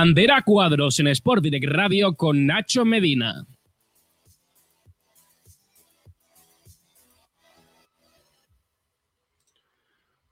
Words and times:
Bandera 0.00 0.42
Cuadros 0.42 1.00
en 1.00 1.08
Sport 1.08 1.42
Direct 1.42 1.66
Radio 1.66 2.14
con 2.14 2.46
Nacho 2.46 2.84
Medina. 2.84 3.44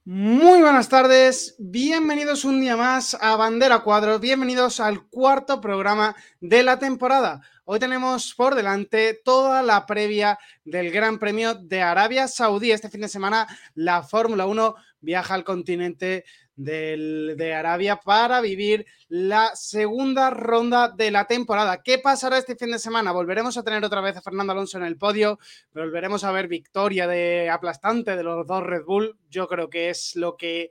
Muy 0.04 0.60
buenas 0.60 0.88
tardes, 0.88 1.56
bienvenidos 1.58 2.44
un 2.44 2.60
día 2.60 2.76
más 2.76 3.16
a 3.20 3.34
Bandera 3.34 3.80
Cuadros, 3.80 4.20
bienvenidos 4.20 4.78
al 4.78 5.08
cuarto 5.08 5.60
programa 5.60 6.14
de 6.40 6.62
la 6.62 6.78
temporada. 6.78 7.42
Hoy 7.64 7.80
tenemos 7.80 8.34
por 8.36 8.54
delante 8.54 9.20
toda 9.24 9.64
la 9.64 9.84
previa 9.84 10.38
del 10.64 10.92
Gran 10.92 11.18
Premio 11.18 11.56
de 11.56 11.82
Arabia 11.82 12.28
Saudí. 12.28 12.70
Este 12.70 12.88
fin 12.88 13.00
de 13.00 13.08
semana 13.08 13.48
la 13.74 14.04
Fórmula 14.04 14.46
1 14.46 14.76
viaja 15.00 15.34
al 15.34 15.42
continente 15.42 16.24
de 16.56 17.54
Arabia 17.54 17.96
para 17.96 18.40
vivir 18.40 18.86
la 19.08 19.50
segunda 19.54 20.30
ronda 20.30 20.88
de 20.88 21.10
la 21.10 21.26
temporada. 21.26 21.82
¿Qué 21.82 21.98
pasará 21.98 22.38
este 22.38 22.56
fin 22.56 22.70
de 22.70 22.78
semana? 22.78 23.12
Volveremos 23.12 23.56
a 23.56 23.62
tener 23.62 23.84
otra 23.84 24.00
vez 24.00 24.16
a 24.16 24.22
Fernando 24.22 24.52
Alonso 24.52 24.78
en 24.78 24.84
el 24.84 24.96
podio, 24.96 25.38
volveremos 25.72 26.24
a 26.24 26.32
ver 26.32 26.48
victoria 26.48 27.06
de 27.06 27.50
aplastante 27.50 28.16
de 28.16 28.22
los 28.22 28.46
dos 28.46 28.62
Red 28.62 28.84
Bull. 28.84 29.18
Yo 29.28 29.46
creo 29.46 29.68
que 29.68 29.90
es 29.90 30.16
lo 30.16 30.36
que 30.36 30.70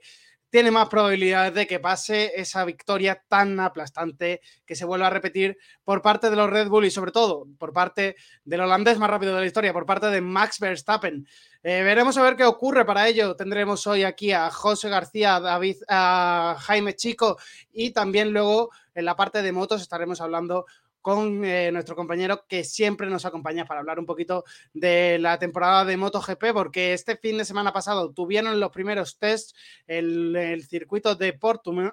tiene 0.50 0.70
más 0.70 0.88
probabilidades 0.88 1.54
de 1.54 1.66
que 1.66 1.80
pase 1.80 2.32
esa 2.36 2.64
victoria 2.64 3.22
tan 3.28 3.58
aplastante 3.60 4.40
que 4.64 4.76
se 4.76 4.84
vuelva 4.84 5.08
a 5.08 5.10
repetir 5.10 5.58
por 5.84 6.02
parte 6.02 6.30
de 6.30 6.36
los 6.36 6.48
Red 6.48 6.68
Bull 6.68 6.86
y 6.86 6.90
sobre 6.90 7.12
todo 7.12 7.46
por 7.58 7.72
parte 7.72 8.16
del 8.44 8.60
holandés 8.60 8.98
más 8.98 9.10
rápido 9.10 9.34
de 9.34 9.40
la 9.40 9.46
historia, 9.46 9.72
por 9.72 9.86
parte 9.86 10.06
de 10.06 10.20
Max 10.20 10.58
Verstappen. 10.60 11.26
Eh, 11.68 11.82
veremos 11.82 12.16
a 12.16 12.22
ver 12.22 12.36
qué 12.36 12.44
ocurre 12.44 12.84
para 12.84 13.08
ello. 13.08 13.34
Tendremos 13.34 13.88
hoy 13.88 14.04
aquí 14.04 14.30
a 14.30 14.52
José 14.52 14.88
García, 14.88 15.34
a 15.34 15.40
David, 15.40 15.78
a 15.88 16.54
Jaime 16.60 16.94
Chico 16.94 17.38
y 17.72 17.90
también 17.90 18.32
luego 18.32 18.70
en 18.94 19.04
la 19.04 19.16
parte 19.16 19.42
de 19.42 19.50
motos 19.50 19.82
estaremos 19.82 20.20
hablando 20.20 20.66
con 21.06 21.44
eh, 21.44 21.70
nuestro 21.70 21.94
compañero 21.94 22.46
que 22.48 22.64
siempre 22.64 23.08
nos 23.08 23.24
acompaña 23.24 23.64
para 23.64 23.78
hablar 23.78 24.00
un 24.00 24.06
poquito 24.06 24.42
de 24.74 25.20
la 25.20 25.38
temporada 25.38 25.84
de 25.84 25.96
MotoGP, 25.96 26.46
porque 26.52 26.94
este 26.94 27.16
fin 27.16 27.38
de 27.38 27.44
semana 27.44 27.72
pasado 27.72 28.12
tuvieron 28.12 28.58
los 28.58 28.72
primeros 28.72 29.16
tests 29.16 29.54
el, 29.86 30.34
el 30.34 30.64
circuito 30.66 31.14
de, 31.14 31.38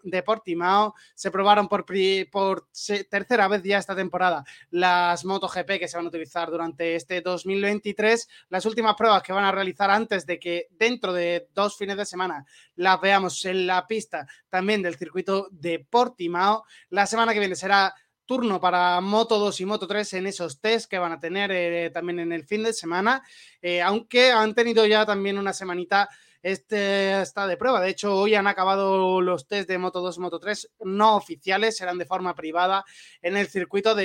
de, 0.02 0.24
Portimao, 0.24 0.96
se 1.14 1.30
probaron 1.30 1.68
por, 1.68 1.86
por 2.32 2.68
tercera 3.08 3.48
vez 3.48 3.62
ya 3.62 3.78
esta 3.78 3.96
temporada 3.96 4.44
las 4.72 5.24
MotoGP 5.26 5.78
que 5.78 5.88
se 5.88 5.96
van 5.96 6.08
a 6.08 6.10
utilizar 6.10 6.50
durante 6.50 6.96
este 6.96 7.22
2023, 7.22 8.28
las 8.50 8.66
últimas 8.66 8.96
pruebas 8.96 9.22
que 9.22 9.32
van 9.32 9.46
a 9.46 9.52
realizar 9.52 9.92
antes 9.92 10.26
de 10.26 10.40
que 10.40 10.70
dentro 10.72 11.14
de 11.14 11.50
dos 11.54 11.78
fines 11.78 11.98
de 11.98 12.08
semana 12.08 12.48
las 12.78 13.00
veamos 13.00 13.46
en 13.46 13.68
la 13.68 13.86
pista 13.86 14.26
también 14.50 14.82
del 14.82 14.96
circuito 14.96 15.50
de 15.52 15.86
Portimao. 15.88 16.64
La 16.90 17.06
semana 17.06 17.32
que 17.32 17.40
viene 17.40 17.56
será 17.56 17.94
turno 18.26 18.60
para 18.60 19.00
Moto 19.02 19.40
2 19.40 19.62
y 19.62 19.66
Moto 19.66 19.88
3 19.88 20.14
en 20.14 20.28
esos 20.28 20.60
test 20.60 20.90
que 20.90 20.98
van 20.98 21.12
a 21.12 21.20
tener 21.20 21.52
eh, 21.52 21.90
también 21.92 22.20
en 22.20 22.32
el 22.32 22.46
fin 22.46 22.64
de 22.64 22.74
semana, 22.74 23.24
eh, 23.62 23.82
aunque 23.82 24.32
han 24.32 24.54
tenido 24.54 24.86
ya 24.86 25.06
también 25.06 25.38
una 25.38 25.54
semanita 25.54 26.10
este 26.44 27.22
está 27.22 27.48
de 27.48 27.58
prueba. 27.58 27.82
De 27.82 27.90
hecho, 27.90 28.16
hoy 28.16 28.36
han 28.36 28.48
acabado 28.48 29.22
los 29.22 29.48
test 29.48 29.68
de 29.68 29.78
Moto 29.78 30.02
2 30.02 30.18
y 30.18 30.20
Moto 30.20 30.40
3 30.40 30.72
no 30.82 31.16
oficiales, 31.16 31.78
serán 31.78 31.98
de 31.98 32.06
forma 32.06 32.36
privada 32.36 32.84
en 33.22 33.38
el 33.38 33.48
circuito 33.48 33.96
de, 33.96 34.04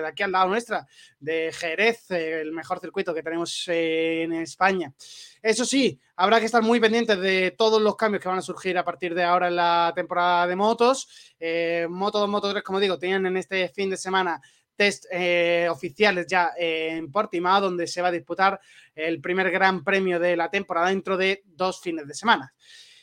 de 0.00 0.06
aquí 0.06 0.22
al 0.22 0.32
lado 0.32 0.48
nuestra, 0.48 0.86
de 1.18 1.52
Jerez, 1.52 2.10
el 2.12 2.52
mejor 2.52 2.78
circuito 2.80 3.12
que 3.12 3.22
tenemos 3.22 3.64
en 3.66 4.32
España. 4.32 4.94
Eso 5.42 5.64
sí, 5.64 6.00
habrá 6.14 6.38
que 6.38 6.46
estar 6.46 6.62
muy 6.62 6.78
pendientes 6.78 7.18
de 7.18 7.50
todos 7.58 7.82
los 7.82 7.96
cambios 7.96 8.22
que 8.22 8.28
van 8.28 8.38
a 8.38 8.42
surgir 8.42 8.78
a 8.78 8.84
partir 8.84 9.12
de 9.12 9.24
ahora 9.24 9.48
en 9.48 9.56
la 9.56 9.92
temporada 9.94 10.46
de 10.46 10.54
motos. 10.54 11.34
Eh, 11.40 11.88
Moto 11.90 12.20
2, 12.20 12.28
Moto 12.28 12.50
3, 12.52 12.62
como 12.62 12.78
digo, 12.78 12.96
tienen 12.96 13.26
en 13.26 13.36
este 13.36 13.68
fin 13.70 13.90
de 13.90 13.96
semana 13.96 14.40
test 14.76 15.06
eh, 15.10 15.68
oficiales 15.70 16.26
ya 16.26 16.50
en 16.56 17.10
Portimao, 17.10 17.60
donde 17.60 17.86
se 17.86 18.02
va 18.02 18.08
a 18.08 18.12
disputar 18.12 18.60
el 18.94 19.20
primer 19.20 19.50
gran 19.50 19.84
premio 19.84 20.18
de 20.18 20.36
la 20.36 20.50
temporada 20.50 20.88
dentro 20.88 21.16
de 21.16 21.42
dos 21.44 21.80
fines 21.80 22.06
de 22.06 22.14
semana. 22.14 22.52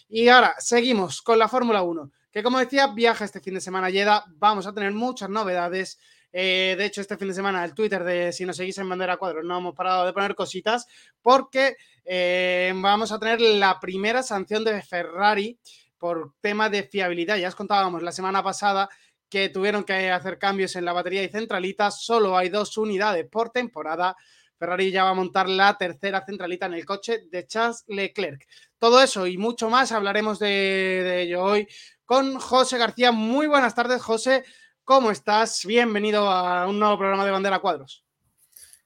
Y 0.08 0.28
ahora 0.28 0.56
seguimos 0.58 1.22
con 1.22 1.38
la 1.38 1.48
Fórmula 1.48 1.84
1, 1.84 2.12
que 2.32 2.42
como 2.42 2.60
decía, 2.60 2.88
viaja 2.88 3.26
este 3.26 3.40
fin 3.40 3.54
de 3.54 3.62
semana 3.62 3.90
a. 3.90 4.26
Vamos 4.38 4.66
a 4.66 4.74
tener 4.74 4.92
muchas 4.92 5.30
novedades. 5.30 6.00
Eh, 6.32 6.76
de 6.78 6.86
hecho, 6.86 7.02
este 7.02 7.18
fin 7.18 7.28
de 7.28 7.34
semana 7.34 7.64
el 7.64 7.74
Twitter 7.74 8.04
de 8.04 8.32
si 8.34 8.46
nos 8.46 8.58
seguís 8.58 8.78
en 8.80 8.90
bandera 8.90 9.18
cuadros 9.18 9.44
no 9.44 9.58
hemos 9.58 9.76
parado 9.76 10.06
de 10.06 10.14
poner 10.14 10.36
cositas 10.36 10.86
porque 11.24 11.76
eh, 12.06 12.72
vamos 12.76 13.12
a 13.12 13.20
tener 13.20 13.42
la 13.42 13.80
primera 13.80 14.22
sanción 14.22 14.64
de 14.64 14.82
Ferrari 14.82 15.60
por 16.00 16.34
tema 16.42 16.70
de 16.70 16.84
fiabilidad. 16.84 17.38
Ya 17.38 17.50
os 17.50 17.56
contábamos 17.56 18.02
la 18.02 18.12
semana 18.12 18.42
pasada 18.44 18.90
que 19.30 19.50
tuvieron 19.50 19.84
que 19.84 20.12
hacer 20.12 20.40
cambios 20.40 20.76
en 20.76 20.86
la 20.86 20.94
batería 20.94 21.24
y 21.24 21.30
centralita. 21.30 21.92
Solo 21.92 22.38
hay 22.38 22.50
dos 22.50 22.78
unidades 22.78 23.28
por 23.30 23.52
temporada. 23.52 24.16
Ferrari 24.58 24.92
ya 24.92 25.06
va 25.06 25.12
a 25.12 25.14
montar 25.14 25.48
la 25.48 25.78
tercera 25.78 26.24
centralita 26.26 26.66
en 26.66 26.74
el 26.74 26.86
coche 26.86 27.24
de 27.32 27.48
Charles 27.48 27.86
Leclerc. 27.88 28.46
Todo 28.78 29.02
eso 29.02 29.26
y 29.26 29.38
mucho 29.38 29.70
más 29.70 29.92
hablaremos 29.92 30.40
de, 30.40 31.22
ello 31.22 31.44
hoy 31.44 31.68
con 32.04 32.38
José 32.40 32.78
García. 32.78 33.12
Muy 33.12 33.48
buenas 33.48 33.76
tardes, 33.76 34.02
José. 34.02 34.44
¿Cómo 34.84 35.12
estás? 35.12 35.66
Bienvenido 35.66 36.30
a 36.30 36.68
un 36.68 36.80
nuevo 36.80 36.98
programa 36.98 37.24
de 37.24 37.32
Bandera 37.32 37.60
Cuadros. 37.60 38.04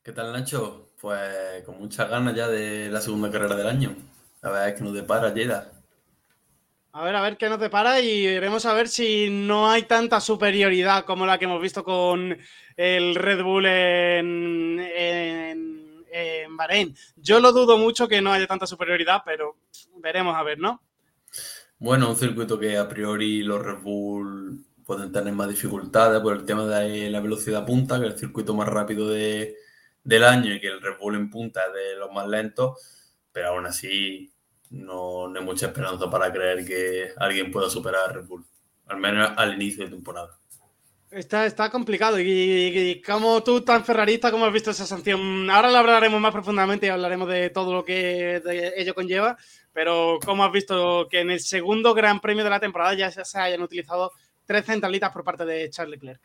¿Qué 0.04 0.12
tal, 0.12 0.34
Nacho? 0.34 0.92
Pues 1.00 1.64
con 1.66 1.80
muchas 1.80 2.10
ganas 2.10 2.36
ya 2.36 2.48
de 2.48 2.90
la 2.90 3.02
segunda 3.02 3.32
carrera 3.32 3.56
del 3.56 3.68
año. 3.68 3.96
Verdad 4.42 4.70
es 4.70 4.76
que 4.76 4.84
nos 4.84 4.94
depara, 4.94 5.34
Lleida. 5.34 5.83
A 6.96 7.04
ver, 7.04 7.16
a 7.16 7.22
ver 7.22 7.38
qué 7.38 7.50
nos 7.50 7.60
depara 7.60 8.00
y 8.02 8.28
veremos 8.28 8.68
a 8.68 8.74
ver 8.76 8.88
si 8.88 9.28
no 9.32 9.68
hay 9.68 9.82
tanta 9.82 10.22
superioridad 10.22 11.06
como 11.06 11.26
la 11.26 11.40
que 11.40 11.46
hemos 11.46 11.60
visto 11.60 11.84
con 11.84 12.38
el 12.78 13.16
Red 13.16 13.42
Bull 13.42 13.66
en, 13.66 14.80
en, 14.80 16.06
en 16.12 16.56
Bahrein. 16.56 16.96
Yo 17.16 17.40
lo 17.40 17.52
dudo 17.52 17.80
mucho 17.80 18.08
que 18.08 18.22
no 18.22 18.32
haya 18.32 18.46
tanta 18.46 18.68
superioridad, 18.68 19.24
pero 19.26 19.58
veremos 19.98 20.36
a 20.36 20.44
ver, 20.44 20.60
¿no? 20.60 20.84
Bueno, 21.80 22.12
un 22.12 22.16
circuito 22.16 22.60
que 22.60 22.78
a 22.78 22.88
priori 22.88 23.42
los 23.42 23.60
Red 23.60 23.82
Bull 23.82 24.64
pueden 24.86 25.12
tener 25.12 25.34
más 25.34 25.50
dificultades 25.50 26.22
por 26.22 26.36
el 26.36 26.46
tema 26.46 26.66
de 26.66 27.10
la 27.10 27.22
velocidad 27.22 27.66
punta, 27.66 28.00
que 28.00 28.06
es 28.06 28.14
el 28.14 28.20
circuito 28.20 28.54
más 28.54 28.68
rápido 28.68 29.10
de, 29.10 29.56
del 30.04 30.24
año 30.24 30.54
y 30.54 30.60
que 30.60 30.68
el 30.68 30.80
Red 30.80 31.00
Bull 31.00 31.16
en 31.16 31.32
punta 31.32 31.62
es 31.66 31.74
de 31.74 31.96
los 31.96 32.12
más 32.12 32.28
lentos, 32.28 32.78
pero 33.32 33.50
aún 33.50 33.66
así 33.66 34.33
no, 34.74 35.28
no 35.28 35.40
hay 35.40 35.46
mucha 35.46 35.68
esperanza 35.68 36.10
para 36.10 36.32
creer 36.32 36.66
que 36.66 37.12
alguien 37.18 37.52
pueda 37.52 37.70
superar 37.70 38.10
a 38.10 38.14
Red 38.14 38.26
Bull, 38.26 38.46
al 38.88 38.98
menos 38.98 39.32
al 39.38 39.54
inicio 39.54 39.86
de 39.86 39.92
temporada. 39.92 40.38
Está, 41.12 41.46
está 41.46 41.70
complicado. 41.70 42.18
Y, 42.20 43.02
como 43.06 43.44
tú, 43.44 43.62
tan 43.62 43.86
ferrarista, 43.86 44.32
como 44.32 44.46
has 44.46 44.54
visto 44.54 44.72
esa 44.72 44.86
sanción? 44.86 45.48
Ahora 45.50 45.70
la 45.70 45.80
hablaremos 45.80 46.20
más 46.20 46.32
profundamente 46.32 46.88
y 46.88 46.90
hablaremos 46.90 47.30
de 47.30 47.52
todo 47.52 47.72
lo 47.72 47.86
que 47.86 48.42
ello 48.76 48.96
conlleva. 48.96 49.38
Pero, 49.72 50.18
¿cómo 50.26 50.44
has 50.44 50.52
visto 50.52 51.08
que 51.10 51.20
en 51.20 51.30
el 51.30 51.40
segundo 51.40 51.94
Gran 51.94 52.20
Premio 52.20 52.44
de 52.44 52.50
la 52.50 52.60
temporada 52.60 52.96
ya 52.96 53.12
se 53.12 53.40
hayan 53.40 53.62
utilizado 53.62 54.12
tres 54.46 54.66
centralitas 54.66 55.12
por 55.12 55.24
parte 55.24 55.46
de 55.46 55.70
Charles 55.70 56.02
Leclerc. 56.02 56.22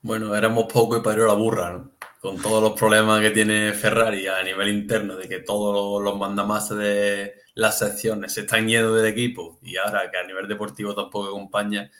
Bueno, 0.00 0.34
éramos 0.34 0.72
poco 0.72 0.96
y 0.96 1.02
parió 1.02 1.26
la 1.26 1.34
burra, 1.34 1.72
¿no? 1.72 1.92
Con 2.20 2.40
todos 2.40 2.62
los 2.62 2.78
problemas 2.78 3.20
que 3.20 3.30
tiene 3.30 3.72
Ferrari 3.72 4.26
a 4.26 4.42
nivel 4.42 4.68
interno, 4.68 5.16
de 5.16 5.28
que 5.28 5.40
todos 5.40 6.02
los 6.02 6.18
mandamases 6.18 6.76
de 6.76 7.34
las 7.58 7.76
secciones 7.76 8.34
se 8.34 8.42
están 8.42 8.68
yendo 8.68 8.94
del 8.94 9.06
equipo 9.06 9.58
y 9.62 9.76
ahora 9.78 10.08
que 10.12 10.16
a 10.16 10.22
nivel 10.22 10.46
deportivo 10.46 10.94
tampoco 10.94 11.26
acompaña, 11.26 11.90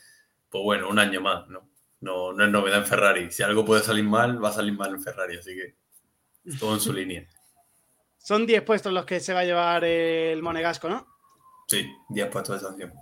pues 0.49 0.63
bueno, 0.63 0.89
un 0.89 1.01
año 1.01 1.21
más, 1.21 1.49
¿no? 1.49 1.69
No, 2.01 2.33
no 2.33 2.45
es 2.45 2.51
novedad 2.51 2.79
en 2.79 2.87
Ferrari. 2.87 3.33
Si 3.33 3.43
algo 3.43 3.65
puede 3.65 3.83
salir 3.83 4.05
mal, 4.05 4.43
va 4.43 4.51
a 4.51 4.53
salir 4.53 4.73
mal 4.75 4.95
en 4.95 5.03
Ferrari, 5.03 5.37
así 5.37 5.57
que 5.57 5.75
todo 6.61 6.75
en 6.75 6.81
su 6.81 6.93
línea. 6.95 7.27
Son 8.19 8.47
10 8.47 8.63
puestos 8.63 8.93
los 8.93 9.05
que 9.05 9.19
se 9.19 9.35
va 9.35 9.41
a 9.41 9.45
llevar 9.45 9.83
el 9.83 10.41
Monegasco, 10.45 10.89
¿no? 10.89 11.09
Sí, 11.67 11.91
10 12.11 12.29
puestos 12.29 12.63
de 12.63 12.69
sanción. 12.69 12.93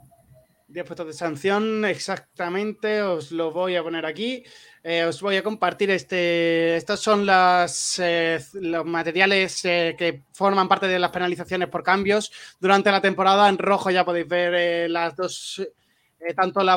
10 0.69 0.87
puestos 0.87 1.07
de 1.09 1.13
sanción, 1.13 1.85
exactamente, 1.85 3.03
os 3.03 3.33
lo 3.33 3.51
voy 3.51 3.77
a 3.77 3.83
poner 3.83 4.07
aquí. 4.07 4.45
Eh, 4.89 5.03
os 5.05 5.21
voy 5.21 5.35
a 5.37 5.43
compartir 5.43 5.91
este. 5.91 6.77
Estos 6.77 7.01
son 7.01 7.27
eh, 7.29 8.39
los 8.53 8.85
materiales 8.87 9.65
eh, 9.65 9.97
que 9.99 10.23
forman 10.33 10.69
parte 10.69 10.87
de 10.87 11.01
las 11.01 11.11
penalizaciones 11.11 11.69
por 11.69 11.83
cambios 11.83 12.31
durante 12.61 12.93
la 12.93 13.01
temporada. 13.01 13.49
En 13.49 13.59
rojo 13.59 13.91
ya 13.91 14.05
podéis 14.05 14.29
ver 14.29 14.89
las 14.89 15.17
dos 15.17 15.61
tanto 16.37 16.63
la, 16.63 16.77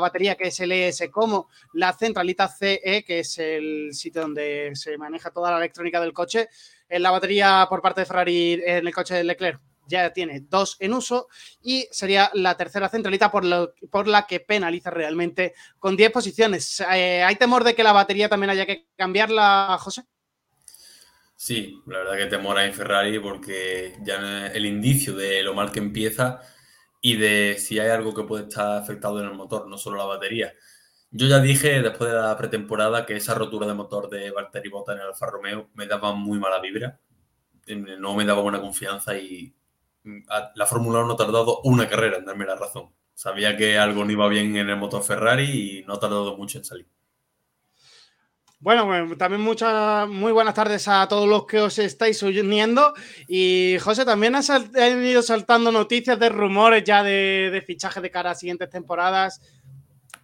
batería 0.00 0.36
que 0.36 0.48
es 0.48 0.60
LS 0.60 1.08
como 1.10 1.48
la 1.72 1.94
centralita 1.94 2.46
CE, 2.46 3.04
que 3.06 3.20
es 3.20 3.38
el 3.38 3.94
sitio 3.94 4.20
donde 4.20 4.72
se 4.74 4.98
maneja 4.98 5.30
toda 5.30 5.50
la 5.50 5.56
electrónica 5.56 5.98
del 5.98 6.12
coche. 6.12 6.50
En 6.90 7.02
la 7.02 7.10
batería 7.10 7.66
por 7.70 7.80
parte 7.80 8.02
de 8.02 8.06
Ferrari 8.06 8.60
en 8.66 8.86
el 8.86 8.94
coche 8.94 9.14
de 9.14 9.24
Leclerc 9.24 9.69
ya 9.90 10.12
tiene 10.12 10.40
dos 10.40 10.76
en 10.78 10.94
uso 10.94 11.28
y 11.60 11.88
sería 11.90 12.30
la 12.34 12.56
tercera 12.56 12.88
centralita 12.88 13.30
por, 13.30 13.74
por 13.90 14.08
la 14.08 14.26
que 14.26 14.40
penaliza 14.40 14.90
realmente 14.90 15.54
con 15.78 15.96
10 15.96 16.12
posiciones. 16.12 16.80
Eh, 16.92 17.22
¿Hay 17.22 17.36
temor 17.36 17.64
de 17.64 17.74
que 17.74 17.82
la 17.82 17.92
batería 17.92 18.28
también 18.28 18.50
haya 18.50 18.64
que 18.64 18.86
cambiarla, 18.96 19.76
José? 19.80 20.04
Sí, 21.36 21.82
la 21.86 21.98
verdad 21.98 22.16
que 22.18 22.26
temor 22.26 22.58
hay 22.58 22.70
Ferrari 22.72 23.18
porque 23.18 23.96
ya 24.02 24.48
el 24.48 24.66
indicio 24.66 25.14
de 25.16 25.42
lo 25.42 25.54
mal 25.54 25.72
que 25.72 25.78
empieza 25.78 26.40
y 27.00 27.16
de 27.16 27.56
si 27.58 27.78
hay 27.78 27.88
algo 27.88 28.14
que 28.14 28.24
puede 28.24 28.44
estar 28.44 28.76
afectado 28.76 29.20
en 29.20 29.26
el 29.26 29.34
motor, 29.34 29.66
no 29.66 29.78
solo 29.78 29.96
la 29.96 30.04
batería. 30.04 30.52
Yo 31.10 31.26
ya 31.26 31.40
dije 31.40 31.82
después 31.82 32.10
de 32.10 32.16
la 32.16 32.36
pretemporada 32.36 33.04
que 33.04 33.16
esa 33.16 33.34
rotura 33.34 33.66
de 33.66 33.74
motor 33.74 34.08
de 34.08 34.30
Valtteri 34.30 34.68
Bottas 34.68 34.94
en 34.94 35.02
el 35.02 35.08
Alfa 35.08 35.26
Romeo 35.26 35.70
me 35.74 35.86
daba 35.86 36.12
muy 36.12 36.38
mala 36.38 36.60
vibra, 36.60 37.00
no 37.66 38.14
me 38.14 38.24
daba 38.24 38.42
buena 38.42 38.60
confianza 38.60 39.16
y 39.16 39.54
la 40.54 40.66
Fórmula 40.66 41.00
1 41.00 41.12
ha 41.12 41.16
tardado 41.16 41.60
una 41.62 41.88
carrera 41.88 42.18
en 42.18 42.24
darme 42.24 42.46
la 42.46 42.56
razón. 42.56 42.90
Sabía 43.14 43.56
que 43.56 43.78
algo 43.78 44.04
no 44.04 44.12
iba 44.12 44.28
bien 44.28 44.56
en 44.56 44.68
el 44.70 44.76
motor 44.76 45.02
Ferrari 45.02 45.80
y 45.80 45.84
no 45.86 45.94
ha 45.94 46.00
tardado 46.00 46.36
mucho 46.36 46.58
en 46.58 46.64
salir. 46.64 46.88
Bueno, 48.62 49.16
también 49.16 49.40
muchas, 49.40 50.06
muy 50.06 50.32
buenas 50.32 50.52
tardes 50.52 50.86
a 50.86 51.08
todos 51.08 51.26
los 51.26 51.46
que 51.46 51.60
os 51.60 51.78
estáis 51.78 52.22
uniendo. 52.22 52.92
Y 53.26 53.78
José, 53.80 54.04
también 54.04 54.34
ha, 54.36 54.88
ido 54.88 55.22
saltando 55.22 55.72
noticias 55.72 56.18
de 56.20 56.28
rumores 56.28 56.84
ya 56.84 57.02
de, 57.02 57.48
de 57.50 57.62
fichaje 57.62 58.02
de 58.02 58.10
cara 58.10 58.32
a 58.32 58.34
siguientes 58.34 58.68
temporadas. 58.68 59.40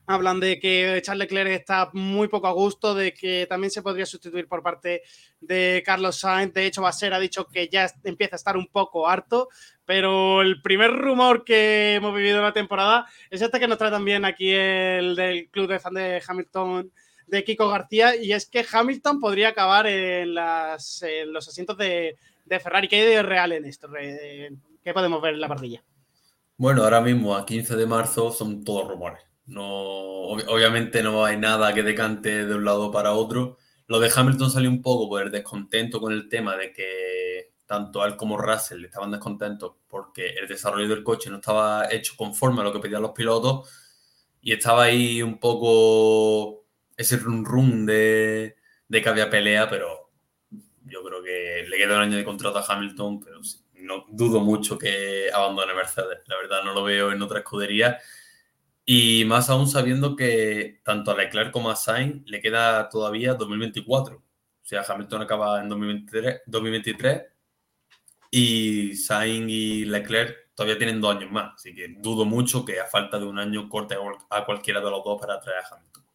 Hablan 0.06 0.38
de 0.38 0.60
que 0.60 1.00
Charles 1.02 1.30
Leclerc 1.30 1.50
está 1.50 1.90
muy 1.92 2.28
poco 2.28 2.46
a 2.46 2.52
gusto, 2.52 2.94
de 2.94 3.12
que 3.12 3.46
también 3.48 3.70
se 3.70 3.82
podría 3.82 4.06
sustituir 4.06 4.46
por 4.46 4.62
parte 4.62 5.02
de 5.40 5.82
Carlos 5.84 6.20
Sainz. 6.20 6.54
De 6.54 6.66
hecho, 6.66 6.82
Basser 6.82 7.12
ha 7.12 7.18
dicho 7.18 7.46
que 7.48 7.68
ya 7.68 7.90
empieza 8.04 8.36
a 8.36 8.38
estar 8.38 8.56
un 8.56 8.68
poco 8.68 9.08
harto. 9.08 9.48
Pero 9.84 10.42
el 10.42 10.62
primer 10.62 10.92
rumor 10.92 11.44
que 11.44 11.94
hemos 11.94 12.14
vivido 12.14 12.38
en 12.38 12.44
la 12.44 12.52
temporada 12.52 13.06
es 13.30 13.42
este 13.42 13.58
que 13.58 13.68
nos 13.68 13.78
trae 13.78 13.90
también 13.90 14.24
aquí 14.24 14.52
el 14.52 15.16
del 15.16 15.48
club 15.48 15.68
de 15.68 15.78
fan 15.78 15.94
de 15.94 16.22
Hamilton 16.26 16.92
de 17.26 17.44
Kiko 17.44 17.68
García. 17.68 18.14
Y 18.16 18.32
es 18.32 18.46
que 18.46 18.64
Hamilton 18.70 19.18
podría 19.18 19.48
acabar 19.48 19.86
en, 19.88 20.34
los 20.34 21.48
asientos 21.48 21.76
de, 21.78 22.16
Ferrari. 22.48 22.86
¿Qué 22.86 23.00
hay 23.00 23.08
de 23.08 23.22
real 23.22 23.52
en 23.52 23.64
esto? 23.64 23.88
¿Qué 23.92 24.92
podemos 24.92 25.20
ver 25.20 25.34
en 25.34 25.40
la 25.40 25.48
parrilla? 25.48 25.82
Bueno, 26.56 26.84
ahora 26.84 27.00
mismo 27.00 27.34
a 27.36 27.44
15 27.44 27.76
de 27.76 27.86
marzo 27.86 28.32
son 28.32 28.64
todos 28.64 28.88
rumores. 28.88 29.25
No, 29.46 29.64
obviamente 29.64 31.02
no 31.02 31.24
hay 31.24 31.36
nada 31.36 31.72
que 31.72 31.82
decante 31.82 32.44
de 32.46 32.54
un 32.54 32.64
lado 32.64 32.90
para 32.90 33.12
otro. 33.12 33.58
Lo 33.86 34.00
de 34.00 34.10
Hamilton 34.14 34.50
salió 34.50 34.68
un 34.68 34.82
poco 34.82 35.08
por 35.08 35.22
el 35.22 35.30
descontento 35.30 36.00
con 36.00 36.12
el 36.12 36.28
tema 36.28 36.56
de 36.56 36.72
que 36.72 37.52
tanto 37.64 38.04
él 38.04 38.16
como 38.16 38.36
Russell 38.38 38.84
estaban 38.84 39.10
descontentos 39.10 39.74
porque 39.88 40.30
el 40.30 40.48
desarrollo 40.48 40.88
del 40.88 41.04
coche 41.04 41.30
no 41.30 41.36
estaba 41.36 41.88
hecho 41.90 42.14
conforme 42.16 42.60
a 42.60 42.64
lo 42.64 42.72
que 42.72 42.80
pedían 42.80 43.02
los 43.02 43.12
pilotos 43.12 43.68
y 44.40 44.52
estaba 44.52 44.84
ahí 44.84 45.22
un 45.22 45.38
poco 45.38 46.64
ese 46.96 47.16
run 47.16 47.44
run 47.44 47.86
de, 47.86 48.56
de 48.88 49.02
que 49.02 49.08
había 49.08 49.30
pelea, 49.30 49.68
pero 49.68 50.10
yo 50.84 51.02
creo 51.04 51.22
que 51.22 51.66
le 51.68 51.76
queda 51.76 51.96
un 51.96 52.02
año 52.02 52.16
de 52.16 52.24
contrato 52.24 52.58
a 52.58 52.64
Hamilton, 52.66 53.20
pero 53.20 53.40
no 53.74 54.06
dudo 54.08 54.40
mucho 54.40 54.78
que 54.78 55.28
abandone 55.32 55.74
Mercedes. 55.74 56.18
La 56.26 56.36
verdad 56.36 56.64
no 56.64 56.74
lo 56.74 56.84
veo 56.84 57.12
en 57.12 57.22
otra 57.22 57.40
escudería 57.40 57.98
y 58.86 59.24
más 59.24 59.50
aún 59.50 59.68
sabiendo 59.68 60.14
que 60.14 60.80
tanto 60.84 61.10
a 61.10 61.16
Leclerc 61.16 61.50
como 61.50 61.70
a 61.70 61.76
Sainz 61.76 62.22
le 62.26 62.40
queda 62.40 62.88
todavía 62.88 63.34
2024. 63.34 64.16
O 64.16 64.22
sea, 64.62 64.84
Hamilton 64.88 65.22
acaba 65.22 65.60
en 65.60 65.68
2023, 65.68 66.42
2023 66.46 67.22
y 68.30 68.94
Sainz 68.94 69.50
y 69.50 69.84
Leclerc 69.86 70.54
todavía 70.54 70.78
tienen 70.78 71.00
dos 71.00 71.16
años 71.16 71.32
más. 71.32 71.54
Así 71.54 71.74
que 71.74 71.96
dudo 71.98 72.24
mucho 72.24 72.64
que 72.64 72.78
a 72.78 72.86
falta 72.86 73.18
de 73.18 73.26
un 73.26 73.38
año 73.40 73.68
corte 73.68 73.96
a 74.30 74.44
cualquiera 74.44 74.80
de 74.80 74.90
los 74.90 75.04
dos 75.04 75.20
para 75.20 75.40
traer 75.40 75.64
a 75.64 75.74
Hamilton. 75.74 76.05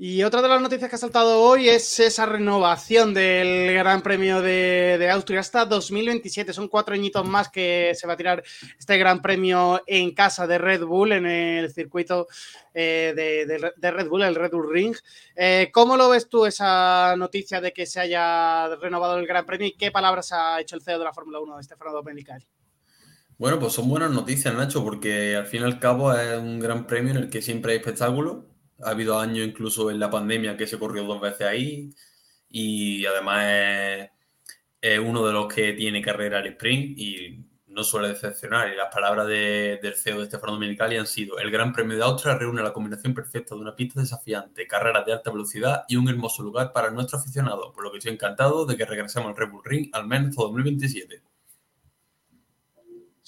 Y 0.00 0.22
otra 0.22 0.40
de 0.40 0.46
las 0.46 0.62
noticias 0.62 0.88
que 0.88 0.94
ha 0.94 0.98
saltado 0.98 1.40
hoy 1.40 1.68
es 1.68 1.98
esa 1.98 2.24
renovación 2.24 3.12
del 3.12 3.74
Gran 3.74 4.00
Premio 4.00 4.40
de, 4.40 5.10
Austria 5.10 5.40
hasta 5.40 5.64
2027. 5.64 6.52
Son 6.52 6.68
cuatro 6.68 6.94
añitos 6.94 7.26
más 7.26 7.48
que 7.48 7.90
se 7.96 8.06
va 8.06 8.12
a 8.12 8.16
tirar 8.16 8.44
este 8.78 8.96
Gran 8.96 9.20
Premio 9.20 9.82
en 9.88 10.14
casa 10.14 10.46
de 10.46 10.56
Red 10.56 10.84
Bull, 10.84 11.10
en 11.10 11.26
el 11.26 11.72
circuito 11.72 12.28
eh, 12.72 13.12
de, 13.76 13.90
Red 13.90 14.08
Bull, 14.08 14.22
el 14.22 14.36
Red 14.36 14.52
Bull 14.52 14.72
Ring. 14.72 14.94
Eh, 15.34 15.68
¿Cómo 15.72 15.96
lo 15.96 16.08
ves 16.10 16.28
tú 16.28 16.46
esa 16.46 17.16
noticia 17.16 17.60
de 17.60 17.72
que 17.72 17.84
se 17.84 17.98
haya 17.98 18.76
renovado 18.76 19.18
el 19.18 19.26
Gran 19.26 19.46
Premio 19.46 19.66
y 19.66 19.76
qué 19.76 19.90
palabras 19.90 20.30
ha 20.30 20.60
hecho 20.60 20.76
el 20.76 20.82
CEO 20.82 21.00
de 21.00 21.06
la 21.06 21.12
Fórmula 21.12 21.40
1, 21.40 21.60
Stefano 21.64 21.90
Domenicali? 21.90 22.46
Bueno, 23.36 23.58
pues 23.58 23.72
son 23.72 23.88
buenas 23.88 24.12
noticias, 24.12 24.54
Nacho, 24.54 24.84
porque 24.84 25.34
al 25.34 25.46
fin 25.46 25.62
y 25.62 25.64
al 25.64 25.80
cabo 25.80 26.14
es 26.14 26.38
un 26.38 26.60
gran 26.60 26.86
premio 26.86 27.10
en 27.10 27.16
el 27.16 27.30
que 27.30 27.42
siempre 27.42 27.72
hay 27.72 27.78
espectáculo 27.78 28.57
ha 28.82 28.90
habido 28.90 29.18
años 29.18 29.46
incluso 29.46 29.90
en 29.90 29.98
la 30.00 30.10
pandemia 30.10 30.56
que 30.56 30.66
se 30.66 30.78
corrió 30.78 31.04
dos 31.04 31.20
veces 31.20 31.46
ahí 31.46 31.94
y 32.48 33.04
además 33.06 33.44
es, 34.80 34.98
uno 35.00 35.26
de 35.26 35.32
los 35.32 35.52
que 35.52 35.72
tiene 35.74 36.02
carrera 36.02 36.38
al 36.38 36.46
sprint 36.46 36.98
y 36.98 37.44
no 37.68 37.84
suele 37.84 38.08
decepcionar. 38.08 38.72
Y 38.72 38.76
las 38.76 38.92
palabras 38.92 39.26
del 39.28 39.94
CEO 39.94 40.20
de 40.20 40.26
Stefano 40.26 40.54
Domenicali 40.54 40.96
han 40.96 41.06
sido: 41.06 41.38
el 41.38 41.50
Gran 41.50 41.72
Premio 41.72 41.96
de 41.96 42.04
Austria 42.04 42.36
reúne 42.36 42.62
la 42.62 42.72
combinación 42.72 43.14
perfecta 43.14 43.54
de 43.54 43.60
una 43.60 43.76
pista 43.76 44.00
desafiante, 44.00 44.66
carreras 44.66 45.04
de 45.06 45.12
alta 45.12 45.30
velocidad 45.30 45.84
y 45.88 45.96
un 45.96 46.08
hermoso 46.08 46.42
lugar 46.42 46.72
para 46.72 46.90
nuestro 46.90 47.18
aficionado, 47.18 47.72
por 47.72 47.84
lo 47.84 47.92
que 47.92 47.98
estoy 47.98 48.12
encantado 48.14 48.66
de 48.66 48.76
que 48.76 48.84
regresemos 48.86 49.28
al 49.30 49.36
Red 49.36 49.50
Bull 49.50 49.62
Ring 49.64 49.90
al 49.92 50.06
menos 50.06 50.30
hasta 50.30 50.42
2027. 50.42 51.22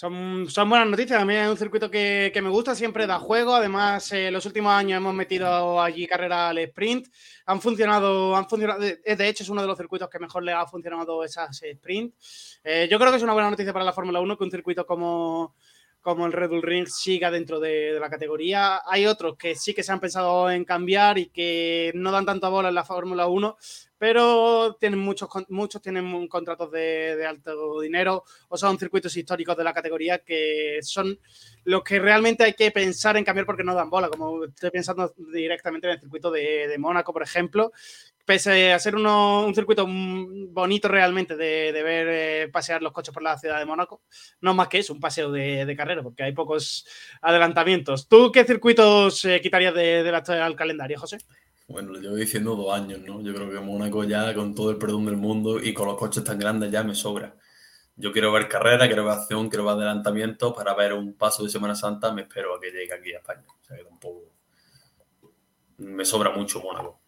Son, 0.00 0.47
buenas 0.71 0.88
noticias. 0.88 1.21
A 1.21 1.26
mí 1.26 1.35
es 1.35 1.47
un 1.47 1.59
circuito 1.59 1.90
que, 1.90 2.33
me 2.42 2.49
gusta, 2.49 2.75
siempre 2.75 3.07
da 3.07 3.19
juego. 3.19 3.54
Además, 3.54 4.11
eh, 4.12 4.30
los 4.30 4.47
últimos 4.47 4.73
años 4.73 4.97
hemos 4.97 5.12
metido 5.12 5.78
allí 5.78 6.07
carrera 6.07 6.49
al 6.49 6.57
sprint. 6.57 7.09
Han 7.45 7.61
funcionado, 7.61 8.35
han 8.35 8.49
funcionado. 8.49 8.80
De, 8.80 9.28
hecho, 9.28 9.42
es 9.42 9.50
uno 9.50 9.61
de 9.61 9.69
los 9.69 9.76
circuitos 9.76 10.09
que 10.09 10.19
mejor 10.19 10.42
le 10.42 10.52
ha 10.52 10.64
funcionado 10.64 11.23
esas 11.23 11.62
sprint. 11.62 12.14
Eh, 12.64 12.88
yo 12.90 12.99
creo 12.99 13.11
que 13.11 13.19
es 13.19 13.23
una 13.23 13.35
buena 13.35 13.50
noticia 13.50 13.75
para 13.75 13.85
la 13.85 13.92
Fórmula 13.92 14.21
1 14.21 14.38
que 14.38 14.45
un 14.45 14.50
circuito 14.50 14.87
como, 14.87 15.54
como 16.00 16.26
el 16.26 16.33
Red 16.33 16.50
Bull 16.50 16.62
Ring 16.62 16.87
siga 16.87 17.30
dentro 17.30 17.61
de, 17.61 17.99
la 18.00 18.09
categoría. 18.09 18.80
Hay 18.87 19.07
otros 19.07 19.37
que 19.37 19.54
sí 19.54 19.75
que 19.75 19.83
se 19.83 19.92
han 19.92 20.00
pensado 20.00 20.50
en 20.50 20.64
cambiar 20.64 21.19
y 21.19 21.26
que 21.26 21.92
no 21.95 22.11
dan 22.11 22.26
tanta 22.26 22.49
bola 22.49 22.71
en 22.71 22.75
la 22.75 22.85
Fórmula 22.85 23.26
1, 23.26 23.57
pero 23.99 24.76
tienen 24.80 24.99
muchos, 24.99 25.28
muchos 25.49 25.83
tienen 25.83 26.26
contratos 26.28 26.71
de, 26.71 27.26
alto 27.26 27.80
dinero 27.80 28.25
o 28.49 28.57
son 28.57 28.78
circuitos 28.78 29.14
históricos 29.16 29.57
de 29.57 29.64
la 29.64 29.75
categoría 29.75 30.19
que 30.19 30.78
son 30.83 31.19
los 31.64 31.83
que 31.83 31.99
realmente 31.99 32.45
hay 32.45 32.54
que 32.54 32.71
pensar 32.71 33.16
en 33.16 33.25
cambiar 33.25 33.45
porque 33.45 33.64
no 33.64 33.75
dan 33.75 33.90
bola, 33.90 34.09
como 34.09 34.45
estoy 34.45 34.71
pensando 34.71 35.12
directamente 35.33 35.87
en 35.87 35.95
el 35.95 36.00
circuito 36.00 36.30
de, 36.30 36.66
de 36.66 36.78
Mónaco, 36.78 37.12
por 37.12 37.23
ejemplo, 37.23 37.73
pese 38.31 38.73
a 38.73 38.79
ser 38.79 38.95
un 38.95 39.53
circuito 39.57 39.85
bonito 39.89 40.87
realmente 40.87 41.37
de, 41.37 41.73
ver 41.73 42.07
eh, 42.09 42.49
pasear 42.49 42.81
los 42.81 42.93
coches 42.93 43.13
por 43.13 43.25
la 43.25 43.37
ciudad 43.37 43.59
de 43.59 43.67
Mónaco, 43.67 44.03
no 44.41 44.55
más 44.55 44.69
que 44.69 44.79
eso, 44.79 44.93
un 44.93 45.01
paseo 45.01 45.33
de, 45.33 45.75
carrera, 45.77 46.01
porque 46.01 46.23
hay 46.23 46.31
pocos 46.31 46.87
adelantamientos. 47.23 48.07
¿Tú 48.07 48.31
qué 48.31 48.45
circuitos 48.45 49.25
eh, 49.25 49.41
quitarías 49.41 49.75
del 49.75 50.15
actual 50.15 50.55
calendario, 50.55 51.01
José? 51.01 51.19
Bueno, 51.67 51.91
lo 51.91 51.99
llevo 51.99 52.15
diciendo 52.15 52.55
dos 52.55 52.73
años, 52.73 53.01
¿no? 53.01 53.21
Yo 53.21 53.35
creo 53.35 53.51
que 53.51 53.59
Mónaco 53.59 54.05
ya, 54.05 54.33
con 54.33 54.55
todo 54.55 54.71
el 54.71 54.79
perdón 54.79 55.07
del 55.07 55.17
mundo 55.17 55.59
y 55.61 55.75
con 55.75 55.89
los 55.89 55.97
coches 55.97 56.23
tan 56.23 56.39
grandes, 56.39 56.71
ya 56.71 56.85
me 56.85 56.95
sobra. 56.95 57.35
Yo 57.97 58.13
quiero 58.13 58.31
ver 58.31 58.47
carrera, 58.47 58.87
quiero 58.87 59.07
ver 59.07 59.15
acción, 59.15 59.49
quiero 59.49 59.65
ver 59.65 59.75
adelantamiento 59.75 60.55
para 60.55 60.73
ver 60.75 60.93
un 60.93 61.15
paso 61.15 61.43
de 61.43 61.51
Semana 61.51 61.75
Santa. 61.75 62.13
Me 62.13 62.23
espero 62.23 62.55
a 62.55 62.61
que 62.61 62.71
llegue 62.71 62.95
aquí 62.95 63.13
a 63.13 63.19
España. 63.19 63.43
O 63.61 63.65
sea 63.65 63.77
que 63.77 63.83
tampoco. 63.83 64.23
Me 65.79 66.05
sobra 66.05 66.31
mucho 66.31 66.61
Mónaco. 66.61 67.00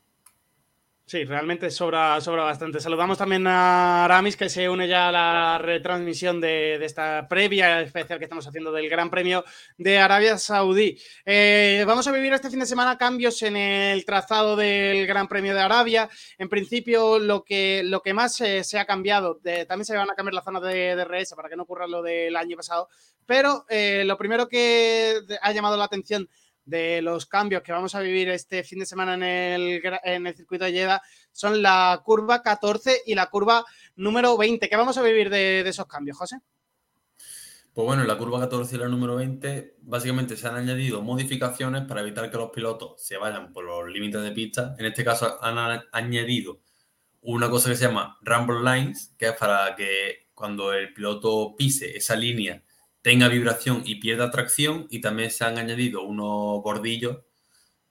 Sí, 1.05 1.25
realmente 1.25 1.71
sobra, 1.71 2.21
sobra 2.21 2.45
bastante. 2.45 2.81
Saludamos 2.81 3.19
también 3.19 3.47
a 3.47 4.05
Aramis, 4.05 4.37
que 4.37 4.49
se 4.49 4.71
une 4.71 4.89
ya 4.89 5.09
a 5.09 5.13
la 5.13 5.59
retransmisión 5.59 6.41
de, 6.41 6.83
esta 6.83 7.27
previa 7.29 7.83
especial 7.83 8.19
que 8.19 8.25
estamos 8.25 8.47
haciendo 8.47 8.73
del 8.73 8.89
Gran 8.89 9.11
Premio 9.11 9.45
de 9.77 9.99
Arabia 9.99 10.39
Saudí. 10.39 10.97
Eh, 11.27 11.85
vamos 11.87 12.07
a 12.07 12.13
vivir 12.13 12.33
este 12.33 12.49
fin 12.49 12.61
de 12.61 12.67
semana 12.67 12.97
cambios 12.97 13.43
en 13.43 13.57
el 13.57 14.05
trazado 14.07 14.57
del 14.57 15.07
Gran 15.07 15.29
Premio 15.29 15.55
de 15.55 15.61
Arabia. 15.61 16.09
En 16.39 16.49
principio, 16.49 17.19
lo 17.19 17.45
que, 17.45 17.83
lo 17.85 18.01
que 18.01 18.15
más 18.15 18.37
se 18.37 18.79
ha 18.79 18.87
cambiado, 18.87 19.39
también 19.69 19.85
se 19.85 19.97
van 19.97 20.11
a 20.11 20.15
cambiar 20.15 20.35
la 20.35 20.43
zona 20.43 20.61
de, 20.61 20.95
DRS 20.95 21.35
para 21.35 21.49
que 21.51 21.57
no 21.57 21.65
ocurra 21.65 21.87
lo 21.87 22.01
del 22.03 22.37
año 22.37 22.57
pasado, 22.57 22.89
pero 23.27 23.67
eh, 23.69 24.05
lo 24.07 24.17
primero 24.17 24.49
que 24.49 25.19
ha 25.43 25.53
llamado 25.53 25.77
la 25.77 25.85
atención 25.85 26.29
de 26.65 27.03
los 27.03 27.27
cambios 27.27 27.63
que 27.63 27.73
vamos 27.73 27.95
a 27.95 28.01
vivir 28.01 28.29
este 28.29 28.63
fin 28.65 28.79
de 28.79 28.87
semana 28.87 29.15
en 29.15 29.23
el, 29.23 30.35
circuito 30.35 30.65
de 30.65 30.73
Jeddah 30.73 31.03
son 31.33 31.63
la 31.63 32.01
curva 32.05 32.43
14 32.43 33.03
y 33.07 33.15
la 33.15 33.31
curva 33.31 33.65
número 33.97 34.37
20. 34.37 34.69
¿Qué 34.69 34.77
vamos 34.77 34.97
a 34.99 35.03
vivir 35.03 35.31
de, 35.31 35.61
esos 35.61 35.87
cambios, 35.87 36.17
José? 36.17 36.39
Pues 37.73 37.87
bueno, 37.87 38.03
en 38.03 38.09
la 38.09 38.19
curva 38.19 38.39
14 38.39 38.77
y 38.77 38.79
la 38.79 38.89
número 38.89 39.17
20, 39.17 39.77
básicamente 39.81 40.37
se 40.37 40.47
han 40.47 40.57
añadido 40.57 41.01
modificaciones 41.01 41.85
para 41.85 42.03
evitar 42.03 42.31
que 42.31 42.37
los 42.37 42.51
pilotos 42.51 43.03
se 43.03 43.17
vayan 43.17 43.53
por 43.53 43.65
los 43.65 43.89
límites 43.89 44.23
de 44.23 44.33
pista. 44.33 44.77
En 44.79 44.87
este 44.87 45.05
caso 45.05 45.43
han 45.43 45.83
añadido 45.93 46.61
una 47.23 47.49
cosa 47.49 47.71
que 47.71 47.77
se 47.77 47.87
llama 47.87 48.19
Rumble 48.21 48.61
Lines, 48.61 49.15
que 49.17 49.29
es 49.29 49.33
para 49.33 49.75
que 49.75 50.29
cuando 50.35 50.73
el 50.73 50.93
piloto 50.93 51.55
pise 51.57 51.97
esa 51.97 52.15
línea 52.15 52.63
tenga 53.03 53.29
vibración 53.29 53.83
y 53.85 53.97
pierda 53.97 54.31
tracción. 54.31 54.87
Y 54.89 55.01
también 55.01 55.31
se 55.31 55.45
han 55.45 55.59
añadido 55.59 56.03
unos 56.03 56.63
bordillos 56.63 57.19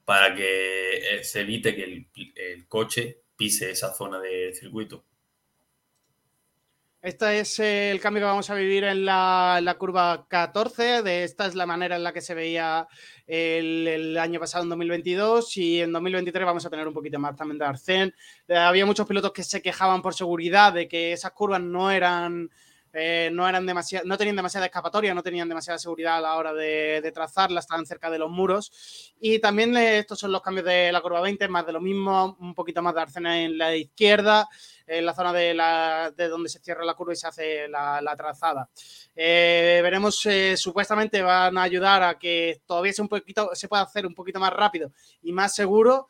para 0.04 0.34
que 0.34 0.96
eh, 0.96 1.24
se 1.24 1.42
evite 1.42 1.76
que 1.76 1.84
el, 1.84 2.66
coche 2.66 3.22
pise 3.36 3.70
esa 3.70 3.92
zona 3.92 4.18
del 4.18 4.54
circuito. 4.54 5.04
Este 7.00 7.40
es 7.40 7.58
el 7.58 8.00
cambio 8.00 8.20
que 8.20 8.26
vamos 8.26 8.48
a 8.48 8.54
vivir 8.54 8.84
en 8.84 9.04
la, 9.04 9.76
curva 9.78 10.26
14. 10.28 11.02
De 11.02 11.24
esta 11.24 11.46
es 11.46 11.56
la 11.56 11.66
manera 11.66 11.96
en 11.96 12.04
la 12.04 12.12
que 12.12 12.20
se 12.20 12.34
veía 12.34 12.86
el, 13.26 14.16
año 14.16 14.38
pasado, 14.38 14.62
en 14.62 14.70
2022. 14.70 15.56
Y 15.56 15.80
en 15.80 15.92
2023 15.92 16.46
vamos 16.46 16.64
a 16.64 16.70
tener 16.70 16.86
un 16.86 16.94
poquito 16.94 17.18
más 17.18 17.36
también 17.36 17.58
de 17.58 17.64
arcén. 17.64 18.14
Eh, 18.46 18.56
había 18.56 18.86
muchos 18.86 19.06
pilotos 19.06 19.32
que 19.32 19.42
se 19.42 19.60
quejaban 19.60 20.00
por 20.00 20.14
seguridad 20.14 20.72
de 20.72 20.86
que 20.86 21.12
esas 21.12 21.32
curvas 21.32 21.60
no 21.60 21.90
eran 21.90 22.48
eh, 22.94 23.30
no, 23.32 23.48
eran 23.48 23.64
no 23.64 24.18
tenían 24.18 24.36
demasiada 24.36 24.66
escapatoria, 24.66 25.14
no 25.14 25.22
tenían 25.22 25.48
demasiada 25.48 25.78
seguridad 25.78 26.18
a 26.18 26.20
la 26.20 26.36
hora 26.36 26.52
de, 26.52 27.00
de 27.00 27.12
trazarla, 27.12 27.60
estaban 27.60 27.86
cerca 27.86 28.10
de 28.10 28.18
los 28.18 28.30
muros. 28.30 29.14
Y 29.18 29.38
también 29.38 29.74
eh, 29.76 29.98
estos 29.98 30.18
son 30.18 30.30
los 30.30 30.42
cambios 30.42 30.66
de 30.66 30.92
la 30.92 31.00
curva 31.00 31.22
20, 31.22 31.48
más 31.48 31.64
de 31.64 31.72
lo 31.72 31.80
mismo, 31.80 32.36
un 32.38 32.54
poquito 32.54 32.82
más 32.82 32.94
de 32.94 33.00
arcena 33.00 33.40
en 33.40 33.56
la 33.56 33.74
izquierda, 33.74 34.46
en 34.86 35.06
la 35.06 35.14
zona 35.14 35.32
de, 35.32 35.54
la, 35.54 36.12
de 36.14 36.28
donde 36.28 36.50
se 36.50 36.60
cierra 36.60 36.84
la 36.84 36.94
curva 36.94 37.14
y 37.14 37.16
se 37.16 37.26
hace 37.26 37.68
la, 37.68 38.14
trazada. 38.16 38.68
Eh, 39.16 39.80
veremos, 39.82 40.28
supuestamente 40.56 41.22
van 41.22 41.56
a 41.56 41.62
ayudar 41.62 42.02
a 42.02 42.18
que 42.18 42.60
todavía 42.66 42.92
sea 42.92 43.04
un 43.04 43.08
poquito, 43.08 43.50
se 43.54 43.68
pueda 43.68 43.82
hacer 43.82 44.06
un 44.06 44.14
poquito 44.14 44.38
más 44.38 44.52
rápido 44.52 44.92
y 45.22 45.32
más 45.32 45.54
seguro. 45.54 46.08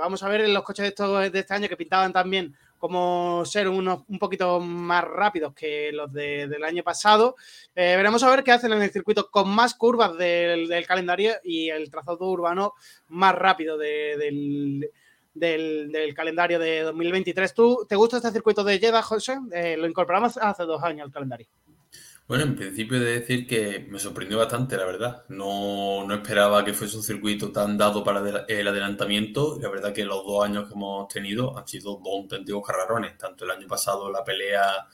vamos 0.00 0.22
a 0.24 0.28
ver 0.28 0.48
los 0.48 0.64
coches 0.64 0.92
de, 0.92 1.30
de 1.30 1.38
este 1.38 1.54
año 1.54 1.68
que 1.68 1.76
pintaban 1.76 2.12
también 2.12 2.56
como 2.84 3.46
ser 3.46 3.66
unos 3.66 4.00
un 4.08 4.18
poquito 4.18 4.60
más 4.60 5.04
rápidos 5.04 5.54
que 5.54 5.90
los 5.90 6.12
del 6.12 6.62
año 6.64 6.82
pasado. 6.82 7.34
Eh, 7.74 7.94
veremos 7.96 8.22
a 8.22 8.28
ver 8.28 8.44
qué 8.44 8.52
hacen 8.52 8.74
en 8.74 8.82
el 8.82 8.90
circuito 8.90 9.30
con 9.30 9.48
más 9.48 9.72
curvas 9.72 10.18
del, 10.18 10.68
calendario 10.86 11.32
y 11.42 11.70
el 11.70 11.90
trazado 11.90 12.26
urbano 12.28 12.74
más 13.08 13.34
rápido 13.34 13.78
del, 13.78 14.90
calendario 16.14 16.58
de 16.58 16.82
2023. 16.82 17.54
¿Tú 17.54 17.86
te 17.88 17.96
gusta 17.96 18.18
este 18.18 18.32
circuito 18.32 18.62
de 18.62 18.78
Jeddah, 18.78 19.00
José? 19.00 19.38
Eh, 19.52 19.78
lo 19.78 19.86
incorporamos 19.86 20.36
hace 20.36 20.64
dos 20.64 20.82
años 20.82 21.06
al 21.06 21.10
calendario. 21.10 21.46
Bueno, 22.26 22.44
en 22.44 22.56
principio 22.56 22.98
de 23.00 23.20
decir 23.20 23.46
que 23.46 23.80
me 23.90 23.98
sorprendió 23.98 24.38
bastante, 24.38 24.76
la 24.78 24.86
verdad. 24.86 25.24
No, 25.28 26.06
no 26.06 26.14
esperaba 26.14 26.64
que 26.64 26.72
fuese 26.72 26.96
un 26.96 27.02
circuito 27.02 27.52
tan 27.52 27.76
dado 27.76 28.02
para 28.02 28.44
el 28.48 28.66
adelantamiento. 28.68 29.58
La 29.60 29.68
verdad 29.68 29.92
que 29.92 30.04
los 30.04 30.24
dos 30.24 30.42
años 30.44 30.66
que 30.66 30.72
hemos 30.74 31.06
tenido 31.08 31.56
han 31.58 31.68
sido 31.68 32.00
dos 32.02 32.14
auténticos 32.14 32.66
carrerones. 32.66 33.18
Tanto 33.18 33.44
el 33.44 33.50
año 33.50 33.66
pasado 33.68 34.10
la 34.10 34.24
pelea 34.24 34.86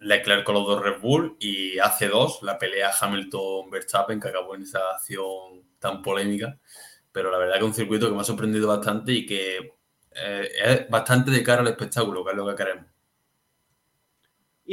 Leclerc 0.00 0.44
con 0.44 0.54
los 0.56 0.66
dos 0.66 0.82
Red 0.82 1.00
Bull 1.00 1.36
y 1.40 1.78
hace 1.80 2.08
dos 2.08 2.40
la 2.42 2.58
pelea 2.58 2.92
Hamilton-Verstappen 3.00 4.20
que 4.20 4.28
acabó 4.28 4.54
en 4.54 4.62
esa 4.62 4.80
acción 4.94 5.64
tan 5.80 6.02
polémica. 6.02 6.58
Pero 7.12 7.30
la 7.32 7.38
verdad 7.38 7.54
que 7.54 7.60
es 7.60 7.66
un 7.66 7.74
circuito 7.74 8.08
que 8.08 8.14
me 8.14 8.20
ha 8.22 8.24
sorprendido 8.24 8.68
bastante 8.68 9.12
y 9.12 9.26
que 9.26 9.58
eh, 10.12 10.48
es 10.64 10.90
bastante 10.90 11.30
de 11.32 11.42
cara 11.42 11.62
al 11.62 11.68
espectáculo, 11.68 12.24
que 12.24 12.32
es 12.32 12.36
lo 12.36 12.48
que 12.48 12.56
queremos. 12.56 12.91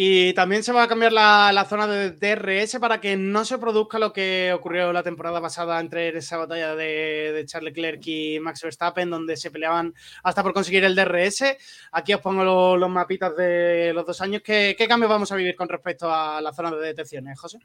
Y 0.02 0.32
también 0.32 0.64
se 0.64 0.72
va 0.72 0.84
a 0.84 0.88
cambiar 0.88 1.12
la, 1.12 1.66
zona 1.68 1.86
de 1.86 2.12
DRS 2.12 2.80
para 2.80 3.02
que 3.02 3.18
no 3.18 3.44
se 3.44 3.58
produzca 3.58 4.00
lo 4.00 4.14
que 4.14 4.54
ocurrió 4.54 4.94
la 4.94 5.04
temporada 5.04 5.42
pasada 5.42 5.78
entre 5.78 6.18
esa 6.18 6.38
batalla 6.38 6.74
de, 6.74 7.44
Charles 7.46 7.74
Leclerc 7.74 8.08
y 8.08 8.40
Max 8.40 8.62
Verstappen, 8.62 9.10
donde 9.10 9.36
se 9.36 9.52
peleaban 9.52 9.94
hasta 10.24 10.42
por 10.42 10.54
conseguir 10.54 10.86
el 10.86 10.96
DRS. 10.96 11.44
Aquí 11.92 12.14
os 12.14 12.22
pongo 12.22 12.78
los 12.78 12.90
mapitas 12.90 13.36
de 13.36 13.92
los 13.94 14.06
dos 14.06 14.22
años. 14.22 14.42
¿Qué, 14.42 14.74
¿Qué 14.78 14.88
cambios 14.88 15.10
vamos 15.10 15.34
a 15.34 15.36
vivir 15.36 15.58
con 15.58 15.68
respecto 15.68 16.10
a 16.10 16.40
la 16.40 16.54
zona 16.54 16.72
de 16.72 16.88
detenciones, 16.88 17.38
José? 17.38 17.60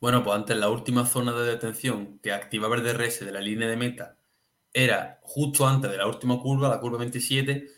Bueno, 0.00 0.22
pues 0.22 0.36
antes 0.36 0.56
la 0.56 0.68
última 0.68 1.04
zona 1.04 1.32
de 1.32 1.50
detención 1.50 2.20
que 2.20 2.30
activaba 2.30 2.76
el 2.76 2.84
DRS 2.84 3.24
de 3.24 3.32
la 3.32 3.40
línea 3.40 3.66
de 3.66 3.76
meta 3.76 4.16
era 4.72 5.18
justo 5.24 5.66
antes 5.66 5.90
de 5.90 5.96
la 5.96 6.06
última 6.06 6.40
curva, 6.40 6.68
la 6.68 6.78
curva 6.78 6.98
27 6.98 7.75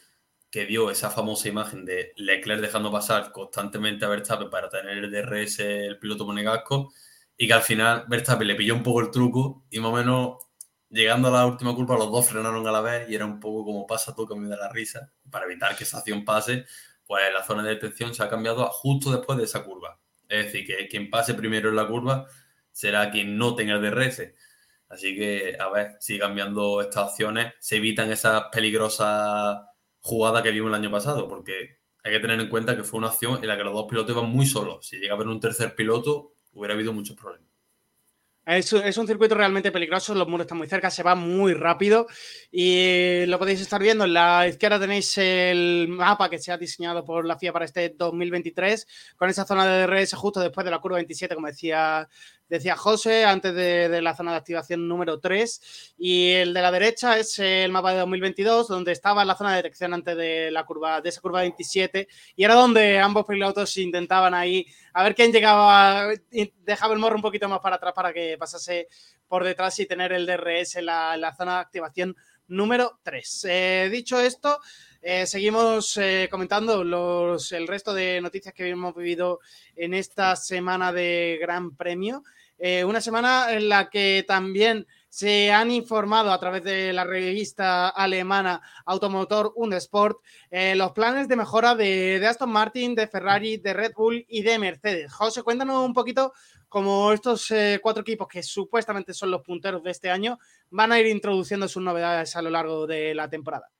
que 0.50 0.66
dio 0.66 0.90
esa 0.90 1.10
famosa 1.10 1.48
imagen 1.48 1.84
de 1.84 2.12
Leclerc 2.16 2.60
dejando 2.60 2.90
pasar 2.90 3.32
constantemente 3.32 4.04
a 4.04 4.08
Verstappen 4.08 4.48
para 4.48 4.68
tener 4.68 4.98
el 4.98 5.10
DRS 5.10 5.60
el 5.60 5.98
piloto 5.98 6.24
monegasco 6.24 6.92
y 7.36 7.46
que 7.46 7.52
al 7.52 7.62
final 7.62 8.04
Verstappen 8.08 8.48
le 8.48 8.54
pilló 8.54 8.74
un 8.74 8.82
poco 8.82 9.00
el 9.00 9.10
truco 9.10 9.64
y 9.70 9.78
más 9.80 9.92
o 9.92 9.96
menos 9.96 10.38
llegando 10.90 11.28
a 11.28 11.30
la 11.30 11.46
última 11.46 11.74
curva 11.74 11.98
los 11.98 12.10
dos 12.10 12.28
frenaron 12.28 12.66
a 12.66 12.72
la 12.72 12.80
vez 12.80 13.10
y 13.10 13.14
era 13.14 13.26
un 13.26 13.38
poco 13.38 13.64
como 13.64 13.86
pasa 13.86 14.14
todo 14.14 14.28
que 14.28 14.36
me 14.36 14.48
la 14.48 14.68
risa. 14.70 15.12
Para 15.30 15.44
evitar 15.44 15.76
que 15.76 15.84
esa 15.84 15.98
acción 15.98 16.24
pase 16.24 16.64
pues 17.06 17.22
la 17.32 17.44
zona 17.44 17.62
de 17.62 17.70
detención 17.70 18.14
se 18.14 18.22
ha 18.22 18.28
cambiado 18.28 18.66
justo 18.70 19.10
después 19.10 19.38
de 19.38 19.44
esa 19.44 19.64
curva. 19.64 20.00
Es 20.28 20.46
decir 20.46 20.66
que 20.66 20.88
quien 20.88 21.10
pase 21.10 21.34
primero 21.34 21.68
en 21.68 21.76
la 21.76 21.86
curva 21.86 22.26
será 22.72 23.10
quien 23.10 23.36
no 23.36 23.54
tenga 23.54 23.74
el 23.74 23.82
DRS 23.82 24.32
así 24.88 25.14
que 25.14 25.56
a 25.58 25.68
ver 25.68 25.96
si 26.00 26.18
cambiando 26.18 26.80
estas 26.80 27.10
opciones 27.10 27.54
se 27.58 27.76
evitan 27.76 28.10
esas 28.10 28.44
peligrosas 28.50 29.58
jugada 30.08 30.42
que 30.42 30.50
vimos 30.50 30.68
el 30.70 30.74
año 30.74 30.90
pasado, 30.90 31.28
porque 31.28 31.80
hay 32.02 32.12
que 32.12 32.20
tener 32.20 32.40
en 32.40 32.48
cuenta 32.48 32.74
que 32.74 32.82
fue 32.82 32.98
una 32.98 33.08
acción 33.08 33.40
en 33.42 33.46
la 33.46 33.58
que 33.58 33.64
los 33.64 33.74
dos 33.74 33.86
pilotos 33.88 34.16
iban 34.16 34.30
muy 34.30 34.46
solos. 34.46 34.86
Si 34.86 34.96
llega 34.96 35.12
a 35.12 35.16
haber 35.16 35.28
un 35.28 35.38
tercer 35.38 35.74
piloto, 35.74 36.32
hubiera 36.54 36.74
habido 36.74 36.94
muchos 36.94 37.14
problemas. 37.14 37.48
Es, 38.46 38.72
un 38.72 39.06
circuito 39.06 39.34
realmente 39.34 39.70
peligroso, 39.70 40.14
los 40.14 40.26
muros 40.26 40.46
están 40.46 40.56
muy 40.56 40.66
cerca, 40.66 40.90
se 40.90 41.02
va 41.02 41.14
muy 41.14 41.52
rápido 41.52 42.06
y 42.50 43.26
lo 43.26 43.38
podéis 43.38 43.60
estar 43.60 43.82
viendo. 43.82 44.06
En 44.06 44.14
la 44.14 44.48
izquierda 44.48 44.80
tenéis 44.80 45.18
el 45.18 45.86
mapa 45.90 46.30
que 46.30 46.38
se 46.38 46.50
ha 46.50 46.56
diseñado 46.56 47.04
por 47.04 47.26
la 47.26 47.38
FIA 47.38 47.52
para 47.52 47.66
este 47.66 47.90
2023, 47.90 48.86
con 49.18 49.28
esa 49.28 49.44
zona 49.44 49.66
de 49.66 49.86
DRS 49.86 50.14
justo 50.14 50.40
después 50.40 50.64
de 50.64 50.70
la 50.70 50.78
curva 50.78 50.96
27, 50.96 51.34
como 51.34 51.48
decía 51.48 52.08
decía 52.48 52.76
José, 52.76 53.24
antes 53.24 53.54
de, 53.54 54.00
la 54.02 54.14
zona 54.14 54.32
de 54.32 54.38
activación 54.38 54.88
número 54.88 55.20
3. 55.20 55.94
Y 55.98 56.32
el 56.32 56.54
de 56.54 56.62
la 56.62 56.70
derecha 56.70 57.18
es 57.18 57.38
el 57.38 57.70
mapa 57.70 57.92
de 57.92 57.98
2022, 58.00 58.68
donde 58.68 58.92
estaba 58.92 59.24
la 59.24 59.34
zona 59.34 59.50
de 59.50 59.56
detección 59.56 59.94
antes 59.94 60.16
de 60.16 60.50
la 60.50 60.64
curva, 60.64 61.00
de 61.00 61.08
esa 61.08 61.20
curva 61.20 61.40
27. 61.40 62.08
Y 62.36 62.44
era 62.44 62.54
donde 62.54 62.98
ambos 62.98 63.26
pilotos 63.26 63.76
intentaban 63.76 64.34
ahí 64.34 64.66
a 64.92 65.02
ver 65.02 65.14
quién 65.14 65.32
llegaba, 65.32 66.08
dejaba 66.64 66.94
el 66.94 67.00
morro 67.00 67.16
un 67.16 67.22
poquito 67.22 67.48
más 67.48 67.60
para 67.60 67.76
atrás 67.76 67.92
para 67.94 68.12
que 68.12 68.36
pasase 68.38 68.88
por 69.28 69.44
detrás 69.44 69.78
y 69.78 69.86
tener 69.86 70.12
el 70.12 70.26
DRS 70.26 70.76
en 70.76 70.86
la, 70.86 71.34
zona 71.36 71.54
de 71.54 71.60
activación 71.60 72.16
número 72.48 72.98
3. 73.02 73.46
Eh, 73.48 73.88
dicho 73.92 74.18
esto, 74.18 74.58
eh, 75.00 75.26
seguimos 75.26 75.96
eh, 75.98 76.28
comentando 76.30 76.82
los, 76.82 77.52
el 77.52 77.68
resto 77.68 77.94
de 77.94 78.20
noticias 78.20 78.52
que 78.52 78.68
hemos 78.68 78.96
vivido 78.96 79.38
en 79.76 79.94
esta 79.94 80.34
semana 80.34 80.92
de 80.92 81.38
Gran 81.40 81.76
Premio. 81.76 82.24
Eh, 82.58 82.84
una 82.84 83.00
semana 83.00 83.52
en 83.52 83.68
la 83.68 83.88
que 83.88 84.24
también 84.26 84.86
se 85.08 85.52
han 85.52 85.70
informado 85.70 86.32
a 86.32 86.40
través 86.40 86.62
de 86.64 86.92
la 86.92 87.04
revista 87.04 87.88
alemana 87.88 88.60
Automotor 88.84 89.52
Unesport 89.56 90.18
eh, 90.50 90.74
los 90.74 90.92
planes 90.92 91.28
de 91.28 91.36
mejora 91.36 91.74
de, 91.74 92.24
Aston 92.26 92.50
Martin, 92.50 92.94
de 92.94 93.06
Ferrari, 93.06 93.56
de 93.56 93.72
Red 93.72 93.92
Bull 93.96 94.24
y 94.28 94.42
de 94.42 94.58
Mercedes. 94.58 95.12
José, 95.12 95.42
cuéntanos 95.42 95.84
un 95.84 95.94
poquito 95.94 96.32
cómo 96.68 97.12
estos 97.12 97.50
eh, 97.52 97.78
cuatro 97.82 98.02
equipos 98.02 98.28
que 98.28 98.42
supuestamente 98.42 99.14
son 99.14 99.30
los 99.30 99.42
punteros 99.42 99.82
de 99.82 99.92
este 99.92 100.10
año 100.10 100.38
van 100.70 100.92
a 100.92 101.00
ir 101.00 101.06
introduciendo 101.06 101.68
sus 101.68 101.82
novedades 101.82 102.36
a 102.36 102.42
lo 102.42 102.50
largo 102.50 102.86
de 102.86 103.14
la 103.14 103.30
temporada. 103.30 103.70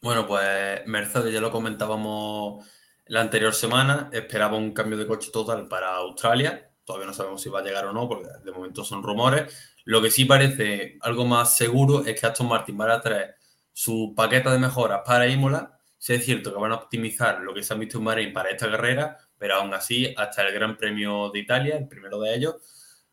Bueno, 0.00 0.26
pues 0.26 0.86
Mercedes 0.86 1.32
ya 1.32 1.40
lo 1.40 1.50
comentábamos 1.50 2.64
la 3.06 3.22
anterior 3.22 3.54
semana, 3.54 4.10
esperaba 4.12 4.56
un 4.56 4.72
cambio 4.72 4.98
de 4.98 5.06
coche 5.06 5.30
total 5.32 5.66
para 5.66 5.96
Australia, 5.96 6.70
Todavía 6.84 7.06
no 7.06 7.14
sabemos 7.14 7.40
si 7.40 7.48
va 7.48 7.60
a 7.60 7.62
llegar 7.62 7.86
o 7.86 7.92
no, 7.92 8.08
porque 8.08 8.28
de 8.44 8.52
momento 8.52 8.84
son 8.84 9.02
rumores. 9.02 9.74
Lo 9.84 10.02
que 10.02 10.10
sí 10.10 10.24
parece 10.24 10.98
algo 11.00 11.24
más 11.24 11.56
seguro 11.56 12.04
es 12.04 12.18
que 12.18 12.26
Aston 12.26 12.48
Martin 12.48 12.78
va 12.78 12.92
a 12.92 13.00
traer 13.00 13.36
su 13.72 14.14
paquete 14.16 14.50
de 14.50 14.58
mejoras 14.58 15.02
para 15.04 15.26
Imola. 15.26 15.78
Sí 15.98 16.14
es 16.14 16.24
cierto 16.24 16.52
que 16.52 16.60
van 16.60 16.72
a 16.72 16.76
optimizar 16.76 17.40
lo 17.40 17.54
que 17.54 17.62
se 17.62 17.72
ha 17.72 17.76
visto 17.76 17.98
en 17.98 18.04
Bahrein 18.04 18.32
para 18.32 18.50
esta 18.50 18.70
carrera, 18.70 19.18
pero 19.38 19.56
aún 19.56 19.72
así, 19.72 20.14
hasta 20.16 20.46
el 20.46 20.54
Gran 20.54 20.76
Premio 20.76 21.30
de 21.30 21.40
Italia, 21.40 21.76
el 21.76 21.88
primero 21.88 22.20
de 22.20 22.34
ellos, 22.34 22.56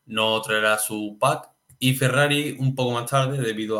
no 0.05 0.41
traerá 0.41 0.77
su 0.77 1.17
pack. 1.19 1.49
Y 1.79 1.95
Ferrari 1.95 2.57
un 2.59 2.75
poco 2.75 2.91
más 2.91 3.09
tarde, 3.09 3.39
debido 3.41 3.79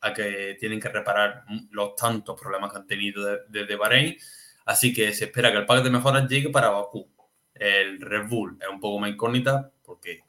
a, 0.00 0.12
que 0.12 0.56
tienen 0.58 0.80
que 0.80 0.88
reparar 0.88 1.44
los 1.70 1.94
tantos 1.94 2.40
problemas 2.40 2.72
que 2.72 2.78
han 2.78 2.86
tenido 2.86 3.24
desde 3.48 3.76
Bahrein. 3.76 4.16
Así 4.64 4.92
que 4.92 5.12
se 5.12 5.26
espera 5.26 5.52
que 5.52 5.58
el 5.58 5.66
pack 5.66 5.84
de 5.84 5.90
mejoras 5.90 6.28
llegue 6.28 6.48
para 6.50 6.70
Bakú. 6.70 7.08
El 7.60 8.00
Red 8.00 8.26
Bull 8.26 8.56
es 8.58 8.68
un 8.68 8.80
poco 8.80 8.98
más 8.98 9.10
incógnita 9.10 9.70
porque 9.84 10.24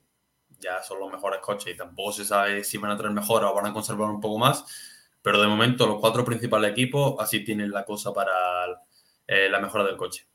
ya 0.60 0.84
son 0.84 1.00
los 1.00 1.10
mejores 1.10 1.40
coches 1.40 1.74
y 1.74 1.78
tampoco 1.78 2.12
se 2.12 2.26
sabe 2.26 2.64
si 2.66 2.78
van 2.78 2.92
a 2.92 2.98
traer 2.98 3.14
mejor 3.14 3.46
o 3.46 3.56
van 3.56 3.68
a 3.68 3.74
conservar 3.74 4.10
un 4.10 4.20
poco 4.20 4.38
más. 4.38 4.66
Pero 5.22 5.42
de 5.42 5.48
momento 5.48 5.88
los 5.88 6.02
cuatro 6.02 6.26
principales 6.26 6.72
equipos 6.72 7.16
así 7.20 7.42
tienen 7.42 7.72
la 7.72 7.86
cosa 7.86 8.14
para 8.14 8.34
eh, 9.28 9.48
la 9.50 9.62
mejora 9.62 9.86
del 9.86 9.96
coche. 9.96 10.28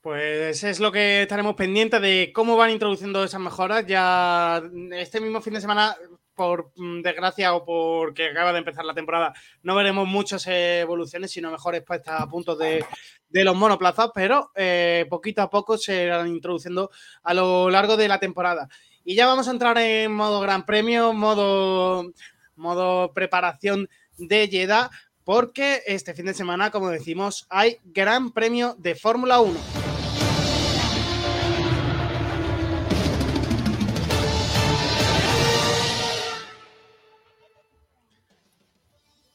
Pues 0.00 0.62
es 0.62 0.78
lo 0.78 0.92
que 0.92 1.22
estaremos 1.22 1.56
pendientes 1.56 2.00
de 2.00 2.30
cómo 2.32 2.56
van 2.56 2.70
introduciendo 2.70 3.24
esas 3.24 3.40
mejoras. 3.40 3.84
Ya 3.86 4.62
este 4.92 5.20
mismo 5.20 5.40
fin 5.40 5.54
de 5.54 5.60
semana, 5.60 5.96
por 6.42 6.72
mm, 6.74 7.02
desgracia 7.02 7.54
o 7.54 7.64
porque 7.64 8.30
acaba 8.30 8.52
de 8.52 8.58
empezar 8.58 8.84
la 8.84 8.94
temporada, 8.94 9.32
no 9.62 9.76
veremos 9.76 10.08
muchas 10.08 10.44
evoluciones, 10.48 11.30
sino 11.30 11.52
mejores 11.52 11.84
puestas 11.84 12.20
a 12.20 12.26
punto 12.26 12.56
de, 12.56 12.84
los 13.30 13.54
monoplazas, 13.54 14.10
pero 14.12 14.50
eh, 14.56 15.06
poquito 15.08 15.40
a 15.40 15.48
poco 15.48 15.78
se 15.78 16.02
irán 16.02 16.26
introduciendo 16.26 16.90
a 17.22 17.32
lo 17.32 17.70
largo 17.70 17.96
de 17.96 18.08
la 18.08 18.18
temporada. 18.18 18.68
Y 19.04 19.14
ya 19.14 19.26
vamos 19.26 19.46
a 19.46 19.52
entrar 19.52 19.78
en 19.78 20.12
modo 20.12 20.40
Gran 20.40 20.66
Premio, 20.66 21.12
modo, 21.12 22.12
modo 22.56 23.12
preparación 23.12 23.88
de 24.18 24.48
Jeddah, 24.48 24.90
porque 25.22 25.82
este 25.86 26.12
fin 26.12 26.26
de 26.26 26.34
semana, 26.34 26.72
como 26.72 26.90
decimos, 26.90 27.46
hay 27.50 27.78
Gran 27.84 28.32
Premio 28.32 28.74
de 28.78 28.96
Fórmula 28.96 29.40
1. 29.40 29.81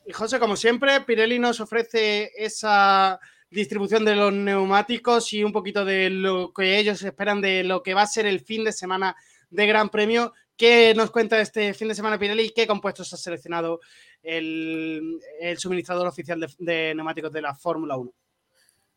Y 0.08 0.14
José, 0.14 0.40
como 0.40 0.56
siempre, 0.56 1.02
Pirelli 1.02 1.38
nos 1.38 1.60
ofrece 1.60 2.32
esa 2.38 3.20
distribución 3.50 4.06
de 4.06 4.16
los 4.16 4.32
neumáticos 4.32 5.34
y 5.34 5.44
un 5.44 5.52
poquito 5.52 5.84
de 5.84 6.10
lo 6.10 6.54
que 6.54 6.80
ellos 6.80 7.04
esperan 7.04 7.42
de 7.42 7.66
lo 7.66 7.84
que 7.84 7.94
va 7.94 8.04
a 8.04 8.08
ser 8.08 8.26
el 8.26 8.40
fin 8.40 8.64
de 8.64 8.72
semana 8.72 9.18
de 9.50 9.68
Gran 9.68 9.90
Premio. 9.90 10.34
¿Qué 10.56 10.94
nos 10.96 11.12
cuenta 11.12 11.42
este 11.42 11.74
fin 11.74 11.90
de 11.90 11.96
semana 11.96 12.18
Pirelli 12.18 12.52
qué 12.52 12.66
compuestos 12.66 13.12
ha 13.12 13.18
seleccionado 13.18 13.82
el, 14.24 15.20
suministrador 15.58 16.08
oficial 16.08 16.40
de, 16.58 16.96
neumáticos 16.96 17.34
de 17.34 17.42
la 17.42 17.54
Fórmula 17.54 17.98
1? 17.98 18.10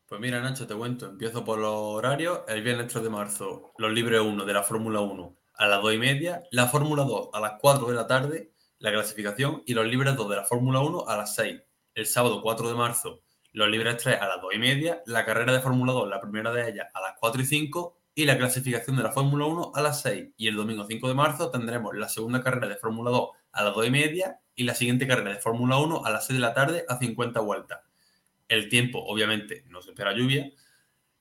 Pues 0.07 0.21
mira, 0.21 0.41
Nacho, 0.41 0.65
te 0.69 0.77
cuento. 0.77 1.07
Empiezo 1.07 1.45
por 1.45 1.59
los 1.59 1.75
horarios. 1.75 2.43
El 2.47 2.63
viernes 2.63 2.87
3 2.87 3.03
de 3.03 3.11
marzo, 3.11 3.73
los 3.79 3.93
libres 3.93 4.21
1 4.21 4.45
de 4.45 4.53
la 4.53 4.63
Fórmula 4.63 5.01
1 5.01 5.37
a 5.57 5.67
las 5.67 5.83
2 5.83 5.93
y 5.93 5.99
media, 5.99 6.45
la 6.53 6.69
Fórmula 6.69 7.03
2 7.03 7.31
a 7.33 7.41
las 7.41 7.55
4 7.61 7.89
de 7.89 7.95
la 7.95 8.07
tarde 8.07 8.53
la 8.81 8.91
clasificación 8.91 9.63
y 9.67 9.75
los 9.75 9.87
libres 9.87 10.17
2 10.17 10.29
de 10.31 10.37
la 10.37 10.45
Fórmula 10.45 10.81
1 10.81 11.07
a 11.07 11.17
las 11.17 11.35
6. 11.35 11.61
El 11.95 12.07
sábado 12.07 12.41
4 12.43 12.71
de 12.71 12.75
marzo, 12.75 13.21
los 13.53 13.69
libres 13.69 13.99
3 13.99 14.21
a 14.21 14.27
las 14.27 14.41
2 14.41 14.55
y 14.55 14.59
media, 14.59 15.03
la 15.07 15.25
carrera 15.27 15.53
de 15.53 15.61
Fórmula 15.61 15.93
2, 15.93 16.09
la 16.09 16.21
primera 16.21 16.51
de 16.51 16.69
ellas, 16.69 16.89
a 16.95 17.01
las 17.01 17.15
4 17.21 17.43
y 17.43 17.47
5 17.47 17.99
y 18.15 18.25
la 18.25 18.39
clasificación 18.39 18.97
de 18.97 19.03
la 19.03 19.13
Fórmula 19.13 19.45
1 19.45 19.73
a 19.75 19.83
las 19.83 20.01
6. 20.01 20.31
Y 20.39 20.49
el 20.49 20.57
domingo 20.57 20.87
5 20.87 21.09
de 21.09 21.15
marzo 21.15 21.51
tendremos 21.51 21.95
la 21.95 22.09
segunda 22.09 22.43
carrera 22.43 22.69
de 22.69 22.77
Fórmula 22.77 23.11
2 23.11 23.29
a 23.53 23.65
las 23.65 23.75
2 23.75 23.87
y 23.87 23.91
media 23.91 24.41
y 24.55 24.65
la 24.65 24.75
siguiente 24.75 25.07
carrera 25.07 25.31
de 25.31 25.41
Fórmula 25.41 25.77
1 25.77 26.07
a 26.07 26.11
las 26.11 26.27
6 26.27 26.39
de 26.39 26.41
la 26.41 26.55
tarde 26.55 26.85
a 26.89 26.99
50 26.99 27.39
vueltas. 27.41 27.81
El 28.49 28.71
tiempo, 28.71 29.05
obviamente, 29.05 29.65
no 29.69 29.83
se 29.83 29.91
espera 29.91 30.15
lluvia. 30.17 30.51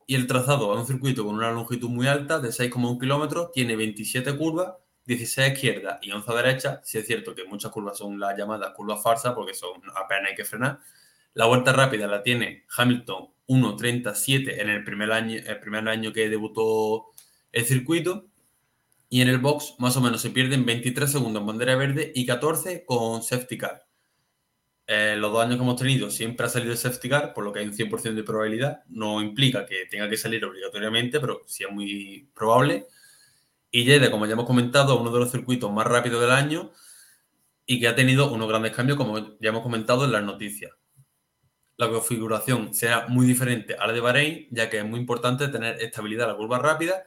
Y 0.07 0.15
el 0.15 0.27
trazado 0.27 0.73
es 0.73 0.79
un 0.79 0.87
circuito 0.87 1.25
con 1.25 1.35
una 1.35 1.51
longitud 1.51 1.89
muy 1.89 2.07
alta 2.07 2.39
de 2.39 2.49
6,1 2.49 2.99
kilómetros, 2.99 3.51
tiene 3.51 3.75
27 3.75 4.37
curvas 4.37 4.75
16 5.09 5.53
izquierda 5.53 5.97
y 6.03 6.11
11 6.11 6.31
derecha, 6.33 6.81
si 6.83 6.99
es 6.99 7.07
cierto 7.07 7.33
que 7.33 7.43
muchas 7.43 7.71
curvas 7.71 7.97
son 7.97 8.19
las 8.19 8.37
llamadas 8.37 8.73
curvas 8.75 9.01
falsas 9.01 9.33
porque 9.33 9.55
son 9.55 9.81
apenas 9.95 10.29
hay 10.29 10.35
que 10.35 10.45
frenar. 10.45 10.79
La 11.33 11.45
vuelta 11.45 11.73
rápida 11.73 12.05
la 12.05 12.21
tiene 12.21 12.65
Hamilton 12.77 13.29
1.37 13.47 14.61
en 14.61 14.69
el 14.69 14.83
primer 14.83 15.11
año, 15.11 15.39
el 15.43 15.59
primer 15.59 15.87
año 15.89 16.13
que 16.13 16.29
debutó 16.29 17.07
el 17.51 17.65
circuito. 17.65 18.27
Y 19.09 19.21
en 19.21 19.29
el 19.29 19.39
box 19.39 19.73
más 19.79 19.97
o 19.97 20.01
menos 20.01 20.21
se 20.21 20.29
pierden 20.29 20.63
23 20.63 21.11
segundos 21.11 21.41
en 21.41 21.47
bandera 21.47 21.75
verde 21.75 22.11
y 22.13 22.27
14 22.27 22.85
con 22.85 23.23
safety 23.23 23.57
car. 23.57 23.87
Eh, 24.85 25.15
los 25.17 25.31
dos 25.31 25.43
años 25.43 25.57
que 25.57 25.63
hemos 25.63 25.75
tenido 25.75 26.11
siempre 26.11 26.45
ha 26.45 26.49
salido 26.49 26.71
el 26.73 26.77
safety 26.77 27.09
car, 27.09 27.33
por 27.33 27.43
lo 27.43 27.51
que 27.51 27.61
hay 27.61 27.65
un 27.65 27.73
100% 27.73 28.13
de 28.13 28.23
probabilidad. 28.23 28.83
No 28.89 29.23
implica 29.23 29.65
que 29.65 29.87
tenga 29.89 30.07
que 30.07 30.17
salir 30.17 30.45
obligatoriamente, 30.45 31.19
pero 31.19 31.41
sí 31.47 31.63
es 31.63 31.71
muy 31.71 32.29
probable. 32.35 32.85
Y 33.71 33.85
Jeddah, 33.85 34.09
como 34.09 34.25
ya 34.25 34.33
hemos 34.33 34.45
comentado, 34.45 34.95
es 34.95 35.01
uno 35.01 35.11
de 35.11 35.19
los 35.19 35.31
circuitos 35.31 35.71
más 35.71 35.85
rápidos 35.85 36.21
del 36.21 36.31
año 36.31 36.71
y 37.65 37.79
que 37.79 37.87
ha 37.87 37.95
tenido 37.95 38.31
unos 38.31 38.47
grandes 38.47 38.71
cambios, 38.75 38.97
como 38.97 39.37
ya 39.39 39.49
hemos 39.49 39.61
comentado 39.61 40.05
en 40.05 40.11
las 40.11 40.23
noticias. 40.23 40.71
La 41.77 41.89
configuración 41.89 42.73
será 42.73 43.07
muy 43.07 43.27
diferente 43.27 43.75
a 43.75 43.85
la 43.85 43.93
de 43.93 43.99
Bahrein, 43.99 44.47
ya 44.51 44.69
que 44.69 44.79
es 44.79 44.85
muy 44.85 44.99
importante 44.99 45.47
tener 45.49 45.79
estabilidad 45.81 46.25
en 46.25 46.31
la 46.33 46.37
curva 46.37 46.57
rápida 46.57 47.03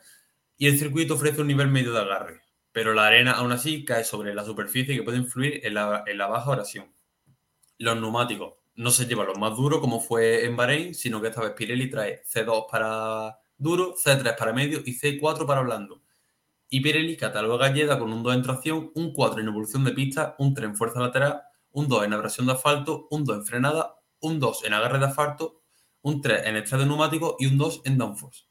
y 0.57 0.69
el 0.69 0.79
circuito 0.79 1.15
ofrece 1.15 1.41
un 1.41 1.49
nivel 1.49 1.69
medio 1.69 1.93
de 1.93 2.01
agarre, 2.01 2.43
pero 2.71 2.95
la 2.95 3.07
arena 3.07 3.33
aún 3.33 3.51
así 3.51 3.85
cae 3.85 4.05
sobre 4.05 4.35
la 4.35 4.45
superficie 4.45 4.95
que 4.95 5.03
puede 5.03 5.19
influir 5.19 5.61
en 5.67 5.75
la, 5.75 6.05
en 6.07 6.17
la 6.17 6.29
baja 6.29 6.51
oración. 6.51 6.95
Los 7.79 8.01
neumáticos 8.01 8.55
no 8.77 8.93
se 8.93 9.07
llevan 9.07 9.27
los 9.27 9.39
más 9.39 9.57
duros 9.57 9.81
como 9.81 10.01
fue 10.01 10.45
en 10.45 10.57
Bahrein, 10.57 10.95
sino 10.95 11.21
que 11.21 11.29
esta 11.29 11.43
vez 11.43 11.53
Pirelli 11.53 11.91
trae 11.91 12.23
C2 12.25 12.67
para 12.71 13.37
duro, 13.59 13.97
C3 13.97 14.37
para 14.37 14.53
medio 14.53 14.81
y 14.85 14.97
C4 14.99 15.45
para 15.45 15.63
blando 15.63 16.02
y 16.73 16.81
Pirelli 16.81 17.19
cataloga 17.19 17.71
Jeddah 17.71 17.99
con 17.99 18.11
un 18.11 18.23
2 18.23 18.35
en 18.35 18.43
tracción, 18.43 18.93
un 18.95 19.13
4 19.13 19.43
en 19.43 19.49
evolución 19.49 19.85
de 19.85 19.93
pista, 19.93 20.35
un 20.39 20.55
3 20.55 20.71
en 20.71 20.75
fuerza 20.75 21.01
lateral, 21.01 21.43
un 21.71 21.87
2 21.87 22.05
en 22.05 22.15
abrasión 22.15 22.47
de 22.47 22.55
asfalto, 22.55 23.09
un 23.11 23.27
2 23.27 23.37
en 23.37 23.45
frenada, 23.45 23.97
un 24.21 24.41
2 24.41 24.65
en 24.65 24.73
agarre 24.73 24.99
de 24.99 25.05
asfalto, 25.05 25.61
un 26.01 26.23
3 26.23 26.47
en 26.47 26.57
estrés 26.57 26.81
de 26.81 26.87
neumático 26.87 27.37
y 27.39 27.45
un 27.45 27.59
2 27.59 27.83
en 27.85 27.99
downforce. 27.99 28.45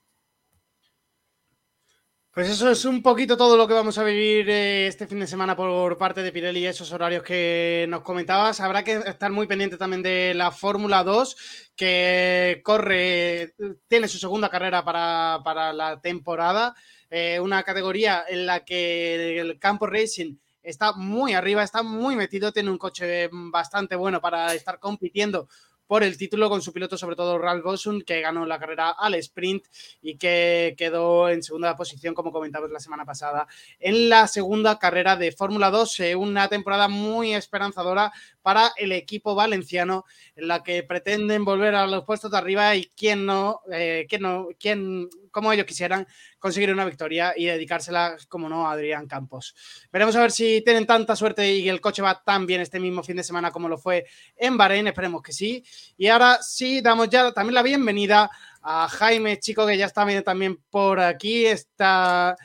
Pues 2.29 2.47
eso 2.47 2.69
es 2.69 2.85
un 2.85 3.01
poquito 3.01 3.35
todo 3.35 3.57
lo 3.57 3.67
que 3.67 3.73
vamos 3.73 3.97
a 3.97 4.03
vivir 4.03 4.47
eh, 4.51 4.85
este 4.85 5.07
fin 5.07 5.19
de 5.19 5.25
semana 5.25 5.55
por 5.55 5.97
parte 5.97 6.21
de 6.21 6.31
Pirelli, 6.31 6.67
esos 6.67 6.91
horarios 6.91 7.23
que 7.23 7.87
nos 7.89 8.03
comentabas. 8.03 8.59
Habrá 8.59 8.83
que 8.83 8.97
estar 8.97 9.31
muy 9.31 9.47
pendiente 9.47 9.77
también 9.77 10.03
de 10.03 10.35
la 10.35 10.51
Fórmula 10.51 11.03
2, 11.03 11.71
que 11.75 12.61
corre, 12.63 13.55
tiene 13.87 14.07
su 14.07 14.19
segunda 14.19 14.47
carrera 14.47 14.85
para, 14.85 15.41
para 15.43 15.73
la 15.73 15.99
temporada. 15.99 16.75
Eh, 17.11 17.39
una 17.39 17.61
categoría 17.63 18.23
en 18.27 18.45
la 18.45 18.65
que 18.65 19.39
el 19.39 19.59
campo 19.59 19.85
racing 19.85 20.37
está 20.63 20.93
muy 20.93 21.33
arriba, 21.33 21.61
está 21.61 21.83
muy 21.83 22.15
metido, 22.15 22.51
tiene 22.51 22.71
un 22.71 22.77
coche 22.77 23.29
bastante 23.31 23.95
bueno 23.95 24.21
para 24.21 24.53
estar 24.53 24.79
compitiendo 24.79 25.47
por 25.91 26.03
el 26.03 26.15
título 26.15 26.49
con 26.49 26.61
su 26.61 26.71
piloto, 26.71 26.97
sobre 26.97 27.17
todo 27.17 27.37
Ralph 27.37 27.65
Bosun, 27.65 28.03
que 28.03 28.21
ganó 28.21 28.45
la 28.45 28.57
carrera 28.57 28.91
al 28.91 29.13
sprint 29.15 29.65
y 30.01 30.17
que 30.17 30.73
quedó 30.77 31.27
en 31.27 31.43
segunda 31.43 31.75
posición, 31.75 32.13
como 32.13 32.31
comentamos 32.31 32.71
la 32.71 32.79
semana 32.79 33.03
pasada, 33.03 33.45
en 33.77 34.07
la 34.07 34.25
segunda 34.27 34.79
carrera 34.79 35.17
de 35.17 35.33
Fórmula 35.33 35.69
2. 35.69 35.99
Eh, 35.99 36.15
una 36.15 36.47
temporada 36.47 36.87
muy 36.87 37.33
esperanzadora 37.33 38.13
para 38.41 38.71
el 38.77 38.93
equipo 38.93 39.35
valenciano, 39.35 40.05
en 40.37 40.47
la 40.47 40.63
que 40.63 40.81
pretenden 40.83 41.43
volver 41.43 41.75
a 41.75 41.85
los 41.87 42.05
puestos 42.05 42.31
de 42.31 42.37
arriba 42.37 42.73
y 42.73 42.85
quién 42.95 43.25
no, 43.25 43.59
eh, 43.69 44.05
quién 44.07 44.21
no, 44.21 44.47
quién, 44.57 45.09
como 45.31 45.51
ellos 45.51 45.65
quisieran, 45.65 46.07
conseguir 46.37 46.71
una 46.71 46.85
victoria 46.85 47.33
y 47.35 47.45
dedicársela, 47.45 48.17
como 48.27 48.49
no, 48.49 48.67
a 48.67 48.73
Adrián 48.73 49.07
Campos. 49.07 49.55
Veremos 49.91 50.15
a 50.15 50.21
ver 50.21 50.31
si 50.31 50.61
tienen 50.61 50.85
tanta 50.85 51.15
suerte 51.15 51.51
y 51.51 51.69
el 51.69 51.81
coche 51.81 52.01
va 52.01 52.21
tan 52.23 52.45
bien 52.45 52.61
este 52.61 52.79
mismo 52.79 53.01
fin 53.03 53.15
de 53.15 53.23
semana 53.23 53.51
como 53.51 53.69
lo 53.69 53.77
fue 53.77 54.05
en 54.35 54.57
Bahrein, 54.57 54.87
esperemos 54.87 55.21
que 55.21 55.33
sí. 55.33 55.63
Y 55.97 56.07
ahora 56.07 56.39
sí, 56.41 56.81
damos 56.81 57.09
ya 57.09 57.31
también 57.31 57.55
la 57.55 57.63
bienvenida 57.63 58.29
a 58.61 58.87
Jaime, 58.87 59.39
chico, 59.39 59.65
que 59.65 59.77
ya 59.77 59.85
está 59.85 60.05
también 60.23 60.57
por 60.69 60.99
aquí. 60.99 61.45
Está... 61.45 62.35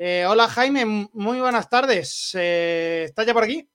Eh, 0.00 0.24
hola 0.28 0.46
Jaime, 0.48 1.08
muy 1.12 1.40
buenas 1.40 1.68
tardes. 1.68 2.30
Eh, 2.38 3.02
¿Estás 3.06 3.26
ya 3.26 3.34
por 3.34 3.42
aquí? 3.42 3.68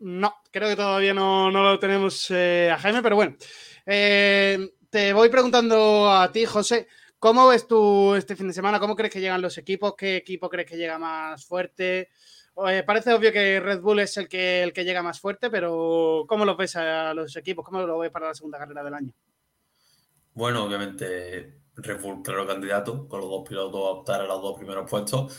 No, 0.00 0.34
creo 0.50 0.68
que 0.68 0.76
todavía 0.76 1.14
no, 1.14 1.50
lo 1.50 1.78
tenemos 1.78 2.30
eh, 2.30 2.70
a 2.72 2.78
Jaime, 2.78 3.02
pero 3.02 3.16
bueno. 3.16 3.36
Te 4.90 5.12
voy 5.12 5.28
preguntando 5.28 6.10
a 6.10 6.30
ti, 6.32 6.44
José. 6.44 6.88
¿Cómo 7.18 7.48
ves 7.48 7.66
tú 7.66 8.14
este 8.14 8.34
fin 8.34 8.48
de 8.48 8.52
semana? 8.52 8.80
¿Cómo 8.80 8.96
crees 8.96 9.12
que 9.12 9.20
llegan 9.20 9.40
los 9.40 9.56
equipos? 9.56 9.94
¿Qué 9.96 10.16
equipo 10.16 10.48
crees 10.48 10.68
que 10.68 10.76
llega 10.76 10.98
más 10.98 11.44
fuerte? 11.46 12.10
Eh, 12.66 12.82
parece 12.84 13.14
obvio 13.14 13.32
que 13.32 13.60
Red 13.60 13.80
Bull 13.80 14.00
es 14.00 14.16
el 14.16 14.28
que, 14.28 14.62
el 14.62 14.72
que 14.72 14.84
llega 14.84 15.02
más 15.02 15.20
fuerte, 15.20 15.48
pero 15.48 16.24
¿cómo 16.26 16.44
lo 16.44 16.56
ves 16.56 16.76
a 16.76 17.14
los 17.14 17.36
equipos? 17.36 17.64
¿Cómo 17.64 17.82
lo 17.82 17.98
ves 17.98 18.10
para 18.10 18.28
la 18.28 18.34
segunda 18.34 18.58
carrera 18.58 18.82
del 18.82 18.94
año? 18.94 19.12
Bueno, 20.34 20.64
obviamente 20.64 21.60
Red 21.76 22.00
Bull, 22.00 22.22
claro, 22.22 22.46
candidato, 22.46 23.06
con 23.06 23.20
los 23.20 23.30
dos 23.30 23.48
pilotos 23.48 23.80
a 23.80 23.90
optar 23.90 24.20
a 24.22 24.26
los 24.26 24.42
dos 24.42 24.56
primeros 24.58 24.90
puestos. 24.90 25.38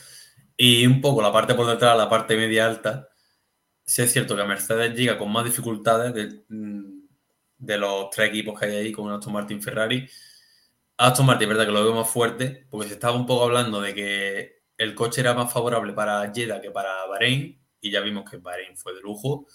Y 0.56 0.86
un 0.86 1.02
poco 1.02 1.22
la 1.22 1.34
parte 1.34 1.56
por 1.56 1.68
detrás, 1.68 1.98
la 1.98 2.10
parte 2.10 2.38
media 2.38 2.68
alta, 2.68 3.10
sí 3.84 4.02
es 4.02 4.14
cierto 4.14 4.36
que 4.36 4.44
Mercedes 4.44 4.96
llega 4.96 5.18
con 5.18 5.32
más 5.32 5.44
dificultades 5.46 6.14
de, 6.14 6.44
mm, 6.48 6.91
de 7.62 7.78
los 7.78 8.10
tres 8.10 8.30
equipos 8.30 8.60
que 8.60 8.66
hay 8.66 8.76
ahí, 8.76 8.92
como 8.92 9.10
Aston 9.12 9.34
Martin 9.34 9.62
Ferrari 9.62 10.08
Aston 11.02 11.26
Martin, 11.26 11.50
verdad 11.50 11.66
que 11.66 11.72
lo 11.72 11.84
veo 11.84 11.96
más 11.96 12.10
fuerte, 12.12 12.68
porque 12.70 12.88
se 12.88 12.94
estaba 12.94 13.16
un 13.16 13.26
poco 13.26 13.46
hablando 13.46 13.82
de 13.82 13.96
que 13.96 14.62
el 14.78 14.94
coche 14.94 15.22
era 15.22 15.34
más 15.34 15.52
favorable 15.52 15.94
para 15.94 16.32
Jeddah 16.32 16.62
que 16.62 16.70
para 16.70 17.08
Bahrein, 17.08 17.60
y 17.82 17.90
ya 17.90 18.02
vimos 18.02 18.30
que 18.30 18.38
Bahrein 18.38 18.78
fue 18.78 18.94
de 18.94 19.02
lujo, 19.02 19.48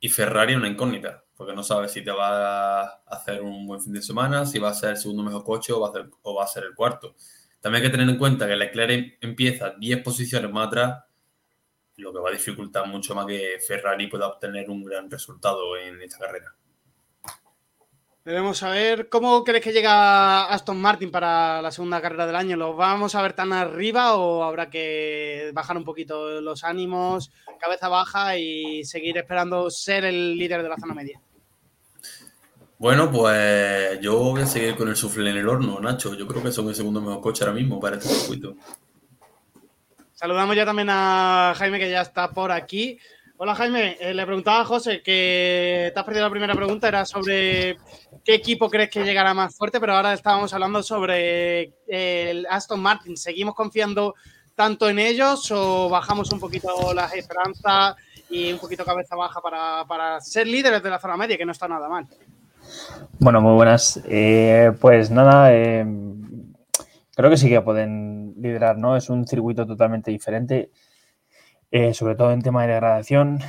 y 0.00 0.08
Ferrari 0.08 0.54
una 0.54 0.66
incógnita, 0.66 1.26
porque 1.36 1.52
no 1.52 1.62
sabes 1.62 1.92
si 1.92 2.02
te 2.02 2.10
va 2.10 2.84
a 2.84 3.02
hacer 3.06 3.42
un 3.42 3.66
buen 3.66 3.82
fin 3.82 3.92
de 3.92 4.00
semana, 4.00 4.46
si 4.46 4.58
va 4.58 4.70
a 4.70 4.74
ser 4.74 4.92
el 4.92 4.96
segundo 4.96 5.22
mejor 5.22 5.44
coche 5.44 5.74
o 5.74 5.80
va 5.80 5.88
a 6.44 6.46
ser, 6.46 6.64
el 6.64 6.74
cuarto. 6.74 7.16
También 7.60 7.84
hay 7.84 7.90
que 7.90 7.96
tener 7.96 8.08
en 8.08 8.16
cuenta 8.16 8.46
que 8.46 8.56
Leclerc 8.56 9.18
empieza 9.20 9.74
10 9.78 10.02
posiciones 10.02 10.50
más 10.50 10.68
atrás, 10.68 11.04
lo 11.96 12.14
que 12.14 12.18
va 12.20 12.30
a 12.30 12.32
dificultar 12.32 12.86
mucho 12.86 13.14
más 13.14 13.26
que 13.26 13.58
Ferrari 13.66 14.06
pueda 14.06 14.28
obtener 14.28 14.70
un 14.70 14.82
gran 14.82 15.10
resultado 15.10 15.76
en 15.76 16.00
esta 16.00 16.18
carrera. 16.18 16.54
Debemos 18.28 18.58
saber 18.58 19.08
cómo 19.08 19.42
crees 19.42 19.64
que 19.64 19.72
llega 19.72 20.44
Aston 20.48 20.78
Martin 20.78 21.10
para 21.10 21.62
la 21.62 21.70
segunda 21.70 22.02
carrera 22.02 22.26
del 22.26 22.36
año. 22.36 22.58
¿Lo 22.58 22.76
vamos 22.76 23.14
a 23.14 23.22
ver 23.22 23.32
tan 23.32 23.54
arriba 23.54 24.16
o 24.16 24.44
habrá 24.44 24.68
que 24.68 25.50
bajar 25.54 25.78
un 25.78 25.84
poquito 25.84 26.38
los 26.42 26.62
ánimos, 26.62 27.30
cabeza 27.58 27.88
baja 27.88 28.36
y 28.36 28.84
seguir 28.84 29.16
esperando 29.16 29.70
ser 29.70 30.04
el 30.04 30.36
líder 30.36 30.62
de 30.62 30.68
la 30.68 30.76
zona 30.76 30.92
media? 30.92 31.18
Bueno, 32.76 33.10
pues 33.10 33.98
yo 34.02 34.18
voy 34.18 34.42
a 34.42 34.46
seguir 34.46 34.76
con 34.76 34.90
el 34.90 34.96
sufle 34.96 35.30
en 35.30 35.38
el 35.38 35.48
horno, 35.48 35.80
Nacho. 35.80 36.12
Yo 36.14 36.26
creo 36.26 36.42
que 36.42 36.52
son 36.52 36.68
el 36.68 36.74
segundo 36.74 37.00
mejor 37.00 37.22
coche 37.22 37.44
ahora 37.44 37.54
mismo 37.54 37.80
para 37.80 37.96
este 37.96 38.10
circuito. 38.10 38.56
Saludamos 40.12 40.54
ya 40.54 40.66
también 40.66 40.88
a 40.90 41.54
Jaime 41.56 41.78
que 41.78 41.90
ya 41.90 42.02
está 42.02 42.28
por 42.30 42.52
aquí. 42.52 42.98
Hola 43.40 43.54
Jaime, 43.54 43.96
eh, 44.00 44.12
le 44.14 44.26
preguntaba 44.26 44.62
a 44.62 44.64
José 44.64 45.00
que 45.00 45.92
te 45.94 46.00
has 46.00 46.04
perdido 46.04 46.24
la 46.24 46.30
primera 46.30 46.56
pregunta, 46.56 46.88
era 46.88 47.04
sobre 47.04 47.76
qué 48.24 48.34
equipo 48.34 48.68
crees 48.68 48.90
que 48.90 49.04
llegará 49.04 49.32
más 49.32 49.56
fuerte, 49.56 49.78
pero 49.78 49.94
ahora 49.94 50.12
estábamos 50.12 50.52
hablando 50.52 50.82
sobre 50.82 51.72
el 51.86 52.44
Aston 52.50 52.80
Martin. 52.80 53.16
¿Seguimos 53.16 53.54
confiando 53.54 54.16
tanto 54.56 54.88
en 54.88 54.98
ellos 54.98 55.52
o 55.52 55.88
bajamos 55.88 56.32
un 56.32 56.40
poquito 56.40 56.92
las 56.92 57.14
esperanzas 57.14 57.94
y 58.28 58.52
un 58.52 58.58
poquito 58.58 58.84
cabeza 58.84 59.14
baja 59.14 59.40
para, 59.40 60.20
ser 60.20 60.48
líderes 60.48 60.82
de 60.82 60.90
la 60.90 60.98
zona 60.98 61.16
media, 61.16 61.38
que 61.38 61.46
no 61.46 61.52
está 61.52 61.68
nada 61.68 61.88
mal? 61.88 62.08
Bueno, 63.20 63.40
muy 63.40 63.54
buenas. 63.54 64.02
Eh, 64.08 64.72
pues 64.80 65.12
nada, 65.12 65.54
eh, 65.54 65.86
creo 67.14 67.30
que 67.30 67.36
sí 67.36 67.48
que 67.48 67.60
pueden 67.60 68.34
liderar, 68.36 68.78
¿no? 68.78 68.96
Es 68.96 69.08
un 69.08 69.28
circuito 69.28 69.64
totalmente 69.64 70.10
diferente 70.10 70.72
eh, 71.70 71.94
sobre 71.94 72.14
todo 72.14 72.32
en 72.32 72.42
tema 72.42 72.62
de 72.62 72.68
degradación. 72.68 73.40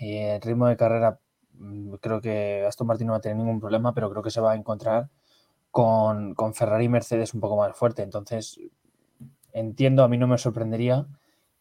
el 0.00 0.40
ritmo 0.40 0.66
de 0.68 0.76
carrera, 0.76 1.18
mm, 1.54 1.94
creo 1.94 2.20
que 2.20 2.64
Aston 2.66 2.86
Martin 2.86 3.06
no 3.08 3.12
va 3.14 3.18
a 3.18 3.20
tener 3.20 3.36
ningún 3.36 3.60
problema, 3.60 3.94
pero 3.94 4.10
creo 4.10 4.22
que 4.22 4.30
se 4.30 4.40
va 4.40 4.52
a 4.52 4.56
encontrar 4.56 5.08
con, 5.70 6.54
Ferrari 6.54 6.86
y 6.86 6.88
Mercedes 6.88 7.34
un 7.34 7.40
poco 7.40 7.56
más 7.56 7.76
fuerte. 7.76 8.02
Entonces, 8.02 8.58
entiendo, 9.52 10.02
a 10.04 10.08
mí 10.08 10.18
no 10.18 10.26
me 10.26 10.38
sorprendería 10.38 11.06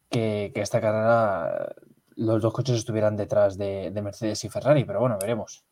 que, 0.09 0.51
esta 0.55 0.81
carrera 0.81 1.75
los 2.15 2.41
dos 2.41 2.53
coches 2.53 2.77
estuvieran 2.77 3.15
detrás 3.15 3.57
de, 3.57 3.91
Mercedes 4.03 4.43
y 4.43 4.49
Ferrari, 4.49 4.85
pero 4.85 4.99
bueno, 4.99 5.17
veremos. 5.21 5.65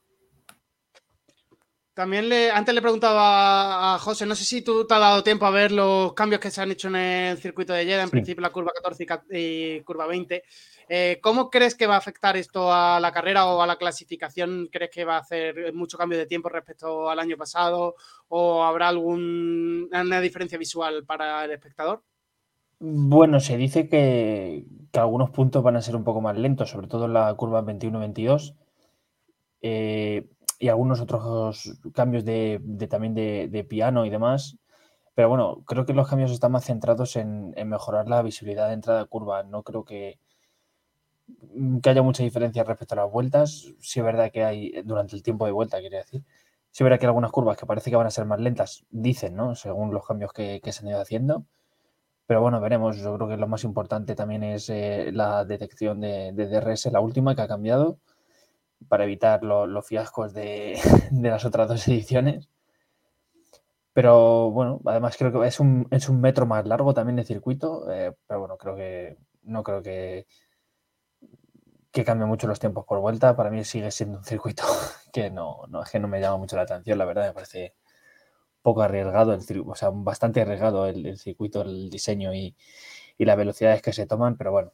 También 1.96 2.28
le, 2.28 2.52
antes 2.52 2.76
le 2.76 2.82
preguntaba 2.82 3.96
a, 3.96 4.00
José, 4.00 4.26
no 4.26 4.36
sé 4.36 4.44
si 4.44 4.62
tú 4.62 4.86
te 4.86 4.94
has 4.94 5.00
dado 5.00 5.24
tiempo 5.24 5.46
a 5.46 5.50
ver 5.50 5.72
los 5.72 6.12
cambios 6.12 6.42
que 6.42 6.52
se 6.52 6.62
han 6.62 6.70
hecho 6.70 6.90
en 6.90 6.98
el 6.98 7.38
circuito 7.38 7.72
de 7.72 7.86
Jeddah, 7.86 8.04
en 8.04 8.10
principio 8.10 8.42
la 8.42 8.50
curva 8.50 8.74
14 8.76 9.08
y, 9.32 9.80
curva 9.80 10.06
20. 10.06 10.44
Eh, 10.90 11.20
¿Cómo 11.24 11.50
crees 11.50 11.74
que 11.74 11.88
va 11.88 11.96
a 11.96 12.00
afectar 12.00 12.36
esto 12.36 12.70
a 12.74 13.00
la 13.00 13.14
carrera 13.14 13.46
o 13.46 13.62
a 13.62 13.66
la 13.66 13.78
clasificación? 13.78 14.68
¿Crees 14.70 14.92
que 14.92 15.06
va 15.06 15.16
a 15.16 15.22
hacer 15.22 15.74
mucho 15.74 15.98
cambio 15.98 16.18
de 16.18 16.26
tiempo 16.26 16.50
respecto 16.50 17.10
al 17.10 17.18
año 17.18 17.38
pasado? 17.38 17.96
¿O 18.28 18.62
habrá 18.62 18.90
alguna 18.90 20.20
diferencia 20.20 20.58
visual 20.58 21.06
para 21.06 21.46
el 21.46 21.52
espectador? 21.52 22.04
Bueno, 22.80 23.40
se 23.40 23.56
dice 23.56 23.88
que, 23.88 24.66
algunos 24.92 25.30
puntos 25.30 25.64
van 25.64 25.78
a 25.78 25.82
ser 25.82 25.96
un 25.96 26.04
poco 26.04 26.20
más 26.20 26.38
lentos, 26.38 26.72
sobre 26.72 26.88
todo 26.88 27.06
en 27.06 27.14
la 27.14 27.34
curva 27.36 27.64
21-22. 27.64 28.54
Eh, 29.62 30.28
y 30.60 30.70
algunos 30.70 31.02
otros 31.02 31.80
cambios 31.94 32.26
de, 32.26 32.62
también 32.90 33.14
de, 33.14 33.66
piano 33.68 34.06
y 34.06 34.10
demás. 34.10 34.58
Pero 35.14 35.30
bueno, 35.30 35.64
creo 35.66 35.86
que 35.86 35.94
los 35.94 36.08
cambios 36.10 36.32
están 36.32 36.52
más 36.52 36.66
centrados 36.66 37.16
en, 37.16 37.54
mejorar 37.68 38.08
la 38.10 38.22
visibilidad 38.22 38.68
de 38.68 38.74
entrada 38.74 39.00
de 39.02 39.08
curva. 39.08 39.44
No 39.44 39.64
creo 39.64 39.86
que, 39.86 40.20
que 41.82 41.90
haya 41.90 42.02
mucha 42.04 42.24
diferencia 42.24 42.64
respecto 42.64 42.96
a 42.96 43.04
las 43.04 43.12
vueltas. 43.12 43.74
Sí 43.80 44.00
es 44.00 44.06
verdad 44.06 44.32
que 44.32 44.44
hay, 44.44 44.82
durante 44.84 45.16
el 45.16 45.24
tiempo 45.24 45.46
de 45.46 45.52
vuelta, 45.52 45.82
quería 45.82 46.00
decir. 46.00 46.24
Sí 46.72 46.84
es 46.84 46.86
verdad 46.86 47.00
que 47.00 47.06
hay 47.06 47.10
algunas 47.10 47.32
curvas 47.32 47.58
que 47.58 47.66
parece 47.66 47.90
que 47.90 47.96
van 47.96 48.08
a 48.08 48.12
ser 48.12 48.26
más 48.26 48.40
lentas, 48.40 48.86
dicen, 48.92 49.36
¿no? 49.36 49.56
Según 49.56 49.94
los 49.94 50.06
cambios 50.06 50.34
que, 50.34 50.62
se 50.64 50.82
han 50.82 50.90
ido 50.90 51.02
haciendo. 51.02 51.46
Pero 52.28 52.42
bueno, 52.42 52.60
veremos. 52.62 52.98
Yo 52.98 53.16
creo 53.16 53.30
que 53.30 53.38
lo 53.38 53.48
más 53.48 53.64
importante 53.64 54.16
también 54.16 54.44
es 54.44 54.70
eh, 54.70 55.12
la 55.14 55.46
detección 55.46 56.02
de, 56.02 56.32
de, 56.34 56.48
DRS, 56.48 56.88
la 56.92 57.00
última 57.00 57.36
que 57.36 57.42
ha 57.44 57.48
cambiado 57.48 58.00
para 58.88 59.06
evitar 59.06 59.44
los 59.44 59.88
fiascos 59.88 60.34
de, 60.34 60.80
las 61.12 61.46
otras 61.46 61.68
dos 61.68 61.88
ediciones. 61.88 62.50
Pero 63.94 64.52
bueno, 64.52 64.82
además 64.86 65.16
creo 65.18 65.32
que 65.32 65.48
es 65.48 65.60
un, 65.60 65.88
es 65.90 66.10
un 66.10 66.20
metro 66.20 66.46
más 66.46 66.66
largo 66.66 66.94
también 66.94 67.16
de 67.16 67.24
circuito, 67.24 67.90
eh, 67.92 68.14
pero 68.28 68.42
bueno, 68.42 68.58
creo 68.58 68.76
que 68.76 69.18
no 69.44 69.64
creo 69.64 69.82
que, 69.82 70.28
que 71.92 72.04
cambie 72.04 72.28
mucho 72.28 72.48
los 72.48 72.60
tiempos 72.60 72.86
por 72.86 73.00
vuelta. 73.00 73.36
Para 73.36 73.50
mí 73.50 73.64
sigue 73.64 73.92
siendo 73.92 74.18
un 74.18 74.26
circuito 74.26 74.64
que 75.14 75.30
no, 75.32 75.66
es 75.84 75.92
que 75.92 76.00
no 76.00 76.08
me 76.10 76.20
llama 76.20 76.38
mucho 76.38 76.58
la 76.58 76.64
atención, 76.64 76.98
la 76.98 77.06
verdad, 77.06 77.28
me 77.28 77.34
parece 77.34 77.76
poco 78.62 78.82
arriesgado, 78.82 79.34
el, 79.34 79.64
o 79.66 79.76
sea, 79.76 79.92
bastante 79.94 80.42
arriesgado 80.42 80.88
el, 80.88 81.18
circuito, 81.18 81.62
el 81.62 81.90
diseño 81.90 82.34
y 82.34 82.56
las 83.20 83.38
velocidades 83.38 83.82
que 83.82 83.94
se 83.94 84.08
toman, 84.08 84.38
pero 84.38 84.52
bueno, 84.52 84.74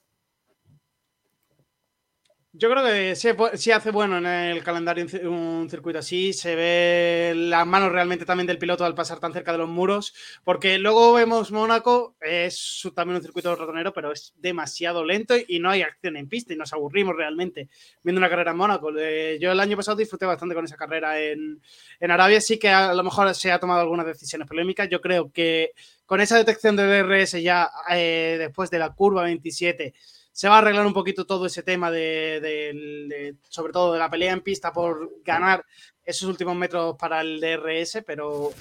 yo 2.54 2.70
creo 2.70 2.84
que 2.84 3.16
sí, 3.16 3.72
hace 3.72 3.92
bueno 3.92 4.18
en 4.18 4.26
el 4.26 4.62
calendario 4.62 5.06
un 5.30 5.70
circuito 5.70 6.00
así. 6.00 6.34
Se 6.34 6.54
ve 6.56 7.34
las 7.34 7.66
manos 7.66 7.94
realmente 7.94 8.26
también 8.26 8.46
del 8.46 8.58
piloto 8.58 8.84
al 8.84 8.94
pasar 8.94 9.20
tan 9.20 9.32
cerca 9.32 9.54
de 9.54 9.60
los 9.60 9.70
muros. 9.70 10.14
Porque 10.44 10.78
luego 10.78 11.14
vemos 11.14 11.52
Mónaco, 11.52 12.18
es 12.20 12.82
también 12.94 13.18
un 13.18 13.24
circuito 13.24 13.56
ratonero, 13.56 13.94
pero 13.94 14.12
es 14.12 14.34
demasiado 14.36 15.06
lento 15.06 15.36
y 15.48 15.60
no 15.60 15.70
hay 15.70 15.82
acción 15.82 16.18
en 16.18 16.28
pista 16.28 16.54
y 16.54 16.58
nos 16.58 16.74
aburrimos 16.74 17.16
realmente 17.16 17.70
viendo 18.04 18.20
una 18.20 18.30
carrera 18.30 18.52
en 18.52 18.58
Mónaco. 18.58 18.92
Yo 18.92 19.52
el 19.52 19.60
año 19.60 19.78
pasado 19.78 19.96
disfruté 19.96 20.26
bastante 20.26 20.54
con 20.54 20.66
esa 20.66 20.76
carrera 20.76 21.22
en, 21.22 21.62
Arabia. 22.02 22.42
Sí 22.42 22.60
que 22.60 22.68
a 22.68 22.94
lo 22.94 23.04
mejor 23.04 23.34
se 23.34 23.52
ha 23.54 23.60
tomado 23.60 23.80
algunas 23.80 24.06
decisiones 24.06 24.46
polémicas. 24.46 24.90
Yo 24.90 25.00
creo 25.00 25.32
que 25.32 25.72
con 26.06 26.20
esa 26.20 26.36
detección 26.36 26.76
de 26.76 26.84
DRS 26.84 27.42
ya 27.42 27.72
eh, 27.90 28.36
después 28.40 28.70
de 28.70 28.80
la 28.80 28.90
curva 28.94 29.24
27 29.24 29.94
se 30.32 30.48
va 30.48 30.56
a 30.56 30.58
arreglar 30.60 30.86
un 30.86 30.94
poquito 30.94 31.26
todo 31.26 31.46
ese 31.46 31.64
tema 31.64 31.92
de, 31.92 33.36
sobre 33.50 33.74
todo 33.74 33.94
de 33.94 34.00
la 34.00 34.10
pelea 34.10 34.34
en 34.34 34.42
pista 34.42 34.72
por 34.72 35.22
ganar 35.24 35.66
esos 36.04 36.28
últimos 36.28 36.56
metros 36.56 36.96
para 36.98 37.22
el 37.22 37.40
DRS, 37.40 38.04
pero 38.06 38.52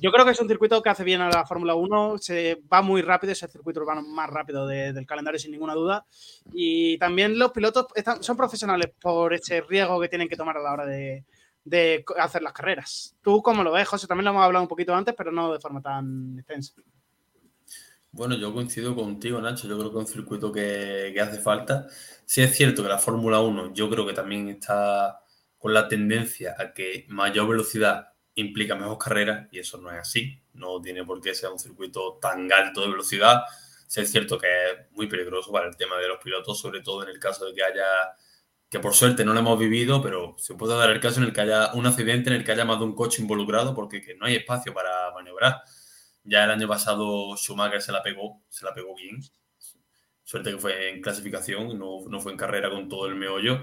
yo 0.00 0.12
creo 0.12 0.24
que 0.24 0.30
es 0.30 0.40
un 0.40 0.48
circuito 0.48 0.80
que 0.80 0.88
hace 0.88 1.04
bien 1.04 1.20
a 1.20 1.28
la 1.28 1.44
Fórmula 1.44 1.74
1, 1.74 2.18
se 2.18 2.62
va 2.72 2.82
muy 2.82 3.02
rápido, 3.02 3.32
es 3.32 3.42
el 3.42 3.50
circuito 3.50 3.80
urbano 3.80 4.02
más 4.02 4.30
rápido 4.30 4.66
del 4.66 5.06
calendario 5.06 5.38
sin 5.38 5.50
ninguna 5.50 5.74
duda, 5.74 6.06
y 6.52 6.96
también 6.98 7.38
los 7.38 7.52
pilotos 7.52 7.86
son 8.20 8.36
profesionales 8.36 8.90
por 9.00 9.34
ese 9.34 9.60
riesgo 9.60 10.00
que 10.00 10.08
tienen 10.08 10.28
que 10.28 10.36
tomar 10.36 10.56
a 10.56 10.62
la 10.62 10.72
hora 10.72 10.86
de, 10.86 11.24
hacer 12.18 12.42
las 12.42 12.52
carreras. 12.52 13.16
¿Tú 13.20 13.42
cómo 13.42 13.62
lo 13.62 13.72
ves, 13.72 13.86
José? 13.86 14.06
También 14.06 14.24
lo 14.24 14.30
hemos 14.30 14.44
hablado 14.44 14.62
un 14.62 14.68
poquito 14.68 14.94
antes, 14.94 15.14
pero 15.14 15.30
no 15.30 15.52
de 15.52 15.60
forma 15.60 15.82
tan 15.82 16.38
extensa. 16.38 16.72
Bueno, 18.12 18.36
yo 18.36 18.52
coincido 18.52 18.94
contigo, 18.94 19.40
Nacho. 19.40 19.68
Yo 19.68 19.78
creo 19.78 19.92
que 19.92 19.98
es 19.98 20.06
un 20.06 20.12
circuito 20.12 20.50
que, 20.52 21.14
hace 21.20 21.40
falta. 21.40 21.86
Sí 22.24 22.42
es 22.42 22.54
cierto 22.56 22.82
que 22.82 22.88
la 22.88 22.98
Fórmula 22.98 23.40
1 23.40 23.74
yo 23.74 23.88
creo 23.90 24.06
que 24.06 24.12
también 24.12 24.48
está 24.48 25.20
con 25.58 25.74
la 25.74 25.88
tendencia 25.88 26.54
a 26.58 26.72
que 26.72 27.06
mayor 27.08 27.48
velocidad 27.48 28.12
implica 28.34 28.74
mejor 28.76 28.98
carrera 28.98 29.48
y 29.52 29.58
eso 29.58 29.78
no 29.78 29.90
es 29.90 29.98
así. 29.98 30.40
No 30.54 30.80
tiene 30.80 31.04
por 31.04 31.20
qué 31.20 31.34
ser 31.34 31.50
un 31.50 31.58
circuito 31.58 32.18
tan 32.20 32.50
alto 32.52 32.80
de 32.80 32.88
velocidad. 32.88 33.42
Sí 33.86 34.00
es 34.00 34.10
cierto 34.10 34.38
que 34.38 34.46
es 34.46 34.92
muy 34.92 35.06
peligroso 35.06 35.52
para 35.52 35.68
el 35.68 35.76
tema 35.76 35.96
de 35.98 36.08
los 36.08 36.18
pilotos, 36.18 36.58
sobre 36.60 36.80
todo 36.82 37.02
en 37.02 37.10
el 37.10 37.18
caso 37.18 37.46
de 37.46 37.54
que 37.54 37.62
haya, 37.62 37.86
que 38.70 38.80
por 38.80 38.94
suerte 38.94 39.24
no 39.24 39.32
lo 39.32 39.40
hemos 39.40 39.58
vivido, 39.58 40.02
pero 40.02 40.34
se 40.38 40.54
puede 40.54 40.76
dar 40.76 40.90
el 40.90 41.00
caso 41.00 41.20
en 41.20 41.26
el 41.26 41.32
que 41.32 41.40
haya 41.42 41.72
un 41.74 41.86
accidente 41.86 42.30
en 42.30 42.36
el 42.36 42.44
que 42.44 42.52
haya 42.52 42.64
más 42.64 42.78
de 42.78 42.84
un 42.86 42.94
coche 42.94 43.22
involucrado 43.22 43.74
porque 43.74 44.16
no 44.18 44.26
hay 44.26 44.36
espacio 44.36 44.74
para 44.74 45.12
maniobrar. 45.14 45.62
Ya 46.28 46.44
el 46.44 46.50
año 46.50 46.68
pasado 46.68 47.34
Schumacher 47.36 47.80
se 47.80 47.90
la 47.90 48.02
pegó, 48.02 48.42
se 48.50 48.64
la 48.66 48.74
pegó 48.74 48.94
bien. 48.94 49.18
Suerte 50.24 50.50
que 50.50 50.58
fue 50.58 50.90
en 50.90 51.00
clasificación, 51.00 51.78
no, 51.78 52.00
no 52.06 52.20
fue 52.20 52.32
en 52.32 52.38
carrera 52.38 52.68
con 52.68 52.86
todo 52.86 53.06
el 53.06 53.14
meollo. 53.14 53.62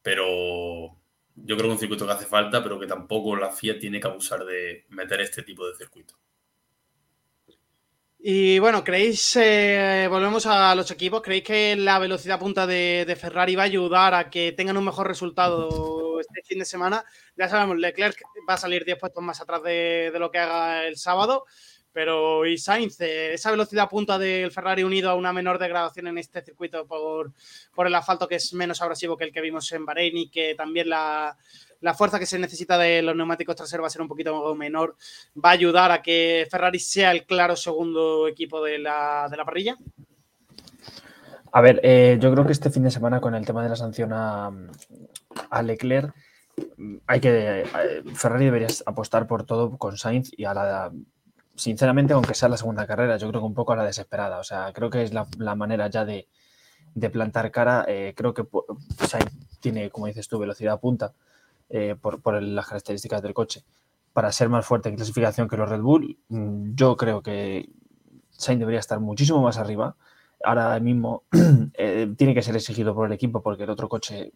Pero 0.00 0.96
yo 1.34 1.56
creo 1.56 1.68
que 1.68 1.74
un 1.74 1.78
circuito 1.78 2.06
que 2.06 2.12
hace 2.12 2.24
falta, 2.24 2.62
pero 2.62 2.80
que 2.80 2.86
tampoco 2.86 3.36
la 3.36 3.50
FIA 3.50 3.78
tiene 3.78 4.00
que 4.00 4.06
abusar 4.06 4.46
de 4.46 4.86
meter 4.88 5.20
este 5.20 5.42
tipo 5.42 5.66
de 5.68 5.74
circuito. 5.74 6.14
Y 8.18 8.58
bueno, 8.60 8.82
¿creéis, 8.82 9.36
eh, 9.36 10.06
volvemos 10.08 10.46
a 10.46 10.74
los 10.74 10.90
equipos, 10.90 11.20
¿creéis 11.20 11.44
que 11.44 11.76
la 11.76 11.98
velocidad 11.98 12.38
punta 12.38 12.66
de, 12.66 13.18
Ferrari 13.20 13.54
va 13.54 13.64
a 13.64 13.66
ayudar 13.66 14.14
a 14.14 14.30
que 14.30 14.52
tengan 14.52 14.78
un 14.78 14.86
mejor 14.86 15.06
resultado 15.06 16.18
este 16.18 16.42
fin 16.42 16.60
de 16.60 16.64
semana? 16.64 17.04
Ya 17.36 17.50
sabemos, 17.50 17.76
Leclerc 17.76 18.16
va 18.48 18.54
a 18.54 18.56
salir 18.56 18.86
10 18.86 18.98
puestos 18.98 19.22
más 19.22 19.42
atrás 19.42 19.62
de, 19.62 20.08
de 20.10 20.18
lo 20.18 20.30
que 20.30 20.38
haga 20.38 20.86
el 20.86 20.96
sábado. 20.96 21.44
Pero 21.94 22.44
y 22.44 22.58
Sainz, 22.58 23.00
eh, 23.00 23.34
esa 23.34 23.52
velocidad 23.52 23.88
punta 23.88 24.18
del 24.18 24.50
Ferrari 24.50 24.82
unido 24.82 25.08
a 25.08 25.14
una 25.14 25.32
menor 25.32 25.60
degradación 25.60 26.08
en 26.08 26.18
este 26.18 26.42
circuito 26.42 26.84
por, 26.88 27.30
el 27.86 27.94
asfalto 27.94 28.26
que 28.26 28.34
es 28.34 28.52
menos 28.52 28.82
abrasivo 28.82 29.16
que 29.16 29.22
el 29.22 29.32
que 29.32 29.40
vimos 29.40 29.70
en 29.70 29.86
Bahrein 29.86 30.16
y 30.16 30.28
que 30.28 30.56
también 30.56 30.88
la, 30.88 31.36
fuerza 31.96 32.18
que 32.18 32.26
se 32.26 32.40
necesita 32.40 32.76
de 32.78 33.00
los 33.00 33.14
neumáticos 33.14 33.54
traseros 33.54 33.84
va 33.84 33.86
a 33.86 33.90
ser 33.90 34.02
un 34.02 34.08
poquito 34.08 34.56
menor, 34.56 34.96
va 35.36 35.50
a 35.50 35.52
ayudar 35.52 35.92
a 35.92 36.02
que 36.02 36.48
Ferrari 36.50 36.80
sea 36.80 37.12
el 37.12 37.26
claro 37.26 37.54
segundo 37.54 38.26
equipo 38.26 38.60
de 38.60 38.80
la, 38.80 39.30
parrilla. 39.46 39.76
A 41.52 41.60
ver, 41.60 41.80
eh, 41.84 42.18
yo 42.20 42.32
creo 42.32 42.44
que 42.44 42.52
este 42.52 42.70
fin 42.70 42.82
de 42.82 42.90
semana 42.90 43.20
con 43.20 43.36
el 43.36 43.46
tema 43.46 43.62
de 43.62 43.68
la 43.68 43.76
sanción 43.76 44.10
a, 44.12 44.50
Leclerc, 45.62 46.12
hay 47.06 47.20
que. 47.20 47.60
Eh, 47.60 48.02
Ferrari 48.16 48.46
debería 48.46 48.68
apostar 48.84 49.28
por 49.28 49.44
todo 49.44 49.78
con 49.78 49.96
Sainz 49.96 50.32
y 50.36 50.44
a 50.44 50.54
la. 50.54 50.92
Sinceramente, 51.56 52.12
aunque 52.14 52.34
sea 52.34 52.48
la 52.48 52.56
segunda 52.56 52.86
carrera, 52.86 53.16
yo 53.16 53.28
creo 53.28 53.40
que 53.40 53.46
un 53.46 53.54
poco 53.54 53.72
a 53.72 53.76
la 53.76 53.84
desesperada. 53.84 54.38
O 54.38 54.44
sea, 54.44 54.72
creo 54.72 54.90
que 54.90 55.02
es 55.02 55.12
la, 55.12 55.54
manera 55.54 55.88
ya 55.88 56.04
de, 56.04 56.28
plantar 57.12 57.50
cara. 57.50 57.84
Eh, 57.88 58.14
creo 58.16 58.34
que 58.34 58.44
Sainz 59.06 59.30
tiene, 59.60 59.90
como 59.90 60.06
dices 60.06 60.28
tú, 60.28 60.38
velocidad 60.38 60.80
punta 60.80 61.12
eh, 61.70 61.96
por, 62.00 62.20
por, 62.20 62.42
las 62.42 62.66
características 62.66 63.22
del 63.22 63.34
coche 63.34 63.64
para 64.12 64.30
ser 64.32 64.48
más 64.48 64.64
fuerte 64.64 64.88
en 64.88 64.96
clasificación 64.96 65.48
que 65.48 65.56
los 65.56 65.68
Red 65.68 65.80
Bull. 65.80 66.18
Mm, 66.28 66.74
yo 66.74 66.96
creo 66.96 67.22
que 67.22 67.70
Sainz 68.30 68.60
debería 68.60 68.80
estar 68.80 69.00
muchísimo 69.00 69.42
más 69.42 69.58
arriba. 69.58 69.96
Ahora 70.42 70.78
mismo 70.80 71.24
tiene 72.16 72.34
que 72.34 72.42
ser 72.42 72.56
exigido 72.56 72.94
por 72.94 73.06
el 73.06 73.12
equipo 73.12 73.42
porque 73.42 73.64
el 73.64 73.70
otro 73.70 73.88
coche 73.88 74.32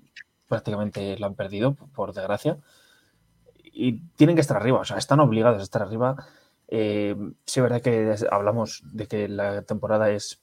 prácticamente 0.48 1.16
lo 1.18 1.26
han 1.26 1.34
perdido, 1.34 1.74
por 1.74 2.12
desgracia. 2.12 2.58
Y 3.62 4.00
tienen 4.16 4.34
que 4.34 4.40
estar 4.40 4.56
arriba, 4.56 4.80
o 4.80 4.84
sea, 4.84 4.96
están 4.96 5.20
obligados 5.20 5.60
a 5.60 5.62
estar 5.62 5.82
arriba. 5.82 6.16
Eh, 6.68 7.16
sí, 7.44 7.60
es 7.60 7.62
verdad 7.62 7.82
que 7.82 8.14
hablamos 8.30 8.82
de 8.92 9.06
que 9.06 9.28
la 9.28 9.62
temporada 9.62 10.10
es 10.10 10.40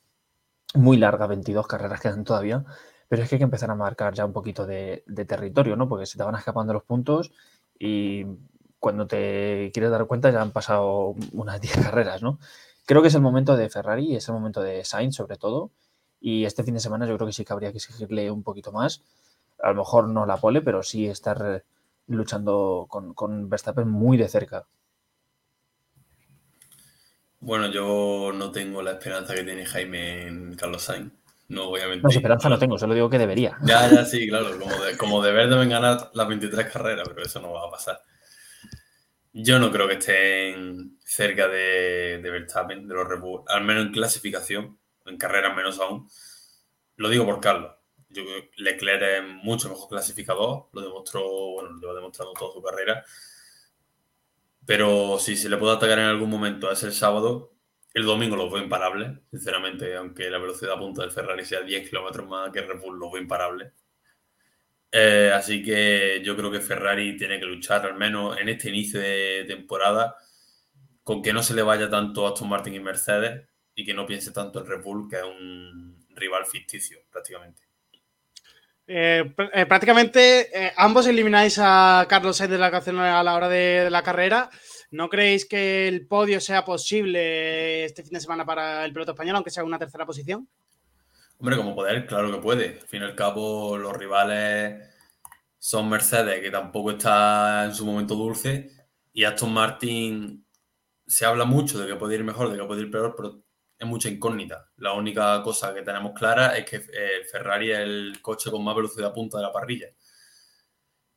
muy 0.73 0.97
larga, 0.97 1.27
22 1.27 1.67
carreras 1.67 2.01
quedan 2.01 2.23
todavía, 2.23 2.65
pero 3.07 3.23
es 3.23 3.29
que 3.29 3.35
hay 3.35 3.39
que 3.39 3.45
empezar 3.45 3.71
a 3.71 3.75
marcar 3.75 4.13
ya 4.13 4.25
un 4.25 4.33
poquito 4.33 4.65
de, 4.65 5.03
territorio, 5.27 5.75
¿no? 5.75 5.87
Porque 5.87 6.05
se 6.05 6.17
te 6.17 6.23
van 6.23 6.35
escapando 6.35 6.73
los 6.73 6.83
puntos 6.83 7.31
y 7.79 8.25
cuando 8.79 9.07
te 9.07 9.71
quieres 9.73 9.91
dar 9.91 10.05
cuenta 10.07 10.31
ya 10.31 10.41
han 10.41 10.51
pasado 10.51 11.15
unas 11.33 11.61
10 11.61 11.77
carreras, 11.77 12.21
¿no? 12.21 12.39
Creo 12.85 13.01
que 13.01 13.07
es 13.07 13.15
el 13.15 13.21
momento 13.21 13.55
de 13.55 13.69
Ferrari, 13.69 14.15
es 14.15 14.27
el 14.27 14.35
momento 14.35 14.61
de 14.61 14.83
Sainz 14.85 15.15
sobre 15.15 15.37
todo, 15.37 15.71
y 16.19 16.45
este 16.45 16.63
fin 16.63 16.73
de 16.73 16.79
semana 16.79 17.05
yo 17.05 17.15
creo 17.15 17.27
que 17.27 17.33
sí 17.33 17.45
que 17.45 17.53
habría 17.53 17.71
que 17.71 17.77
exigirle 17.77 18.31
un 18.31 18.43
poquito 18.43 18.71
más 18.71 19.01
a 19.61 19.69
lo 19.69 19.75
mejor 19.75 20.09
no 20.09 20.25
la 20.25 20.37
pole, 20.37 20.61
pero 20.61 20.83
sí 20.83 21.07
estar 21.07 21.63
luchando 22.07 22.87
con, 22.87 23.49
Verstappen 23.49 23.89
muy 23.89 24.17
de 24.17 24.27
cerca. 24.27 24.67
Bueno, 27.45 27.67
yo 27.67 28.31
no 28.33 28.51
tengo 28.51 28.81
la 28.81 28.93
esperanza 28.93 29.35
que 29.35 29.43
tiene 29.43 29.67
Jaime 29.67 30.27
en 30.27 30.55
Carlos 30.55 30.81
Sainz. 30.81 31.13
No, 31.47 31.69
obviamente. 31.69 32.01
No, 32.01 32.09
esperanza 32.09 32.49
no 32.49 32.57
tengo, 32.57 32.75
solo 32.79 32.95
digo 32.95 33.07
que 33.07 33.19
debería. 33.19 33.55
Ya, 33.61 33.87
ya, 33.87 34.03
sí, 34.05 34.27
claro. 34.27 34.57
Como, 34.57 34.83
de, 34.83 34.97
como 34.97 35.21
deber 35.21 35.47
deben 35.47 35.69
ganar 35.69 36.09
las 36.15 36.27
23 36.27 36.65
carreras, 36.73 37.07
pero 37.07 37.21
eso 37.21 37.39
no 37.39 37.51
va 37.51 37.67
a 37.67 37.69
pasar. 37.69 38.01
Yo 39.31 39.59
no 39.59 39.71
creo 39.71 39.87
que 39.87 39.93
estén 39.93 40.97
cerca 41.05 41.47
de, 41.47 42.19
de 42.19 42.31
Verstappen, 42.31 42.87
de 42.87 42.95
los 42.95 43.07
Red 43.07 43.19
Bull, 43.19 43.43
al 43.47 43.63
menos 43.63 43.85
en 43.85 43.91
clasificación, 43.91 44.79
en 45.05 45.17
carreras 45.17 45.55
menos 45.55 45.79
aún. 45.79 46.09
Lo 46.95 47.09
digo 47.09 47.25
por 47.25 47.39
Carlos. 47.39 47.73
Yo 48.09 48.23
creo 48.23 48.41
que 48.41 48.49
Leclerc 48.57 49.03
es 49.03 49.23
mucho 49.43 49.69
mejor 49.69 49.89
clasificador, 49.89 50.69
lo 50.73 50.81
demostró, 50.81 51.21
bueno, 51.51 51.77
lo 51.79 51.91
ha 51.91 51.93
demostrado 51.93 52.33
toda 52.33 52.53
su 52.53 52.63
carrera. 52.63 53.05
Pero 54.65 55.19
si 55.19 55.35
se 55.37 55.49
le 55.49 55.57
puede 55.57 55.75
atacar 55.75 55.99
en 55.99 56.05
algún 56.05 56.29
momento 56.29 56.71
es 56.71 56.83
el 56.83 56.93
sábado. 56.93 57.53
El 57.93 58.03
domingo 58.03 58.35
lo 58.35 58.49
fue 58.49 58.61
imparable, 58.61 59.21
sinceramente, 59.31 59.95
aunque 59.95 60.29
la 60.29 60.37
velocidad 60.37 60.77
punta 60.77 61.01
del 61.01 61.11
Ferrari 61.11 61.45
sea 61.45 61.61
10 61.61 61.89
kilómetros 61.89 62.27
más 62.27 62.51
que 62.51 62.61
Red 62.61 62.81
Bull, 62.81 62.99
lo 62.99 63.09
fue 63.09 63.21
imparable. 63.21 63.71
Eh, 64.91 65.31
así 65.33 65.63
que 65.63 66.21
yo 66.23 66.35
creo 66.35 66.51
que 66.51 66.61
Ferrari 66.61 67.17
tiene 67.17 67.39
que 67.39 67.45
luchar, 67.45 67.85
al 67.85 67.95
menos 67.95 68.37
en 68.37 68.49
este 68.49 68.69
inicio 68.69 68.99
de 68.99 69.45
temporada, 69.47 70.15
con 71.03 71.21
que 71.21 71.33
no 71.33 71.43
se 71.43 71.53
le 71.53 71.61
vaya 71.61 71.89
tanto 71.89 72.25
a 72.25 72.29
Aston 72.31 72.49
Martin 72.49 72.75
y 72.75 72.79
Mercedes 72.79 73.47
y 73.75 73.85
que 73.85 73.93
no 73.93 74.05
piense 74.05 74.31
tanto 74.31 74.59
en 74.59 74.67
Red 74.67 74.83
Bull, 74.83 75.09
que 75.09 75.17
es 75.17 75.23
un 75.23 76.05
rival 76.15 76.45
ficticio 76.45 76.99
prácticamente. 77.11 77.64
Eh, 78.87 79.33
eh, 79.53 79.65
prácticamente 79.65 80.67
eh, 80.67 80.71
ambos 80.77 81.07
elimináis 81.07 81.57
a 81.59 82.05
Carlos 82.07 82.37
Sainz 82.37 82.51
de 82.51 82.59
la 82.59 82.69
canción 82.69 82.99
a 82.99 83.23
la 83.23 83.33
hora 83.35 83.49
de, 83.49 83.89
la 83.89 84.03
carrera. 84.03 84.49
¿No 84.91 85.09
creéis 85.09 85.45
que 85.45 85.87
el 85.87 86.07
podio 86.07 86.39
sea 86.39 86.63
posible 86.63 87.85
este 87.85 88.03
fin 88.03 88.13
de 88.13 88.19
semana 88.19 88.45
para 88.45 88.85
el 88.85 88.93
piloto 88.93 89.11
español, 89.11 89.35
aunque 89.35 89.49
sea 89.49 89.63
una 89.63 89.79
tercera 89.79 90.05
posición? 90.05 90.47
Hombre, 91.39 91.57
como 91.57 91.75
poder, 91.75 92.05
claro 92.05 92.31
que 92.31 92.37
puede. 92.37 92.79
Al 92.81 92.87
fin 92.87 93.01
y 93.01 93.05
al 93.05 93.15
cabo, 93.15 93.77
los 93.77 93.93
rivales 93.93 94.87
son 95.57 95.89
Mercedes, 95.89 96.41
que 96.41 96.51
tampoco 96.51 96.91
está 96.91 97.65
en 97.65 97.73
su 97.73 97.85
momento 97.85 98.15
dulce, 98.15 98.69
y 99.11 99.23
Aston 99.23 99.51
Martin 99.51 100.45
se 101.07 101.25
habla 101.25 101.45
mucho 101.45 101.79
de 101.79 101.87
que 101.87 101.95
puede 101.95 102.15
ir 102.15 102.23
mejor, 102.23 102.51
de 102.51 102.57
que 102.57 102.65
puede 102.65 102.81
ir 102.81 102.91
peor, 102.91 103.15
pero 103.17 103.44
es 103.77 103.87
mucha 103.87 104.09
incógnita. 104.09 104.71
La 104.77 104.93
única 104.93 105.41
cosa 105.43 105.73
que 105.73 105.81
tenemos 105.81 106.13
clara 106.13 106.57
es 106.57 106.65
que 106.65 106.77
eh, 106.77 107.25
Ferrari 107.29 107.71
es 107.71 107.79
el 107.79 108.19
coche 108.21 108.49
con 108.51 108.63
más 108.63 108.75
velocidad 108.75 109.13
punta 109.13 109.37
de 109.37 109.43
la 109.43 109.51
parrilla. 109.51 109.87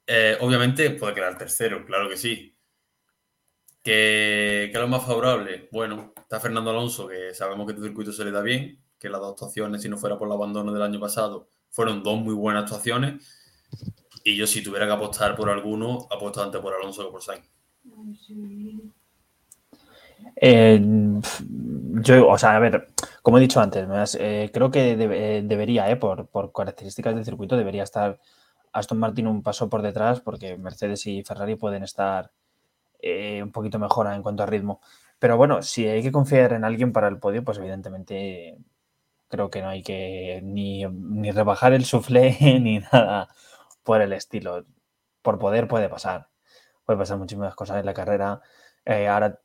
Eh, 0.06 0.36
obviamente 0.40 0.90
puede 0.90 1.14
quedar 1.14 1.36
tercero, 1.36 1.84
claro 1.84 2.08
que 2.08 2.16
sí. 2.16 2.56
¿Qué, 3.82 4.64
es 4.72 4.74
lo 4.74 4.88
más 4.88 5.04
favorable? 5.04 5.68
Bueno, 5.70 6.12
está 6.16 6.40
Fernando 6.40 6.70
Alonso, 6.70 7.06
que 7.08 7.34
sabemos 7.34 7.66
que 7.66 7.72
este 7.72 7.84
circuito 7.84 8.12
se 8.12 8.24
le 8.24 8.32
da 8.32 8.42
bien, 8.42 8.82
que 8.98 9.08
las 9.08 9.20
dos 9.20 9.32
actuaciones, 9.32 9.82
si 9.82 9.88
no 9.88 9.96
fuera 9.96 10.18
por 10.18 10.28
el 10.28 10.32
abandono 10.32 10.72
del 10.72 10.82
año 10.82 10.98
pasado, 11.00 11.48
fueron 11.70 12.02
dos 12.02 12.20
muy 12.20 12.34
buenas 12.34 12.64
actuaciones. 12.64 13.22
Y 14.24 14.36
yo, 14.36 14.46
si 14.46 14.62
tuviera 14.62 14.86
que 14.86 14.92
apostar 14.92 15.36
por 15.36 15.48
alguno, 15.48 16.06
apuesto 16.10 16.42
antes 16.42 16.60
por 16.60 16.74
Alonso 16.74 17.04
que 17.04 17.12
por 17.12 17.22
Sainz. 17.22 17.48
Eh, 20.40 20.80
yo, 22.02 22.28
o 22.28 22.38
sea, 22.38 22.56
a 22.56 22.58
ver, 22.58 22.88
como 23.22 23.38
he 23.38 23.40
dicho 23.40 23.60
antes, 23.60 24.16
eh, 24.20 24.50
creo 24.52 24.70
que 24.70 24.92
eh, 24.92 25.42
debería, 25.42 25.90
eh, 25.90 25.96
por, 25.96 26.28
características 26.52 27.14
del 27.14 27.24
circuito, 27.24 27.56
debería 27.56 27.82
estar 27.82 28.20
Aston 28.72 28.98
Martin 28.98 29.26
un 29.26 29.42
paso 29.42 29.68
por 29.68 29.82
detrás 29.82 30.20
porque 30.20 30.56
Mercedes 30.58 31.06
y 31.06 31.22
Ferrari 31.22 31.56
pueden 31.56 31.82
estar 31.82 32.30
un 33.42 33.52
poquito 33.52 33.78
mejor 33.78 34.08
en 34.08 34.22
cuanto 34.22 34.42
a 34.42 34.46
ritmo. 34.46 34.80
Pero 35.18 35.36
bueno, 35.36 35.62
si 35.62 35.86
hay 35.86 36.02
que 36.02 36.12
confiar 36.12 36.52
en 36.52 36.64
alguien 36.64 36.92
para 36.92 37.08
el 37.08 37.18
podio, 37.18 37.44
pues 37.44 37.58
evidentemente 37.58 38.58
creo 39.28 39.50
que 39.50 39.62
no 39.62 39.68
hay 39.68 39.82
que 39.82 40.40
ni, 40.42 40.84
ni 40.86 41.30
rebajar 41.30 41.72
el 41.72 41.84
suflé 41.84 42.36
ni 42.60 42.80
nada 42.80 43.28
por 43.84 44.02
el 44.02 44.12
estilo. 44.12 44.64
Por 45.22 45.38
poder 45.38 45.68
puede 45.68 45.88
pasar. 45.88 46.28
Puede 46.84 46.98
pasar 46.98 47.18
muchísimas 47.18 47.54
cosas 47.54 47.78
en 47.78 47.86
la 47.86 47.94
carrera. 47.94 48.40
ahora 48.86 49.40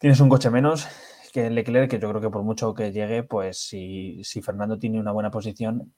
tienes 0.00 0.18
un 0.20 0.30
coche 0.30 0.50
menos 0.50 0.88
que 1.32 1.48
Leclerc, 1.50 1.88
que 1.88 2.00
yo 2.00 2.08
creo 2.08 2.20
que 2.20 2.30
por 2.30 2.42
mucho 2.42 2.74
que 2.74 2.90
llegue, 2.90 3.22
pues 3.22 3.58
si, 3.58 4.22
Fernando 4.42 4.78
tiene 4.78 4.98
una 4.98 5.12
buena 5.12 5.30
posición, 5.30 5.92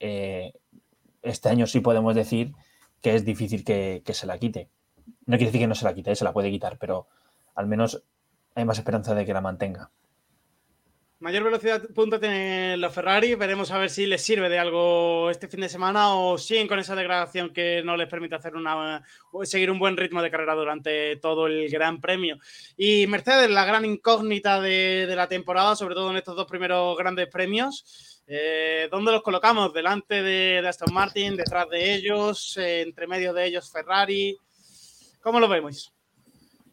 eh, 0.00 0.54
este 1.22 1.50
año 1.50 1.66
sí 1.66 1.80
podemos 1.80 2.14
decir 2.14 2.52
que 3.02 3.14
es 3.14 3.24
difícil 3.24 3.64
que, 3.64 4.02
se 4.06 4.26
la 4.26 4.38
quite. 4.38 4.70
No 5.26 5.36
quiere 5.36 5.46
decir 5.46 5.60
que 5.60 5.66
no 5.66 5.74
se 5.74 5.84
la 5.84 5.92
quite, 5.92 6.14
se 6.14 6.24
la 6.24 6.32
puede 6.32 6.50
quitar, 6.50 6.78
pero 6.78 7.08
al 7.54 7.66
menos 7.66 8.02
hay 8.54 8.64
más 8.64 8.78
esperanza 8.78 9.14
de 9.14 9.26
que 9.26 9.34
la 9.34 9.40
mantenga. 9.40 9.90
Mayor 11.20 11.42
velocidad 11.42 11.82
punta 11.96 12.20
tiene 12.20 12.76
los 12.76 12.94
Ferrari. 12.94 13.34
Veremos 13.34 13.72
a 13.72 13.78
ver 13.78 13.90
si 13.90 14.06
les 14.06 14.22
sirve 14.22 14.48
de 14.48 14.60
algo 14.60 15.30
este 15.30 15.48
fin 15.48 15.60
de 15.60 15.68
semana 15.68 16.14
o 16.14 16.38
siguen 16.38 16.68
con 16.68 16.78
esa 16.78 16.94
degradación 16.94 17.52
que 17.52 17.82
no 17.82 17.96
les 17.96 18.06
permite 18.08 18.36
hacer 18.36 18.54
una, 18.54 19.02
seguir 19.42 19.72
un 19.72 19.80
buen 19.80 19.96
ritmo 19.96 20.22
de 20.22 20.30
carrera 20.30 20.54
durante 20.54 21.16
todo 21.16 21.48
el 21.48 21.68
Gran 21.70 22.00
Premio. 22.00 22.38
Y 22.76 23.08
Mercedes, 23.08 23.50
la 23.50 23.64
gran 23.64 23.84
incógnita 23.84 24.60
de, 24.60 25.12
la 25.16 25.26
temporada, 25.26 25.74
sobre 25.74 25.96
todo 25.96 26.08
en 26.12 26.18
estos 26.18 26.36
dos 26.36 26.46
primeros 26.46 26.96
grandes 26.96 27.26
premios. 27.26 28.22
Eh, 28.28 28.86
¿Dónde 28.88 29.10
los 29.10 29.22
colocamos? 29.22 29.74
¿Delante 29.74 30.22
de, 30.22 30.62
Aston 30.68 30.94
Martin? 30.94 31.34
¿Detrás 31.34 31.68
de 31.68 31.94
ellos? 31.96 32.56
Eh, 32.58 32.82
¿Entre 32.82 33.08
medio 33.08 33.32
de 33.32 33.44
ellos 33.44 33.72
Ferrari? 33.72 34.38
¿Cómo 35.20 35.40
los 35.40 35.50
vemos? 35.50 35.92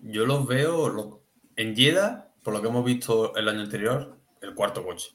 Yo 0.01 0.27
los 0.27 0.45
veo 0.45 1.23
en 1.55 1.75
Jeddah, 1.75 2.31
por 2.43 2.53
lo 2.53 2.61
que 2.61 2.67
hemos 2.67 2.85
visto 2.85 3.35
el 3.35 3.49
año 3.49 3.61
anterior, 3.61 4.14
el 4.45 4.55
cuarto 4.55 4.83
coche. 4.83 5.11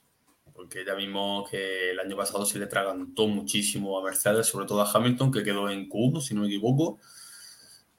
Porque 0.52 0.84
ya 0.84 0.94
vimos 0.94 1.48
que 1.48 1.90
el 1.90 2.00
año 2.00 2.16
pasado 2.16 2.44
se 2.44 2.58
le 2.58 2.66
tragantó 2.66 3.26
muchísimo 3.26 3.98
a 3.98 4.04
Mercedes, 4.04 4.46
sobre 4.46 4.66
todo 4.66 4.82
a 4.82 4.90
Hamilton, 4.92 5.32
que 5.32 5.42
quedó 5.42 5.70
en 5.70 5.88
Q1, 5.88 6.20
si 6.20 6.34
no 6.34 6.42
me 6.42 6.48
equivoco. 6.48 7.00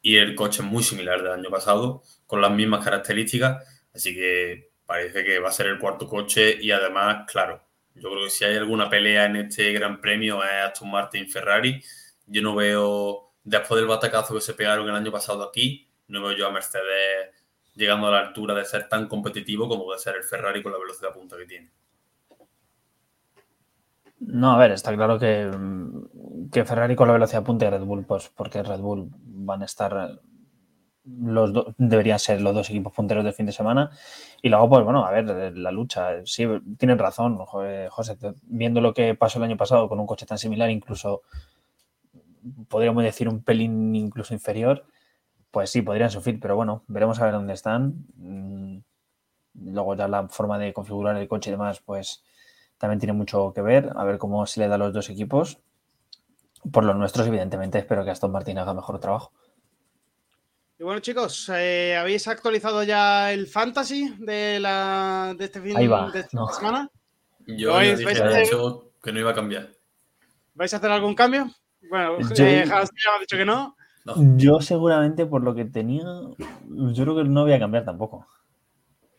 Y 0.02 0.18
el 0.18 0.36
coche 0.36 0.62
es 0.62 0.68
muy 0.68 0.84
similar 0.84 1.22
del 1.22 1.32
año 1.32 1.50
pasado, 1.50 2.04
con 2.28 2.42
las 2.42 2.52
mismas 2.52 2.84
características. 2.84 3.66
Así 3.94 4.14
que 4.14 4.72
parece 4.86 5.24
que 5.24 5.40
va 5.40 5.50
a 5.50 5.54
ser 5.54 5.68
el 5.68 5.80
cuarto 5.80 6.08
coche. 6.08 6.58
Y 6.62 6.72
además, 6.72 7.26
claro, 7.32 7.64
yo 7.96 8.10
creo 8.10 8.26
que 8.26 8.30
si 8.30 8.46
hay 8.46 8.56
alguna 8.56 8.90
pelea 8.90 9.26
en 9.26 9.38
este 9.38 9.72
Gran 9.74 10.00
Premio 10.00 10.44
es 10.44 10.52
Aston 10.68 10.92
Martin 10.92 11.30
Ferrari. 11.30 11.84
Yo 12.28 12.42
no 12.42 12.56
veo, 12.56 13.34
después 13.44 13.80
del 13.80 13.88
batacazo 13.88 14.34
que 14.34 14.42
se 14.42 14.54
pegaron 14.54 14.88
el 14.88 14.96
año 14.96 15.12
pasado 15.12 15.44
aquí, 15.44 15.90
no 16.08 16.22
veo 16.22 16.38
yo 16.38 16.48
a 16.48 16.52
Mercedes 16.52 17.41
llegando 17.76 18.08
a 18.08 18.12
la 18.12 18.20
altura 18.20 18.54
de 18.54 18.66
ser 18.66 18.88
tan 18.90 19.08
competitivo 19.08 19.68
como 19.68 19.86
puede 19.86 20.00
ser 20.00 20.16
el 20.16 20.24
Ferrari 20.24 20.62
con 20.62 20.72
la 20.72 20.80
velocidad 20.80 21.14
punta 21.14 21.38
que 21.38 21.46
tiene. 21.46 21.72
No, 24.20 24.52
a 24.52 24.58
ver, 24.58 24.72
está 24.72 24.94
claro 24.96 25.18
que, 25.18 25.50
que 26.52 26.64
Ferrari 26.64 26.96
con 26.96 27.08
la 27.08 27.14
velocidad 27.14 27.44
punta 27.44 27.66
y 27.66 27.70
Red 27.70 27.82
Bull, 27.82 28.06
pues 28.06 28.30
porque 28.30 28.62
Red 28.62 28.80
Bull 28.80 29.10
van 29.12 29.64
a 29.64 29.66
estar 29.66 30.22
los 31.04 31.52
dos, 31.52 31.74
deberían 31.78 32.20
ser 32.20 32.42
los 32.42 32.54
dos 32.54 32.70
equipos 32.70 32.94
punteros 32.94 33.24
del 33.24 33.34
fin 33.34 33.48
de 33.48 33.52
semana. 33.52 33.90
Y 34.42 34.50
luego, 34.50 34.70
pues 34.70 34.84
bueno, 34.84 35.06
a 35.06 35.12
ver, 35.12 35.58
la 35.58 35.72
lucha, 35.72 36.24
sí, 36.26 36.46
tienen 36.78 37.00
razón, 37.00 37.38
José, 37.38 38.18
viendo 38.44 38.82
lo 38.82 38.94
que 38.94 39.16
pasó 39.16 39.40
el 39.40 39.46
año 39.46 39.58
pasado 39.58 39.90
con 39.90 40.00
un 40.00 40.08
coche 40.08 40.26
tan 40.26 40.38
similar, 40.38 40.70
incluso 40.70 41.24
podríamos 42.68 43.04
decir 43.04 43.28
un 43.28 43.44
pelín 43.44 43.96
incluso 43.96 44.34
inferior, 44.34 44.86
pues 45.52 45.70
sí, 45.70 45.82
podrían 45.82 46.10
sufrir, 46.10 46.40
pero 46.40 46.56
bueno, 46.56 46.84
veremos 46.88 47.20
a 47.20 47.26
ver 47.26 47.34
dónde 47.34 47.54
están. 47.54 48.06
Mm, 48.16 48.78
luego 49.74 49.96
ya 49.96 50.08
la 50.08 50.28
forma 50.30 50.58
de 50.58 50.74
configurar 50.74 51.16
el 51.18 51.28
coche 51.28 51.50
y 51.50 51.54
demás, 51.54 51.82
pues 51.86 52.24
también 52.78 53.00
tiene 53.00 53.14
mucho 53.14 53.52
que 53.54 53.62
ver, 53.62 53.92
a 53.96 54.04
ver 54.06 54.18
cómo 54.18 54.46
se 54.46 54.60
le 54.62 54.68
da 54.68 54.76
a 54.76 54.78
los 54.78 54.94
dos 54.94 55.10
equipos. 55.10 55.60
Por 56.72 56.84
los 56.86 56.96
nuestros, 56.96 57.28
evidentemente, 57.28 57.78
espero 57.80 58.04
que 58.06 58.12
Aston 58.12 58.32
Martin 58.32 58.58
haga 58.60 58.74
mejor 58.74 59.00
trabajo. 59.00 59.32
Y 60.80 60.84
bueno, 60.84 61.00
chicos, 61.00 61.50
eh, 61.54 61.96
¿habéis 61.96 62.28
actualizado 62.28 62.82
ya 62.84 63.32
el 63.34 63.46
fantasy 63.48 64.16
de, 64.20 64.60
la, 64.60 65.36
de 65.38 65.46
este 65.46 65.62
fin 65.62 65.78
Ahí 65.78 65.86
va, 65.88 66.10
de 66.12 66.22
esta 66.22 66.30
no. 66.38 66.48
semana? 66.48 66.90
Yo 67.46 67.74
¿Vais- 67.74 67.98
dije 67.98 68.10
a 68.22 68.28
hacer- 68.28 68.50
que 69.04 69.12
no 69.12 69.20
iba 69.20 69.32
a 69.32 69.36
cambiar. 69.36 69.70
¿Vais 70.56 70.74
a 70.74 70.78
hacer 70.78 70.90
algún 70.92 71.14
cambio? 71.14 71.52
Bueno, 71.90 72.20
Yo- 72.34 72.46
eh, 72.46 72.62
Hans 72.64 72.90
ya 72.92 73.12
me 73.12 73.18
ha 73.18 73.20
dicho 73.20 73.38
que 73.38 73.46
no. 73.46 73.76
No. 74.06 74.16
Yo 74.38 74.62
seguramente 74.62 75.26
por 75.26 75.44
lo 75.44 75.54
que 75.54 75.66
tenía, 75.66 76.04
yo 76.04 77.04
creo 77.04 77.16
que 77.16 77.24
no 77.24 77.44
voy 77.44 77.54
a 77.54 77.60
cambiar 77.60 77.86
tampoco. 77.86 78.26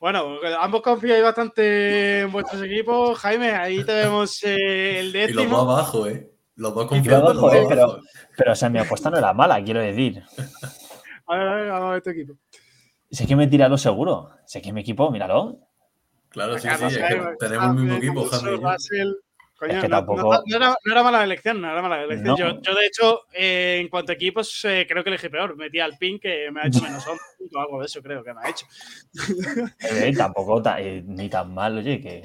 Bueno, 0.01 0.39
ambos 0.61 0.83
confiáis 0.83 1.23
bastante 1.23 2.21
en 2.21 2.33
vuestros 2.33 2.61
equipos. 2.63 3.17
Jaime, 3.21 3.53
ahí 3.53 3.85
te 3.85 3.93
vemos 3.95 4.43
eh, 4.43 4.99
el 4.99 5.09
Y 5.09 5.13
los 5.13 5.27
dos 5.29 5.37
décimo. 5.37 5.59
abajo, 5.61 6.07
¿eh? 6.09 6.29
Los 6.57 6.75
dos 6.75 6.87
confiando 6.87 7.33
los 7.33 7.41
dos 7.43 7.55
eh, 7.55 7.65
pero- 7.69 7.83
abajo. 7.85 8.01
Pero, 8.37 8.53
o 8.53 8.55
sea, 8.57 8.69
mi 8.69 8.79
apuesta 8.81 9.11
no 9.11 9.19
era 9.19 9.33
mala, 9.33 9.63
quiero 9.63 9.81
decir. 9.81 10.23
A 11.27 11.37
ver, 11.37 11.49
a 11.49 11.55
ver, 11.55 11.71
vamos 11.71 11.89
a 11.89 11.93
ver 11.93 12.03
tu 12.03 12.11
equipo. 12.11 12.35
Sé 13.11 13.27
que 13.27 13.37
me 13.37 13.45
he 13.45 13.47
tirado 13.47 13.79
seguro. 13.79 14.31
Sé 14.45 14.61
que 14.61 14.73
mi 14.73 14.81
equipo, 14.81 15.09
míralo. 15.11 15.61
Claro, 16.29 16.59
sí, 16.59 16.69
sí, 16.69 16.85
es 16.87 16.97
que 16.99 17.23
tenemos 17.39 17.69
el 17.69 17.75
mismo 17.75 17.97
equipo, 17.97 18.21
Alonso, 18.23 18.41
Jaime. 18.41 18.73
Russell. 18.73 19.13
Coño, 19.63 19.75
Es 19.75 19.81
que 19.81 19.89
no, 19.89 19.97
tampoco- 19.99 20.23
no- 20.35 20.43
no 20.45 20.57
era, 20.57 20.77
no 20.85 20.93
era 20.93 21.03
mala 21.05 21.23
elección, 21.23 21.61
no 21.61 21.71
era 21.71 21.81
mala 21.81 22.03
elección. 22.03 22.25
No. 22.25 22.37
Yo, 22.37 22.61
yo, 22.63 22.75
de 22.75 22.85
hecho, 22.87 23.21
eh, 23.33 23.79
en 23.81 23.89
cuanto 23.89 24.11
a 24.11 24.17
equipos, 24.17 24.65
eh, 24.65 24.85
creo 24.89 25.05
que 25.05 25.11
elegí 25.11 25.29
peor. 25.29 25.55
Metí 25.57 25.79
al 25.79 25.97
PIN 25.99 26.19
que 26.19 26.51
me 26.51 26.63
ha 26.63 26.67
hecho 26.67 26.81
menos 26.83 27.07
11 27.07 27.23
o 27.55 27.61
algo 27.61 27.79
de 27.79 27.87
eso, 27.87 28.03
creo 28.03 28.25
que 28.25 28.35
me 28.35 28.41
ha 28.43 28.51
hecho. 28.51 28.67
Eh, 29.89 30.13
tampoco 30.17 30.61
ta- 30.61 30.81
eh, 30.81 31.03
ni 31.07 31.29
tan 31.29 31.55
mal, 31.55 31.79
oye, 31.79 32.01
que. 32.01 32.23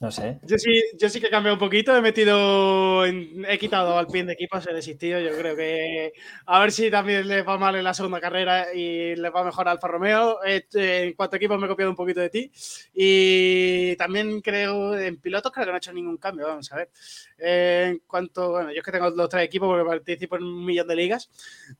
No 0.00 0.12
sé. 0.12 0.38
Yo 0.44 0.56
sí, 0.58 0.80
yo 0.96 1.08
sí 1.08 1.20
que 1.20 1.26
he 1.26 1.30
cambiado 1.30 1.56
un 1.56 1.58
poquito, 1.58 1.96
he 1.96 2.00
metido, 2.00 3.04
en- 3.04 3.44
he 3.48 3.58
quitado 3.58 3.98
al 3.98 4.06
pin 4.06 4.26
de 4.26 4.34
equipos, 4.34 4.64
he 4.68 4.72
desistido. 4.72 5.18
Yo 5.18 5.36
creo 5.36 5.56
que 5.56 6.12
a 6.46 6.60
ver 6.60 6.70
si 6.70 6.88
también 6.88 7.26
les 7.26 7.44
va 7.46 7.58
mal 7.58 7.74
en 7.74 7.82
la 7.82 7.92
segunda 7.94 8.20
carrera 8.20 8.72
y 8.72 9.16
les 9.16 9.34
va 9.34 9.42
mejor 9.42 9.66
a 9.66 9.72
Alfa 9.72 9.88
Romeo. 9.88 10.38
Eh, 10.44 10.62
en 10.72 11.12
cuanto 11.14 11.34
a 11.34 11.38
equipos 11.38 11.58
me 11.58 11.66
he 11.66 11.68
copiado 11.68 11.90
un 11.90 11.96
poquito 11.96 12.20
de 12.20 12.30
ti 12.30 12.52
y 12.94 13.96
también 13.96 14.40
creo 14.40 14.96
en 14.96 15.16
pilotos 15.20 15.50
creo 15.50 15.64
que 15.66 15.70
no 15.72 15.76
he 15.76 15.78
hecho 15.78 15.92
ningún 15.92 16.16
cambio. 16.18 16.46
Vamos 16.46 16.70
a 16.72 16.76
ver. 16.76 16.90
Eh, 17.36 17.86
en 17.90 17.98
cuanto, 18.06 18.50
bueno, 18.52 18.70
yo 18.70 18.78
es 18.78 18.84
que 18.84 18.92
tengo 18.92 19.10
los 19.10 19.28
tres 19.28 19.44
equipos 19.44 19.68
porque 19.68 19.84
participo 19.88 20.36
en 20.36 20.44
un 20.44 20.64
millón 20.64 20.86
de 20.86 20.96
ligas. 20.96 21.28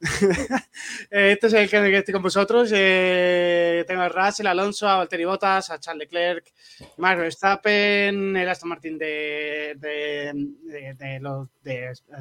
Eh, 1.10 1.32
este 1.32 1.46
es 1.48 1.52
el 1.54 1.68
que, 1.70 1.98
estoy 1.98 2.12
con 2.12 2.22
vosotros. 2.22 2.70
Eh, 2.74 3.84
tengo 3.86 4.02
a 4.02 4.08
Russell, 4.08 4.46
Alonso, 4.46 4.88
a 4.88 4.96
Valtteri 4.96 5.24
Bottas, 5.24 5.70
a 5.70 5.78
Charles 5.80 6.00
Leclerc, 6.06 6.52
Max 6.98 7.18
Verstappen, 7.20 8.07
el 8.08 8.48
Aston 8.48 8.68
Martin 8.68 8.98
de, 8.98 9.74
de, 9.78 10.32
de, 10.64 10.94
de 10.94 11.20
los- 11.20 11.48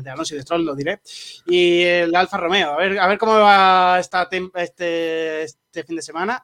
Alonso 0.06 0.34
y 0.34 0.38
de 0.38 0.44
Stroll, 0.44 0.66
lo 0.66 0.76
diré, 0.76 1.00
y 1.46 1.82
el 1.84 2.16
Alfa 2.16 2.38
Romeo. 2.38 2.72
A 2.74 2.78
ver, 2.78 3.00
a 3.00 3.08
ver 3.08 3.18
cómo 3.18 3.34
va 3.34 3.98
esta 4.00 4.28
este, 4.56 5.44
este 5.44 5.84
fin 5.84 5.96
de 5.96 6.02
semana. 6.02 6.44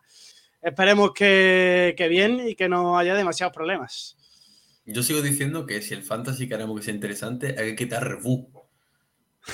Esperemos 0.62 1.12
que, 1.13 1.93
que 1.97 2.08
bien 2.08 2.47
y 2.47 2.56
que 2.56 2.69
no 2.69 2.97
haya 2.97 3.15
demasiados 3.15 3.53
problemas. 3.53 4.15
Yo 4.86 5.03
sigo 5.03 5.21
diciendo 5.21 5.65
que 5.65 5.82
si 5.82 5.93
el 5.93 6.03
fantasy 6.03 6.47
queremos 6.47 6.77
que 6.77 6.86
sea 6.86 6.93
interesante, 6.93 7.56
hay 7.58 7.69
que 7.71 7.75
quitar 7.75 8.03
Rebu. 8.08 8.49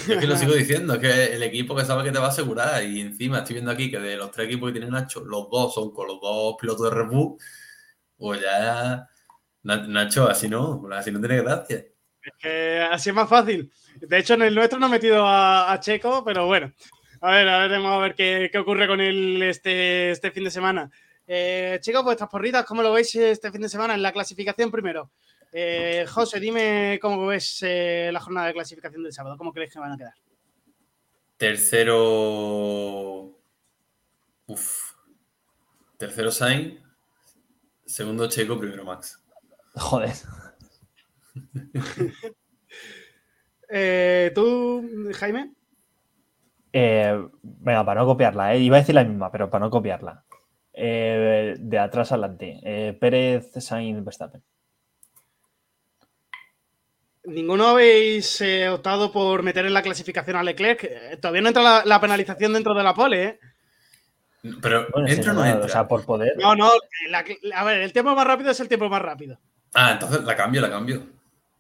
Yo 0.08 0.13
es 0.13 0.19
que 0.19 0.28
lo 0.28 0.38
sigo 0.38 0.54
diciendo, 0.54 0.93
es 0.93 0.99
que 0.99 1.36
el 1.36 1.41
equipo 1.43 1.75
que 1.75 1.84
sabe 1.86 2.04
que 2.04 2.12
te 2.12 2.19
va 2.19 2.28
a 2.28 2.30
asegurar. 2.30 2.84
Y 2.84 3.02
encima 3.02 3.39
estoy 3.39 3.56
viendo 3.56 3.71
aquí 3.71 3.89
que 3.89 3.99
de 3.99 4.17
los 4.17 4.32
tres 4.32 4.47
equipos 4.47 4.69
que 4.71 4.80
tiene 4.80 4.91
Nacho, 4.91 5.23
los 5.25 5.49
dos 5.49 5.73
son 5.73 5.91
con 5.91 6.08
los 6.08 6.19
dos 6.21 6.56
pilotos 6.60 6.84
de 6.89 6.95
Rebu. 6.95 7.38
Pues 8.17 8.41
ya. 8.41 9.08
Na- 9.63 9.88
Nacho, 9.88 10.28
así 10.30 10.48
no, 10.48 10.82
así 10.91 11.12
no 11.12 11.19
tiene 11.19 11.41
gracia. 11.41 11.78
Es 12.22 12.34
que 12.39 12.80
así 12.91 13.10
es 13.10 13.15
más 13.15 13.30
fácil. 13.30 13.72
De 14.00 14.17
hecho, 14.17 14.34
en 14.36 14.43
el 14.43 14.56
nuestro 14.56 14.80
no 14.80 14.88
he 14.88 14.89
metido 14.89 15.26
a, 15.26 15.72
a 15.72 15.80
Checo, 15.80 16.24
pero 16.24 16.45
bueno. 16.45 16.72
A 17.22 17.32
ver, 17.32 17.48
a 17.50 17.60
ver, 17.60 17.72
vamos 17.72 17.91
a 17.93 17.98
ver 18.00 18.15
qué, 18.15 18.50
qué 18.52 18.58
ocurre 18.58 18.88
con 18.88 19.02
él 19.02 19.41
este, 19.43 20.12
este 20.12 20.32
fin 20.32 20.43
de 20.45 20.52
semana. 20.52 20.89
Eh, 21.28 21.78
chicos, 21.82 22.04
vuestras 22.04 22.30
porritas, 22.30 22.65
¿cómo 22.65 22.82
lo 22.82 22.93
veis 22.93 23.13
este 23.15 23.52
fin 23.52 23.62
de 23.62 23.69
semana 23.69 23.93
en 23.93 24.02
la 24.02 24.12
clasificación 24.13 24.72
primero? 24.72 25.12
Eh, 25.52 26.06
José, 26.08 26.39
dime 26.39 26.98
cómo 27.02 27.26
ves 27.28 27.60
eh, 27.63 28.10
la 28.13 28.19
jornada 28.19 28.48
de 28.48 28.54
clasificación 28.54 29.04
del 29.04 29.12
sábado. 29.13 29.36
¿Cómo 29.38 29.52
creéis 29.54 29.74
que 29.74 29.80
van 29.80 29.91
a 29.93 29.98
quedar? 29.98 30.13
Tercero. 32.00 33.38
Uf. 34.48 34.93
Tercero 35.98 36.32
Sainz. 36.32 36.80
Segundo 37.86 38.28
Checo, 38.30 38.60
primero 38.60 38.84
Max. 38.86 39.22
Joder. 39.75 40.13
Eh, 43.69 44.32
¿Tú, 44.34 45.10
Jaime? 45.13 45.51
Eh, 46.73 47.27
venga, 47.43 47.86
para 47.86 48.01
no 48.01 48.08
copiarla, 48.08 48.53
eh, 48.55 48.60
iba 48.60 48.77
a 48.77 48.79
decir 48.79 48.95
la 48.95 49.03
misma, 49.03 49.32
pero 49.32 49.49
para 49.49 49.65
no 49.65 49.71
copiarla. 49.71 50.23
Eh, 50.73 51.55
de 51.60 51.79
atrás 51.79 52.12
adelante. 52.12 52.60
Eh, 52.63 52.93
Pérez, 52.99 53.51
Sainz, 53.60 54.03
Verstappen. 54.03 54.41
¿Ninguno 57.25 57.67
habéis 57.67 58.39
eh, 58.41 58.69
optado 58.69 59.12
por 59.12 59.43
meter 59.43 59.65
en 59.65 59.73
la 59.73 59.84
clasificación 59.84 60.38
a 60.38 60.43
Leclerc? 60.43 61.19
Todavía 61.19 61.41
no 61.41 61.49
entra 61.49 61.62
la, 61.63 61.84
la 61.86 61.99
penalización 62.01 62.53
dentro 62.53 62.73
de 62.73 62.84
la 62.84 62.93
pole, 62.93 63.23
¿eh? 63.23 63.39
Pero 64.62 64.88
Bueno, 64.93 65.08
entra 65.10 65.32
o 65.34 65.36
no 65.36 65.45
entra. 65.45 65.65
O 65.65 65.69
sea, 65.69 65.88
por 65.88 66.05
poder. 66.05 66.34
No, 66.38 66.55
no, 66.55 66.71
la- 67.10 67.25
a 67.55 67.63
ver, 67.65 67.82
el 67.82 67.91
tiempo 67.93 68.15
más 68.15 68.25
rápido 68.25 68.51
es 68.51 68.60
el 68.62 68.69
tiempo 68.69 68.89
más 68.89 69.01
rápido. 69.01 69.38
Ah, 69.73 69.91
entonces 69.93 70.23
la 70.23 70.36
cambio, 70.36 70.62
la 70.62 70.69
cambio. 70.69 71.03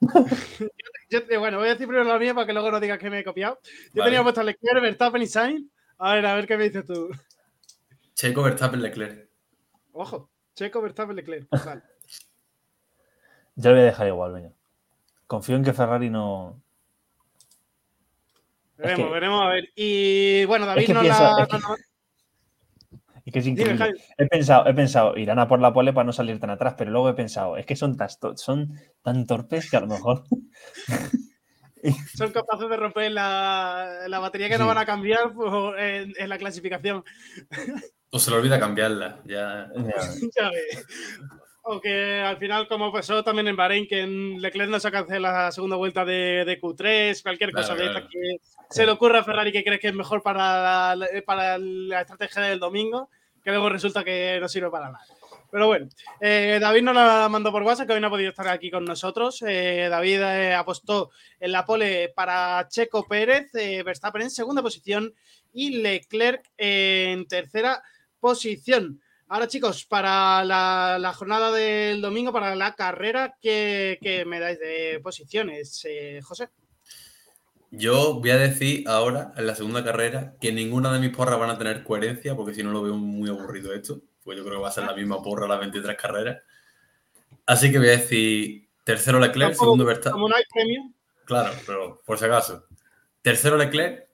Yo, 1.09 1.19
bueno, 1.39 1.57
voy 1.57 1.67
a 1.67 1.71
decir 1.71 1.87
primero 1.87 2.03
la 2.07 2.19
mía 2.19 2.33
para 2.33 2.45
que 2.47 2.53
luego 2.53 2.71
no 2.71 2.79
digas 2.79 2.99
que 2.99 3.09
me 3.09 3.19
he 3.19 3.23
copiado. 3.23 3.59
Yo 3.93 4.01
Vale. 4.01 4.11
tenía 4.11 4.23
puesto 4.23 4.41
a 4.41 4.43
Leclerc, 4.43 4.81
Verstappen 4.81 5.21
y 5.21 5.27
Sainz. 5.27 5.65
A 5.97 6.13
ver, 6.15 6.25
a 6.25 6.35
ver 6.35 6.47
qué 6.47 6.55
me 6.57 6.63
dices 6.65 6.85
tú. 6.85 7.09
Checo, 8.13 8.43
Verstappen, 8.43 8.81
Leclerc. 8.81 9.27
Ojo, 9.93 10.29
Checo, 10.55 10.81
Verstappen, 10.81 11.15
Leclerc. 11.15 11.47
Vale. 11.65 11.81
Yo 13.55 13.69
lo 13.71 13.75
voy 13.75 13.81
a 13.83 13.85
dejar 13.85 14.07
igual, 14.07 14.33
venga. 14.33 14.51
Confío 15.27 15.55
en 15.55 15.63
que 15.63 15.73
Ferrari 15.73 16.09
no. 16.09 16.61
Veremos, 18.77 19.07
que- 19.07 19.11
veremos, 19.13 19.41
a 19.41 19.49
ver. 19.49 19.69
Y 19.75 20.45
bueno, 20.45 20.65
David 20.65 20.85
que 20.85 20.93
no 20.93 21.01
pienso- 21.01 21.21
la. 21.23 21.43
es 21.43 21.47
que- 21.49 21.57
no- 21.57 21.67
no- 21.69 21.75
Es 23.25 23.33
que 23.33 23.39
es 23.39 23.47
increíble. 23.47 23.93
He 24.17 24.25
pensado, 24.27 24.67
he 24.67 24.73
pensado, 24.73 25.17
irán 25.17 25.39
a 25.39 25.47
por 25.47 25.59
la 25.59 25.73
pole 25.73 25.93
para 25.93 26.05
no 26.05 26.13
salir 26.13 26.39
tan 26.39 26.49
atrás, 26.49 26.75
pero 26.77 26.91
luego 26.91 27.09
he 27.09 27.13
pensado, 27.13 27.57
es 27.57 27.65
que 27.65 27.75
son, 27.75 27.97
son 28.35 28.73
tan 29.01 29.25
torpes 29.27 29.69
que 29.69 29.77
a 29.77 29.81
lo 29.81 29.87
mejor. 29.87 30.23
son 32.15 32.31
capaces 32.31 32.69
de 32.69 32.75
romper 32.77 33.11
la, 33.11 33.99
la 34.07 34.19
batería 34.19 34.49
que 34.49 34.57
no 34.57 34.67
van 34.67 34.77
a 34.77 34.85
cambiar 34.85 35.33
por- 35.33 35.79
en, 35.79 36.13
en 36.17 36.29
la 36.29 36.37
clasificación. 36.37 37.03
O 38.11 38.19
se 38.19 38.31
le 38.31 38.37
olvida 38.37 38.59
cambiarla. 38.59 39.19
Ya. 39.25 39.69
Ya 40.35 40.49
ves. 40.49 40.85
O 41.61 41.79
que 41.79 42.21
al 42.21 42.37
final, 42.37 42.67
como 42.67 42.91
pasó 42.91 43.23
también 43.23 43.47
en 43.47 43.55
Bahrein, 43.55 43.87
que 43.87 44.01
en 44.01 44.41
Leclerc 44.41 44.69
no 44.71 44.79
se 44.79 44.89
cancela 44.91 45.31
la 45.45 45.51
segunda 45.51 45.75
vuelta 45.75 46.03
de, 46.03 46.43
de 46.43 46.59
Q3, 46.59 47.21
cualquier 47.21 47.51
cosa 47.51 47.75
Claro, 47.75 47.83
de 47.83 47.91
claro. 47.91 48.07
que 48.09 48.37
se 48.71 48.85
le 48.85 48.91
ocurra 48.91 49.19
a 49.19 49.23
Ferrari 49.23 49.51
que 49.51 49.63
cree 49.63 49.79
que 49.79 49.89
es 49.89 49.93
mejor 49.93 50.23
para 50.23 50.95
la, 50.95 51.07
para 51.25 51.57
la 51.59 52.01
estrategia 52.01 52.41
del 52.43 52.59
domingo, 52.59 53.09
que 53.49 53.57
luego 53.57 53.69
resulta 53.69 54.03
que 54.03 54.37
no 54.39 54.47
sirve 54.47 54.69
para 54.69 54.91
nada. 54.91 55.05
Pero 55.51 55.65
bueno, 55.65 55.89
eh, 56.21 56.59
David 56.61 56.83
nos 56.83 56.95
la 56.95 57.27
mandó 57.29 57.51
por 57.51 57.63
WhatsApp, 57.63 57.87
que 57.87 57.93
hoy 57.93 58.01
no 58.01 58.07
ha 58.07 58.11
podido 58.11 58.29
estar 58.29 58.47
aquí 58.47 58.69
con 58.69 58.85
nosotros. 58.85 59.43
Eh, 59.47 59.87
David 59.89 60.21
eh, 60.21 60.53
apostó 60.53 61.09
en 61.39 61.51
la 61.51 61.65
pole 61.65 62.09
para 62.15 62.67
Checo 62.69 63.07
Pérez, 63.07 63.53
eh, 63.55 63.81
Verstappen 63.81 64.21
en 64.21 64.29
segunda 64.29 64.61
posición 64.61 65.11
y 65.51 65.81
Leclerc 65.81 66.51
en 66.55 67.27
tercera 67.27 67.81
posición. 68.19 69.01
Ahora, 69.27 69.47
chicos, 69.47 69.85
para 69.85 70.43
la, 70.45 71.13
jornada 71.15 71.51
del 71.51 72.01
domingo, 72.01 72.31
para 72.31 72.55
la 72.55 72.75
carrera, 72.75 73.35
¿qué, 73.41 73.97
qué 74.01 74.25
me 74.25 74.39
dais 74.39 74.59
de 74.59 74.99
posiciones, 75.01 75.83
José? 76.23 76.49
Yo 77.71 78.15
voy 78.19 78.31
a 78.31 78.37
decir 78.37 78.87
ahora, 78.87 79.31
en 79.37 79.45
la 79.45 79.55
segunda 79.55 79.83
carrera, 79.83 80.35
que 80.41 80.51
ninguna 80.51 80.91
de 80.91 80.99
mis 80.99 81.15
porras 81.15 81.39
van 81.39 81.51
a 81.51 81.57
tener 81.57 81.83
coherencia, 81.83 82.35
porque 82.35 82.53
si 82.53 82.63
no 82.63 82.71
lo 82.71 82.81
veo 82.81 82.95
muy 82.97 83.29
aburrido 83.29 83.73
esto. 83.73 84.01
Pues 84.23 84.37
yo 84.37 84.43
creo 84.43 84.57
que 84.57 84.63
va 84.63 84.69
a 84.69 84.71
ser 84.71 84.85
la 84.85 84.95
misma 84.95 85.21
porra 85.21 85.47
las 85.47 85.59
23 85.59 85.95
carreras. 85.97 86.41
Así 87.45 87.71
que 87.71 87.77
voy 87.79 87.87
a 87.87 87.91
decir 87.91 88.67
tercero 88.83 89.19
Leclerc, 89.19 89.53
segundo 89.53 89.85
Verstappen. 89.85 90.13
Como 90.13 90.29
no 90.29 90.35
hay 90.35 90.43
premio, 90.51 90.91
Claro, 91.25 91.51
pero 91.65 92.01
por 92.05 92.17
si 92.17 92.25
acaso. 92.25 92.65
Tercero 93.21 93.55
Leclerc, 93.57 94.07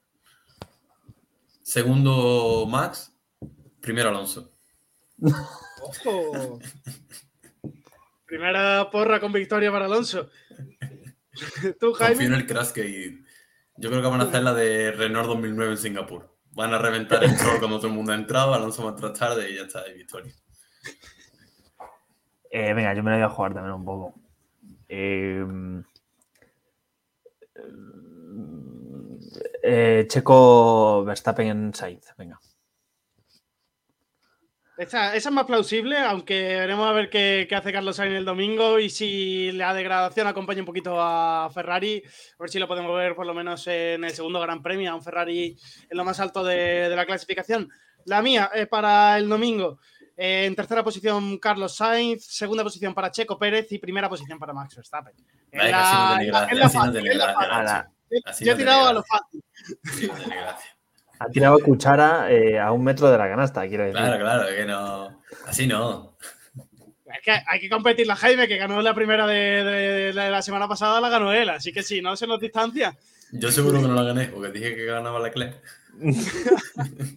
segundo 1.61 2.65
Max, 2.67 3.13
primero 3.81 4.09
Alonso. 4.09 4.51
ojo. 5.81 6.59
Primera 8.25 8.89
porra 8.91 9.19
con 9.19 9.31
victoria 9.31 9.71
para 9.71 9.85
Alonso. 9.85 10.29
¿Tú, 11.79 11.91
Confío 11.91 11.95
Jaime? 11.95 12.25
en 12.25 12.33
el 12.33 12.45
crash 12.47 12.71
que 12.71 13.19
yo 13.77 13.89
creo 13.89 14.01
que 14.01 14.07
van 14.07 14.21
a 14.21 14.25
hacer 14.25 14.43
la 14.43 14.53
de 14.53 14.91
Renault 14.91 15.27
2009 15.27 15.71
en 15.71 15.77
Singapur. 15.77 16.29
Van 16.51 16.73
a 16.73 16.77
reventar 16.77 17.23
el 17.23 17.35
troll 17.37 17.59
cuando 17.59 17.77
todo 17.77 17.87
el 17.87 17.93
mundo 17.93 18.11
ha 18.11 18.15
entrado, 18.15 18.53
Alonso 18.53 18.83
va 18.83 18.91
a 18.91 18.93
entrar 18.93 19.13
tarde 19.13 19.49
y 19.49 19.55
ya 19.55 19.63
está, 19.63 19.87
y 19.87 19.93
victoria. 19.93 20.33
Eh, 22.49 22.73
venga, 22.73 22.93
yo 22.93 23.03
me 23.03 23.11
la 23.11 23.17
voy 23.17 23.25
a 23.25 23.29
jugar 23.29 23.53
también 23.53 23.73
un 23.73 23.85
poco. 23.85 24.13
Eh, 24.87 25.45
eh, 29.63 30.05
Checo 30.07 31.03
Verstappen 31.03 31.73
Sainz, 31.73 32.13
venga. 32.17 32.39
Esa, 34.77 35.15
esa 35.15 35.29
es 35.29 35.33
más 35.33 35.45
plausible, 35.45 35.97
aunque 35.99 36.33
veremos 36.57 36.85
a 36.87 36.91
ver 36.91 37.09
qué, 37.09 37.45
qué 37.47 37.55
hace 37.55 37.71
Carlos 37.71 37.95
Sainz 37.95 38.15
el 38.15 38.25
domingo 38.25 38.77
y 38.77 38.89
si 38.89 39.51
la 39.53 39.73
degradación 39.73 40.27
acompaña 40.27 40.59
un 40.59 40.65
poquito 40.65 40.97
a 40.99 41.49
Ferrari, 41.53 42.03
a 42.37 42.43
ver 42.43 42.49
si 42.49 42.59
lo 42.59 42.67
podemos 42.67 42.93
ver 42.97 43.15
por 43.15 43.25
lo 43.25 43.33
menos 43.33 43.65
en 43.67 44.03
el 44.03 44.11
segundo 44.11 44.41
Gran 44.41 44.61
Premio, 44.61 44.91
a 44.91 44.95
un 44.95 45.01
Ferrari 45.01 45.57
en 45.89 45.97
lo 45.97 46.03
más 46.03 46.19
alto 46.19 46.43
de, 46.43 46.89
de 46.89 46.95
la 46.95 47.05
clasificación. 47.05 47.69
La 48.05 48.21
mía 48.21 48.51
es 48.53 48.67
para 48.67 49.17
el 49.17 49.29
domingo. 49.29 49.79
Eh, 50.17 50.45
en 50.45 50.55
tercera 50.55 50.83
posición 50.83 51.37
Carlos 51.39 51.75
Sainz, 51.75 52.25
segunda 52.25 52.63
posición 52.63 52.93
para 52.93 53.11
Checo 53.11 53.37
Pérez 53.39 53.71
y 53.71 53.79
primera 53.79 54.09
posición 54.09 54.37
para 54.39 54.53
Max 54.53 54.75
Verstappen. 54.75 55.13
La- 55.71 56.17
así 56.17 56.27
no 56.27 56.33
la- 56.33 56.39
la 56.59 56.65
así 56.65 56.77
no. 56.77 57.91
Yo- 58.45 58.51
he 58.53 58.55
tirado 58.55 58.87
a 58.87 58.93
lo 58.93 59.03
fácil. 59.03 59.43
Ha 61.19 61.27
tirado 61.29 61.59
cuchara 61.59 62.31
eh, 62.31 62.59
a 62.59 62.71
un 62.71 62.83
metro 62.83 63.09
de 63.09 63.17
la 63.17 63.27
canasta, 63.29 63.67
quiero 63.67 63.83
decir. 63.85 63.97
Claro, 63.99 64.19
claro, 64.19 64.47
que 64.55 64.65
no. 64.65 65.21
Así 65.47 65.65
no. 65.67 66.17
Es 67.05 67.21
que 67.23 67.31
hay 67.31 67.59
que 67.59 67.69
competir 67.69 68.05
la 68.07 68.15
Jaime, 68.15 68.47
que 68.47 68.57
ganó 68.57 68.81
la 68.81 68.93
primera 68.93 69.25
de, 69.25 69.63
de- 69.63 70.11
de 70.13 70.29
la 70.29 70.41
semana 70.41 70.67
pasada, 70.67 70.99
la 70.99 71.09
ganó 71.09 71.31
él. 71.31 71.49
Así 71.49 71.71
que 71.71 71.81
si 71.83 72.01
no 72.01 72.15
se 72.15 72.27
nos 72.27 72.39
distancia. 72.39 72.97
Yo 73.31 73.51
seguro 73.51 73.81
que 73.81 73.87
no 73.87 73.93
la 73.95 74.03
gané, 74.03 74.25
porque 74.27 74.51
dije 74.51 74.75
que 74.75 74.85
ganaba 74.85 75.19
Leclerc. 75.19 75.61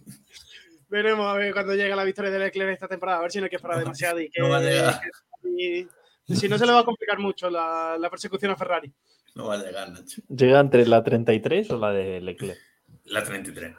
Veremos 0.89 1.27
a 1.27 1.35
ver 1.35 1.53
cuando 1.53 1.75
llega 1.75 1.95
la 1.97 2.05
victoria 2.05 2.31
de 2.31 2.39
Leclerc 2.39 2.73
esta 2.73 2.89
temporada. 2.89 3.19
A 3.19 3.23
ver 3.23 3.31
si 3.33 3.39
no 3.39 3.45
hay 3.45 3.51
que 3.51 3.57
esperar 3.57 3.79
demasiado 3.79 4.21
y 4.21 4.31
que. 4.31 4.41
no 4.41 4.49
va 4.49 4.59
a 4.59 4.63
llegar. 4.63 5.01
y- 5.45 5.87
y 6.31 6.37
si 6.37 6.47
no, 6.49 6.59
se 6.59 6.67
le 6.67 6.73
va 6.73 6.81
a 6.81 6.85
complicar 6.85 7.19
mucho 7.19 7.49
la, 7.51 7.97
la 7.99 8.11
persecución 8.11 8.51
a 8.53 8.57
Ferrari. 8.57 8.93
No 9.35 9.47
va 9.47 9.55
a 9.55 9.59
llegar, 9.65 9.89
Nacho. 9.91 10.21
¿Llega 10.29 10.61
entre 10.61 10.87
la 10.87 11.03
33 11.03 11.71
o 11.71 11.79
la 11.79 11.91
de 11.91 12.21
Leclerc? 12.21 12.59
La 13.07 13.23
33. 13.25 13.75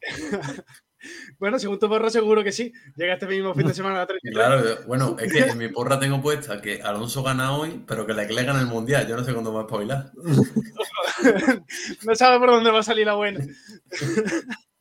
Bueno, 1.38 1.58
según 1.58 1.78
tu 1.78 1.88
porra, 1.88 2.10
seguro 2.10 2.44
que 2.44 2.52
sí. 2.52 2.72
Llega 2.96 3.14
este 3.14 3.26
mismo 3.26 3.54
fin 3.54 3.66
de 3.66 3.74
semana 3.74 3.96
a 3.96 3.98
la 4.00 4.06
33. 4.06 4.34
Claro, 4.34 4.86
bueno, 4.86 5.16
es 5.18 5.32
que 5.32 5.40
en 5.40 5.58
mi 5.58 5.68
porra 5.68 5.98
tengo 5.98 6.22
puesta 6.22 6.60
que 6.60 6.80
Alonso 6.80 7.22
gana 7.22 7.56
hoy, 7.56 7.82
pero 7.86 8.06
que 8.06 8.14
Leclerc 8.14 8.46
gana 8.46 8.60
el 8.60 8.66
mundial. 8.66 9.06
Yo 9.08 9.16
no 9.16 9.24
sé 9.24 9.32
cuándo 9.32 9.52
va 9.52 9.62
a 9.62 9.64
espabilar. 9.64 10.12
No 12.06 12.14
sabe 12.14 12.38
por 12.38 12.50
dónde 12.50 12.70
va 12.70 12.80
a 12.80 12.82
salir 12.82 13.06
la 13.06 13.14
buena. 13.14 13.44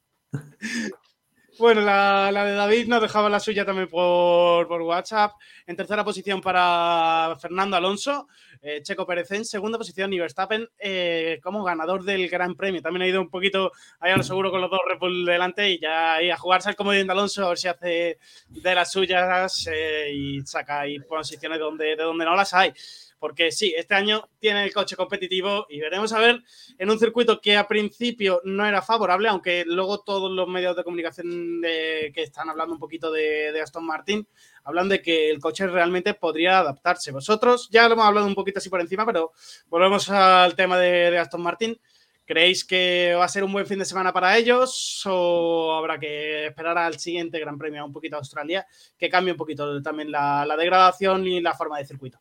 Bueno, 1.62 1.82
la, 1.82 2.32
de 2.44 2.54
David 2.54 2.88
nos 2.88 3.04
dejaba 3.04 3.30
la 3.30 3.40
suya 3.40 3.64
también 3.64 3.88
por, 3.88 4.66
WhatsApp. 4.82 5.34
En 5.68 5.76
tercera 5.76 6.04
posición 6.04 6.42
para 6.42 7.38
Fernando 7.40 7.78
Alonso, 7.78 8.28
eh, 8.64 8.82
Checo 8.82 9.06
Pérez 9.06 9.30
en 9.30 9.46
segunda 9.46 9.78
posición 9.78 10.12
y 10.12 10.18
Verstappen 10.20 10.68
eh, 10.80 11.40
como 11.44 11.64
ganador 11.64 12.04
del 12.04 12.28
Gran 12.30 12.56
Premio. 12.56 12.82
También 12.82 13.04
ha 13.04 13.08
ido 13.08 13.22
un 13.22 13.30
poquito 13.30 13.72
ahí 14.00 14.12
a 14.12 14.18
lo 14.18 14.24
seguro 14.24 14.50
con 14.50 14.60
los 14.60 14.72
dos 14.72 14.80
Red 14.88 14.98
delante 15.24 15.70
y 15.70 15.80
ya 15.80 16.16
ahí 16.16 16.32
a 16.32 16.38
jugarse 16.38 16.70
al 16.70 16.76
comodín 16.76 17.12
Alonso 17.12 17.46
a 17.46 17.50
ver 17.50 17.60
si 17.60 17.68
hace 17.68 18.18
de 18.50 18.76
las 18.76 18.92
suyas 18.92 19.68
eh, 19.72 20.12
y 20.12 20.42
saca 20.42 20.80
ahí 20.80 20.98
posiciones 21.02 21.60
donde, 21.60 21.96
de 21.96 22.04
donde 22.04 22.26
no 22.26 22.36
las 22.36 22.56
hay. 22.56 22.74
Porque 23.22 23.52
sí, 23.52 23.72
este 23.78 23.94
año 23.94 24.28
tiene 24.40 24.64
el 24.64 24.74
coche 24.74 24.96
competitivo 24.96 25.68
y 25.70 25.80
veremos 25.80 26.12
a 26.12 26.18
ver 26.18 26.42
en 26.80 26.90
un 26.90 26.98
circuito 26.98 27.40
que 27.40 27.56
a 27.56 27.68
principio 27.68 28.42
no 28.46 28.66
era 28.66 28.82
favorable, 28.82 29.30
aunque 29.30 29.64
luego 29.64 30.00
todos 30.00 30.32
los 30.32 30.48
medios 30.48 30.76
de 30.76 30.84
comunicación 30.84 31.62
que 31.62 32.12
están 32.16 32.50
hablando 32.50 32.74
un 32.74 32.80
poquito 32.80 33.12
de, 33.12 33.62
Aston 33.62 33.86
Martin 33.86 34.28
hablan 34.64 34.90
de 34.90 35.04
que 35.04 35.30
el 35.30 35.40
coche 35.40 35.68
realmente 35.68 36.16
podría 36.16 36.58
adaptarse. 36.58 37.12
Vosotros 37.12 37.70
ya 37.70 37.88
lo 37.88 37.94
hemos 37.94 38.06
hablado 38.06 38.26
un 38.26 38.34
poquito 38.34 38.58
así 38.58 38.70
por 38.70 38.82
encima, 38.82 39.06
pero 39.06 39.34
volvemos 39.68 40.10
al 40.10 40.56
tema 40.56 40.80
de, 40.80 41.16
Aston 41.20 41.44
Martin. 41.44 41.80
¿Creéis 42.26 42.66
que 42.66 43.14
va 43.16 43.26
a 43.26 43.30
ser 43.30 43.44
un 43.44 43.54
buen 43.54 43.68
fin 43.68 43.78
de 43.78 43.86
semana 43.86 44.12
para 44.12 44.36
ellos 44.36 45.04
o 45.06 45.76
habrá 45.76 46.00
que 46.00 46.48
esperar 46.48 46.76
al 46.80 46.98
siguiente 46.98 47.40
Gran 47.40 47.60
Premio, 47.60 47.86
un 47.86 47.94
poquito 47.94 48.16
a 48.16 48.20
Australia, 48.20 48.66
que 48.98 49.10
cambie 49.12 49.34
un 49.34 49.38
poquito 49.38 49.80
también 49.84 50.12
la 50.12 50.56
degradación 50.58 51.28
y 51.28 51.40
la 51.40 51.54
forma 51.54 51.78
de 51.78 51.86
circuito? 51.86 52.20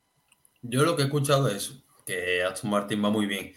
Yo 0.63 0.85
lo 0.85 0.95
que 0.95 1.03
he 1.03 1.05
escuchado 1.07 1.49
es 1.49 1.83
que 2.05 2.43
Aston 2.43 2.71
Martin 2.71 3.03
va 3.03 3.11
muy 3.11 3.27
bien. 3.27 3.55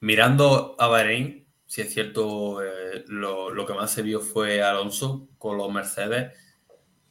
Mirando 0.00 0.74
a 0.78 0.88
Bahrein, 0.88 1.46
si 1.66 1.82
es 1.82 1.92
cierto, 1.92 2.62
eh, 2.62 3.04
lo, 3.06 3.64
que 3.66 3.74
más 3.74 3.92
se 3.92 4.02
vio 4.02 4.20
fue 4.20 4.62
Alonso 4.62 5.28
con 5.38 5.56
los 5.56 5.72
Mercedes 5.72 6.36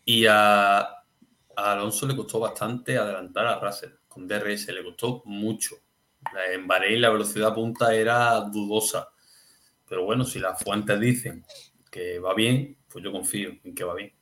y 0.04 0.26
a, 0.26 0.80
a 0.80 0.96
Alonso 1.56 2.06
le 2.08 2.16
costó 2.16 2.40
bastante 2.40 2.98
adelantar 2.98 3.48
a 3.48 3.60
Russell. 3.60 3.92
Con 4.08 4.28
DRS 4.28 4.68
le 4.70 4.84
costó 4.84 5.22
mucho. 5.26 5.76
En 6.52 6.68
Bahrein 6.68 7.02
la 7.02 7.10
velocidad 7.10 7.54
punta 7.54 7.94
era 7.94 8.42
dudosa. 8.42 9.10
Pero 9.88 10.04
bueno, 10.04 10.26
si 10.26 10.40
las 10.40 10.62
fuentes 10.62 11.00
dicen 11.00 11.46
que 11.90 12.20
va 12.20 12.34
bien, 12.34 12.78
pues 12.88 13.04
yo 13.04 13.12
confío 13.12 13.52
en 13.64 13.74
que 13.74 13.84
va 13.84 13.96
bien. 13.96 14.19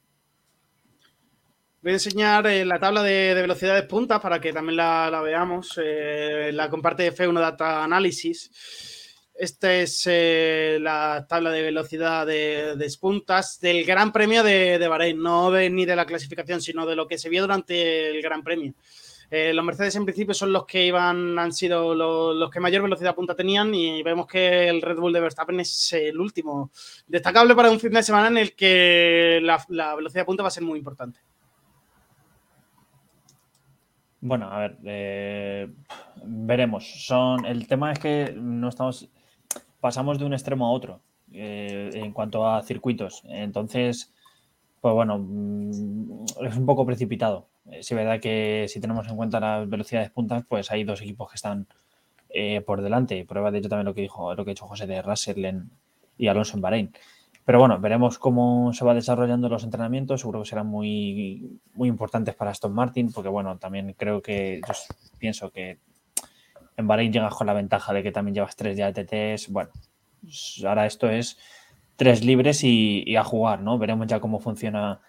Voy 1.84 1.92
a 1.92 1.96
enseñar 1.96 2.48
eh, 2.48 2.66
la 2.66 2.80
tabla 2.80 3.04
de, 3.04 3.36
de 3.36 3.42
velocidades 3.42 3.84
puntas 3.84 4.20
para 4.20 4.42
que 4.42 4.52
también 4.52 4.78
la, 4.78 5.22
veamos. 5.24 5.80
Eh, 5.82 6.50
la 6.52 6.70
comparte 6.70 7.14
F1 7.14 7.40
Data 7.40 7.84
Analysis. 7.84 8.52
Esta 9.36 9.76
es 9.76 10.04
eh, 10.08 10.80
la 10.82 11.28
tabla 11.30 11.52
de 11.52 11.62
velocidad 11.62 12.26
de, 12.26 12.76
de 12.76 12.94
puntas 13.00 13.60
del 13.62 13.86
Gran 13.86 14.12
Premio 14.12 14.42
de, 14.42 14.80
de 14.80 14.88
Bahrein, 14.88 15.22
no 15.22 15.52
de, 15.52 15.70
ni 15.70 15.86
de 15.86 15.96
la 15.96 16.08
clasificación, 16.08 16.62
sino 16.62 16.88
de 16.88 16.96
lo 16.96 17.08
que 17.08 17.20
se 17.20 17.30
vio 17.30 17.44
durante 17.44 18.10
el 18.10 18.24
Gran 18.24 18.44
Premio. 18.44 18.74
Los 19.30 19.66
Mercedes 19.66 19.94
en 19.98 20.06
principio 20.06 20.34
son 20.34 20.54
los 20.54 20.66
que 20.66 20.86
iban, 20.86 21.38
han 21.38 21.52
sido 21.52 21.94
los, 21.94 22.34
los, 22.34 22.50
que 22.50 22.62
mayor 22.62 22.82
velocidad 22.82 23.14
punta 23.14 23.36
tenían 23.36 23.76
y 23.76 24.02
vemos 24.02 24.26
que 24.26 24.70
el 24.70 24.82
Red 24.82 24.96
Bull 24.96 25.12
de 25.12 25.20
Verstappen 25.20 25.60
es 25.60 25.92
el 25.92 26.18
último. 26.18 26.72
Destacable 27.06 27.54
para 27.54 27.70
un 27.70 27.80
fin 27.80 27.92
de 27.92 28.04
semana 28.04 28.30
en 28.30 28.38
el 28.38 28.56
que 28.56 29.42
la, 29.44 29.62
la 29.68 29.96
velocidad 29.96 30.26
punta 30.26 30.44
va 30.44 30.48
a 30.48 30.52
ser 30.52 30.64
muy 30.64 30.80
importante. 30.80 31.20
Bueno, 34.28 34.52
a 34.52 34.60
ver, 34.60 34.78
eh, 34.84 35.70
veremos. 36.22 37.06
Son, 37.06 37.46
el 37.46 37.66
tema 37.66 37.94
es 37.94 38.00
que 38.00 38.36
no 38.36 38.68
estamos, 38.68 39.08
pasamos 39.80 40.20
de 40.20 40.26
un 40.26 40.34
extremo 40.34 40.68
a 40.68 40.72
otro 40.72 41.00
eh, 41.32 41.92
en 41.94 42.12
cuanto 42.12 42.46
a 42.46 42.62
circuitos. 42.62 43.24
Entonces, 43.30 44.14
pues 44.82 44.94
bueno, 44.94 45.18
mm, 45.20 46.26
es 46.46 46.58
un 46.58 46.66
poco 46.66 46.86
precipitado. 46.86 47.48
Es 47.72 47.90
verdad 47.92 48.20
que 48.20 48.66
si 48.68 48.82
tenemos 48.82 49.08
en 49.08 49.16
cuenta 49.16 49.40
las 49.40 49.70
velocidades 49.70 50.10
puntas, 50.10 50.44
pues 50.46 50.72
hay 50.72 50.84
dos 50.84 51.02
equipos 51.02 51.30
que 51.30 51.36
están 51.36 51.66
eh, 52.30 52.60
por 52.60 52.82
delante. 52.82 53.24
Prueba 53.24 53.50
de 53.50 53.60
hecho 53.60 53.70
también 53.70 53.86
lo 53.86 53.94
que 53.94 54.02
dijo, 54.02 54.36
lo 54.36 54.44
que 54.44 54.52
ha 54.52 54.56
dicho 54.56 54.68
José 54.68 54.88
de 54.88 55.02
Russell 55.02 55.46
y 56.18 56.28
Alonso 56.28 56.58
en 56.58 56.62
Bahrein. 56.62 56.94
Pero 57.48 57.60
bueno, 57.60 57.80
veremos 57.80 58.20
cómo 58.20 58.74
se 58.74 58.84
va 58.84 58.94
desarrollando 58.94 59.48
los 59.48 59.64
entrenamientos. 59.64 60.20
Seguro 60.20 60.42
que 60.42 60.50
serán 60.50 60.68
muy, 60.68 61.62
muy 61.76 61.88
importantes 61.88 62.36
para 62.36 62.52
Aston 62.52 62.74
Martin, 62.74 63.10
porque 63.14 63.30
bueno, 63.30 63.58
también 63.58 63.96
creo 63.98 64.22
que 64.22 64.60
yo 64.68 64.74
pienso 65.18 65.50
que 65.50 65.80
en 66.76 66.88
Bahrein 66.90 67.14
llegas 67.14 67.34
con 67.34 67.48
la 67.48 67.54
ventaja 67.54 67.94
de 67.94 68.04
que 68.04 68.12
también 68.12 68.36
llevas 68.36 68.58
tres 68.58 68.76
ya 68.76 68.92
TTs. 68.92 69.50
Bueno, 69.50 69.72
ahora 70.68 70.88
esto 70.88 71.10
es 71.10 71.38
tres 71.96 72.22
libres 72.22 72.66
y, 72.66 73.06
y 73.08 73.16
a 73.16 73.24
jugar, 73.24 73.62
¿no? 73.62 73.78
Veremos 73.78 74.08
ya 74.08 74.20
cómo 74.20 74.42
funciona 74.42 75.00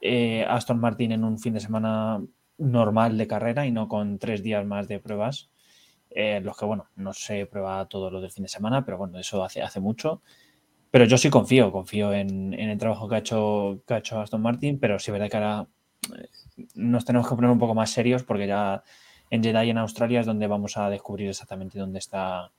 eh, 0.00 0.44
Aston 0.48 0.80
Martin 0.80 1.12
en 1.12 1.22
un 1.22 1.38
fin 1.38 1.54
de 1.54 1.60
semana 1.60 2.20
normal 2.56 3.16
de 3.16 3.28
carrera 3.28 3.66
y 3.66 3.70
no 3.70 3.86
con 3.86 4.18
tres 4.18 4.42
días 4.42 4.66
más 4.66 4.88
de 4.88 4.98
pruebas. 4.98 5.48
Eh, 6.10 6.40
los 6.40 6.56
que, 6.56 6.64
bueno, 6.64 6.88
no 6.96 7.12
se 7.12 7.46
prueba 7.46 7.86
todo 7.86 8.10
lo 8.10 8.20
del 8.20 8.32
fin 8.32 8.42
de 8.42 8.48
semana, 8.48 8.84
pero 8.84 8.98
bueno, 8.98 9.16
eso 9.20 9.44
hace, 9.44 9.62
hace 9.62 9.78
mucho. 9.78 10.22
Pero 10.90 11.04
yo 11.04 11.18
sí 11.18 11.30
confío, 11.30 11.70
confío 11.70 12.12
en, 12.12 12.54
el 12.54 12.78
trabajo 12.78 13.08
que 13.08 13.16
ha, 13.16 13.18
hecho, 13.18 13.82
que 13.86 13.94
ha 13.94 13.98
hecho 13.98 14.20
Aston 14.20 14.40
Martin, 14.40 14.78
pero 14.78 14.98
sí 14.98 15.10
verdad 15.10 15.28
que 15.28 15.36
ahora 15.36 15.66
eh, 16.16 16.28
nos 16.74 17.04
tenemos 17.04 17.28
que 17.28 17.34
poner 17.34 17.50
un 17.50 17.58
poco 17.58 17.74
más 17.74 17.90
serios 17.90 18.22
porque 18.22 18.46
ya 18.46 18.82
en 19.30 19.44
y 19.44 19.70
en 19.70 19.78
Australia 19.78 20.20
es 20.20 20.26
donde 20.26 20.46
vamos 20.46 20.76
a 20.76 20.88
descubrir 20.88 21.28
exactamente 21.28 21.78
dónde 21.78 21.98
está 21.98 22.50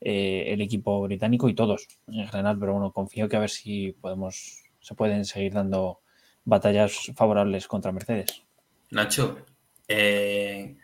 eh, 0.00 0.44
el 0.48 0.60
equipo 0.60 1.02
británico 1.02 1.48
y 1.48 1.54
todos 1.54 1.86
en 2.08 2.26
general, 2.26 2.58
pero 2.58 2.72
bueno, 2.72 2.92
confío 2.92 3.28
que 3.28 3.36
a 3.36 3.40
ver 3.40 3.50
si 3.50 3.92
podemos, 3.92 4.64
se 4.80 4.94
pueden 4.94 5.24
seguir 5.24 5.52
dando 5.52 6.00
batallas 6.44 7.12
favorables 7.14 7.68
contra 7.68 7.92
Mercedes. 7.92 8.42
Nacho, 8.90 9.44
eh, 9.86 10.76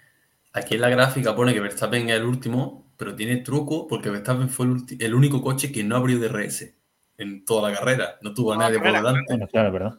aquí 0.53 0.75
en 0.75 0.81
la 0.81 0.91
gráfica 0.91 1.35
pone 1.35 1.55
que 1.55 1.61
Verstappen 1.61 2.09
es 2.09 2.17
el 2.17 2.25
último, 2.25 2.86
pero 2.97 3.15
tiene 3.15 3.37
truco 3.39 3.87
porque 3.87 4.11
Verstappen 4.11 4.49
fue 4.49 4.67
el, 4.67 4.85
el, 4.99 5.15
único 5.15 5.43
coche 5.43 5.71
que 5.71 5.85
no 5.85 5.97
abrió 5.97 6.19
DRS 6.19 6.75
en 7.19 7.45
toda 7.45 7.71
la 7.71 7.77
carrera. 7.77 8.19
No 8.23 8.35
tuvo 8.35 8.53
a 8.53 8.57
nadie 8.57 8.79
por 8.79 8.93
delante. 8.93 9.25
Bueno, 9.29 9.49
claro, 9.49 9.73
verdad. 9.73 9.95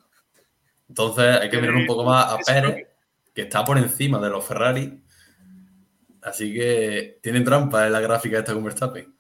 Entonces 0.90 1.42
hay 1.42 1.50
que 1.50 1.60
mirar 1.60 1.76
un 1.76 1.86
poco 1.86 2.04
más 2.04 2.34
a 2.34 2.38
Pérez, 2.38 2.88
que 3.34 3.42
está 3.44 3.64
por 3.64 3.78
encima 3.78 4.20
de 4.20 4.30
los 4.30 4.46
Ferrari. 4.46 5.02
Así 6.22 6.54
que 6.54 7.20
tienen 7.22 7.44
trampa 7.44 7.86
en 7.86 7.94
la 7.94 8.00
gráfica 8.00 8.40
esta 8.40 8.54
con 8.54 8.64
Verstappen. 8.64 9.14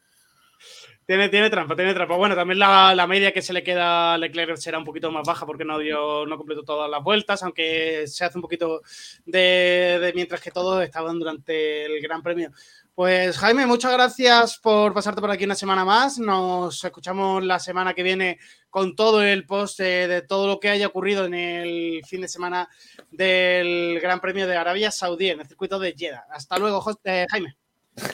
Tiene, 1.05 1.30
tiene 1.30 1.49
trampa, 1.49 1.73
tiene 1.73 1.93
trampa. 1.93 2.17
Bueno, 2.17 2.36
también 2.36 2.59
la, 2.59 3.07
media 3.07 3.32
que 3.32 3.41
se 3.41 3.53
le 3.53 3.63
queda 3.63 4.13
a 4.13 4.17
Leclerc 4.17 4.57
será 4.57 4.78
un 4.78 4.84
poquito 4.84 5.09
más 5.09 5.25
baja 5.25 5.45
porque 5.45 5.63
no 5.63 5.80
dio, 5.80 6.25
no 6.25 6.38
completó 6.38 6.63
todas 6.63 6.89
las 6.89 7.01
vueltas, 7.01 7.43
aunque 7.43 8.05
se 8.07 8.25
hace 8.25 8.38
un 8.38 8.41
poquito 8.41 8.82
de, 9.25 9.99
de 10.01 10.11
mientras 10.13 10.41
que 10.41 10.51
todos 10.51 10.84
estaban 10.84 11.17
durante 11.17 11.86
el 11.86 12.01
Gran 12.01 12.21
Premio. 12.21 12.51
Pues 12.97 13.37
Jaime, 13.37 13.67
muchas 13.67 13.93
gracias 13.93 14.57
por 14.57 14.91
pasarte 14.91 15.21
por 15.21 15.29
aquí 15.29 15.43
una 15.43 15.53
semana 15.53 15.85
más. 15.85 16.17
Nos 16.17 16.83
escuchamos 16.83 17.43
la 17.43 17.59
semana 17.59 17.93
que 17.93 18.01
viene 18.01 18.39
con 18.71 18.95
todo 18.95 19.21
el 19.21 19.45
post 19.45 19.79
de, 19.79 20.23
todo 20.27 20.47
lo 20.47 20.59
que 20.59 20.69
haya 20.69 20.87
ocurrido 20.87 21.25
en 21.25 21.35
el 21.35 22.01
fin 22.07 22.21
de 22.21 22.27
semana 22.27 22.67
del 23.11 23.99
Gran 24.01 24.19
Premio 24.19 24.47
de 24.47 24.57
Arabia 24.57 24.89
Saudí 24.89 25.29
en 25.29 25.41
el 25.41 25.47
circuito 25.47 25.77
de 25.77 25.93
Jeddah. 25.95 26.25
Hasta 26.31 26.57
luego, 26.57 26.83
eh, 27.03 27.27
Jaime. 27.29 27.55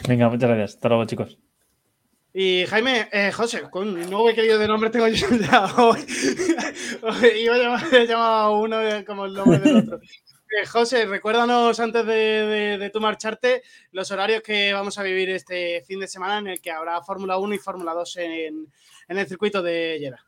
Venga, 0.05 0.27
muchas 0.27 0.49
gracias. 0.49 0.75
Hasta 0.75 0.89
luego, 0.89 1.05
chicos. 1.05 1.39
Y 2.33 2.65
Jaime, 2.65 3.07
eh, 3.13 3.31
José, 3.31 3.61
con 3.69 3.87
un 3.87 4.09
nuevo 4.09 4.27
querido 4.33 4.59
de 4.59 4.67
nombre 4.67 4.89
tengo 4.89 5.07
yo 5.07 5.27
ya 5.29 5.65
hoy. 5.77 6.05
Iba 7.41 7.55
a 7.55 7.57
llamar, 7.57 8.11
a 8.17 8.49
uno 8.49 8.77
como 9.07 9.27
el 9.27 9.33
nombre 9.33 9.59
del 9.59 9.77
otro. 9.77 10.01
Eh, 10.55 10.67
José, 10.67 11.05
recuérdanos 11.05 11.79
antes 11.79 12.05
de, 12.05 12.77
de, 12.77 12.89
tu 12.91 12.99
marcharte 12.99 13.63
los 13.91 14.11
horarios 14.11 14.43
que 14.43 14.71
vamos 14.71 14.99
a 14.99 15.03
vivir 15.03 15.31
este 15.31 15.83
fin 15.87 15.99
de 15.99 16.07
semana 16.07 16.37
en 16.37 16.47
el 16.47 16.61
que 16.61 16.69
habrá 16.69 17.01
Fórmula 17.01 17.37
1 17.37 17.55
y 17.55 17.57
Fórmula 17.57 17.93
2 17.93 18.17
en, 18.17 18.71
en, 19.07 19.17
el 19.17 19.27
circuito 19.27 19.63
de 19.63 19.97
Jeddah. 19.99 20.23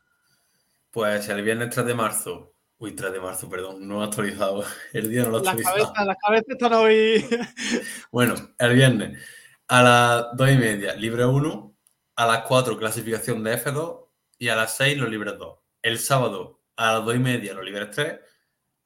Pues 0.90 1.28
el 1.28 1.42
viernes 1.42 1.70
3 1.70 1.86
de 1.86 1.94
marzo, 1.94 2.54
uy, 2.78 2.92
3 2.92 3.12
de 3.12 3.20
marzo, 3.20 3.48
perdón, 3.48 3.86
no 3.86 4.02
he 4.02 4.06
actualizado, 4.06 4.64
el 4.92 5.08
día 5.08 5.22
no 5.22 5.30
lo 5.30 5.36
he 5.36 5.40
actualizado. 5.40 5.76
Las 5.76 5.86
cabezas, 5.92 6.06
las 6.06 6.16
cabezas 6.16 6.48
están 6.48 6.72
hoy. 6.72 7.24
bueno, 8.10 8.34
el 8.58 8.74
viernes 8.74 9.22
a 9.68 9.82
las 9.82 10.26
2 10.36 10.50
y 10.50 10.56
media, 10.56 10.94
libre 10.96 11.24
1, 11.24 11.76
a 12.16 12.26
las 12.26 12.42
4 12.42 12.76
clasificación 12.76 13.44
de 13.44 13.62
F2 13.62 14.08
y 14.38 14.48
a 14.48 14.56
las 14.56 14.76
6 14.76 14.98
los 14.98 15.08
libres 15.08 15.38
2. 15.38 15.58
El 15.82 16.00
sábado 16.00 16.62
a 16.74 16.94
las 16.94 17.04
2 17.04 17.14
y 17.14 17.18
media 17.20 17.54
los 17.54 17.64
libres 17.64 17.90
3, 17.92 18.18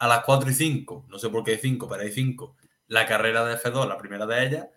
a 0.01 0.09
las 0.09 0.25
4 0.25 0.51
y 0.51 0.55
5, 0.55 1.07
no 1.09 1.19
sé 1.19 1.29
por 1.29 1.45
qué 1.45 1.53
hay 1.53 1.59
5, 1.59 1.87
pero 1.87 2.03
hay 2.03 2.11
5, 2.11 2.57
la 2.89 3.07
carrera 3.07 3.45
de 3.45 3.57
F2, 3.57 3.87
la 3.87 3.99
primera 3.99 4.27
de 4.27 4.47
ellas, 4.47 4.69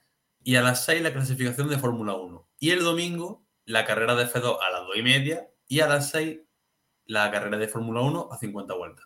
y 0.43 0.57
a 0.57 0.61
las 0.61 0.84
6 0.84 1.01
la 1.01 1.13
clasificación 1.13 1.69
de 1.69 1.80
Fórmula 1.80 2.13
1. 2.13 2.49
Y 2.59 2.71
el 2.71 2.84
domingo 2.84 3.47
la 3.65 3.86
carrera 3.86 4.15
de 4.15 4.26
F2 4.26 4.57
a 4.61 4.69
las 4.69 4.82
2 4.82 4.97
y 4.97 5.01
media 5.01 5.49
y 5.65 5.80
a 5.80 5.88
las 5.88 6.09
6 6.11 6.41
la 7.05 7.32
carrera 7.32 7.57
de 7.57 7.69
Fórmula 7.69 8.01
1 8.01 8.30
a 8.32 8.38
50 8.38 8.74
vueltas. 8.74 9.05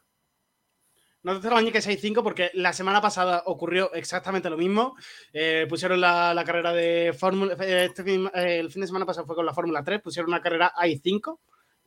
No 1.21 1.39
te 1.39 1.49
que 1.49 1.79
6-5 1.79 2.23
porque 2.23 2.49
la 2.53 2.73
semana 2.73 2.99
pasada 2.99 3.43
ocurrió 3.45 3.93
exactamente 3.93 4.49
lo 4.49 4.57
mismo. 4.57 4.95
Eh, 5.33 5.67
pusieron 5.69 6.01
la, 6.01 6.41
carrera 6.45 6.73
de 6.73 7.13
Fórmula. 7.17 7.53
Eh, 7.59 7.85
este 7.85 8.15
eh, 8.15 8.59
el 8.59 8.71
fin 8.71 8.81
de 8.81 8.87
semana 8.87 9.05
pasado 9.05 9.27
fue 9.27 9.35
con 9.35 9.45
la 9.45 9.53
Fórmula 9.53 9.83
3, 9.83 10.01
pusieron 10.01 10.29
una 10.31 10.41
carrera 10.41 10.73
AI5. 10.75 11.37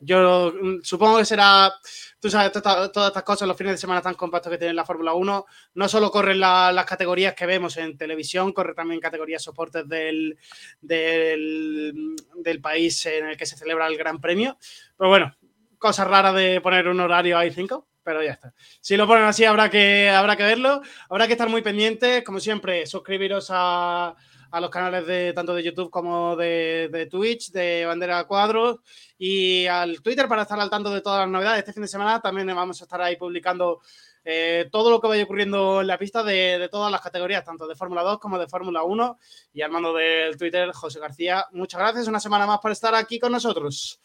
Yo 0.00 0.52
mm, 0.52 0.80
supongo 0.82 1.18
que 1.18 1.24
será, 1.24 1.72
tú 2.18 2.30
sabes, 2.30 2.52
todas, 2.52 2.88
estas 2.88 3.22
cosas, 3.22 3.46
los 3.46 3.56
fines 3.56 3.74
de 3.74 3.78
semana 3.78 4.00
tan 4.00 4.14
compactos 4.14 4.50
que 4.50 4.58
tiene 4.58 4.74
la 4.74 4.84
Fórmula 4.84 5.12
1, 5.12 5.46
no 5.74 5.88
solo 5.88 6.10
corren 6.10 6.40
las 6.40 6.84
categorías 6.86 7.34
que 7.34 7.46
vemos 7.46 7.76
en 7.76 7.96
televisión, 7.96 8.52
corre 8.52 8.74
también 8.74 9.00
categorías 9.00 9.42
soportes 9.42 9.86
del, 9.86 10.38
del, 10.80 12.16
del, 12.36 12.60
país 12.60 13.04
en 13.06 13.26
el 13.26 13.36
que 13.36 13.46
se 13.46 13.56
celebra 13.56 13.86
el 13.86 13.98
Gran 13.98 14.20
Premio. 14.20 14.56
Pero 14.96 15.10
bueno, 15.10 15.36
cosa 15.78 16.04
rara 16.04 16.32
de 16.32 16.60
poner 16.60 16.88
un 16.88 17.00
horario 17.00 17.38
AI5 17.38 17.84
pero 18.02 18.22
ya 18.22 18.32
está. 18.32 18.52
Si 18.80 18.96
lo 18.96 19.06
ponen 19.06 19.24
así, 19.24 19.44
habrá 19.44 19.70
que, 19.70 20.08
habrá 20.08 20.34
que 20.34 20.42
verlo. 20.42 20.80
Habrá 21.08 21.26
que 21.26 21.34
estar 21.34 21.48
muy 21.48 21.62
pendientes. 21.62 22.24
Como 22.24 22.40
siempre, 22.40 22.86
suscribiros 22.86 23.48
a, 23.50 24.16
los 24.58 24.70
canales 24.70 25.06
de 25.06 25.32
tanto 25.32 25.54
de 25.54 25.62
YouTube 25.62 25.90
como 25.90 26.34
de, 26.34 27.08
Twitch, 27.10 27.52
de 27.52 27.86
Bandera 27.86 28.24
Cuadros 28.24 28.78
y 29.16 29.66
al 29.66 30.02
Twitter 30.02 30.26
para 30.26 30.42
estar 30.42 30.58
al 30.58 30.70
tanto 30.70 30.90
de 30.90 31.02
todas 31.02 31.20
las 31.20 31.28
novedades. 31.28 31.60
Este 31.60 31.72
fin 31.72 31.82
de 31.82 31.88
semana 31.88 32.20
también 32.20 32.48
vamos 32.48 32.80
a 32.80 32.84
estar 32.84 33.00
ahí 33.00 33.16
publicando 33.16 33.80
eh, 34.24 34.68
todo 34.72 34.90
lo 34.90 35.00
que 35.00 35.06
vaya 35.08 35.24
ocurriendo 35.24 35.82
en 35.82 35.86
la 35.86 35.98
pista 35.98 36.22
de, 36.24 36.58
de 36.58 36.68
todas 36.68 36.90
las 36.90 37.00
categorías, 37.00 37.44
tanto 37.44 37.66
de 37.68 37.76
Fórmula 37.76 38.02
2 38.02 38.18
como 38.18 38.38
de 38.38 38.48
Fórmula 38.48 38.82
1. 38.82 39.18
Y 39.52 39.62
al 39.62 39.70
mando 39.70 39.94
del 39.94 40.36
Twitter, 40.36 40.72
José 40.72 40.98
García, 40.98 41.46
muchas 41.52 41.80
gracias. 41.80 42.08
Una 42.08 42.20
semana 42.20 42.46
más 42.46 42.58
por 42.58 42.72
estar 42.72 42.94
aquí 42.94 43.20
con 43.20 43.32
nosotros. 43.32 44.00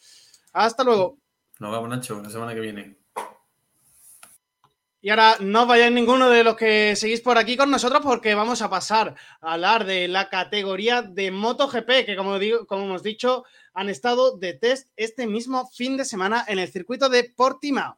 Hasta 0.52 0.84
luego. 0.84 1.18
Nos 1.58 1.72
vemos, 1.72 1.88
Nacho, 1.88 2.22
la 2.22 2.30
semana 2.30 2.54
que 2.54 2.60
viene. 2.60 3.05
Y 5.06 5.10
ahora 5.10 5.36
no 5.38 5.66
vayáis 5.66 5.92
ninguno 5.92 6.30
de 6.30 6.42
los 6.42 6.56
que 6.56 6.96
seguís 6.96 7.20
por 7.20 7.38
aquí 7.38 7.56
con 7.56 7.70
nosotros 7.70 8.00
porque 8.02 8.34
vamos 8.34 8.60
a 8.60 8.68
pasar 8.68 9.14
a 9.40 9.52
hablar 9.52 9.84
de 9.84 10.08
la 10.08 10.28
categoría 10.28 11.00
de 11.00 11.30
MotoGP, 11.30 12.04
que 12.04 12.16
como, 12.16 12.40
digo, 12.40 12.66
como 12.66 12.86
hemos 12.86 13.04
dicho, 13.04 13.44
han 13.72 13.88
estado 13.88 14.36
de 14.36 14.54
test 14.54 14.88
este 14.96 15.28
mismo 15.28 15.68
fin 15.68 15.96
de 15.96 16.04
semana 16.04 16.44
en 16.48 16.58
el 16.58 16.66
circuito 16.66 17.08
de 17.08 17.22
Portimao. 17.22 17.96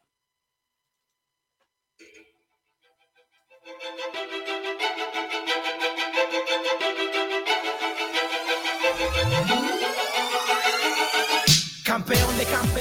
Campeón 11.86 12.36
de 12.36 12.44
un 12.44 12.77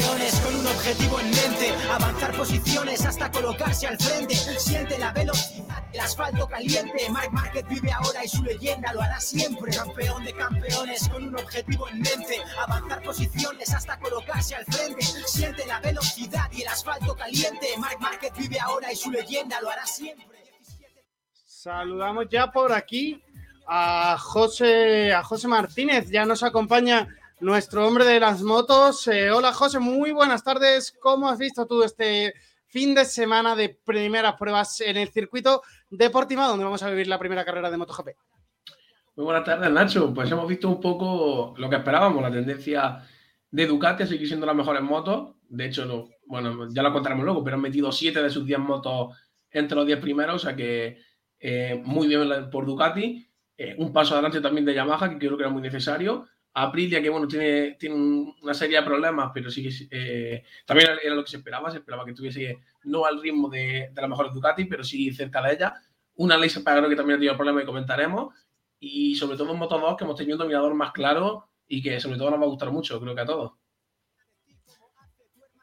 objetivo 0.88 1.20
en 1.20 1.30
mente, 1.32 1.74
avanzar 1.92 2.32
posiciones 2.38 3.06
hasta 3.06 3.30
colocarse 3.30 3.88
al 3.88 3.98
frente. 3.98 4.34
Siente 4.36 4.98
la 4.98 5.12
velocidad, 5.12 5.84
el 5.92 6.00
asfalto 6.00 6.48
caliente. 6.48 7.10
Mark 7.10 7.30
Market 7.34 7.68
vive 7.68 7.92
ahora 7.92 8.24
y 8.24 8.30
su 8.30 8.42
leyenda 8.42 8.94
lo 8.94 9.02
hará 9.02 9.20
siempre. 9.20 9.70
Campeón 9.76 10.24
de 10.24 10.34
campeones 10.34 11.10
con 11.10 11.28
un 11.28 11.36
objetivo 11.36 11.90
en 11.90 12.00
mente, 12.00 12.38
avanzar 12.58 13.04
posiciones 13.04 13.74
hasta 13.74 14.00
colocarse 14.00 14.56
al 14.56 14.64
frente. 14.64 15.02
Siente 15.02 15.66
la 15.68 15.82
velocidad 15.82 16.50
y 16.54 16.62
el 16.62 16.70
asfalto 16.70 17.14
caliente. 17.16 17.68
Mark 17.78 18.00
Market 18.00 18.34
vive 18.38 18.58
ahora 18.58 18.90
y 18.90 18.96
su 18.96 19.12
leyenda 19.12 19.60
lo 19.60 19.70
hará 19.70 19.86
siempre. 19.86 20.38
Saludamos 21.46 22.28
ya 22.32 22.50
por 22.50 22.72
aquí 22.72 23.22
a 23.68 24.18
José, 24.18 25.12
a 25.12 25.22
José 25.22 25.50
Martínez, 25.50 26.10
ya 26.10 26.26
nos 26.26 26.44
acompaña 26.44 27.10
nuestro 27.40 27.88
hombre 27.88 28.06
de 28.06 28.20
las 28.20 28.42
motos. 28.42 29.08
Eh, 29.08 29.32
hola 29.32 29.54
José, 29.54 29.80
muy 29.80 30.12
buenas 30.12 30.44
tardes. 30.44 30.96
¿Cómo 31.00 31.30
has 31.30 31.38
visto 31.38 31.68
tú 31.68 31.84
este 31.84 32.34
fin 32.66 32.96
de 32.96 33.06
semana 33.06 33.56
de 33.56 33.70
primeras 33.70 34.36
pruebas 34.36 34.82
en 34.82 34.98
el 34.98 35.10
circuito 35.10 35.62
deportivo 35.90 36.44
donde 36.44 36.66
vamos 36.66 36.82
a 36.84 36.90
vivir 36.90 37.08
la 37.08 37.20
primera 37.20 37.46
carrera 37.46 37.70
de 37.70 37.78
MotoGP? 37.78 38.08
Muy 39.16 39.26
buenas 39.26 39.44
tardes, 39.44 39.72
Nacho. 39.72 40.14
Pues 40.14 40.32
hemos 40.32 40.48
visto 40.48 40.68
un 40.68 40.82
poco 40.82 41.54
lo 41.58 41.70
que 41.70 41.76
esperábamos, 41.76 42.22
la 42.22 42.32
tendencia 42.32 43.04
de 43.50 43.66
Ducati 43.68 44.04
a 44.04 44.08
seguir 44.08 44.28
siendo 44.28 44.46
las 44.46 44.56
mejores 44.56 44.82
motos. 44.82 45.36
De 45.48 45.66
hecho, 45.66 46.10
bueno, 46.26 46.68
ya 46.72 46.84
lo 46.84 46.92
contaremos 46.92 47.24
luego, 47.24 47.44
pero 47.44 47.56
han 47.56 47.62
metido 47.62 47.92
7 47.92 48.22
de 48.22 48.30
sus 48.30 48.46
10 48.46 48.60
motos 48.60 49.16
entre 49.50 49.76
los 49.76 49.86
10 49.86 50.00
primeros, 50.00 50.36
o 50.36 50.40
sea 50.40 50.56
que 50.56 51.00
eh, 51.40 51.82
muy 51.84 52.08
bien 52.08 52.50
por 52.50 52.66
Ducati. 52.66 53.28
Eh, 53.58 53.76
un 53.80 53.92
paso 53.92 54.14
adelante 54.14 54.42
también 54.42 54.66
de 54.66 54.74
Yamaha, 54.74 55.10
que 55.10 55.18
creo 55.18 55.38
que 55.38 55.44
era 55.44 55.52
muy 55.52 55.62
necesario. 55.62 56.28
Aprilia, 56.64 57.02
que 57.02 57.10
bueno, 57.10 57.28
tiene, 57.28 57.74
tiene 57.74 57.96
una 58.42 58.54
serie 58.54 58.78
de 58.78 58.84
problemas, 58.84 59.30
pero 59.32 59.52
sí 59.52 59.62
que 59.62 59.88
eh, 59.92 60.44
también 60.66 60.90
era 61.04 61.14
lo 61.14 61.24
que 61.24 61.30
se 61.30 61.38
esperaba. 61.38 61.70
Se 61.70 61.78
esperaba 61.78 62.04
que 62.04 62.14
tuviese 62.14 62.60
no 62.86 63.06
al 63.06 63.22
ritmo 63.22 63.48
de, 63.48 63.90
de 63.94 64.02
la 64.02 64.08
mejor 64.08 64.34
Ducati, 64.34 64.66
pero 64.66 64.84
sí 64.84 65.12
cerca 65.12 65.42
de 65.42 65.54
ella. 65.54 65.76
Una 66.16 66.36
ley 66.36 66.50
creo 66.50 66.90
que 66.90 66.96
también 66.96 67.18
ha 67.18 67.20
tenido 67.20 67.36
problemas 67.36 67.64
y 67.64 67.66
comentaremos. 67.68 68.34
Y 68.80 69.16
sobre 69.16 69.38
todo 69.38 69.54
en 69.54 69.60
Moto 69.60 69.78
2, 69.78 69.98
que 69.98 70.04
hemos 70.04 70.16
tenido 70.16 70.36
un 70.36 70.40
dominador 70.40 70.74
más 70.74 70.92
claro 70.94 71.48
y 71.68 71.82
que 71.82 72.00
sobre 72.00 72.18
todo 72.18 72.32
nos 72.32 72.40
va 72.40 72.46
a 72.46 72.50
gustar 72.50 72.72
mucho, 72.72 73.00
creo 73.00 73.14
que 73.14 73.22
a 73.22 73.26
todos. 73.26 73.52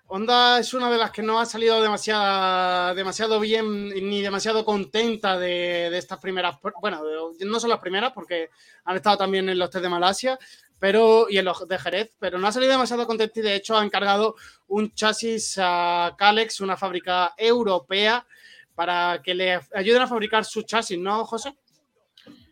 Honda 0.07 0.59
es 0.59 0.75
una 0.75 0.91
de 0.91 0.99
las 0.99 1.11
que 1.11 1.23
no 1.23 1.41
ha 1.41 1.47
salido 1.47 1.81
demasiado, 1.83 3.41
bien 3.41 3.89
ni 3.89 4.21
demasiado 4.21 4.65
contenta 4.65 5.39
de, 5.39 5.97
estas 5.97 6.19
primeras, 6.19 6.57
bueno, 6.81 7.03
no 7.41 7.61
son 7.61 7.71
las 7.71 7.79
primeras 7.81 8.13
porque 8.13 8.51
han 8.85 8.97
estado 8.97 9.17
también 9.17 9.49
en 9.49 9.59
los 9.59 9.71
test 9.71 9.83
de 9.83 9.89
Malasia, 9.89 10.39
pero 10.79 11.27
y 11.31 11.39
en 11.39 11.47
los 11.47 11.67
de 11.67 11.79
Jerez, 11.79 12.13
pero 12.19 12.39
no 12.39 12.47
ha 12.47 12.53
salido 12.53 12.73
demasiado 12.73 13.07
contento 13.07 13.41
y 13.41 13.43
de 13.43 13.57
hecho 13.57 13.77
ha 13.77 13.85
encargado 13.85 14.37
un 14.69 14.93
chasis 14.95 15.59
a 15.59 16.15
Calex, 16.19 16.61
una 16.61 16.77
fábrica 16.77 17.33
europea, 17.39 18.27
para 18.75 19.23
que 19.23 19.35
le 19.35 19.61
ayuden 19.75 20.03
a 20.03 20.07
fabricar 20.07 20.45
su 20.45 20.63
chasis, 20.63 20.99
¿no, 20.99 21.25
José? 21.25 21.55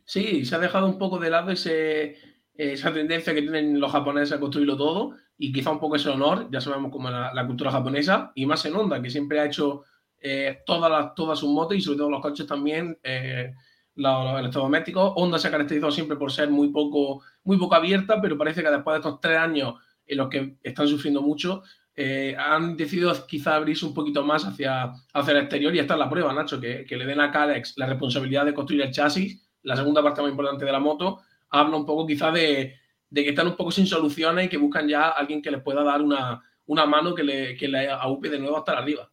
Sí, 0.05 0.44
se 0.44 0.55
ha 0.55 0.59
dejado 0.59 0.86
un 0.86 0.98
poco 0.98 1.18
de 1.18 1.30
lado 1.30 1.50
ese, 1.50 2.16
esa 2.71 2.93
tendencia 2.93 3.35
que 3.35 3.43
tienen 3.43 3.81
los 3.81 3.91
japoneses 3.91 4.33
a 4.33 4.41
construirlo 4.41 4.77
todo 4.77 5.17
y 5.37 5.53
quizá 5.53 5.71
un 5.71 5.81
poco 5.81 5.97
ese 5.97 6.11
honor, 6.11 6.49
ya 6.51 6.61
sabemos 6.61 6.93
cómo 6.93 7.11
la, 7.11 7.47
cultura 7.47 7.73
japonesa, 7.73 8.31
y 8.35 8.47
más 8.47 8.65
en 8.65 8.77
Honda, 8.77 9.03
que 9.03 9.11
siempre 9.11 9.41
ha 9.41 9.47
hecho 9.47 9.83
eh, 10.21 10.63
todas, 10.65 11.39
sus 11.39 11.51
motos 11.51 11.77
y 11.77 11.81
sobre 11.81 11.99
todo 11.99 12.11
los 12.11 12.21
coches 12.21 12.47
también. 12.47 12.99
Eh, 13.03 13.53
los, 13.97 14.39
electrodomésticos. 14.39 15.13
Honda 15.17 15.39
se 15.39 15.49
ha 15.49 15.51
caracterizado 15.51 15.93
siempre 15.93 16.17
por 16.17 16.31
ser 16.31 16.51
muy 16.51 16.69
poco, 16.69 17.23
muy 17.45 17.59
poco 17.59 17.75
abierta, 17.75 18.21
pero 18.21 18.39
parece 18.39 18.63
que 18.63 18.71
después 18.71 18.95
de 18.95 18.99
estos 18.99 19.21
tres 19.21 19.39
años 19.39 19.75
en 20.07 20.19
los 20.19 20.29
que 20.29 20.57
están 20.63 20.89
sufriendo 20.89 21.23
mucho, 21.23 21.63
eh, 21.95 22.35
han 22.39 22.77
decidido 22.77 23.13
quizá 23.27 23.57
abrirse 23.57 23.85
un 23.85 23.93
poquito 23.93 24.25
más 24.25 24.45
hacia, 24.45 24.93
hacia 25.13 25.33
el 25.33 25.39
exterior 25.39 25.75
y 25.75 25.79
esta 25.79 25.95
es 25.95 26.01
la 26.01 26.09
prueba, 26.09 26.33
Nacho, 26.33 26.61
que, 26.61 26.85
que 26.87 26.97
le 26.97 27.05
den 27.05 27.21
a 27.21 27.31
Calex 27.31 27.75
la 27.77 27.87
responsabilidad 27.87 28.47
de 28.47 28.55
construir 28.55 28.83
el 28.83 28.93
chasis, 28.93 29.51
la 29.63 29.77
segunda 29.77 30.03
parte 30.03 30.23
más 30.23 30.31
importante 30.31 30.65
de 30.65 30.73
la 30.73 30.81
moto, 30.81 31.21
habla 31.53 31.76
un 31.76 31.86
poco 31.86 32.07
quizás 32.07 32.34
de, 32.34 32.74
que 33.14 33.28
están 33.28 33.46
un 33.46 33.57
poco 33.57 33.70
sin 33.70 33.86
soluciones 33.86 34.46
y 34.46 34.48
que 34.48 34.57
buscan 34.57 34.88
ya 34.88 35.11
alguien 35.11 35.42
que 35.42 35.50
les 35.50 35.62
pueda 35.62 35.84
dar 35.84 36.03
una, 36.03 36.42
mano 36.86 37.14
que 37.14 37.22
le, 37.22 37.57
que 37.57 37.68
le 37.68 37.88
aupe 37.90 38.28
de 38.28 38.40
nuevo 38.40 38.57
hasta 38.57 38.72
arriba. 38.72 39.12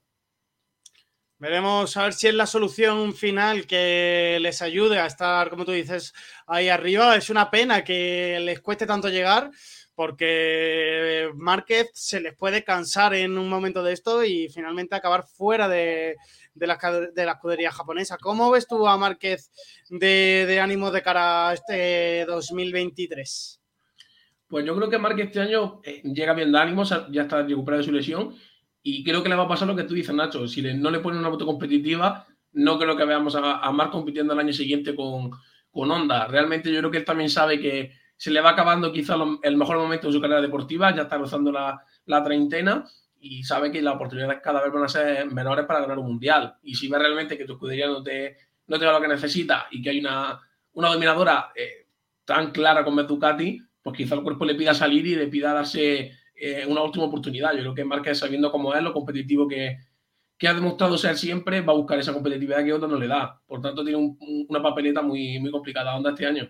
Veremos 1.39 1.95
a 1.95 2.03
ver 2.03 2.11
si 2.11 2.27
es 2.27 2.33
la 2.33 2.45
solución 2.45 3.13
final 3.13 3.65
que 3.65 4.39
les 4.41 4.61
ayude 4.61 4.99
a 4.99 5.05
estar, 5.05 5.49
como 5.49 5.63
tú 5.63 5.71
dices, 5.71 6.13
ahí 6.45 6.67
arriba. 6.67 7.15
Es 7.15 7.29
una 7.29 7.49
pena 7.49 7.81
que 7.81 8.37
les 8.41 8.59
cueste 8.59 8.85
tanto 8.85 9.07
llegar 9.07 9.49
porque 9.95 11.29
Márquez 11.35 11.91
se 11.93 12.19
les 12.19 12.35
puede 12.35 12.65
cansar 12.65 13.13
en 13.13 13.37
un 13.37 13.47
momento 13.47 13.81
de 13.83 13.93
esto 13.93 14.21
y 14.25 14.49
finalmente 14.49 14.95
acabar 14.95 15.23
fuera 15.23 15.69
de, 15.69 16.17
la, 16.55 16.77
de 17.13 17.25
la 17.25 17.31
escudería 17.31 17.71
japonesa. 17.71 18.17
¿Cómo 18.17 18.51
ves 18.51 18.67
tú 18.67 18.85
a 18.85 18.97
Márquez 18.97 19.49
de, 19.89 20.59
ánimo 20.61 20.91
de 20.91 21.01
cara 21.01 21.49
a 21.49 21.53
este 21.53 22.25
2023? 22.25 23.61
Pues 24.45 24.65
yo 24.65 24.75
creo 24.75 24.89
que 24.89 24.97
Márquez 24.97 25.27
este 25.27 25.39
año 25.39 25.79
eh, 25.85 26.01
llega 26.03 26.33
bien 26.33 26.51
de 26.51 26.59
ánimo, 26.59 26.83
ya 26.83 27.21
está 27.21 27.43
recuperado 27.43 27.81
de 27.81 27.85
su 27.85 27.93
lesión 27.93 28.35
y 28.81 29.03
creo 29.03 29.21
que 29.21 29.29
le 29.29 29.35
va 29.35 29.43
a 29.43 29.47
pasar 29.47 29.67
lo 29.67 29.75
que 29.75 29.83
tú 29.83 29.93
dices, 29.93 30.15
Nacho. 30.15 30.47
Si 30.47 30.61
no 30.61 30.89
le 30.91 30.99
ponen 30.99 31.19
una 31.19 31.29
moto 31.29 31.45
competitiva, 31.45 32.25
no 32.53 32.79
creo 32.79 32.95
que 32.95 33.05
veamos 33.05 33.35
a, 33.35 33.59
a 33.59 33.71
Marc 33.71 33.91
compitiendo 33.91 34.33
el 34.33 34.39
año 34.39 34.53
siguiente 34.53 34.95
con, 34.95 35.31
con 35.71 35.91
Honda. 35.91 36.27
Realmente 36.27 36.71
yo 36.71 36.79
creo 36.79 36.91
que 36.91 36.97
él 36.99 37.05
también 37.05 37.29
sabe 37.29 37.59
que 37.59 37.91
se 38.15 38.31
le 38.31 38.41
va 38.41 38.51
acabando 38.51 38.91
quizá 38.91 39.15
el 39.43 39.55
mejor 39.57 39.77
momento 39.77 40.07
de 40.07 40.13
su 40.13 40.21
carrera 40.21 40.41
deportiva, 40.41 40.93
ya 40.93 41.03
está 41.03 41.17
rozando 41.17 41.51
la, 41.51 41.81
la 42.05 42.23
treintena 42.23 42.83
y 43.19 43.43
sabe 43.43 43.71
que 43.71 43.81
las 43.81 43.95
oportunidades 43.95 44.39
cada 44.43 44.61
vez 44.61 44.73
van 44.73 44.83
a 44.83 44.89
ser 44.89 45.29
menores 45.31 45.65
para 45.65 45.81
ganar 45.81 45.99
un 45.99 46.07
mundial. 46.07 46.55
Y 46.63 46.75
si 46.75 46.87
ve 46.87 46.99
realmente 46.99 47.37
que 47.37 47.45
tu 47.45 47.53
escudería 47.53 47.87
no 47.87 48.03
te, 48.03 48.37
no 48.67 48.77
te 48.77 48.85
da 48.85 48.93
lo 48.93 49.01
que 49.01 49.07
necesita 49.07 49.67
y 49.71 49.81
que 49.81 49.91
hay 49.91 49.99
una, 49.99 50.39
una 50.73 50.89
dominadora 50.89 51.51
eh, 51.55 51.87
tan 52.25 52.51
clara 52.51 52.83
como 52.83 53.03
Ducati, 53.03 53.61
pues 53.81 53.95
quizá 53.95 54.15
el 54.15 54.23
cuerpo 54.23 54.45
le 54.45 54.55
pida 54.55 54.73
salir 54.73 55.07
y 55.07 55.15
le 55.15 55.27
pida 55.27 55.53
darse 55.53 56.11
eh, 56.39 56.65
una 56.67 56.81
última 56.81 57.05
oportunidad. 57.05 57.53
Yo 57.53 57.59
creo 57.59 57.75
que 57.75 57.85
Márquez, 57.85 58.19
sabiendo 58.19 58.51
cómo 58.51 58.73
es, 58.73 58.81
lo 58.81 58.93
competitivo 58.93 59.47
que, 59.47 59.77
ha 60.47 60.53
demostrado 60.53 60.97
ser 60.97 61.17
siempre, 61.17 61.61
va 61.61 61.73
a 61.73 61.75
buscar 61.75 61.99
esa 61.99 62.13
competitividad 62.13 62.63
que 62.63 62.73
otro 62.73 62.87
no 62.87 62.97
le 62.97 63.07
da. 63.07 63.41
Por 63.45 63.61
tanto, 63.61 63.83
tiene 63.83 64.15
una 64.47 64.61
papeleta 64.61 65.01
muy, 65.01 65.39
muy 65.39 65.51
complicada 65.51 65.95
onda 65.95 66.11
este 66.11 66.25
año. 66.25 66.49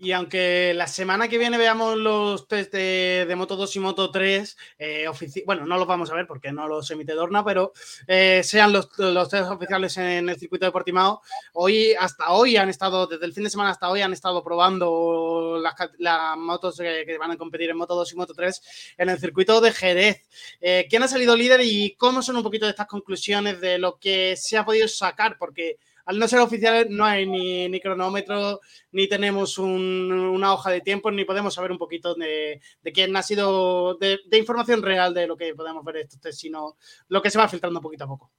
Y 0.00 0.12
aunque 0.12 0.72
la 0.76 0.86
semana 0.86 1.26
que 1.26 1.38
viene 1.38 1.58
veamos 1.58 1.96
los 1.96 2.46
test 2.46 2.72
de, 2.72 3.34
Moto 3.36 3.56
2 3.56 3.76
y 3.76 3.80
Moto 3.80 4.12
3, 4.12 4.56
eh, 4.78 5.06
bueno, 5.44 5.66
no 5.66 5.76
los 5.76 5.88
vamos 5.88 6.08
a 6.10 6.14
ver 6.14 6.24
porque 6.28 6.52
no 6.52 6.68
los 6.68 6.88
emite 6.92 7.14
Dorna, 7.14 7.44
pero 7.44 7.72
eh, 8.06 8.42
sean 8.44 8.72
los, 8.72 8.88
los 8.96 9.28
test 9.28 9.50
oficiales 9.50 9.96
en 9.96 10.28
el 10.28 10.38
circuito 10.38 10.66
de 10.66 10.70
Portimao, 10.70 11.20
hoy, 11.54 11.94
hasta 11.98 12.30
hoy 12.30 12.56
han 12.56 12.68
estado, 12.68 13.08
desde 13.08 13.26
el 13.26 13.32
fin 13.32 13.42
de 13.42 13.50
semana 13.50 13.70
hasta 13.70 13.90
hoy 13.90 14.00
han 14.00 14.12
estado 14.12 14.44
probando 14.44 15.60
las, 15.60 16.36
motos 16.36 16.78
que, 16.78 17.18
van 17.18 17.32
a 17.32 17.36
competir 17.36 17.70
en 17.70 17.76
Moto 17.76 17.96
2 17.96 18.12
y 18.12 18.16
Moto 18.16 18.34
3 18.34 18.94
en 18.98 19.08
el 19.08 19.18
circuito 19.18 19.60
de 19.60 19.72
Jerez. 19.72 20.28
Eh, 20.60 20.86
¿Quién 20.88 21.02
ha 21.02 21.08
salido 21.08 21.34
líder 21.34 21.60
y 21.64 21.96
cómo 21.96 22.22
son 22.22 22.36
un 22.36 22.44
poquito 22.44 22.66
de 22.66 22.70
estas 22.70 22.86
conclusiones 22.86 23.60
de 23.60 23.78
lo 23.78 23.98
que 23.98 24.36
se 24.36 24.56
ha 24.56 24.64
podido 24.64 24.86
sacar? 24.86 25.38
Porque 25.38 25.78
al 26.08 26.18
no 26.18 26.26
ser 26.26 26.40
oficiales 26.40 26.86
no 26.88 27.04
hay 27.04 27.26
ni, 27.26 27.80
cronómetro, 27.80 28.60
ni 28.92 29.06
tenemos 29.08 29.58
una 29.58 30.54
hoja 30.54 30.70
de 30.70 30.80
tiempo, 30.80 31.10
ni 31.10 31.26
podemos 31.26 31.52
saber 31.52 31.70
un 31.70 31.76
poquito 31.76 32.14
de, 32.14 32.62
quién 32.94 33.14
ha 33.14 33.22
sido, 33.22 33.94
de, 33.96 34.18
información 34.32 34.80
real 34.80 35.12
de 35.12 35.26
lo 35.26 35.36
que 35.36 35.54
podemos 35.54 35.84
ver 35.84 35.98
esto, 35.98 36.32
sino 36.32 36.78
lo 37.08 37.20
que 37.20 37.28
se 37.28 37.36
va 37.36 37.46
filtrando 37.46 37.82
poquito 37.82 38.04
a 38.04 38.08
poco. 38.08 38.32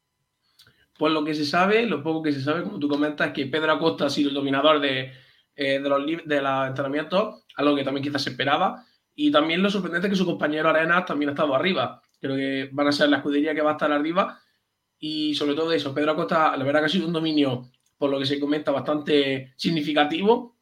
Pues 0.97 1.13
lo 1.13 1.24
que 1.24 1.36
se 1.36 1.45
sabe, 1.45 1.86
lo 1.86 2.01
poco 2.01 2.24
que 2.24 2.32
se 2.32 2.41
sabe, 2.41 2.63
como 2.63 2.80
tú 2.80 2.89
comentas, 2.89 3.28
es 3.28 3.34
que 3.34 3.45
Pedro 3.45 3.74
Acosta 3.74 4.07
ha 4.07 4.09
sido 4.09 4.30
el 4.30 4.36
dominador 4.36 4.80
de, 4.80 5.13
eh, 5.55 5.80
los, 5.80 6.03
de 6.26 6.41
los 6.41 6.67
entrenamientos, 6.67 7.45
algo 7.55 7.76
que 7.76 7.84
también 7.84 8.03
quizás 8.03 8.24
se 8.24 8.32
esperaba. 8.32 8.84
Y 9.13 9.30
también 9.30 9.61
lo 9.61 9.70
sorprendente 9.70 10.07
es 10.07 10.13
que 10.13 10.17
su 10.17 10.26
compañero 10.26 10.70
Arenas 10.70 11.05
también 11.05 11.30
ha 11.30 11.34
estado 11.34 11.53
arriba. 11.53 12.01
Creo 12.20 12.36
que 12.36 12.70
van 12.72 12.88
a 12.88 12.91
ser 12.91 13.09
la 13.09 13.17
escudería 13.17 13.53
que 13.53 13.61
va 13.61 13.72
a 13.72 13.74
estar 13.74 13.91
arriba 13.91 14.39
y 15.00 15.34
sobre 15.34 15.56
todo 15.56 15.72
eso, 15.72 15.93
Pedro 15.93 16.12
Acosta, 16.12 16.56
la 16.58 16.64
verdad 16.64 16.82
que 16.82 16.88
ha 16.88 16.89
sido 16.89 17.08
un 17.08 17.14
dominio, 17.14 17.70
por 17.97 18.10
lo 18.10 18.20
que 18.20 18.26
se 18.26 18.39
comenta, 18.39 18.72
bastante 18.72 19.54
significativo. 19.56 20.58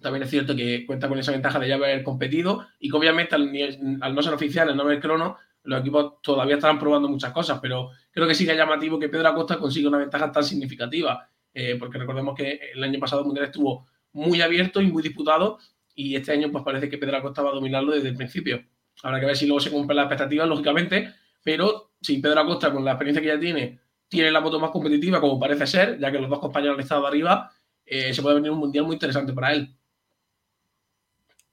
También 0.00 0.22
es 0.22 0.30
cierto 0.30 0.56
que 0.56 0.86
cuenta 0.86 1.08
con 1.08 1.18
esa 1.18 1.32
ventaja 1.32 1.58
de 1.58 1.68
ya 1.68 1.74
haber 1.74 2.02
competido 2.02 2.66
y 2.78 2.90
que 2.90 2.96
obviamente 2.96 3.34
al, 3.34 4.14
no 4.14 4.22
ser 4.22 4.34
oficial, 4.34 4.68
al 4.68 4.76
no 4.76 4.82
haber 4.82 5.00
crono, 5.00 5.36
los 5.62 5.80
equipos 5.80 6.20
todavía 6.22 6.56
estarán 6.56 6.78
probando 6.78 7.08
muchas 7.08 7.32
cosas, 7.32 7.58
pero 7.60 7.90
creo 8.10 8.26
que 8.26 8.34
sigue 8.34 8.56
llamativo 8.56 8.98
que 8.98 9.08
Pedro 9.08 9.28
Acosta 9.28 9.58
consiga 9.58 9.88
una 9.88 9.98
ventaja 9.98 10.30
tan 10.32 10.44
significativa, 10.44 11.28
eh, 11.52 11.76
porque 11.78 11.98
recordemos 11.98 12.34
que 12.34 12.60
el 12.74 12.82
año 12.82 12.98
pasado 12.98 13.20
el 13.22 13.26
Mundial 13.26 13.46
estuvo 13.46 13.86
muy 14.12 14.40
abierto 14.40 14.80
y 14.80 14.86
muy 14.86 15.02
disputado 15.02 15.58
y 15.94 16.16
este 16.16 16.32
año 16.32 16.50
pues 16.50 16.64
parece 16.64 16.88
que 16.88 16.98
Pedro 16.98 17.18
Acosta 17.18 17.42
va 17.42 17.50
a 17.50 17.54
dominarlo 17.54 17.92
desde 17.92 18.08
el 18.08 18.16
principio. 18.16 18.62
Habrá 19.02 19.20
que 19.20 19.26
ver 19.26 19.36
si 19.36 19.46
luego 19.46 19.60
se 19.60 19.70
cumplen 19.70 19.96
las 19.96 20.04
expectativas, 20.04 20.48
lógicamente, 20.48 21.14
pero 21.44 21.92
si 22.00 22.18
Pedro 22.18 22.40
Acosta, 22.40 22.72
con 22.72 22.84
la 22.84 22.92
experiencia 22.92 23.22
que 23.22 23.28
ya 23.28 23.38
tiene, 23.38 23.78
tiene 24.08 24.32
la 24.32 24.40
moto 24.40 24.58
más 24.58 24.70
competitiva, 24.70 25.20
como 25.20 25.38
parece 25.38 25.66
ser, 25.66 25.98
ya 26.00 26.10
que 26.10 26.18
los 26.18 26.30
dos 26.30 26.40
compañeros 26.40 26.74
han 26.74 26.82
estado 26.82 27.06
arriba, 27.06 27.52
eh, 27.86 28.12
se 28.12 28.22
puede 28.22 28.36
venir 28.36 28.50
un 28.50 28.58
mundial 28.58 28.86
muy 28.86 28.94
interesante 28.94 29.32
para 29.32 29.52
él. 29.52 29.72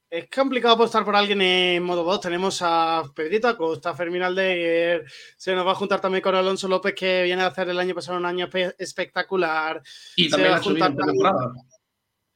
Es 0.10 0.30
complicado 0.30 0.74
apostar 0.74 1.06
por 1.06 1.16
alguien 1.16 1.42
en 1.42 1.84
modo 1.84 2.04
2. 2.04 2.20
Tenemos 2.20 2.60
a 2.62 3.04
Pedrito 3.16 3.48
Acosta, 3.48 3.94
Fermín 3.94 4.22
Aldeguer. 4.22 5.06
Se 5.38 5.56
nos 5.56 5.66
va 5.66 5.72
a 5.72 5.76
juntar 5.76 6.02
también 6.02 6.22
con 6.22 6.36
Alonso 6.36 6.68
López, 6.68 6.94
que 6.94 7.24
viene 7.24 7.44
a 7.44 7.48
hacer 7.48 7.70
el 7.70 7.80
año 7.80 7.96
pasado 7.96 8.18
un 8.18 8.26
año 8.26 8.50
espectacular. 8.78 9.82
Y 10.18 10.30
también 10.30 10.50
se 10.50 10.52
va 10.52 10.58
a 10.58 10.64
juntar 10.64 10.94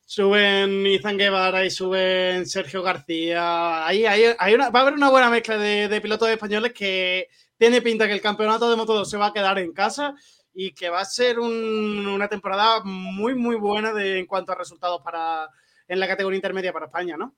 Suben 0.08 0.86
Izan 0.86 1.18
Guevara 1.18 1.66
y 1.66 1.70
suben 1.70 2.46
Sergio 2.46 2.82
García. 2.82 3.86
Ahí, 3.86 4.06
ahí, 4.06 4.56
va 4.56 4.68
a 4.68 4.82
haber 4.82 4.94
una 4.94 5.10
buena 5.10 5.30
mezcla 5.30 5.58
de, 5.58 5.90
de 5.90 6.02
pilotos 6.02 6.30
españoles 6.30 6.72
que 6.72 7.28
tiene 7.58 7.82
pinta 7.82 8.08
que 8.08 8.14
el 8.14 8.22
campeonato 8.22 8.70
de 8.70 8.78
Moto2 8.82 9.06
se 9.06 9.18
va 9.18 9.28
a 9.28 9.34
quedar 9.34 9.60
en 9.60 9.74
casa 9.74 10.16
y 10.54 10.72
que 10.72 10.90
va 10.90 11.02
a 11.02 11.06
ser 11.06 11.40
una 11.40 12.28
temporada 12.28 12.82
muy, 12.84 13.36
muy 13.36 13.58
buena 13.58 13.94
de, 13.94 14.20
en 14.20 14.26
cuanto 14.26 14.52
a 14.52 14.56
resultados 14.56 15.02
para, 15.04 15.50
en 15.88 16.00
la 16.00 16.08
categoría 16.08 16.38
intermedia 16.38 16.74
para 16.74 16.86
España, 16.86 17.18
¿no? 17.18 17.36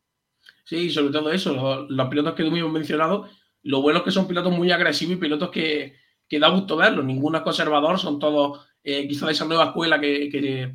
Sí, 0.63 0.89
sobre 0.89 1.11
todo 1.11 1.31
eso, 1.31 1.87
los, 1.89 2.09
pilotos 2.09 2.35
que 2.35 2.43
tú 2.43 2.51
mismo 2.51 2.67
has 2.67 2.73
mencionado, 2.73 3.29
lo 3.63 3.81
bueno 3.81 3.99
es 3.99 4.05
que 4.05 4.11
son 4.11 4.27
pilotos 4.27 4.51
muy 4.51 4.71
agresivos 4.71 5.15
y 5.15 5.19
pilotos 5.19 5.49
que, 5.49 5.95
da 6.29 6.49
gusto 6.49 6.77
verlos, 6.77 7.05
ninguno 7.05 7.37
es 7.37 7.43
conservador, 7.43 7.97
son 7.97 8.19
todos 8.19 8.67
eh, 8.83 9.07
quizás 9.07 9.27
de 9.27 9.33
esa 9.33 9.45
nueva 9.45 9.65
escuela 9.65 9.99
que 9.99 10.73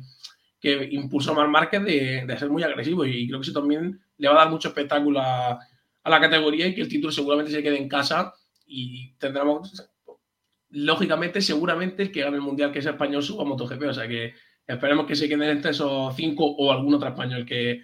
impulsó 0.91 1.33
Mar 1.33 1.47
Márquez 1.47 1.83
de, 1.83 2.25
de, 2.25 2.37
ser 2.37 2.49
muy 2.49 2.63
agresivo 2.63 3.05
y 3.05 3.27
creo 3.27 3.39
que 3.39 3.49
eso 3.49 3.59
también 3.59 4.01
le 4.17 4.27
va 4.27 4.35
a 4.35 4.39
dar 4.39 4.49
mucho 4.49 4.69
espectáculo 4.69 5.19
a, 5.19 5.59
a 6.03 6.09
la 6.09 6.19
categoría 6.19 6.67
y 6.67 6.75
que 6.75 6.81
el 6.81 6.89
título 6.89 7.11
seguramente 7.11 7.51
se 7.51 7.63
quede 7.63 7.77
en 7.77 7.87
casa 7.87 8.33
y 8.65 9.13
tendremos, 9.17 9.91
lógicamente, 10.69 11.41
seguramente 11.41 12.03
el 12.03 12.11
que 12.11 12.21
gane 12.21 12.37
el 12.37 12.41
mundial, 12.41 12.71
que 12.71 12.79
es 12.79 12.85
español, 12.85 13.23
suba 13.23 13.43
a 13.43 13.45
MotoGP. 13.45 13.83
O 13.83 13.93
sea 13.93 14.07
que 14.07 14.33
esperemos 14.67 15.05
que 15.05 15.15
se 15.15 15.27
queden 15.27 15.49
entre 15.49 15.71
esos 15.71 16.15
cinco 16.15 16.45
o 16.45 16.71
algún 16.71 16.93
otro 16.93 17.09
español 17.09 17.45
que, 17.45 17.83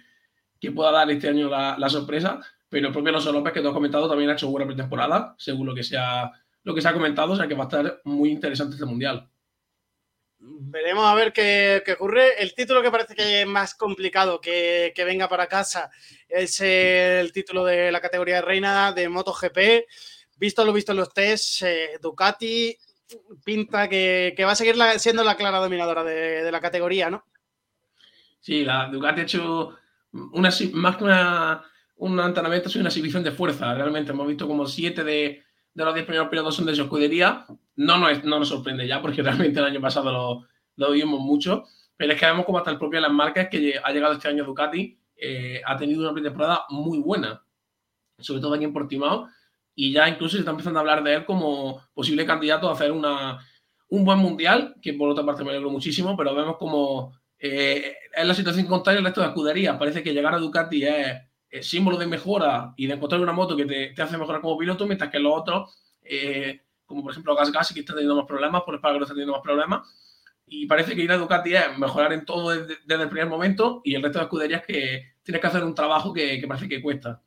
que 0.60 0.72
pueda 0.72 0.90
dar 0.90 1.10
este 1.10 1.28
año 1.28 1.48
la, 1.48 1.76
la, 1.78 1.88
sorpresa. 1.88 2.40
Pero 2.68 2.88
el 2.88 2.92
propio 2.92 3.10
Alonso 3.10 3.32
López, 3.32 3.52
que 3.52 3.60
tú 3.60 3.68
has 3.68 3.74
comentado, 3.74 4.08
también 4.08 4.30
ha 4.30 4.34
hecho 4.34 4.48
buena 4.48 4.66
pretemporada, 4.66 5.34
según 5.38 5.66
lo 5.66 5.74
que, 5.74 5.82
se 5.82 5.96
ha, 5.96 6.30
lo 6.62 6.74
que 6.74 6.80
se 6.80 6.88
ha 6.88 6.92
comentado. 6.92 7.32
O 7.32 7.36
sea 7.36 7.48
que 7.48 7.54
va 7.54 7.64
a 7.64 7.68
estar 7.68 8.00
muy 8.04 8.30
interesante 8.30 8.74
este 8.74 8.86
mundial. 8.86 9.28
Veremos 10.42 11.04
a 11.04 11.14
ver 11.14 11.32
qué, 11.32 11.82
qué, 11.84 11.92
ocurre. 11.92 12.42
El 12.42 12.54
título 12.54 12.80
que 12.80 12.90
parece 12.90 13.14
que 13.14 13.42
es 13.42 13.46
más 13.46 13.74
complicado 13.74 14.40
que, 14.40 14.92
que, 14.94 15.04
venga 15.04 15.28
para 15.28 15.48
casa 15.48 15.90
es 16.28 16.60
el 16.60 17.30
título 17.32 17.64
de 17.64 17.92
la 17.92 18.00
categoría 18.00 18.36
de 18.36 18.42
reina 18.42 18.92
de 18.92 19.08
MotoGP 19.08 19.58
visto 20.40 20.64
lo 20.64 20.72
visto 20.72 20.92
en 20.92 20.98
los 20.98 21.12
test, 21.12 21.62
eh, 21.62 21.98
Ducati 22.02 22.74
pinta 23.44 23.88
que, 23.88 24.34
va 24.44 24.52
a 24.52 24.56
seguir 24.56 24.76
siendo 24.98 25.22
la 25.22 25.36
clara 25.36 25.58
dominadora 25.58 26.02
de, 26.02 26.50
la 26.50 26.60
categoría, 26.60 27.10
¿no? 27.10 27.24
Sí, 28.40 28.64
la 28.64 28.88
Ducati 28.88 29.20
ha 29.20 29.24
hecho 29.24 29.76
una, 30.12 30.50
más 30.72 30.96
que 30.96 31.04
una, 31.04 31.62
un 31.96 32.18
entrenamiento, 32.20 32.68
es 32.68 32.76
una 32.76 32.88
exhibición 32.88 33.22
de 33.22 33.32
fuerza. 33.32 33.74
Realmente 33.74 34.12
hemos 34.12 34.26
visto 34.26 34.46
como 34.46 34.66
siete 34.66 35.04
de, 35.04 35.42
los 35.74 35.94
diez 35.94 36.06
primeros 36.06 36.28
pilotos 36.28 36.54
son 36.54 36.66
de 36.66 36.74
su 36.74 36.82
escudería. 36.82 37.46
No 37.76 37.98
nos, 37.98 38.24
no 38.24 38.38
nos 38.38 38.48
sorprende 38.48 38.86
ya, 38.86 39.02
porque 39.02 39.22
realmente 39.22 39.58
el 39.58 39.66
año 39.66 39.80
pasado 39.80 40.12
lo, 40.12 40.46
lo 40.76 40.92
vimos 40.92 41.20
mucho. 41.20 41.64
Pero 41.96 42.12
es 42.12 42.20
que 42.20 42.26
vemos 42.26 42.46
como 42.46 42.58
hasta 42.58 42.70
el 42.70 42.78
propio 42.78 43.00
Las 43.00 43.12
Marcas, 43.12 43.48
que 43.50 43.78
ha 43.82 43.92
llegado 43.92 44.14
este 44.14 44.28
año 44.28 44.44
Ducati, 44.44 44.98
eh, 45.16 45.60
ha 45.66 45.76
tenido 45.76 46.00
una 46.00 46.14
pretemporada 46.14 46.64
muy 46.70 46.98
buena, 46.98 47.42
sobre 48.18 48.40
todo 48.40 48.54
aquí 48.54 48.64
en 48.64 48.72
Portimao 48.72 49.28
y 49.80 49.92
ya 49.92 50.06
incluso 50.10 50.32
se 50.32 50.40
está 50.40 50.50
empezando 50.50 50.78
a 50.78 50.82
hablar 50.82 51.02
de 51.02 51.14
él 51.14 51.24
como 51.24 51.80
posible 51.94 52.26
candidato 52.26 52.68
a 52.68 52.74
hacer 52.74 52.92
una, 52.92 53.38
un 53.88 54.04
buen 54.04 54.18
mundial, 54.18 54.74
que 54.82 54.92
por 54.92 55.08
otra 55.08 55.24
parte 55.24 55.42
me 55.42 55.48
alegro 55.48 55.70
muchísimo, 55.70 56.14
pero 56.18 56.34
vemos 56.34 56.58
como 56.58 57.14
eh, 57.38 57.94
es 58.14 58.26
la 58.26 58.34
situación 58.34 58.66
contraria 58.66 58.98
al 58.98 59.06
resto 59.06 59.22
de 59.22 59.28
escuderías. 59.28 59.78
Parece 59.78 60.02
que 60.02 60.12
llegar 60.12 60.34
a 60.34 60.38
Ducati 60.38 60.84
es, 60.84 61.66
símbolo 61.66 61.96
de 61.96 62.06
mejora 62.06 62.74
y 62.76 62.88
de 62.88 62.94
encontrar 62.94 63.22
una 63.22 63.32
moto 63.32 63.56
que 63.56 63.64
te, 63.64 63.94
te 63.94 64.02
hace 64.02 64.18
mejorar 64.18 64.42
como 64.42 64.58
piloto, 64.58 64.86
mientras 64.86 65.10
que 65.10 65.18
los 65.18 65.32
otros, 65.34 65.74
eh, 66.02 66.60
como 66.84 67.02
por 67.02 67.12
ejemplo 67.12 67.34
Gas 67.34 67.50
Gas, 67.50 67.72
que 67.72 67.80
está 67.80 67.94
teniendo 67.94 68.16
más 68.16 68.26
problemas, 68.26 68.60
por 68.64 68.74
el 68.74 68.80
que 68.82 68.98
está 68.98 69.14
teniendo 69.14 69.32
más 69.32 69.42
problemas. 69.42 69.88
y 70.46 70.66
parece 70.66 70.94
que 70.94 71.02
ir 71.02 71.10
a 71.10 71.16
Ducati 71.16 71.54
es 71.54 71.78
mejorar 71.78 72.12
en 72.12 72.26
todo 72.26 72.50
desde, 72.50 73.02
el 73.02 73.08
primer 73.08 73.28
momento 73.28 73.80
y 73.82 73.94
el 73.94 74.02
resto 74.02 74.18
de 74.18 74.24
escuderías 74.24 74.62
que 74.66 75.14
tienes 75.22 75.40
que 75.40 75.46
hacer 75.46 75.64
un 75.64 75.74
trabajo 75.74 76.12
que, 76.12 76.44
parece 76.46 76.68
que 76.68 76.82
cuesta. 76.82 77.22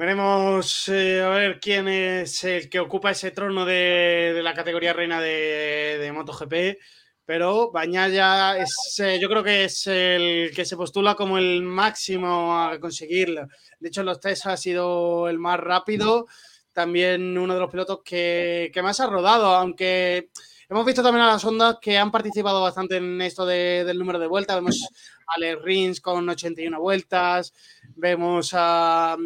Veremos 0.00 0.88
eh, 0.88 1.20
a 1.20 1.28
ver 1.28 1.60
quién 1.60 1.86
es 1.86 2.42
el 2.44 2.70
que 2.70 2.80
ocupa 2.80 3.10
ese 3.10 3.32
trono 3.32 3.66
de, 3.66 4.40
la 4.42 4.54
categoría 4.54 4.94
reina 4.94 5.20
de, 5.20 5.98
de 6.00 6.10
MotoGP 6.10 6.80
pero 7.26 7.70
Bañaya 7.70 8.56
es, 8.56 8.98
eh, 8.98 9.18
yo 9.20 9.28
creo 9.28 9.44
que 9.44 9.64
es 9.64 9.86
el 9.86 10.52
que 10.56 10.64
se 10.64 10.74
postula 10.74 11.14
como 11.14 11.36
el 11.36 11.62
máximo 11.62 12.58
a 12.58 12.80
conseguirlo. 12.80 13.46
De 13.78 13.88
hecho, 13.88 14.00
en 14.00 14.06
los 14.06 14.20
test 14.20 14.46
ha 14.46 14.56
sido 14.56 15.28
el 15.28 15.38
más 15.38 15.60
rápido, 15.60 16.26
también 16.72 17.36
uno 17.36 17.52
de 17.52 17.60
los 17.60 17.70
pilotos 17.70 18.00
que, 18.02 18.72
más 18.82 19.00
ha 19.00 19.06
rodado, 19.06 19.54
aunque 19.54 20.30
hemos 20.68 20.86
visto 20.86 21.02
también 21.02 21.26
a 21.26 21.32
las 21.32 21.44
ondas 21.44 21.76
que 21.80 21.98
han 21.98 22.10
participado 22.10 22.62
bastante 22.62 22.96
en 22.96 23.20
esto 23.20 23.44
del 23.44 23.98
número 23.98 24.18
de 24.18 24.26
vueltas. 24.26 24.56
Vemos 24.56 24.82
a 25.26 25.34
Alex 25.36 25.62
Rins 25.62 26.00
con 26.00 26.26
81 26.26 26.80
vueltas, 26.80 27.52
vemos 27.94 28.50
a 28.54 29.16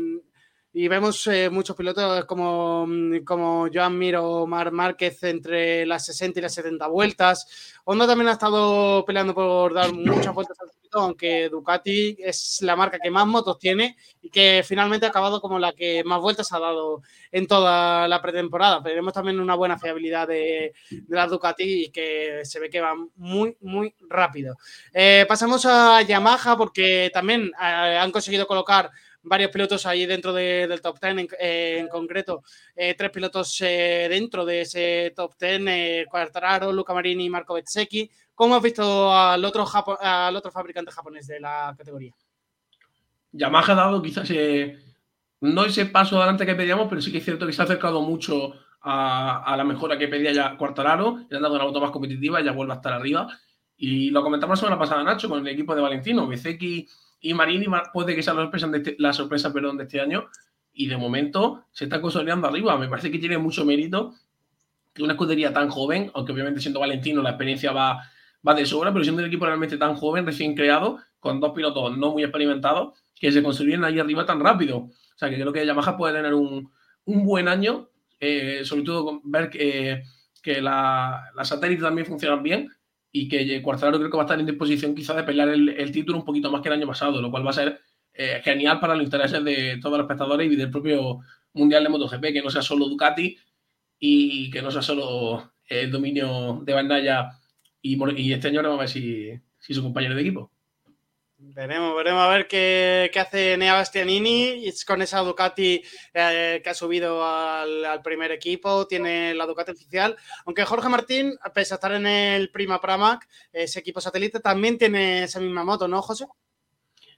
y 0.76 0.88
vemos 0.88 1.24
eh, 1.28 1.48
muchos 1.50 1.76
pilotos 1.76 2.24
como, 2.24 2.84
mm, 2.84 3.18
como 3.24 3.68
Joan 3.72 3.96
Mir 3.96 4.16
o 4.16 4.44
Mar 4.44 4.72
Márquez 4.72 5.22
entre 5.22 5.86
las 5.86 6.04
60 6.06 6.40
y 6.40 6.42
las 6.42 6.52
70 6.54 6.88
vueltas. 6.88 7.46
Honda 7.84 8.08
también 8.08 8.28
ha 8.28 8.32
estado 8.32 9.04
peleando 9.04 9.34
por 9.34 9.72
dar 9.72 9.92
muchas 9.92 10.34
vueltas 10.34 10.58
al 10.60 10.70
circuito, 10.70 10.98
aunque 10.98 11.48
Ducati 11.48 12.16
es 12.18 12.58
la 12.62 12.74
marca 12.74 12.98
que 13.00 13.08
más 13.08 13.24
motos 13.24 13.56
tiene 13.60 13.96
y 14.20 14.30
que 14.30 14.64
finalmente 14.66 15.06
ha 15.06 15.10
acabado 15.10 15.40
como 15.40 15.60
la 15.60 15.72
que 15.72 16.02
más 16.02 16.20
vueltas 16.20 16.52
ha 16.52 16.58
dado 16.58 17.02
en 17.30 17.46
toda 17.46 18.08
la 18.08 18.20
pretemporada. 18.20 18.82
Pero 18.82 18.96
vemos 18.96 19.12
también 19.12 19.38
una 19.38 19.54
buena 19.54 19.78
fiabilidad 19.78 20.26
de, 20.26 20.74
de 20.90 21.16
las 21.16 21.30
Ducati 21.30 21.84
y 21.84 21.90
que 21.90 22.40
se 22.42 22.58
ve 22.58 22.68
que 22.68 22.80
va 22.80 22.96
muy, 23.14 23.56
muy 23.60 23.94
rápido. 24.08 24.56
Eh, 24.92 25.24
pasamos 25.28 25.64
a 25.66 26.02
Yamaha 26.02 26.56
porque 26.56 27.12
también 27.14 27.52
eh, 27.62 27.98
han 28.00 28.10
conseguido 28.10 28.48
colocar 28.48 28.90
varios 29.24 29.50
pilotos 29.50 29.84
ahí 29.86 30.06
dentro 30.06 30.32
del 30.32 30.80
top 30.80 30.98
10, 31.00 31.28
en, 31.38 31.88
concreto, 31.88 32.42
eh, 32.76 32.94
tres 32.96 33.10
pilotos 33.10 33.60
eh, 33.60 34.06
dentro 34.08 34.44
de 34.44 34.60
ese 34.62 35.12
top 35.14 35.34
10, 35.38 35.62
eh, 35.66 36.06
Quartararo, 36.08 36.72
Luca 36.72 36.94
Marini 36.94 37.26
y 37.26 37.30
Marco 37.30 37.54
Bezzecchi. 37.54 38.10
¿Cómo 38.34 38.56
has 38.56 38.62
visto 38.62 39.12
al 39.12 39.44
otro, 39.44 39.66
al 40.00 40.36
otro 40.36 40.50
fabricante 40.50 40.90
japonés 40.90 41.26
de 41.26 41.40
la 41.40 41.74
categoría? 41.76 42.12
Yamaha 43.32 43.72
ha 43.72 43.74
dado 43.74 44.02
quizás 44.02 44.30
no 45.40 45.64
ese 45.64 45.86
paso 45.86 46.16
adelante 46.16 46.46
que 46.46 46.54
pedíamos, 46.54 46.88
pero 46.88 47.00
sí 47.00 47.12
que 47.12 47.18
es 47.18 47.24
cierto 47.24 47.46
que 47.46 47.52
se 47.52 47.62
ha 47.62 47.64
acercado 47.64 48.00
mucho 48.02 48.54
a, 48.80 49.54
la 49.56 49.64
mejora 49.64 49.98
que 49.98 50.08
pedía 50.08 50.32
ya 50.32 50.56
Quartararo, 50.56 51.26
le 51.28 51.36
han 51.36 51.42
dado 51.42 51.54
una 51.54 51.64
moto 51.64 51.80
más 51.80 51.90
competitiva 51.90 52.42
ya 52.42 52.52
vuelve 52.52 52.72
a 52.72 52.76
estar 52.76 52.92
arriba. 52.92 53.28
Y 53.76 54.10
lo 54.10 54.22
comentamos 54.22 54.58
la 54.58 54.60
semana 54.60 54.78
pasada, 54.78 55.02
Nacho, 55.02 55.28
con 55.28 55.40
el 55.40 55.52
equipo 55.52 55.74
de 55.74 55.82
Valentino. 55.82 56.26
Bezzecchi 56.26 56.86
y 57.24 57.32
Marini 57.32 57.66
puede 57.90 58.14
que 58.14 58.22
sea 58.22 58.34
la 58.34 58.42
sorpresa, 58.42 58.68
de 58.68 58.76
este, 58.76 58.96
la 58.98 59.12
perdón, 59.50 59.78
de 59.78 59.84
este 59.84 59.98
año. 59.98 60.26
Y 60.74 60.88
de 60.88 60.98
momento 60.98 61.64
se 61.72 61.84
está 61.84 61.98
consolidando 61.98 62.46
arriba. 62.46 62.76
Me 62.76 62.86
parece 62.86 63.10
que 63.10 63.18
tiene 63.18 63.38
mucho 63.38 63.64
mérito 63.64 64.14
que 64.92 65.02
una 65.02 65.14
escudería 65.14 65.50
tan 65.50 65.70
joven, 65.70 66.10
aunque 66.12 66.32
obviamente 66.32 66.60
siendo 66.60 66.80
Valentino 66.80 67.22
la 67.22 67.30
experiencia 67.30 67.72
va, 67.72 68.02
va 68.46 68.54
de 68.54 68.66
sobra, 68.66 68.92
pero 68.92 69.04
siendo 69.04 69.22
un 69.22 69.28
equipo 69.28 69.46
realmente 69.46 69.78
tan 69.78 69.94
joven, 69.94 70.26
recién 70.26 70.54
creado, 70.54 70.98
con 71.18 71.40
dos 71.40 71.52
pilotos 71.52 71.96
no 71.96 72.12
muy 72.12 72.24
experimentados, 72.24 72.98
que 73.18 73.32
se 73.32 73.42
construyen 73.42 73.84
ahí 73.84 73.98
arriba 73.98 74.26
tan 74.26 74.40
rápido. 74.40 74.76
O 74.80 74.90
sea, 75.16 75.30
que 75.30 75.36
creo 75.36 75.52
que 75.52 75.64
Yamaha 75.64 75.96
puede 75.96 76.12
tener 76.16 76.34
un, 76.34 76.70
un 77.06 77.24
buen 77.24 77.48
año, 77.48 77.88
eh, 78.20 78.60
sobre 78.64 78.82
todo 78.82 79.22
ver 79.24 79.48
que, 79.48 80.02
que 80.42 80.60
las 80.60 81.48
satélites 81.48 81.84
también 81.84 82.06
funcionan 82.06 82.42
bien 82.42 82.68
y 83.16 83.28
que 83.28 83.62
Cuartararo 83.62 83.98
creo 83.98 84.10
que 84.10 84.16
va 84.16 84.24
a 84.24 84.26
estar 84.26 84.40
en 84.40 84.46
disposición 84.46 84.92
quizás 84.92 85.14
de 85.14 85.22
pelear 85.22 85.48
el, 85.48 85.92
título 85.92 86.18
un 86.18 86.24
poquito 86.24 86.50
más 86.50 86.60
que 86.60 86.68
el 86.68 86.74
año 86.74 86.88
pasado, 86.88 87.22
lo 87.22 87.30
cual 87.30 87.46
va 87.46 87.50
a 87.50 87.52
ser 87.52 87.80
eh, 88.12 88.40
genial 88.42 88.80
para 88.80 88.96
los 88.96 89.04
intereses 89.04 89.44
de 89.44 89.78
todos 89.80 89.96
los 89.96 90.04
espectadores 90.04 90.52
y 90.52 90.56
del 90.56 90.68
propio 90.68 91.20
Mundial 91.52 91.84
de 91.84 91.90
MotoGP, 91.90 92.32
que 92.32 92.42
no 92.42 92.50
sea 92.50 92.60
solo 92.60 92.88
Ducati 92.88 93.38
y 94.00 94.50
que 94.50 94.60
no 94.60 94.72
sea 94.72 94.82
solo 94.82 95.52
el 95.68 95.92
dominio 95.92 96.60
de 96.64 96.72
Bandaya 96.72 97.30
y, 97.80 97.96
y 98.20 98.32
este 98.32 98.48
año 98.48 98.64
vamos 98.64 98.78
a 98.78 98.80
ver 98.80 98.88
si, 98.88 99.30
si 99.60 99.74
su 99.74 99.82
compañero 99.84 100.16
de 100.16 100.22
equipo. 100.22 100.50
Veremos, 101.52 101.94
veremos 101.96 102.22
a 102.22 102.28
ver 102.28 102.48
qué, 102.48 103.10
hace 103.14 103.56
Nea 103.56 103.74
Bastianini 103.74 104.64
con 104.86 105.02
esa 105.02 105.20
Ducati 105.20 105.82
eh, 106.14 106.60
que 106.62 106.70
ha 106.70 106.74
subido 106.74 107.24
al, 107.24 108.00
primer 108.02 108.32
equipo, 108.32 108.86
tiene 108.86 109.34
la 109.34 109.46
Ducati 109.46 109.72
oficial, 109.72 110.16
aunque 110.46 110.64
Jorge 110.64 110.88
Martín, 110.88 111.34
pese 111.54 111.74
a 111.74 111.76
estar 111.76 111.92
en 111.92 112.06
el 112.06 112.50
Prima 112.50 112.80
Pramac, 112.80 113.28
ese 113.52 113.80
equipo 113.80 114.00
satélite, 114.00 114.40
también 114.40 114.78
tiene 114.78 115.24
esa 115.24 115.38
misma 115.38 115.64
moto, 115.64 115.86
¿no, 115.86 116.00
José? 116.02 116.26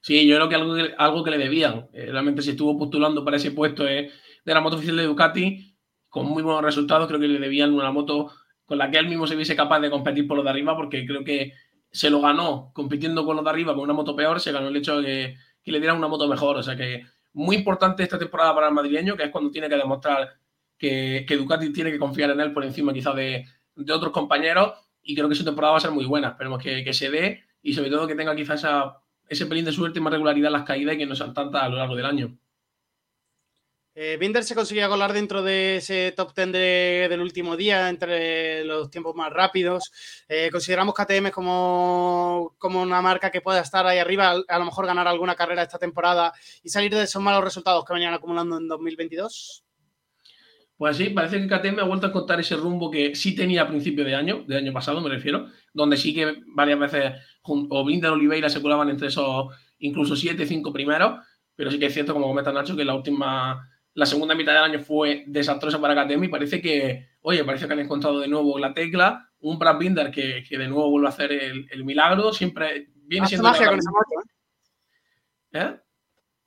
Sí, 0.01 0.27
yo 0.27 0.37
creo 0.37 0.49
que 0.49 0.55
algo 0.55 0.75
algo 0.99 1.25
que 1.25 1.31
le 1.31 1.39
debían. 1.39 1.89
Eh, 1.93 2.09
realmente 2.11 2.43
si 2.43 2.51
estuvo 2.51 2.77
postulando 2.79 3.25
para 3.25 3.37
ese 3.37 3.53
puesto 3.53 3.85
de 3.85 4.11
la 4.45 4.61
moto 4.61 4.77
oficial 4.77 4.97
de 4.97 5.05
Ducati, 5.05 5.77
con 6.09 6.27
muy 6.27 6.43
buenos 6.43 6.63
resultados, 6.63 7.07
creo 7.07 7.21
que 7.21 7.29
le 7.29 7.39
debían 7.39 7.75
una 7.75 7.91
moto 7.93 8.33
con 8.65 8.79
la 8.79 8.91
que 8.91 8.99
él 8.99 9.09
mismo 9.09 9.27
se 9.27 9.37
viese 9.37 9.57
capaz 9.57 9.81
de 9.81 9.91
competir 9.91 10.27
por 10.27 10.37
lo 10.37 10.43
de 10.43 10.51
arriba, 10.51 10.77
porque 10.77 11.07
creo 11.07 11.25
que 11.25 11.53
se 11.97 12.11
lo 12.11 12.21
ganó 12.21 12.73
compitiendo 12.75 13.25
con 13.25 13.37
los 13.37 13.45
de 13.45 13.51
arriba 13.51 13.73
con 13.73 13.83
una 13.85 13.95
moto 13.95 14.15
peor, 14.15 14.39
se 14.39 14.53
ganó 14.53 14.69
el 14.69 14.77
hecho 14.77 15.01
de 15.01 15.39
que, 15.63 15.73
le 15.73 15.79
dieran 15.79 15.97
una 15.97 16.09
moto 16.09 16.29
mejor. 16.29 16.59
O 16.59 16.63
sea 16.63 16.77
que 16.77 17.07
muy 17.33 17.57
importante 17.57 18.03
esta 18.03 18.19
temporada 18.19 18.55
para 18.55 18.69
el 18.69 18.75
madrileño, 18.75 19.17
que 19.17 19.23
es 19.25 19.31
cuando 19.31 19.51
tiene 19.51 19.67
que 19.67 19.77
demostrar 19.77 20.35
que, 20.77 21.25
que 21.27 21.37
Ducati 21.39 21.73
tiene 21.73 21.91
que 21.91 21.99
confiar 21.99 22.31
en 22.31 22.41
él 22.41 22.53
por 22.53 22.65
encima 22.65 22.93
quizás 22.93 23.17
de, 23.17 23.47
otros 23.91 24.13
compañeros. 24.13 24.75
Y 25.03 25.15
creo 25.15 25.27
que 25.27 25.35
su 25.35 25.45
temporada 25.45 25.73
va 25.73 25.79
a 25.79 25.81
ser 25.81 25.91
muy 25.91 26.05
buena. 26.05 26.29
Esperemos 26.29 26.63
que, 26.63 26.93
se 26.93 27.11
dé 27.11 27.45
y 27.63 27.73
sobre 27.73 27.89
todo 27.89 28.07
que 28.07 28.15
tenga 28.15 28.37
quizás 28.37 28.67
ese 29.27 29.47
pelín 29.47 29.65
de 29.65 29.73
suerte 29.73 29.99
y 29.99 30.03
más 30.03 30.13
regularidad 30.13 30.49
en 30.49 30.53
las 30.53 30.65
caídas 30.65 30.97
y 30.97 30.99
que 30.99 31.07
no 31.07 31.17
sean 31.17 31.33
tantas 31.33 31.63
a 31.63 31.69
lo 31.71 31.77
largo 31.79 31.97
del 31.97 32.05
año. 32.05 32.37
Eh, 33.99 34.19
Binder 34.21 34.45
se 34.45 34.55
conseguía 34.55 34.91
colar 34.91 35.15
dentro 35.15 35.43
de 35.43 35.77
ese 35.77 36.13
top 36.15 36.35
10 36.35 36.53
del 37.09 37.23
último 37.23 37.57
día, 37.57 37.89
entre 37.89 38.63
los 38.63 38.91
tiempos 38.91 39.17
más 39.17 39.33
rápidos. 39.33 39.91
Eh, 40.29 40.51
consideramos 40.53 40.95
KTM 40.95 41.31
como, 41.31 42.55
como, 42.59 42.83
una 42.83 43.01
marca 43.01 43.31
que 43.31 43.41
pueda 43.41 43.61
estar 43.61 43.87
ahí 43.87 43.97
arriba, 43.97 44.35
a, 44.47 44.59
lo 44.59 44.65
mejor 44.67 44.85
ganar 44.85 45.09
alguna 45.09 45.35
carrera 45.35 45.63
esta 45.63 45.79
temporada 45.79 46.31
y 46.63 46.69
salir 46.69 46.95
de 46.95 47.05
esos 47.05 47.23
malos 47.23 47.43
resultados 47.43 47.87
que 47.87 47.95
venían 47.95 48.13
acumulando 48.13 48.59
en 48.59 48.69
2022. 48.69 49.65
Pues 50.77 50.99
sí, 50.99 51.09
parece 51.09 51.41
que 51.41 51.49
KTM 51.49 51.81
ha 51.81 51.85
vuelto 51.85 52.09
a 52.09 52.13
contar 52.13 52.39
ese 52.39 52.55
rumbo 52.55 52.91
que 52.91 53.15
sí 53.15 53.35
tenía 53.35 53.63
a 53.63 53.69
principio 53.69 54.05
de 54.05 54.15
año, 54.15 54.45
de 54.47 54.59
año 54.59 54.75
pasado 54.75 55.01
me 55.01 55.09
refiero, 55.09 55.47
donde 55.73 55.97
sí 55.97 56.13
que 56.13 56.35
varias 56.49 56.79
veces 56.79 57.15
o 57.41 57.87
Binder 57.87 58.11
o 58.11 58.13
Oliveira 58.13 58.51
se 58.51 58.61
colaban 58.61 58.91
entre 58.91 59.09
esos 59.09 59.47
incluso 59.79 60.15
7, 60.15 60.45
5 60.45 60.71
primeros, 60.71 61.25
pero 61.55 61.71
sí 61.71 61.79
que 61.79 61.87
es 61.87 61.95
cierto, 61.95 62.13
como 62.13 62.27
comenta 62.27 62.53
Nacho, 62.53 62.77
que 62.77 62.85
la 62.85 62.95
última 62.95 63.67
la 63.97 64.05
segunda 64.05 64.35
mitad 64.35 64.53
del 64.53 64.63
año 64.63 64.79
fue 64.79 65.25
desastrosa 65.27 65.81
para 65.81 65.95
KTM 65.95 66.25
y 66.25 66.29
parece 66.29 66.61
que, 66.61 67.09
oye, 67.23 67.43
parece 67.45 67.67
que 67.67 67.73
han 67.73 67.81
encontrado 67.81 68.21
de 68.21 68.29
nuevo 68.29 68.59
la 68.59 68.75
tecla. 68.75 69.31
Un 69.41 69.59
Brad 69.59 69.79
Binder 69.79 70.11
que, 70.11 70.45
de 70.49 70.69
nuevo 70.69 70.91
vuelve 70.91 71.07
a 71.07 71.11
hacer 71.11 71.33
el, 71.33 71.85
milagro. 71.85 72.31
Siempre 72.31 72.89
viene 72.95 73.27
siendo. 73.27 73.49
magia 73.49 73.69
con 73.69 73.79
esa 73.79 73.91
moto, 73.91 74.11
¿eh? 75.53 75.59
¿Eh? 75.61 75.81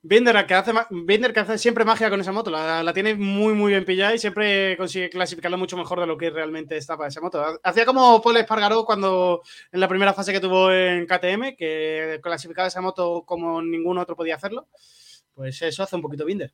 Binder 0.02 0.46
que, 0.46 0.54
hace, 0.54 0.72
Binder 0.92 1.34
que 1.34 1.40
hace 1.40 1.58
siempre 1.58 1.84
magia 1.86 2.12
con 2.12 2.22
esa 2.22 2.32
moto, 2.32 2.52
la, 2.52 2.94
tiene 2.94 3.16
muy 3.16 3.54
muy 3.54 3.72
bien 3.72 3.84
pillada 3.84 4.14
y 4.14 4.20
siempre 4.20 4.78
consigue 4.78 5.10
clasificarla 5.10 5.58
mucho 5.58 5.76
mejor 5.76 6.00
de 6.00 6.06
lo 6.06 6.18
que 6.18 6.30
realmente 6.30 6.78
está 6.78 6.96
para 6.98 7.10
esa 7.10 7.20
moto. 7.20 7.44
Hacía 7.64 7.86
como 7.86 8.22
Paul 8.22 8.38
Espargaró 8.38 8.86
cuando 8.86 9.42
en 9.72 9.80
la 9.80 9.88
primera 9.88 10.14
fase 10.14 10.32
que 10.32 10.40
tuvo 10.40 10.72
en 10.72 11.08
KTM, 11.08 11.56
que 11.58 12.20
clasificaba 12.22 12.68
esa 12.68 12.80
moto 12.80 13.24
como 13.26 13.60
ningún 13.60 13.98
otro 13.98 14.16
podía 14.16 14.36
hacerlo. 14.36 14.68
Pues 15.34 15.60
eso 15.64 15.82
hace 15.82 15.96
un 15.96 16.04
poquito 16.04 16.26
Binder. 16.26 16.54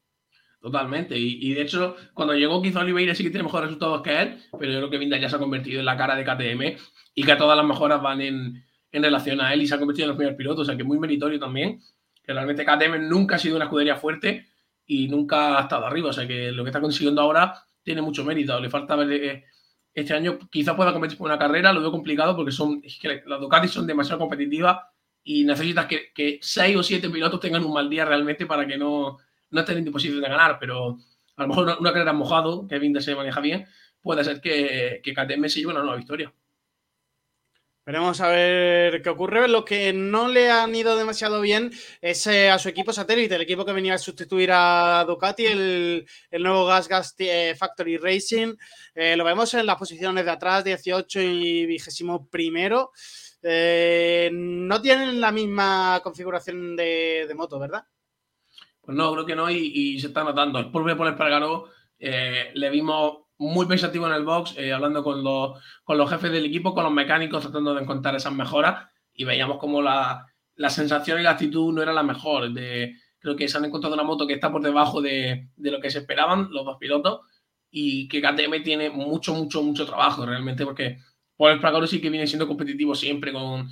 Totalmente. 0.65 1.15
Y, 1.15 1.53
de 1.53 1.61
hecho, 1.61 1.95
cuando 2.15 2.33
llegó 2.33 2.59
quizá 2.59 2.79
Oliveira 2.79 3.13
sí 3.13 3.23
que 3.23 3.29
tiene 3.29 3.43
mejores 3.43 3.67
resultados 3.67 4.01
que 4.01 4.19
él, 4.19 4.41
pero 4.57 4.71
yo 4.71 4.79
creo 4.79 4.89
que 4.89 4.97
Vinda 4.97 5.15
ya 5.15 5.29
se 5.29 5.35
ha 5.35 5.37
convertido 5.37 5.79
en 5.79 5.85
la 5.85 5.95
cara 5.95 6.15
de 6.15 6.23
KTM 6.23 6.81
y 7.13 7.23
que 7.23 7.35
todas 7.35 7.55
las 7.55 7.67
mejoras 7.67 8.01
van 8.01 8.19
en, 8.21 8.65
relación 8.91 9.41
a 9.41 9.53
él 9.53 9.61
y 9.61 9.67
se 9.67 9.75
ha 9.75 9.77
convertido 9.77 10.05
en 10.05 10.09
los 10.09 10.17
primeros 10.17 10.35
pilotos. 10.35 10.61
O 10.63 10.65
sea 10.65 10.75
que 10.75 10.83
muy 10.83 10.97
meritorio 10.97 11.39
también. 11.39 11.81
Que 12.23 12.33
realmente 12.33 12.65
KTM 12.65 13.07
nunca 13.07 13.35
ha 13.35 13.37
sido 13.37 13.57
una 13.57 13.65
escudería 13.65 13.95
fuerte 13.95 14.47
y 14.87 15.07
nunca 15.07 15.59
ha 15.59 15.61
estado 15.61 15.85
arriba. 15.85 16.09
O 16.09 16.13
sea 16.13 16.25
que 16.25 16.51
lo 16.51 16.63
que 16.63 16.71
está 16.71 16.81
consiguiendo 16.81 17.21
ahora 17.21 17.53
tiene 17.83 18.01
mucho 18.01 18.25
mérito. 18.25 18.59
Le 18.59 18.71
falta 18.71 18.95
ver 18.95 19.11
eh, 19.11 19.43
este 19.93 20.15
año, 20.15 20.39
quizá 20.49 20.75
pueda 20.75 20.93
competir 20.93 21.15
por 21.15 21.27
una 21.27 21.37
carrera, 21.37 21.73
lo 21.73 21.81
veo 21.81 21.91
complicado 21.91 22.35
porque 22.35 22.51
son 22.51 22.81
que 22.81 23.21
las 23.27 23.39
Ducati 23.39 23.67
son 23.67 23.85
demasiado 23.85 24.17
competitivas 24.17 24.79
y 25.23 25.43
necesitas 25.43 25.85
que, 25.85 26.11
que 26.11 26.39
seis 26.41 26.75
o 26.75 26.81
siete 26.81 27.07
pilotos 27.11 27.39
tengan 27.39 27.63
un 27.63 27.73
mal 27.73 27.87
día 27.87 28.03
realmente 28.03 28.47
para 28.47 28.65
que 28.65 28.79
no 28.79 29.19
no 29.55 29.61
estén 29.61 29.77
en 29.79 29.85
disposición 29.85 30.21
de 30.21 30.29
ganar, 30.29 30.59
pero 30.59 30.97
a 31.37 31.41
lo 31.41 31.47
mejor 31.47 31.77
una, 31.79 31.93
carrera 31.93 32.13
mojado, 32.13 32.67
que 32.67 32.77
Binder 32.77 33.01
se 33.01 33.15
maneja 33.15 33.39
bien, 33.39 33.65
puede 34.01 34.23
ser 34.23 34.41
que, 34.41 35.01
que 35.03 35.13
KTM 35.13 35.47
se 35.47 35.59
lleve 35.59 35.71
una 35.71 35.81
nueva 35.81 35.97
victoria. 35.97 36.31
Veremos 37.85 38.19
a 38.19 38.29
ver 38.29 39.03
qué 39.03 39.09
ocurre. 39.09 39.47
Lo 39.47 39.63
que 39.63 39.93
no 39.93 40.27
le 40.27 40.49
han 40.49 40.73
ido 40.73 40.97
demasiado 40.97 41.39
bien 41.39 41.71
es 42.01 42.25
eh, 42.25 42.49
a 42.49 42.57
su 42.57 42.67
equipo 42.67 42.91
satélite, 42.91 43.35
el 43.35 43.41
equipo 43.41 43.63
que 43.63 43.73
venía 43.73 43.93
a 43.93 43.99
sustituir 43.99 44.49
a 44.51 45.05
Ducati, 45.07 45.45
el, 45.45 46.07
nuevo 46.31 46.65
Gas 46.65 46.87
Gas 46.87 47.13
eh, 47.19 47.53
Factory 47.55 47.97
Racing. 47.97 48.55
Eh, 48.95 49.15
lo 49.15 49.23
vemos 49.23 49.53
en 49.53 49.67
las 49.67 49.75
posiciones 49.75 50.25
de 50.25 50.31
atrás, 50.31 50.63
18 50.63 51.21
y 51.21 51.65
21 51.67 52.27
primero. 52.27 52.91
no 53.43 54.81
tienen 54.81 55.21
la 55.21 55.31
misma 55.31 56.01
configuración 56.03 56.75
de, 56.75 57.31
moto, 57.35 57.59
¿verdad? 57.59 57.85
Pues 58.85 58.95
no, 58.95 59.11
creo 59.13 59.25
que 59.25 59.35
no, 59.35 59.49
y, 59.49 59.99
se 59.99 60.07
está 60.07 60.23
notando. 60.23 60.59
El 60.59 60.71
propio 60.71 60.95
Paul 60.97 61.09
Espargaró 61.09 61.69
le 61.99 62.69
vimos 62.69 63.25
muy 63.37 63.65
pensativo 63.65 64.07
en 64.07 64.13
el 64.13 64.23
box, 64.23 64.55
eh, 64.57 64.71
hablando 64.71 65.03
con 65.03 65.23
los, 65.23 65.59
con 65.83 65.97
los 65.97 66.09
jefes 66.09 66.31
del 66.31 66.45
equipo, 66.45 66.73
con 66.73 66.83
los 66.83 66.93
mecánicos, 66.93 67.41
tratando 67.41 67.73
de 67.73 67.81
encontrar 67.81 68.15
esas 68.15 68.33
mejoras 68.33 68.87
y 69.13 69.25
veíamos 69.25 69.57
como 69.57 69.81
la, 69.81 70.25
la 70.55 70.69
sensación 70.69 71.19
y 71.19 71.23
la 71.23 71.31
actitud 71.31 71.73
no 71.73 71.81
era 71.81 71.93
la 71.93 72.03
mejor. 72.03 72.51
De, 72.53 72.95
creo 73.19 73.35
que 73.35 73.47
se 73.47 73.57
han 73.57 73.65
encontrado 73.65 73.95
una 73.95 74.03
moto 74.03 74.27
que 74.27 74.33
está 74.33 74.51
por 74.51 74.61
debajo 74.61 75.01
de, 75.01 75.49
de 75.55 75.71
lo 75.71 75.79
que 75.79 75.89
se 75.89 75.99
esperaban 75.99 76.49
los 76.51 76.65
dos 76.65 76.77
pilotos 76.79 77.21
y 77.69 78.07
que 78.07 78.21
KTM 78.21 78.63
tiene 78.63 78.89
mucho, 78.89 79.33
mucho, 79.33 79.61
mucho 79.61 79.85
trabajo 79.85 80.25
realmente 80.25 80.65
porque 80.65 80.99
por 81.35 81.51
el 81.51 81.59
Pragaro 81.59 81.87
sí 81.87 81.99
que 81.99 82.09
viene 82.09 82.27
siendo 82.27 82.47
competitivo 82.47 82.95
siempre 82.95 83.33
con, 83.33 83.67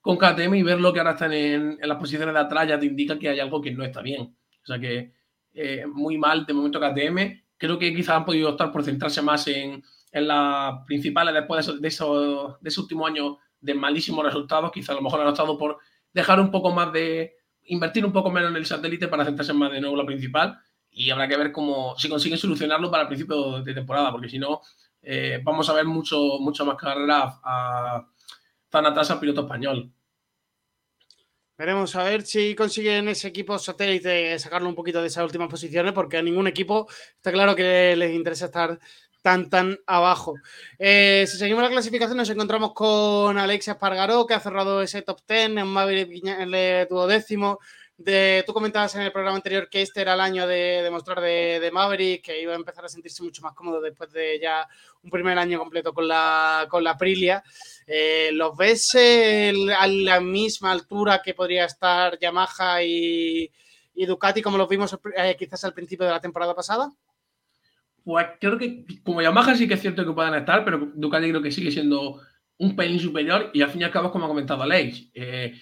con 0.00 0.16
KTM 0.16 0.54
y 0.54 0.62
verlo 0.62 0.92
que 0.92 1.00
ahora 1.00 1.12
están 1.12 1.34
en, 1.34 1.78
en, 1.80 1.88
las 1.88 1.98
posiciones 1.98 2.32
de 2.32 2.40
atrás 2.40 2.66
ya 2.66 2.78
te 2.78 2.86
indica 2.86 3.18
que 3.18 3.28
hay 3.28 3.40
algo 3.40 3.60
que 3.60 3.72
no 3.72 3.84
está 3.84 4.00
bien. 4.00 4.34
O 4.62 4.66
sea 4.66 4.78
que 4.78 5.12
eh, 5.54 5.84
muy 5.86 6.18
mal 6.18 6.46
de 6.46 6.54
momento 6.54 6.80
KTM 6.80 7.42
Creo 7.62 7.78
que 7.78 7.94
quizás 7.94 8.16
han 8.16 8.24
podido 8.24 8.48
optar 8.48 8.72
por 8.72 8.82
centrarse 8.82 9.22
más 9.22 9.46
en, 9.46 9.84
en 10.10 10.26
las 10.26 10.84
principales 10.84 11.32
después 11.32 11.64
de, 11.80 11.86
eso, 11.86 12.58
de, 12.60 12.68
ese 12.68 12.80
último 12.80 13.06
año 13.06 13.38
de 13.60 13.72
malísimos 13.72 14.24
resultados. 14.24 14.72
Quizás 14.72 14.90
a 14.90 14.94
lo 14.94 15.02
mejor 15.02 15.20
han 15.20 15.28
optado 15.28 15.56
por 15.56 15.78
dejar 16.12 16.40
un 16.40 16.50
poco 16.50 16.72
más 16.72 16.92
de. 16.92 17.36
invertir 17.66 18.04
un 18.04 18.12
poco 18.12 18.32
menos 18.32 18.50
en 18.50 18.56
el 18.56 18.66
satélite 18.66 19.06
para 19.06 19.24
centrarse 19.24 19.52
más 19.52 19.70
de 19.70 19.80
nuevo 19.80 19.94
en 19.94 20.00
la 20.00 20.06
principal. 20.06 20.58
Y 20.90 21.10
habrá 21.10 21.28
que 21.28 21.36
ver 21.36 21.52
cómo 21.52 21.94
si 21.96 22.08
consiguen 22.08 22.36
solucionarlo 22.36 22.90
para 22.90 23.04
el 23.04 23.08
principio 23.08 23.62
de 23.62 23.74
temporada, 23.74 24.10
porque 24.10 24.28
si 24.28 24.40
no, 24.40 24.60
eh, 25.00 25.40
vamos 25.44 25.68
a 25.68 25.72
ver 25.72 25.84
mucho, 25.84 26.40
mucho 26.40 26.66
más 26.66 26.74
carreras 26.74 27.38
a, 27.44 28.08
tan 28.70 28.86
atrás 28.86 29.08
al 29.12 29.20
piloto 29.20 29.42
español. 29.42 29.88
Veremos 31.62 31.94
a 31.94 32.02
ver 32.02 32.22
si 32.22 32.56
consiguen 32.56 33.06
ese 33.06 33.28
equipo 33.28 33.56
satélite 33.56 34.36
sacarlo 34.40 34.68
un 34.68 34.74
poquito 34.74 35.00
de 35.00 35.06
esas 35.06 35.22
últimas 35.22 35.48
posiciones, 35.48 35.92
porque 35.92 36.16
a 36.16 36.22
ningún 36.22 36.48
equipo 36.48 36.88
está 37.14 37.30
claro 37.30 37.54
que 37.54 37.94
les 37.94 38.12
interesa 38.12 38.46
estar 38.46 38.80
tan, 39.22 39.48
tan 39.48 39.78
abajo. 39.86 40.34
Eh, 40.76 41.24
si 41.28 41.38
seguimos 41.38 41.62
la 41.62 41.70
clasificación, 41.70 42.16
nos 42.16 42.30
encontramos 42.30 42.72
con 42.74 43.38
Alexia 43.38 43.74
Espargaró, 43.74 44.26
que 44.26 44.34
ha 44.34 44.40
cerrado 44.40 44.82
ese 44.82 45.02
top 45.02 45.20
10, 45.28 45.58
en 45.58 45.68
Maverick 45.68 46.10
el 46.26 46.88
duodécimo, 47.96 48.44
tú 48.46 48.52
comentabas 48.52 48.94
en 48.94 49.02
el 49.02 49.12
programa 49.12 49.36
anterior 49.36 49.68
que 49.70 49.82
este 49.82 50.00
era 50.00 50.14
el 50.14 50.20
año 50.20 50.46
de, 50.46 50.80
demostrar 50.82 51.20
de, 51.20 51.60
de, 51.60 51.70
Maverick, 51.70 52.24
que 52.24 52.42
iba 52.42 52.52
a 52.52 52.56
empezar 52.56 52.84
a 52.84 52.88
sentirse 52.88 53.22
mucho 53.22 53.42
más 53.42 53.54
cómodo 53.54 53.80
después 53.80 54.10
de 54.12 54.38
ya 54.40 54.66
un 55.02 55.10
primer 55.10 55.38
año 55.38 55.58
completo 55.58 55.92
con 55.92 56.08
la, 56.08 56.66
con 56.68 56.82
la 56.82 56.92
Aprilia. 56.92 57.42
Eh, 57.86 58.30
¿Los 58.32 58.56
ves 58.56 58.94
a 58.94 59.86
la 59.86 60.20
misma 60.20 60.72
altura 60.72 61.20
que 61.22 61.34
podría 61.34 61.64
estar 61.64 62.18
Yamaha 62.18 62.82
y, 62.82 63.50
Ducati 63.94 64.42
como 64.42 64.58
los 64.58 64.68
vimos 64.68 64.98
eh, 65.16 65.36
quizás 65.38 65.64
al 65.64 65.74
principio 65.74 66.06
de 66.06 66.12
la 66.12 66.20
temporada 66.20 66.54
pasada? 66.54 66.90
Pues 68.04 68.26
creo 68.40 68.58
que 68.58 68.84
como 69.04 69.22
Yamaha 69.22 69.54
sí 69.54 69.68
que 69.68 69.74
es 69.74 69.80
cierto 69.80 70.04
que 70.04 70.12
puedan 70.12 70.34
estar, 70.34 70.64
pero 70.64 70.90
Ducati 70.94 71.28
creo 71.28 71.42
que 71.42 71.52
sigue 71.52 71.70
siendo 71.70 72.20
un 72.58 72.76
pelín 72.76 73.00
superior 73.00 73.50
y 73.52 73.62
al 73.62 73.70
fin 73.70 73.80
y 73.80 73.84
al 73.84 73.90
cabo, 73.90 74.10
como 74.10 74.24
ha 74.24 74.28
comentado 74.28 74.62
Alex, 74.62 75.10
eh, 75.14 75.54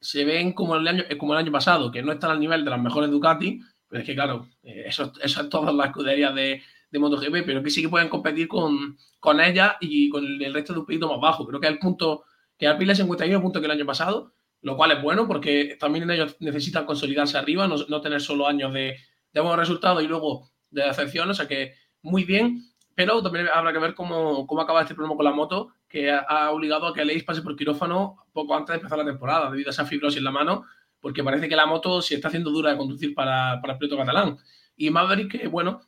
se 0.00 0.24
ven 0.24 0.52
como 0.52 0.76
el, 0.76 0.86
año, 0.86 1.04
como 1.18 1.34
el 1.34 1.38
año 1.38 1.52
pasado, 1.52 1.90
que 1.90 2.02
no 2.02 2.12
están 2.12 2.30
al 2.30 2.40
nivel 2.40 2.64
de 2.64 2.70
las 2.70 2.80
mejores 2.80 3.10
Ducati, 3.10 3.60
pero 3.88 4.00
es 4.00 4.06
que 4.06 4.14
claro, 4.14 4.48
eh, 4.62 4.84
eso, 4.86 5.12
eso 5.22 5.42
es 5.42 5.48
todas 5.48 5.74
las 5.74 5.88
escuderías 5.88 6.34
de, 6.34 6.62
de 6.90 6.98
MotoGP, 6.98 7.44
pero 7.44 7.62
que 7.62 7.70
sí 7.70 7.82
que 7.82 7.88
pueden 7.88 8.08
competir 8.08 8.48
con, 8.48 8.96
con 9.18 9.40
ella 9.40 9.76
y 9.80 10.08
con 10.08 10.24
el 10.24 10.54
resto 10.54 10.72
de 10.72 10.80
un 10.80 10.86
poquito 10.86 11.08
más 11.08 11.20
bajo. 11.20 11.46
Creo 11.46 11.60
que 11.60 11.68
el 11.68 11.78
punto, 11.78 12.24
que 12.58 12.66
Alpine 12.66 12.94
se 12.94 13.02
encuentra 13.02 13.26
en 13.26 13.32
el 13.32 13.40
punto 13.40 13.60
que 13.60 13.66
el 13.66 13.72
año 13.72 13.86
pasado, 13.86 14.32
lo 14.60 14.76
cual 14.76 14.92
es 14.92 15.02
bueno 15.02 15.26
porque 15.26 15.76
también 15.80 16.10
ellos 16.10 16.36
necesitan 16.40 16.86
consolidarse 16.86 17.36
arriba, 17.36 17.66
no, 17.66 17.76
no 17.88 18.00
tener 18.00 18.20
solo 18.20 18.46
años 18.46 18.72
de, 18.72 18.96
de 19.32 19.40
buenos 19.40 19.58
resultados 19.58 20.02
y 20.02 20.06
luego 20.06 20.50
de 20.70 20.84
decepción, 20.84 21.30
o 21.30 21.34
sea 21.34 21.48
que 21.48 21.74
muy 22.02 22.24
bien, 22.24 22.62
pero 22.94 23.22
también 23.22 23.48
habrá 23.52 23.72
que 23.72 23.78
ver 23.78 23.94
cómo, 23.94 24.46
cómo 24.46 24.60
acaba 24.60 24.82
este 24.82 24.94
problema 24.94 25.16
con 25.16 25.24
la 25.24 25.32
moto 25.32 25.72
que 25.92 26.10
ha 26.10 26.50
obligado 26.50 26.86
a 26.86 26.94
que 26.94 27.04
Leis 27.04 27.22
pase 27.22 27.42
por 27.42 27.54
quirófano 27.54 28.24
poco 28.32 28.54
antes 28.54 28.68
de 28.68 28.76
empezar 28.76 28.96
la 28.96 29.04
temporada, 29.04 29.50
debido 29.50 29.68
a 29.68 29.72
esa 29.72 29.84
fibrosis 29.84 30.16
en 30.16 30.24
la 30.24 30.30
mano, 30.30 30.64
porque 31.00 31.22
parece 31.22 31.50
que 31.50 31.54
la 31.54 31.66
moto 31.66 32.00
se 32.00 32.14
está 32.14 32.28
haciendo 32.28 32.50
dura 32.50 32.70
de 32.70 32.78
conducir 32.78 33.14
para, 33.14 33.60
para 33.60 33.74
el 33.74 33.78
piloto 33.78 33.98
catalán. 33.98 34.38
Y 34.74 34.88
Maverick, 34.88 35.30
que 35.30 35.48
bueno, 35.48 35.82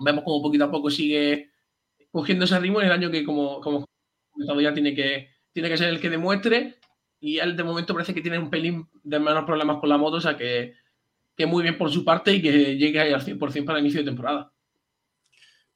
vemos 0.00 0.24
como 0.24 0.42
poquito 0.42 0.64
a 0.64 0.70
poco 0.72 0.90
sigue 0.90 1.52
cogiendo 2.10 2.46
ese 2.46 2.58
ritmo 2.58 2.80
en 2.80 2.88
el 2.88 2.92
año 2.92 3.12
que, 3.12 3.22
como, 3.22 3.60
como 3.60 3.86
ya 4.60 4.74
tiene 4.74 4.92
que, 4.92 5.28
tiene 5.52 5.68
que 5.68 5.76
ser 5.76 5.90
el 5.90 6.00
que 6.00 6.10
demuestre. 6.10 6.80
Y 7.20 7.38
él 7.38 7.56
de 7.56 7.62
momento 7.62 7.94
parece 7.94 8.14
que 8.14 8.22
tiene 8.22 8.40
un 8.40 8.50
pelín 8.50 8.88
de 9.04 9.20
menos 9.20 9.44
problemas 9.44 9.78
con 9.78 9.88
la 9.88 9.98
moto, 9.98 10.16
o 10.16 10.20
sea 10.20 10.36
que, 10.36 10.74
que 11.36 11.46
muy 11.46 11.62
bien 11.62 11.78
por 11.78 11.92
su 11.92 12.04
parte 12.04 12.34
y 12.34 12.42
que 12.42 12.76
llegue 12.76 12.98
ahí 12.98 13.12
al 13.12 13.24
100% 13.24 13.64
para 13.64 13.78
el 13.78 13.84
inicio 13.84 14.00
de 14.00 14.10
temporada. 14.10 14.52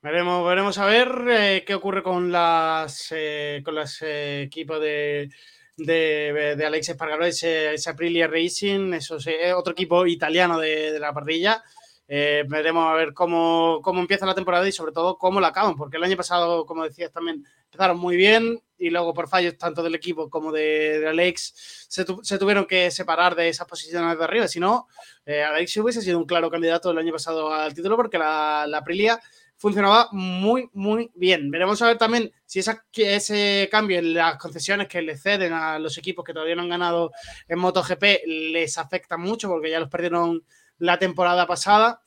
Veremos, 0.02 0.44
veremos 0.44 0.78
a 0.78 0.86
ver 0.86 1.12
eh, 1.30 1.64
qué 1.64 1.76
ocurre 1.76 2.02
con 2.02 2.32
las 2.32 3.06
eh, 3.12 3.62
con 3.64 3.76
los 3.76 4.02
eh, 4.02 4.42
equipos 4.42 4.80
de, 4.80 5.30
de, 5.76 6.56
de 6.56 6.66
Alex 6.66 6.88
Espargaró, 6.88 7.24
ese, 7.24 7.76
Aprilia 7.86 8.26
Racing, 8.26 8.94
eso 8.94 9.18
es 9.18 9.54
otro 9.54 9.74
equipo 9.74 10.04
italiano 10.04 10.58
de, 10.58 10.98
la 10.98 11.12
parrilla. 11.12 11.62
veremos 12.08 12.84
a 12.90 12.94
ver 12.94 13.14
cómo, 13.14 13.78
cómo, 13.80 14.00
empieza 14.00 14.26
la 14.26 14.34
temporada 14.34 14.66
y 14.66 14.72
sobre 14.72 14.90
todo 14.90 15.16
cómo 15.16 15.40
la 15.40 15.48
acaban, 15.48 15.76
porque 15.76 15.98
el 15.98 16.04
año 16.04 16.16
pasado, 16.16 16.66
como 16.66 16.82
decías 16.82 17.12
también, 17.12 17.44
empezaron 17.66 17.96
muy 17.96 18.16
bien 18.16 18.60
y 18.78 18.90
luego 18.90 19.14
por 19.14 19.28
fallos 19.28 19.56
tanto 19.56 19.84
del 19.84 19.94
equipo 19.94 20.28
como 20.28 20.50
de, 20.50 21.06
Alex 21.08 21.86
se, 21.88 22.04
se, 22.22 22.38
tuvieron 22.38 22.66
que 22.66 22.90
separar 22.90 23.36
de 23.36 23.48
esas 23.48 23.68
posiciones 23.68 24.18
de 24.18 24.24
arriba. 24.24 24.48
Si 24.48 24.58
no, 24.58 24.88
Alex 25.26 25.76
hubiese 25.76 26.02
sido 26.02 26.18
un 26.18 26.26
claro 26.26 26.50
candidato 26.50 26.90
el 26.90 26.98
año 26.98 27.12
pasado 27.12 27.54
al 27.54 27.72
título 27.72 27.94
porque 27.94 28.18
la, 28.18 28.66
la 28.66 28.78
Aprilia 28.78 29.20
funcionaba 29.62 30.08
muy, 30.10 30.68
muy 30.72 31.12
bien. 31.14 31.48
Veremos 31.48 31.80
a 31.82 31.86
ver 31.86 31.96
también 31.96 32.32
si 32.44 32.58
esa, 32.58 32.84
ese 32.92 33.68
cambio 33.70 34.00
en 34.00 34.12
las 34.12 34.36
concesiones 34.36 34.88
que 34.88 35.00
le 35.00 35.16
ceden 35.16 35.52
a 35.52 35.78
los 35.78 35.96
equipos 35.98 36.24
que 36.24 36.32
todavía 36.32 36.56
no 36.56 36.62
han 36.62 36.68
ganado 36.68 37.12
en 37.46 37.60
MotoGP 37.60 38.02
les 38.26 38.76
afecta 38.76 39.16
mucho 39.16 39.48
porque 39.48 39.70
ya 39.70 39.78
los 39.78 39.88
perdieron 39.88 40.44
la 40.78 40.98
temporada 40.98 41.46
pasada. 41.46 42.02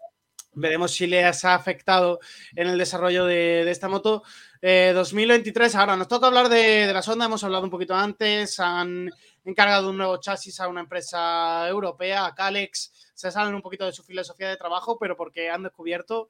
Veremos 0.51 0.91
si 0.91 1.08
les 1.08 1.45
ha 1.45 1.56
afectado 1.56 2.20
en 2.58 2.68
el 2.68 2.78
desarrollo 2.78 3.26
de, 3.26 3.72
esta 3.72 3.88
moto. 3.88 4.24
2023, 4.62 5.74
eh, 5.74 5.78
ahora 5.78 5.95
nos 5.95 6.10
toca 6.10 6.28
hablar 6.28 6.49
de, 6.49 6.88
de, 6.88 6.93
la 6.93 7.01
sonda, 7.01 7.26
hemos 7.26 7.43
hablado 7.45 7.64
un 7.64 7.70
poquito 7.70 7.95
antes, 7.95 8.60
han 8.60 9.10
encargado 9.45 9.91
un 9.91 9.97
nuevo 9.97 10.18
chasis 10.18 10.60
a 10.60 10.68
una 10.68 10.82
empresa 10.82 11.70
europea, 11.70 12.26
a 12.26 12.36
Calex, 12.36 13.12
se 13.14 13.32
salen 13.32 13.56
un 13.56 13.62
poquito 13.62 13.86
de 13.86 13.93
su 13.93 14.03
filosofía 14.03 14.49
de 14.49 14.58
trabajo, 14.58 14.97
pero 14.99 15.16
porque 15.16 15.49
han 15.49 15.64
descubierto 15.64 16.30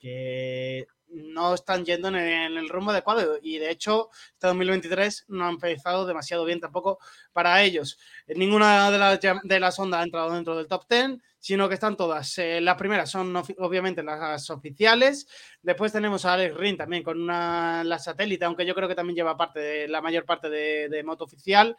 que 0.00 0.86
no 1.12 1.54
están 1.54 1.84
yendo 1.84 2.08
en 2.08 2.16
el, 2.16 2.68
rumbo 2.68 2.90
adecuado 2.90 3.38
y 3.42 3.58
de 3.58 3.70
hecho 3.70 4.10
este 4.32 4.46
2023 4.46 5.26
no 5.28 5.46
ha 5.46 5.50
empezado 5.50 6.06
demasiado 6.06 6.44
bien 6.44 6.60
tampoco 6.60 6.98
para 7.32 7.62
ellos. 7.62 7.98
Ninguna 8.28 8.90
de 8.90 8.98
las, 8.98 9.20
de 9.20 9.60
las 9.60 9.78
ondas 9.78 10.00
ha 10.00 10.04
entrado 10.04 10.32
dentro 10.34 10.56
del 10.56 10.68
top 10.68 10.84
10, 10.88 11.18
sino 11.40 11.68
que 11.68 11.74
están 11.74 11.96
todas. 11.96 12.38
Eh, 12.38 12.60
las 12.60 12.76
primeras 12.76 13.10
son 13.10 13.34
obviamente 13.58 14.02
las 14.02 14.50
oficiales, 14.50 15.26
después 15.62 15.92
tenemos 15.92 16.24
a 16.24 16.34
Alex 16.34 16.54
Rin 16.56 16.76
también 16.76 17.02
con 17.02 17.20
una, 17.20 17.82
la 17.82 17.98
satélite, 17.98 18.44
aunque 18.44 18.66
yo 18.66 18.74
creo 18.74 18.88
que 18.88 18.94
también 18.94 19.16
lleva 19.16 19.36
parte 19.36 19.58
de 19.58 19.88
la 19.88 20.02
mayor 20.02 20.24
parte 20.24 20.48
de, 20.50 21.02
moto 21.02 21.24
oficial, 21.24 21.76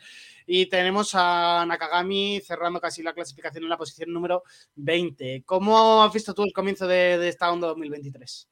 y 0.48 0.66
tenemos 0.66 1.12
a 1.14 1.64
Nakagami 1.68 2.42
cerrando 2.42 2.82
casi 2.82 3.04
la 3.04 3.14
clasificación 3.14 3.64
en 3.64 3.70
la 3.70 3.78
posición 3.78 4.12
número 4.12 4.44
20. 4.76 5.44
¿Cómo 5.46 6.04
has 6.04 6.12
visto 6.12 6.34
tú 6.34 6.44
el 6.44 6.54
comienzo 6.54 6.88
de, 6.88 7.20
de 7.20 7.30
esta 7.30 7.52
onda 7.52 7.68
2023? 7.68 8.51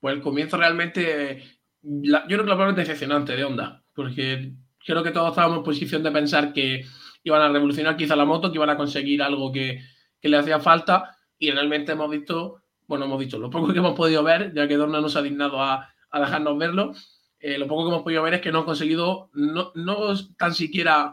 Pues 0.00 0.14
el 0.14 0.22
comienzo 0.22 0.56
realmente, 0.56 1.42
yo 1.82 2.18
creo 2.26 2.44
que 2.44 2.50
la 2.50 2.56
palabra 2.56 2.72
decepcionante 2.72 3.36
de 3.36 3.44
Honda, 3.44 3.84
porque 3.94 4.54
creo 4.84 5.02
que 5.02 5.10
todos 5.10 5.30
estábamos 5.30 5.58
en 5.58 5.64
posición 5.64 6.02
de 6.02 6.10
pensar 6.10 6.52
que 6.52 6.84
iban 7.22 7.42
a 7.42 7.48
revolucionar 7.48 7.96
quizá 7.96 8.16
la 8.16 8.24
moto, 8.24 8.50
que 8.50 8.56
iban 8.56 8.70
a 8.70 8.76
conseguir 8.76 9.22
algo 9.22 9.52
que, 9.52 9.82
que 10.20 10.28
le 10.28 10.38
hacía 10.38 10.58
falta 10.58 11.16
y 11.38 11.50
realmente 11.50 11.92
hemos 11.92 12.10
visto, 12.10 12.62
bueno, 12.86 13.04
hemos 13.04 13.18
visto 13.18 13.38
lo 13.38 13.50
poco 13.50 13.72
que 13.72 13.78
hemos 13.78 13.94
podido 13.94 14.22
ver, 14.22 14.52
ya 14.54 14.66
que 14.66 14.76
Dorna 14.76 15.00
nos 15.00 15.16
ha 15.16 15.22
dignado 15.22 15.62
a, 15.62 15.92
a 16.10 16.20
dejarnos 16.20 16.58
verlo, 16.58 16.94
eh, 17.38 17.58
lo 17.58 17.66
poco 17.66 17.84
que 17.84 17.88
hemos 17.90 18.02
podido 18.02 18.22
ver 18.22 18.34
es 18.34 18.40
que 18.40 18.52
no 18.52 18.60
han 18.60 18.64
conseguido, 18.64 19.30
no, 19.32 19.72
no 19.74 20.14
tan 20.36 20.54
siquiera 20.54 21.12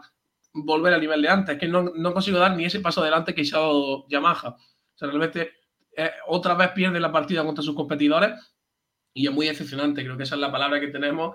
volver 0.52 0.94
al 0.94 1.00
nivel 1.00 1.22
de 1.22 1.28
antes, 1.28 1.58
que 1.58 1.68
no, 1.68 1.92
no 1.94 2.12
consigo 2.12 2.38
dar 2.38 2.56
ni 2.56 2.64
ese 2.64 2.80
paso 2.80 3.00
adelante 3.00 3.34
que 3.34 3.44
se 3.44 3.56
ha 3.56 3.60
dado 3.60 4.06
Yamaha. 4.08 4.50
O 4.50 4.98
sea, 4.98 5.08
realmente 5.08 5.52
eh, 5.96 6.10
otra 6.26 6.54
vez 6.54 6.70
pierde 6.70 7.00
la 7.00 7.12
partida 7.12 7.44
contra 7.44 7.62
sus 7.62 7.74
competidores 7.74 8.32
y 9.18 9.26
es 9.26 9.32
muy 9.32 9.48
decepcionante, 9.48 10.04
creo 10.04 10.16
que 10.16 10.22
esa 10.22 10.36
es 10.36 10.40
la 10.40 10.52
palabra 10.52 10.78
que 10.78 10.88
tenemos 10.88 11.34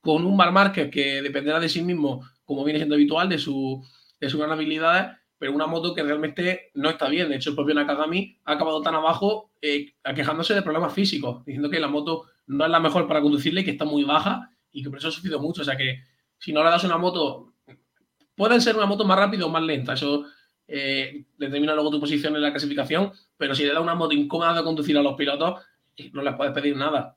con 0.00 0.24
un 0.24 0.36
Mar 0.36 0.52
Márquez 0.52 0.88
que 0.88 1.20
dependerá 1.20 1.58
de 1.58 1.68
sí 1.68 1.82
mismo, 1.82 2.24
como 2.44 2.62
viene 2.62 2.78
siendo 2.78 2.94
habitual, 2.94 3.28
de, 3.28 3.38
su, 3.38 3.84
de 4.20 4.28
sus 4.28 4.38
gran 4.38 4.52
habilidades, 4.52 5.16
pero 5.36 5.52
una 5.52 5.66
moto 5.66 5.94
que 5.94 6.04
realmente 6.04 6.70
no 6.74 6.90
está 6.90 7.08
bien. 7.08 7.28
De 7.28 7.36
hecho, 7.36 7.50
el 7.50 7.56
propio 7.56 7.74
Nakagami 7.74 8.38
ha 8.44 8.52
acabado 8.52 8.82
tan 8.82 8.94
abajo 8.94 9.50
eh, 9.60 9.94
quejándose 10.14 10.54
de 10.54 10.62
problemas 10.62 10.92
físicos, 10.92 11.44
diciendo 11.44 11.70
que 11.70 11.80
la 11.80 11.88
moto 11.88 12.26
no 12.46 12.64
es 12.64 12.70
la 12.70 12.78
mejor 12.78 13.08
para 13.08 13.20
conducirle 13.20 13.62
y 13.62 13.64
que 13.64 13.72
está 13.72 13.84
muy 13.84 14.04
baja 14.04 14.50
y 14.70 14.84
que 14.84 14.90
por 14.90 14.98
eso 14.98 15.08
ha 15.08 15.10
sufrido 15.10 15.40
mucho. 15.40 15.62
O 15.62 15.64
sea 15.64 15.76
que 15.76 16.04
si 16.38 16.52
no 16.52 16.62
le 16.62 16.70
das 16.70 16.84
una 16.84 16.98
moto, 16.98 17.54
puede 18.36 18.60
ser 18.60 18.76
una 18.76 18.86
moto 18.86 19.04
más 19.04 19.18
rápida 19.18 19.46
o 19.46 19.48
más 19.48 19.62
lenta, 19.62 19.94
eso 19.94 20.26
eh, 20.68 21.24
determina 21.36 21.74
luego 21.74 21.90
tu 21.90 21.98
posición 21.98 22.36
en 22.36 22.42
la 22.42 22.50
clasificación, 22.52 23.10
pero 23.36 23.56
si 23.56 23.64
le 23.64 23.72
das 23.72 23.82
una 23.82 23.96
moto 23.96 24.14
incómoda 24.14 24.54
de 24.54 24.62
conducir 24.62 24.96
a 24.96 25.02
los 25.02 25.14
pilotos, 25.14 25.60
eh, 25.96 26.10
no 26.12 26.22
les 26.22 26.34
puedes 26.34 26.52
pedir 26.52 26.76
nada. 26.76 27.16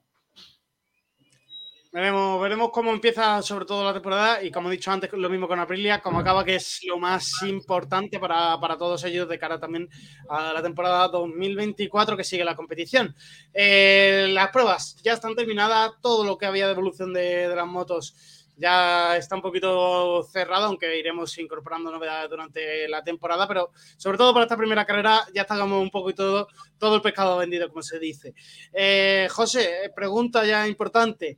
Veremos, 1.93 2.41
veremos 2.41 2.69
cómo 2.71 2.91
empieza 2.91 3.41
sobre 3.41 3.65
todo 3.65 3.83
la 3.83 3.93
temporada 3.93 4.43
y 4.43 4.51
como 4.51 4.67
he 4.67 4.73
dicho 4.73 4.91
antes, 4.91 5.11
lo 5.13 5.29
mismo 5.29 5.47
con 5.47 5.59
Aprilia, 5.59 6.01
como 6.01 6.19
acaba, 6.19 6.43
que 6.43 6.55
es 6.55 6.81
lo 6.85 6.97
más 6.97 7.41
importante 7.43 8.19
para, 8.19 8.57
todos 8.77 9.03
ellos 9.05 9.27
de 9.29 9.39
cara 9.39 9.57
también 9.57 9.89
a 10.29 10.51
la 10.51 10.61
temporada 10.61 11.07
2024 11.07 12.17
que 12.17 12.25
sigue 12.25 12.43
la 12.43 12.55
competición. 12.55 13.15
Eh, 13.53 14.27
las 14.31 14.49
pruebas 14.49 14.97
ya 15.01 15.13
están 15.13 15.33
terminadas, 15.33 15.93
todo 16.01 16.25
lo 16.25 16.37
que 16.37 16.45
había 16.45 16.65
de 16.65 16.73
evolución 16.73 17.13
de, 17.13 17.47
las 17.55 17.67
motos 17.67 18.15
ya 18.57 19.15
está 19.15 19.35
un 19.35 19.41
poquito 19.41 20.23
cerrado, 20.23 20.65
aunque 20.65 20.99
iremos 20.99 21.37
incorporando 21.37 21.91
novedades 21.91 22.29
durante 22.29 22.87
la 22.89 23.03
temporada, 23.03 23.47
pero 23.47 23.71
sobre 23.95 24.17
todo 24.17 24.33
para 24.33 24.45
esta 24.45 24.57
primera 24.57 24.85
carrera 24.85 25.25
ya 25.33 25.43
está 25.43 25.57
como 25.57 25.79
un 25.79 25.91
poquito 25.91 26.47
todo 26.77 26.95
el 26.95 27.01
pescado 27.01 27.37
vendido, 27.37 27.69
como 27.69 27.81
se 27.81 27.97
dice. 27.97 28.33
Eh, 28.73 29.27
José, 29.31 29.91
pregunta 29.95 30.45
ya 30.45 30.67
importante. 30.67 31.37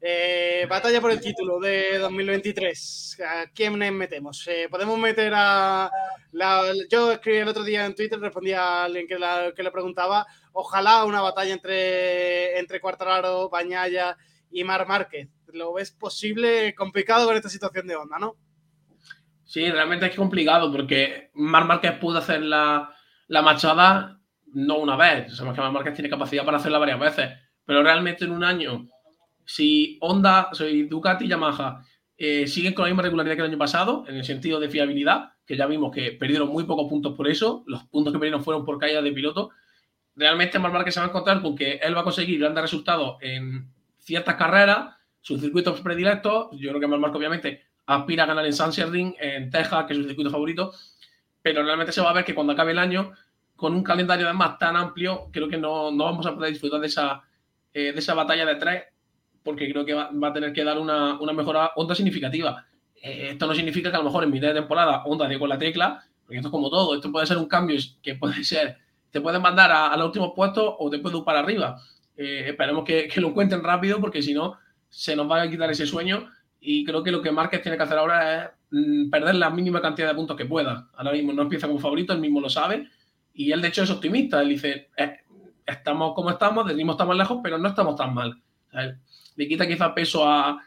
Eh, 0.00 0.64
batalla 0.70 1.00
por 1.00 1.10
el 1.10 1.20
título 1.20 1.58
de 1.58 1.98
2023. 1.98 3.18
¿A 3.26 3.46
quién 3.52 3.76
metemos? 3.76 4.46
Eh, 4.46 4.68
podemos 4.70 4.98
meter 4.98 5.32
a. 5.34 5.90
yo 6.88 7.12
escribí 7.12 7.38
el 7.38 7.48
otro 7.48 7.64
día 7.64 7.84
en 7.84 7.94
Twitter, 7.94 8.20
respondía 8.20 8.62
a 8.62 8.84
alguien 8.84 9.08
que, 9.08 9.18
le 9.18 9.70
preguntaba. 9.70 10.26
Ojalá 10.52 11.04
una 11.04 11.20
batalla 11.20 11.52
entre, 11.52 12.58
entre 12.58 12.80
Cuartararo, 12.80 13.48
Bañaya 13.48 14.16
y 14.50 14.62
Mar 14.62 14.86
Márquez. 14.86 15.28
¿Lo 15.52 15.72
ves 15.72 15.90
posible? 15.90 16.74
Complicado 16.74 17.26
con 17.26 17.36
esta 17.36 17.48
situación 17.48 17.86
de 17.86 17.96
onda, 17.96 18.18
¿no? 18.18 18.36
Sí, 19.44 19.68
realmente 19.70 20.06
es 20.06 20.14
complicado 20.14 20.70
porque 20.70 21.30
Mar 21.34 21.64
Márquez 21.64 21.92
pudo 21.98 22.18
hacer 22.18 22.42
la, 22.42 22.94
machada 23.28 24.20
no 24.52 24.78
una 24.78 24.94
vez. 24.94 25.34
Sabemos 25.34 25.56
que 25.56 25.62
Mar 25.62 25.72
Márquez 25.72 25.94
tiene 25.94 26.10
capacidad 26.10 26.44
para 26.44 26.58
hacerla 26.58 26.78
varias 26.78 27.00
veces, 27.00 27.30
pero 27.64 27.82
realmente 27.82 28.26
en 28.26 28.32
un 28.32 28.44
año 28.44 28.86
si 29.48 29.96
Honda, 30.02 30.50
soy 30.52 30.82
Ducati 30.82 31.24
y 31.24 31.28
Yamaha 31.28 31.82
eh, 32.18 32.46
siguen 32.46 32.74
con 32.74 32.82
la 32.82 32.90
misma 32.90 33.02
regularidad 33.02 33.34
que 33.34 33.40
el 33.40 33.48
año 33.48 33.56
pasado, 33.56 34.04
en 34.06 34.16
el 34.16 34.24
sentido 34.24 34.60
de 34.60 34.68
fiabilidad, 34.68 35.32
que 35.46 35.56
ya 35.56 35.66
vimos 35.66 35.90
que 35.90 36.12
perdieron 36.12 36.50
muy 36.50 36.64
pocos 36.64 36.86
puntos 36.86 37.14
por 37.14 37.26
eso, 37.26 37.64
los 37.66 37.82
puntos 37.84 38.12
que 38.12 38.18
perdieron 38.18 38.44
fueron 38.44 38.66
por 38.66 38.78
caída 38.78 39.00
de 39.00 39.10
piloto, 39.10 39.48
realmente 40.14 40.58
Mar 40.58 40.84
que 40.84 40.92
se 40.92 41.00
va 41.00 41.06
a 41.06 41.08
encontrar 41.08 41.40
con 41.40 41.56
que 41.56 41.76
él 41.82 41.96
va 41.96 42.02
a 42.02 42.04
conseguir 42.04 42.38
grandes 42.38 42.60
resultados 42.60 43.16
en 43.22 43.72
ciertas 43.96 44.34
carreras, 44.34 44.94
sus 45.22 45.40
circuitos 45.40 45.80
predilectos, 45.80 46.48
yo 46.52 46.68
creo 46.68 46.80
que 46.80 46.86
Mar 46.86 47.10
obviamente 47.16 47.62
aspira 47.86 48.24
a 48.24 48.26
ganar 48.26 48.44
en 48.44 48.52
Sunset 48.52 48.92
en 48.92 49.48
Texas, 49.48 49.86
que 49.86 49.94
es 49.94 49.98
su 49.98 50.04
circuito 50.04 50.30
favorito, 50.30 50.74
pero 51.40 51.62
realmente 51.62 51.92
se 51.92 52.02
va 52.02 52.10
a 52.10 52.12
ver 52.12 52.26
que 52.26 52.34
cuando 52.34 52.52
acabe 52.52 52.72
el 52.72 52.78
año, 52.78 53.12
con 53.56 53.74
un 53.74 53.82
calendario 53.82 54.26
además 54.26 54.58
tan 54.58 54.76
amplio, 54.76 55.30
creo 55.32 55.48
que 55.48 55.56
no, 55.56 55.84
vamos 55.96 56.26
a 56.26 56.34
poder 56.34 56.52
disfrutar 56.52 56.80
de 56.80 56.88
esa, 56.88 57.22
eh, 57.72 57.92
de 57.92 57.98
esa 57.98 58.12
batalla 58.12 58.44
de 58.44 58.56
tres 58.56 58.82
porque 59.48 59.70
creo 59.72 59.82
que 59.82 59.94
va, 59.94 60.10
a 60.10 60.32
tener 60.34 60.52
que 60.52 60.62
dar 60.62 60.78
una, 60.78 61.18
mejora 61.32 61.72
Honda 61.74 61.94
significativa. 61.94 62.66
Eh, 63.02 63.30
esto 63.30 63.46
no 63.46 63.54
significa 63.54 63.90
que 63.90 63.96
a 63.96 64.00
lo 64.00 64.04
mejor 64.04 64.24
en 64.24 64.30
mitad 64.30 64.48
de 64.48 64.60
temporada 64.60 65.04
Honda 65.06 65.26
dio 65.26 65.38
con 65.38 65.48
la 65.48 65.56
tecla, 65.56 66.04
porque 66.20 66.36
esto 66.36 66.48
es 66.48 66.52
como 66.52 66.68
todo, 66.68 66.94
esto 66.94 67.10
puede 67.10 67.26
ser 67.26 67.38
un 67.38 67.46
cambio 67.46 67.78
que 68.02 68.14
puede 68.16 68.44
ser, 68.44 68.76
te 69.10 69.22
pueden 69.22 69.40
mandar 69.40 69.72
a, 69.72 69.96
los 69.96 70.08
últimos 70.08 70.32
puestos 70.36 70.74
o 70.78 70.90
te 70.90 70.98
puede 70.98 71.16
ir 71.16 71.24
para 71.24 71.38
arriba. 71.38 71.80
Eh, 72.14 72.44
esperemos 72.48 72.84
que, 72.84 73.10
lo 73.16 73.28
encuentren 73.28 73.64
rápido, 73.64 74.02
porque 74.02 74.20
si 74.20 74.34
no, 74.34 74.58
se 74.90 75.16
nos 75.16 75.30
va 75.30 75.40
a 75.40 75.48
quitar 75.48 75.70
ese 75.70 75.86
sueño. 75.86 76.28
Y 76.60 76.84
creo 76.84 77.02
que 77.02 77.10
lo 77.10 77.22
que 77.22 77.32
Márquez 77.32 77.62
tiene 77.62 77.78
que 77.78 77.84
hacer 77.84 77.96
ahora 77.96 78.44
es 78.44 78.50
mm, 78.70 79.08
perder 79.08 79.36
la 79.36 79.48
mínima 79.48 79.80
cantidad 79.80 80.08
de 80.08 80.14
puntos 80.14 80.36
que 80.36 80.44
pueda. 80.44 80.90
Ahora 80.92 81.12
mismo 81.12 81.32
no 81.32 81.40
empieza 81.40 81.68
como 81.68 81.80
favorito, 81.80 82.12
él 82.12 82.20
mismo 82.20 82.42
lo 82.42 82.50
sabe. 82.50 82.86
Y 83.32 83.50
él, 83.50 83.62
de 83.62 83.68
hecho, 83.68 83.82
es 83.82 83.90
optimista. 83.90 84.42
Él 84.42 84.50
dice: 84.50 84.90
eh, 84.94 85.20
Estamos 85.64 86.12
como 86.14 86.28
estamos, 86.28 86.66
del 86.66 86.76
mismo 86.76 86.92
estamos 86.92 87.16
lejos, 87.16 87.38
pero 87.42 87.56
no 87.56 87.68
estamos 87.68 87.96
tan 87.96 88.12
mal 88.12 88.42
le 89.38 89.46
quita 89.46 89.68
quizá 89.68 89.94
peso 89.94 90.28
a, 90.28 90.60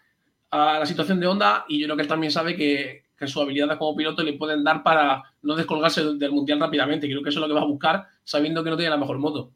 la 0.49 0.85
situación 0.85 1.19
de 1.19 1.27
Honda 1.27 1.65
y 1.67 1.79
yo 1.79 1.87
creo 1.87 1.95
que 1.95 2.01
él 2.03 2.07
también 2.07 2.31
sabe 2.31 2.55
que, 2.55 3.03
que 3.17 3.27
sus 3.27 3.41
habilidades 3.41 3.77
como 3.77 3.95
piloto 3.95 4.23
le 4.23 4.33
pueden 4.33 4.63
dar 4.63 4.81
para 4.83 5.23
no 5.41 5.55
descolgarse 5.55 6.03
del, 6.15 6.31
mundial 6.31 6.59
rápidamente. 6.59 7.07
Creo 7.07 7.21
que 7.21 7.29
eso 7.29 7.39
es 7.39 7.41
lo 7.41 7.47
que 7.47 7.53
va 7.53 7.61
a 7.61 7.69
buscar 7.69 8.07
sabiendo 8.23 8.63
que 8.63 8.69
no 8.69 8.75
tiene 8.75 8.89
la 8.89 8.97
mejor 8.97 9.17
moto. 9.17 9.51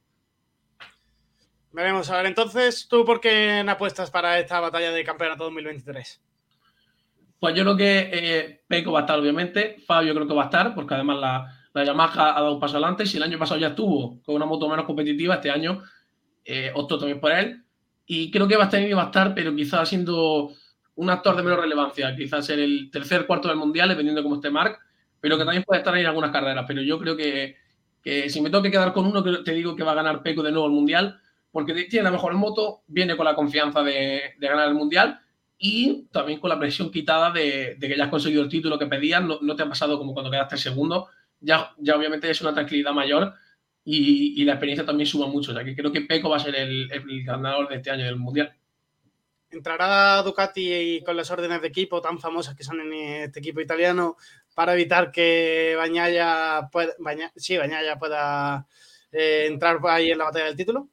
Veremos. 1.72 2.10
A 2.10 2.18
ver, 2.18 2.28
entonces, 2.28 2.88
¿tú 2.90 3.04
por 3.04 3.20
qué 3.20 3.66
apuestas 3.68 4.10
para 4.10 4.40
esta 4.40 4.60
batalla 4.62 4.92
de 4.92 5.04
campeonato 5.04 5.46
2023? 5.46 6.22
Pues 7.40 7.56
yo 7.56 7.64
creo 7.64 7.78
que 7.78 8.10
eh, 8.14 8.62
Peco 8.68 8.94
va 8.94 9.00
a 9.00 9.02
estar, 9.02 9.20
obviamente. 9.20 9.78
Fabio 9.86 10.14
creo 10.14 10.28
que 10.28 10.34
va 10.34 10.44
a 10.44 10.46
estar, 10.46 10.74
porque 10.74 10.94
además 10.94 11.20
la, 11.20 11.52
la 11.74 11.84
Yamaha 11.84 12.38
ha 12.38 12.42
dado 12.42 12.54
un 12.54 12.60
paso 12.60 12.78
adelante. 12.78 13.06
Si 13.06 13.18
el 13.18 13.24
año 13.24 13.38
pasado 13.38 13.60
ya 13.60 13.68
estuvo 13.68 14.22
con 14.24 14.36
una 14.36 14.46
moto 14.46 14.70
menos 14.70 14.86
competitiva, 14.86 15.36
este 15.36 15.52
año 15.52 15.84
eh, 16.46 16.72
optó 16.74 16.98
también 16.98 17.20
por 17.20 17.34
él. 17.34 17.65
Y 18.06 18.32
creo 18.32 18.48
que 18.48 18.58
Bastianini 18.58 18.94
va 18.94 19.04
a 19.04 19.06
estar, 19.06 19.34
pero 19.34 19.56
quizás 19.56 19.90
siendo 19.90 20.52
un 20.96 21.10
actor 21.10 21.36
de 21.36 21.44
menor 21.44 21.62
relevancia, 21.62 22.16
quizás 22.16 22.50
en 22.50 22.60
el 22.60 22.90
tercer 22.92 23.26
cuarto 23.26 23.48
del 23.48 23.58
mundial, 23.58 23.90
dependiendo 23.90 24.22
de 24.22 24.24
cómo 24.24 24.36
esté 24.36 24.50
Mark, 24.50 24.80
pero 25.20 25.38
que 25.38 25.44
también 25.44 25.64
puede 25.64 25.80
estar 25.80 25.94
ahí 25.94 26.02
en 26.02 26.08
algunas 26.08 26.32
carreras. 26.32 26.66
Pero 26.68 26.82
yo 26.82 27.00
creo 27.00 27.18
que, 27.18 27.58
si 28.30 28.42
me 28.42 28.50
tengo 28.50 28.62
que 28.62 28.72
quedar 28.72 28.94
con 28.94 29.06
uno, 29.06 29.24
te 29.44 29.52
digo 29.54 29.76
que 29.76 29.84
va 29.84 29.94
a 29.94 29.96
ganar 29.96 30.22
Peco 30.22 30.44
de 30.44 30.52
nuevo 30.52 30.68
el 30.68 30.74
mundial, 30.74 31.20
porque 31.52 31.74
tiene 31.86 32.04
la 32.04 32.12
mejor 32.12 32.34
moto, 32.34 32.84
viene 32.88 33.16
con 33.16 33.26
la 33.26 33.34
confianza 33.34 33.82
de, 33.82 34.36
ganar 34.40 34.68
el 34.68 34.76
mundial 34.76 35.22
y 35.58 36.06
también 36.12 36.40
con 36.40 36.50
la 36.50 36.60
presión 36.60 36.92
quitada 36.92 37.32
de, 37.32 37.78
que 37.80 37.98
ya 37.98 38.04
has 38.04 38.10
conseguido 38.10 38.44
el 38.44 38.50
título 38.50 38.78
que 38.78 38.88
pedías, 38.88 39.24
no, 39.24 39.40
no, 39.42 39.56
te 39.56 39.64
ha 39.64 39.70
pasado 39.70 39.98
como 39.98 40.14
cuando 40.14 40.30
quedaste 40.30 40.58
segundo, 40.58 41.08
ya, 41.40 41.72
ya 41.78 41.96
obviamente 41.96 42.30
es 42.30 42.42
una 42.42 42.54
tranquilidad 42.54 42.92
mayor 42.92 43.34
y, 43.86 44.44
la 44.44 44.54
experiencia 44.54 44.86
también 44.86 45.08
suma 45.08 45.28
mucho. 45.28 45.52
O 45.52 45.54
sea 45.54 45.64
que 45.64 45.76
creo 45.76 45.92
que 45.92 46.02
Peco 46.02 46.30
va 46.30 46.38
a 46.38 46.40
ser 46.40 46.56
el, 46.56 46.90
ganador 47.24 47.70
de 47.70 47.76
este 47.76 47.92
año 47.92 48.06
del 48.06 48.18
Mundial. 48.18 48.54
¿Entrará 49.52 50.22
Ducati 50.24 51.02
con 51.06 51.16
las 51.16 51.30
órdenes 51.32 51.62
de 51.62 51.68
equipo 51.68 52.02
tan 52.02 52.20
famosas 52.20 52.56
que 52.56 52.64
son 52.64 52.82
en 52.82 52.94
este 52.94 53.40
equipo 53.40 53.62
italiano 53.62 54.18
para 54.54 54.74
evitar 54.74 55.12
que 55.12 55.76
Bañaya 55.78 56.68
pueda, 56.72 56.94
sí, 57.36 57.56
Bañaya 57.56 57.98
pueda 57.98 58.68
eh, 59.12 59.46
entrar 59.48 59.80
ahí 59.88 60.12
en 60.12 60.18
la 60.18 60.26
batalla 60.26 60.46
del 60.46 60.58
título? 60.58 60.90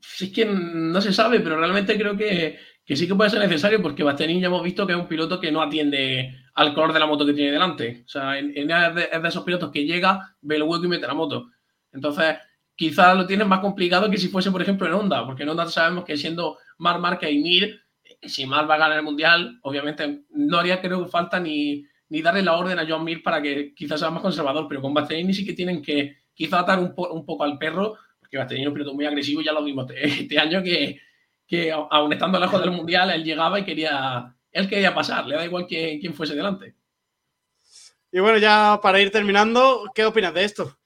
Sí, 0.00 0.26
es 0.26 0.32
que 0.32 0.46
no 0.46 1.00
se 1.00 1.12
sabe, 1.12 1.40
pero 1.40 1.58
realmente 1.58 1.98
creo 1.98 2.16
que, 2.16 2.58
que 2.86 2.96
sí 2.96 3.06
que 3.06 3.14
puede 3.14 3.30
ser 3.30 3.40
necesario 3.40 3.82
porque 3.82 4.02
Bastianini 4.02 4.40
ya 4.40 4.46
hemos 4.46 4.62
visto 4.62 4.86
que 4.86 4.92
es 4.94 4.98
un 4.98 5.08
piloto 5.08 5.40
que 5.40 5.52
no 5.52 5.60
atiende 5.60 6.47
al 6.58 6.74
color 6.74 6.92
de 6.92 6.98
la 6.98 7.06
moto 7.06 7.24
que 7.24 7.34
tiene 7.34 7.52
delante. 7.52 8.02
O 8.04 8.08
sea, 8.08 8.36
es, 8.36 8.52
de, 8.52 9.08
esos 9.24 9.44
pilotos 9.44 9.70
que 9.70 9.84
llega, 9.84 10.34
ve 10.40 10.56
el 10.56 10.64
hueco 10.64 10.86
y 10.86 10.88
mete 10.88 11.06
la 11.06 11.14
moto. 11.14 11.50
Entonces, 11.92 12.36
quizás 12.74 13.16
lo 13.16 13.28
tienes 13.28 13.46
más 13.46 13.60
complicado 13.60 14.10
que 14.10 14.18
si 14.18 14.26
fuese, 14.26 14.50
por 14.50 14.60
ejemplo, 14.60 14.88
en 14.88 14.94
Honda, 14.94 15.24
porque 15.24 15.44
en 15.44 15.50
Honda 15.50 15.68
sabemos 15.68 16.04
que 16.04 16.16
siendo 16.16 16.58
Mar 16.78 16.98
Marca 16.98 17.30
y 17.30 17.38
Mir, 17.38 17.80
si 18.22 18.44
Mar 18.44 18.68
va 18.68 18.74
a 18.74 18.78
ganar 18.78 18.98
el 18.98 19.04
Mundial, 19.04 19.60
obviamente 19.62 20.24
no 20.30 20.58
haría 20.58 20.80
creo 20.80 21.06
falta 21.06 21.38
ni, 21.38 21.86
ni 22.08 22.22
darle 22.22 22.42
la 22.42 22.56
orden 22.56 22.80
a 22.80 22.86
John 22.88 23.04
Mir 23.04 23.22
para 23.22 23.40
que 23.40 23.72
quizás 23.72 24.00
sea 24.00 24.10
más 24.10 24.22
conservador, 24.22 24.66
pero 24.68 24.82
con 24.82 24.92
Bastianini 24.92 25.32
sí 25.32 25.46
que 25.46 25.52
tienen 25.52 25.80
que 25.80 26.16
quizás 26.34 26.62
atar 26.62 26.80
un, 26.80 26.92
poco 26.92 27.44
al 27.44 27.56
perro, 27.56 27.96
porque 28.18 28.36
Bastianini 28.36 28.64
es 28.64 28.68
un 28.68 28.74
piloto 28.74 28.94
muy 28.94 29.06
agresivo, 29.06 29.42
ya 29.42 29.52
lo 29.52 29.62
vimos 29.62 29.86
este 29.94 30.40
año 30.40 30.60
que 30.60 31.00
que 31.48 31.72
aún 31.72 32.12
estando 32.12 32.38
lejos 32.38 32.60
del 32.60 32.70
Mundial, 32.70 33.10
él 33.10 33.24
llegaba 33.24 33.58
y 33.58 33.64
quería, 33.64 34.36
él 34.52 34.68
quería 34.68 34.94
pasar, 34.94 35.26
le 35.26 35.36
da 35.36 35.44
igual 35.44 35.66
quién 35.66 36.14
fuese 36.14 36.34
delante. 36.34 36.74
Y 38.10 38.20
bueno, 38.20 38.38
ya 38.38 38.80
para 38.82 39.00
ir 39.00 39.10
terminando, 39.10 39.84
¿qué 39.94 40.04
opinas 40.06 40.32
de 40.32 40.44
esto? 40.44 40.78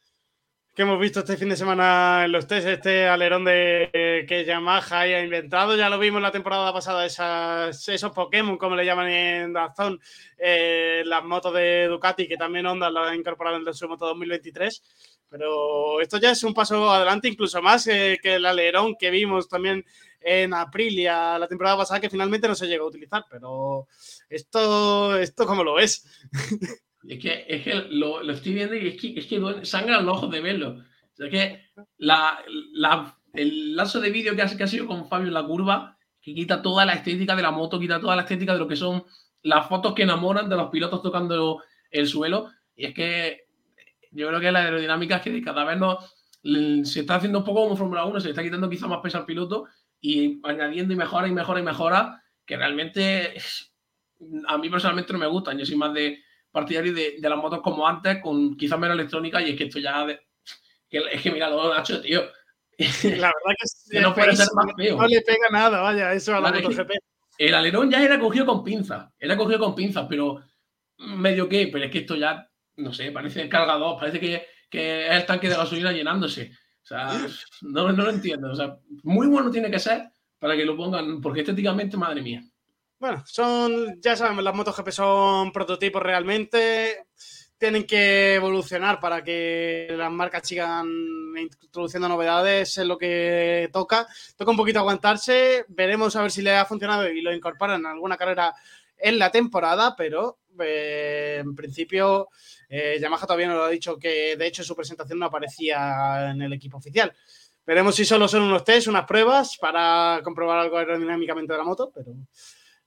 Que 0.74 0.82
hemos 0.82 0.98
visto 0.98 1.20
este 1.20 1.36
fin 1.36 1.50
de 1.50 1.56
semana 1.56 2.24
en 2.24 2.32
los 2.32 2.46
test, 2.46 2.66
este 2.66 3.06
alerón 3.06 3.44
de 3.44 4.24
que 4.26 4.44
Yamaha 4.44 5.00
haya 5.00 5.22
inventado. 5.22 5.76
Ya 5.76 5.88
lo 5.88 5.98
vimos 5.98 6.20
la 6.20 6.32
temporada 6.32 6.72
pasada, 6.72 7.06
esas, 7.06 7.88
esos 7.88 8.10
Pokémon, 8.12 8.56
como 8.56 8.74
le 8.74 8.86
llaman 8.86 9.08
en 9.08 9.52
Dazón, 9.52 10.00
eh, 10.38 11.02
las 11.04 11.22
motos 11.22 11.54
de 11.54 11.86
Ducati, 11.88 12.26
que 12.26 12.38
también 12.38 12.66
Honda 12.66 12.90
lo 12.90 13.04
ha 13.04 13.14
incorporado 13.14 13.58
en 13.58 13.74
su 13.74 13.86
moto 13.86 14.06
2023. 14.06 14.82
Pero 15.28 16.00
esto 16.00 16.18
ya 16.18 16.32
es 16.32 16.42
un 16.42 16.54
paso 16.54 16.90
adelante, 16.90 17.28
incluso 17.28 17.62
más 17.62 17.86
eh, 17.86 18.18
que 18.20 18.34
el 18.34 18.46
alerón 18.46 18.96
que 18.98 19.10
vimos 19.10 19.48
también 19.48 19.84
en 20.24 20.54
Aprilia 20.54 21.38
la 21.38 21.48
temporada 21.48 21.76
pasada 21.76 22.00
que 22.00 22.10
finalmente 22.10 22.48
no 22.48 22.54
se 22.54 22.66
llegó 22.66 22.84
a 22.84 22.88
utilizar, 22.88 23.24
pero 23.30 23.86
esto, 24.28 25.16
esto 25.18 25.46
¿cómo 25.46 25.64
lo 25.64 25.74
ves? 25.74 26.06
Es 27.08 27.18
que, 27.18 27.44
es 27.48 27.64
que 27.64 27.74
lo, 27.90 28.22
lo, 28.22 28.32
estoy 28.32 28.54
viendo 28.54 28.76
y 28.76 28.86
es 28.86 29.00
que, 29.00 29.18
es 29.18 29.26
que 29.26 29.66
sangra 29.66 30.00
los 30.00 30.18
ojos 30.18 30.30
de 30.30 30.40
verlo. 30.40 30.76
O 30.78 31.16
sea, 31.16 31.28
que 31.28 31.60
la, 31.98 32.38
la, 32.74 33.18
el 33.32 33.74
lazo 33.74 34.00
de 34.00 34.10
vídeo 34.10 34.36
que 34.36 34.56
que 34.56 34.62
ha 34.62 34.68
sido 34.68 34.86
con 34.86 35.08
Fabio 35.08 35.26
en 35.26 35.34
la 35.34 35.44
curva 35.44 35.98
que 36.20 36.34
quita 36.34 36.62
toda 36.62 36.84
la 36.84 36.94
estética 36.94 37.34
de 37.34 37.42
la 37.42 37.50
moto, 37.50 37.80
quita 37.80 38.00
toda 38.00 38.14
la 38.14 38.22
estética 38.22 38.52
de 38.52 38.60
lo 38.60 38.68
que 38.68 38.76
son 38.76 39.04
las 39.42 39.66
fotos 39.66 39.94
que 39.94 40.04
enamoran 40.04 40.48
de 40.48 40.56
los 40.56 40.70
pilotos 40.70 41.02
tocando 41.02 41.62
el 41.90 42.06
suelo. 42.06 42.50
Y 42.76 42.86
es 42.86 42.94
que 42.94 43.48
yo 44.12 44.28
creo 44.28 44.40
que 44.40 44.52
la 44.52 44.60
aerodinámica 44.60 45.16
es 45.16 45.22
que 45.22 45.42
cada 45.42 45.64
vez 45.64 45.78
no, 45.78 45.98
se 46.84 47.00
está 47.00 47.16
haciendo 47.16 47.40
un 47.40 47.44
poco 47.44 47.64
como 47.64 47.76
Fórmula 47.76 48.04
1, 48.04 48.20
se 48.20 48.30
está 48.30 48.42
quitando 48.42 48.70
quizá 48.70 48.86
más 48.86 49.00
peso 49.00 49.18
al 49.18 49.26
piloto 49.26 49.66
y 50.03 50.40
añadiendo 50.42 50.92
y 50.92 50.96
mejora 50.96 51.28
y 51.28 51.32
mejora 51.32 51.61
y 51.61 51.62
mejora, 51.62 52.22
que 52.44 52.57
realmente 52.57 53.34
a 54.48 54.59
mí 54.59 54.68
personalmente 54.68 55.12
no 55.12 55.18
me 55.20 55.28
gustan. 55.28 55.57
Yo 55.57 55.64
soy 55.64 55.76
más 55.76 55.94
de 55.94 56.18
partidario 56.50 56.92
de, 56.92 57.16
las 57.20 57.38
motos 57.38 57.61
como 57.62 57.86
antes, 57.86 58.20
con 58.20 58.57
quizás 58.57 58.78
menos 58.78 58.96
electrónica, 58.96 59.40
y 59.40 59.50
es 59.50 59.57
que 59.57 59.64
esto 59.64 59.78
ya. 59.78 60.05
es 60.90 61.22
que 61.22 61.30
mira, 61.30 61.48
lo 61.48 61.72
Nacho, 61.72 62.00
tío. 62.03 62.20
La 62.78 63.32
verdad 63.32 63.57
que, 63.90 64.00
no 64.00 64.14
puede 64.14 64.36
ser 64.36 64.48
más 64.55 64.74
feo. 64.76 64.96
No 64.96 65.07
le 65.07 65.20
pega 65.22 65.48
nada, 65.50 65.80
vaya, 65.80 66.12
eso 66.12 66.36
a 66.36 66.40
la 66.40 66.53
MotoGP. 66.53 66.90
El 67.38 67.55
alerón 67.55 67.90
ya 67.90 68.03
era 68.03 68.20
cogido 68.20 68.44
con 68.44 68.62
pinzas, 68.62 69.09
era 69.18 69.36
cogido 69.36 69.59
con 69.59 69.74
pinzas, 69.74 70.07
pero 70.09 70.42
medio 70.98 71.48
que, 71.48 71.68
pero 71.72 71.84
es 71.84 71.90
que 71.90 72.00
esto 72.00 72.14
ya, 72.14 72.46
no 72.76 72.92
sé, 72.92 73.11
parece 73.11 73.40
el 73.40 73.48
cargador, 73.48 73.98
parece 73.98 74.20
que, 74.20 74.46
que 74.68 75.07
es 75.07 75.12
el 75.12 75.26
tanque 75.26 75.48
de 75.48 75.57
gasolina 75.57 75.92
llenándose. 75.92 76.53
O 76.82 76.86
sea, 76.86 77.26
no, 77.62 77.92
no 77.92 78.04
lo 78.04 78.10
entiendo. 78.10 78.50
O 78.50 78.54
sea, 78.54 78.76
muy 79.02 79.26
bueno 79.26 79.50
tiene 79.50 79.70
que 79.70 79.78
ser 79.78 80.10
para 80.38 80.56
que 80.56 80.64
lo 80.64 80.76
pongan, 80.76 81.20
porque 81.20 81.40
estéticamente, 81.40 81.96
madre 81.96 82.22
mía. 82.22 82.42
Bueno, 82.98 83.22
son, 83.26 84.00
ya 84.00 84.16
sabemos, 84.16 84.44
las 84.44 84.54
motos 84.54 84.76
GP 84.76 84.90
son 84.90 85.52
prototipos 85.52 86.02
realmente. 86.02 87.06
Tienen 87.58 87.84
que 87.84 88.34
evolucionar 88.34 88.98
para 89.00 89.22
que 89.22 89.88
las 89.90 90.10
marcas 90.10 90.46
sigan 90.46 90.86
introduciendo 91.36 92.08
novedades 92.08 92.78
en 92.78 92.88
lo 92.88 92.98
que 92.98 93.70
toca. 93.72 94.06
Toca 94.36 94.50
un 94.50 94.56
poquito 94.56 94.80
aguantarse. 94.80 95.64
Veremos 95.68 96.16
a 96.16 96.22
ver 96.22 96.30
si 96.30 96.42
le 96.42 96.56
ha 96.56 96.64
funcionado 96.64 97.08
y 97.08 97.22
lo 97.22 97.32
incorporan 97.32 97.80
en 97.80 97.86
alguna 97.86 98.16
carrera 98.16 98.54
en 98.96 99.18
la 99.18 99.30
temporada, 99.30 99.94
pero 99.96 100.38
eh, 100.60 101.38
en 101.40 101.54
principio 101.54 102.28
eh, 102.74 102.98
Yamaha 102.98 103.26
todavía 103.26 103.48
no 103.48 103.56
lo 103.56 103.64
ha 103.64 103.68
dicho 103.68 103.98
que 103.98 104.34
de 104.34 104.46
hecho 104.46 104.64
su 104.64 104.74
presentación 104.74 105.18
no 105.18 105.26
aparecía 105.26 106.30
en 106.30 106.40
el 106.40 106.54
equipo 106.54 106.78
oficial. 106.78 107.12
Veremos 107.66 107.94
si 107.94 108.06
solo 108.06 108.26
son 108.26 108.42
unos 108.42 108.64
test, 108.64 108.88
unas 108.88 109.04
pruebas 109.04 109.58
para 109.60 110.20
comprobar 110.24 110.58
algo 110.58 110.78
aerodinámicamente 110.78 111.52
de 111.52 111.58
la 111.58 111.64
moto, 111.64 111.92
pero 111.94 112.14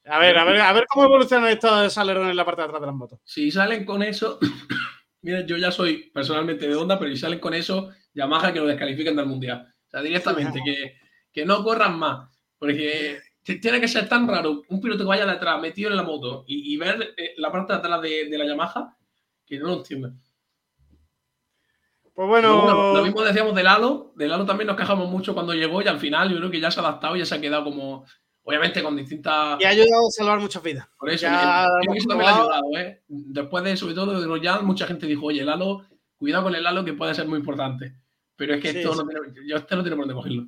a 0.05 0.17
ver, 0.17 0.38
a 0.39 0.43
ver, 0.43 0.59
a 0.59 0.73
ver 0.73 0.86
cómo 0.89 1.05
evolucionan 1.05 1.51
estos 1.51 1.97
alerones 1.99 2.31
en 2.31 2.38
la 2.38 2.45
parte 2.45 2.61
de 2.61 2.65
atrás 2.65 2.81
de 2.81 2.88
las 2.88 2.95
motos. 2.95 3.19
Si 3.23 3.51
salen 3.51 3.86
con 3.86 4.01
eso, 4.01 4.39
mira, 5.21 5.45
yo 5.45 5.55
ya 5.55 5.69
soy 5.69 6.09
personalmente 6.09 6.67
de 6.67 6.75
onda, 6.75 6.97
pero 6.97 7.11
si 7.11 7.17
salen 7.17 7.39
con 7.39 7.53
eso, 7.53 7.91
Yamaha 8.15 8.51
que 8.51 8.59
lo 8.59 8.65
descalifiquen 8.65 9.15
del 9.15 9.27
mundial. 9.27 9.71
O 9.88 9.91
sea, 9.91 10.01
directamente, 10.01 10.61
que, 10.65 10.95
que 11.31 11.45
no 11.45 11.63
corran 11.63 11.99
más. 11.99 12.27
Porque 12.57 13.19
tiene 13.43 13.79
que 13.79 13.88
ser 13.88 14.09
tan 14.09 14.27
raro 14.27 14.63
un 14.69 14.81
piloto 14.81 15.03
que 15.03 15.09
vaya 15.09 15.25
de 15.25 15.33
atrás 15.33 15.61
metido 15.61 15.91
en 15.91 15.97
la 15.97 16.03
moto 16.03 16.43
y, 16.47 16.75
ver 16.77 17.13
eh, 17.15 17.36
la 17.38 17.51
parte 17.51 17.73
de 17.73 17.79
atrás 17.79 18.01
de, 18.01 18.38
la 18.38 18.45
Yamaha 18.45 18.97
que 19.45 19.59
no 19.59 19.67
lo 19.67 19.73
entiendo. 19.77 20.11
Pues 22.13 22.27
bueno... 22.27 22.93
Lo 22.93 23.03
mismo 23.03 23.21
decíamos 23.21 23.55
del 23.55 23.67
Halo. 23.67 24.13
Del 24.15 24.31
Halo 24.31 24.45
también 24.45 24.67
nos 24.67 24.77
quejamos 24.77 25.09
mucho 25.09 25.33
cuando 25.33 25.53
llegó 25.53 25.81
y 25.81 25.87
al 25.87 25.99
final 25.99 26.29
yo 26.29 26.37
creo 26.37 26.49
que 26.51 26.59
ya 26.59 26.71
se 26.71 26.79
ha 26.79 26.83
adaptado 26.83 27.15
y 27.15 27.19
ya 27.19 27.25
se 27.25 27.35
ha 27.35 27.41
quedado 27.41 27.65
como 27.65 28.05
obviamente 28.45 28.81
con 28.81 28.95
distintas. 28.95 29.59
Y 29.59 29.65
ha 29.65 29.69
ayudado 29.69 30.07
a 30.07 30.11
salvar 30.11 30.39
muchas 30.39 30.63
vidas. 30.63 30.87
Por 30.97 31.09
eso, 31.09 31.23
ya 31.23 31.67
eso 31.93 32.07
también 32.07 32.29
ha 32.29 32.35
ayudado, 32.35 32.77
¿eh? 32.77 33.03
Después 33.07 33.63
de, 33.63 33.75
sobre 33.75 33.95
todo 33.95 34.19
de 34.19 34.25
Royal, 34.25 34.63
mucha 34.63 34.87
gente 34.87 35.07
dijo, 35.07 35.25
oye, 35.25 35.41
el 35.41 35.49
halo, 35.49 35.85
cuidado 36.15 36.43
con 36.43 36.55
el 36.55 36.65
halo 36.65 36.85
que 36.85 36.93
puede 36.93 37.13
ser 37.13 37.27
muy 37.27 37.39
importante. 37.39 37.95
Pero 38.35 38.53
es 38.53 38.61
que 38.61 38.69
esto 38.69 38.95
no 38.95 39.07
tiene, 39.07 39.47
yo 39.47 39.57
este 39.57 39.75
no 39.75 39.81
tiene 39.81 39.95
por 39.95 40.05
dónde 40.05 40.13
cogerlo. 40.13 40.47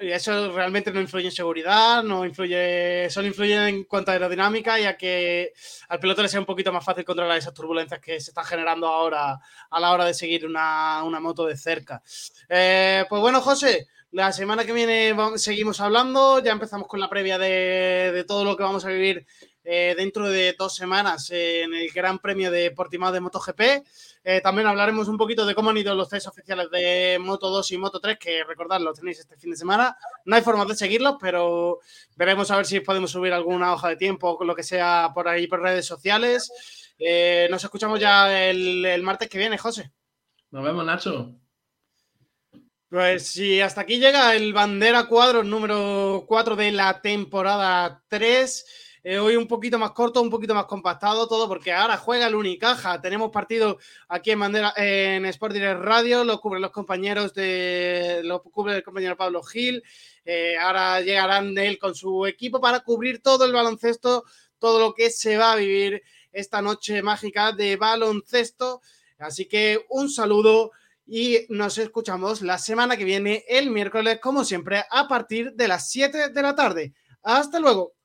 Eso 0.00 0.52
realmente 0.52 0.90
no 0.90 1.00
influye 1.00 1.26
en 1.26 1.32
seguridad, 1.32 2.02
no 2.02 2.24
influye, 2.24 3.08
solo 3.10 3.26
influye 3.26 3.68
en 3.68 3.84
cuanto 3.84 4.10
a 4.10 4.14
aerodinámica 4.14 4.80
y 4.80 4.84
a 4.84 4.96
que 4.96 5.52
al 5.88 6.00
piloto 6.00 6.22
le 6.22 6.28
sea 6.28 6.40
un 6.40 6.46
poquito 6.46 6.72
más 6.72 6.84
fácil 6.84 7.04
controlar 7.04 7.36
esas 7.36 7.52
turbulencias 7.52 8.00
que 8.00 8.20
se 8.20 8.30
están 8.30 8.44
generando 8.44 8.86
ahora 8.86 9.38
a 9.70 9.80
la 9.80 9.92
hora 9.92 10.04
de 10.06 10.14
seguir 10.14 10.46
una, 10.46 11.02
una 11.04 11.20
moto 11.20 11.46
de 11.46 11.56
cerca. 11.56 12.02
Eh, 12.48 13.04
pues 13.08 13.20
bueno, 13.20 13.40
José, 13.40 13.86
la 14.12 14.32
semana 14.32 14.64
que 14.64 14.72
viene 14.72 15.14
seguimos 15.36 15.80
hablando, 15.80 16.42
ya 16.42 16.52
empezamos 16.52 16.88
con 16.88 17.00
la 17.00 17.10
previa 17.10 17.38
de, 17.38 18.24
todo 18.26 18.44
lo 18.44 18.56
que 18.56 18.62
vamos 18.62 18.84
a 18.84 18.88
vivir 18.88 19.26
eh, 19.68 19.94
dentro 19.96 20.28
de 20.28 20.54
dos 20.56 20.76
semanas 20.76 21.28
en 21.32 21.74
el 21.74 21.90
Gran 21.90 22.20
Premio 22.20 22.52
de 22.52 22.70
Portimao 22.70 23.10
de 23.10 23.18
MotoGP. 23.18 23.60
Eh, 24.22 24.40
también 24.40 24.68
hablaremos 24.68 25.08
un 25.08 25.18
poquito 25.18 25.44
de 25.44 25.56
cómo 25.56 25.70
han 25.70 25.76
ido 25.76 25.92
los 25.96 26.08
test 26.08 26.28
oficiales 26.28 26.70
de 26.70 27.18
Moto 27.20 27.50
2 27.50 27.72
y 27.72 27.76
Moto 27.76 27.98
3, 27.98 28.16
que 28.16 28.44
recordad, 28.44 28.80
los 28.80 28.96
tenéis 28.96 29.18
este 29.18 29.36
fin 29.36 29.50
de 29.50 29.56
semana. 29.56 29.96
No 30.24 30.36
hay 30.36 30.42
forma 30.42 30.64
de 30.66 30.76
seguirlos, 30.76 31.16
pero 31.20 31.80
veremos 32.14 32.48
a 32.52 32.56
ver 32.58 32.66
si 32.66 32.78
podemos 32.78 33.10
subir 33.10 33.32
alguna 33.32 33.72
hoja 33.72 33.88
de 33.88 33.96
tiempo 33.96 34.36
o 34.38 34.44
lo 34.44 34.54
que 34.54 34.62
sea 34.62 35.10
por 35.12 35.26
ahí 35.26 35.48
por 35.48 35.60
redes 35.60 35.84
sociales. 35.84 36.94
Eh, 36.96 37.48
nos 37.50 37.64
escuchamos 37.64 37.98
ya 37.98 38.48
el, 38.48 38.84
el 38.84 39.02
martes 39.02 39.28
que 39.28 39.38
viene, 39.38 39.58
José. 39.58 39.90
Nos 40.52 40.62
vemos, 40.62 40.86
Nacho. 40.86 41.34
Pues 42.88 43.26
sí, 43.26 43.60
hasta 43.60 43.80
aquí 43.80 43.98
llega 43.98 44.36
el 44.36 44.52
bandera 44.52 45.08
cuadro 45.08 45.42
número 45.42 46.24
4 46.28 46.54
de 46.54 46.70
la 46.70 47.00
temporada 47.02 48.04
3. 48.06 48.85
Hoy 49.08 49.36
un 49.36 49.46
poquito 49.46 49.78
más 49.78 49.92
corto, 49.92 50.20
un 50.20 50.30
poquito 50.30 50.52
más 50.52 50.64
compactado 50.64 51.28
todo, 51.28 51.46
porque 51.46 51.72
ahora 51.72 51.96
juega 51.96 52.26
el 52.26 52.34
Unicaja. 52.34 53.00
Tenemos 53.00 53.30
partido 53.30 53.78
aquí 54.08 54.32
en 54.32 54.40
bandera 54.40 54.74
en 54.76 55.24
Sport 55.26 55.54
Direct 55.54 55.80
Radio, 55.80 56.24
lo 56.24 56.40
cubren 56.40 56.60
los 56.60 56.72
compañeros 56.72 57.32
de. 57.32 58.22
lo 58.24 58.42
cubre 58.42 58.74
el 58.74 58.82
compañero 58.82 59.16
Pablo 59.16 59.44
Gil. 59.44 59.84
Eh, 60.24 60.56
ahora 60.58 61.00
llegarán 61.02 61.54
de 61.54 61.68
él 61.68 61.78
con 61.78 61.94
su 61.94 62.26
equipo 62.26 62.60
para 62.60 62.80
cubrir 62.80 63.22
todo 63.22 63.44
el 63.44 63.52
baloncesto, 63.52 64.24
todo 64.58 64.80
lo 64.80 64.92
que 64.92 65.10
se 65.10 65.36
va 65.36 65.52
a 65.52 65.56
vivir 65.56 66.02
esta 66.32 66.60
noche 66.60 67.00
mágica 67.00 67.52
de 67.52 67.76
baloncesto. 67.76 68.80
Así 69.18 69.46
que 69.46 69.86
un 69.88 70.10
saludo 70.10 70.72
y 71.06 71.46
nos 71.48 71.78
escuchamos 71.78 72.42
la 72.42 72.58
semana 72.58 72.96
que 72.96 73.04
viene, 73.04 73.44
el 73.48 73.70
miércoles, 73.70 74.18
como 74.20 74.44
siempre, 74.44 74.82
a 74.90 75.06
partir 75.06 75.52
de 75.52 75.68
las 75.68 75.88
7 75.90 76.30
de 76.30 76.42
la 76.42 76.56
tarde. 76.56 76.92
Hasta 77.22 77.60
luego. 77.60 77.95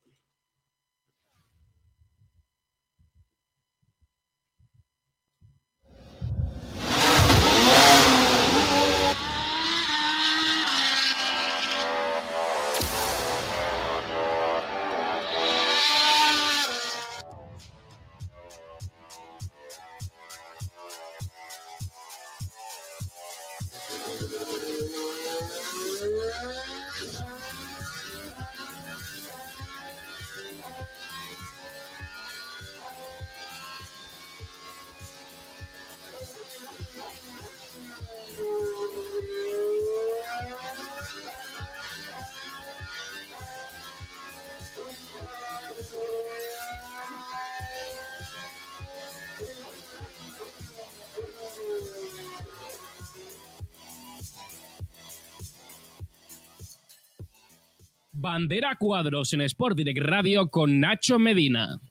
Bandera 58.32 58.78
Cuadros 58.79 59.33
en 59.33 59.41
Sport 59.41 59.75
Direct 59.75 59.99
Radio 59.99 60.49
con 60.49 60.79
Nacho 60.79 61.20
Medina. 61.20 61.82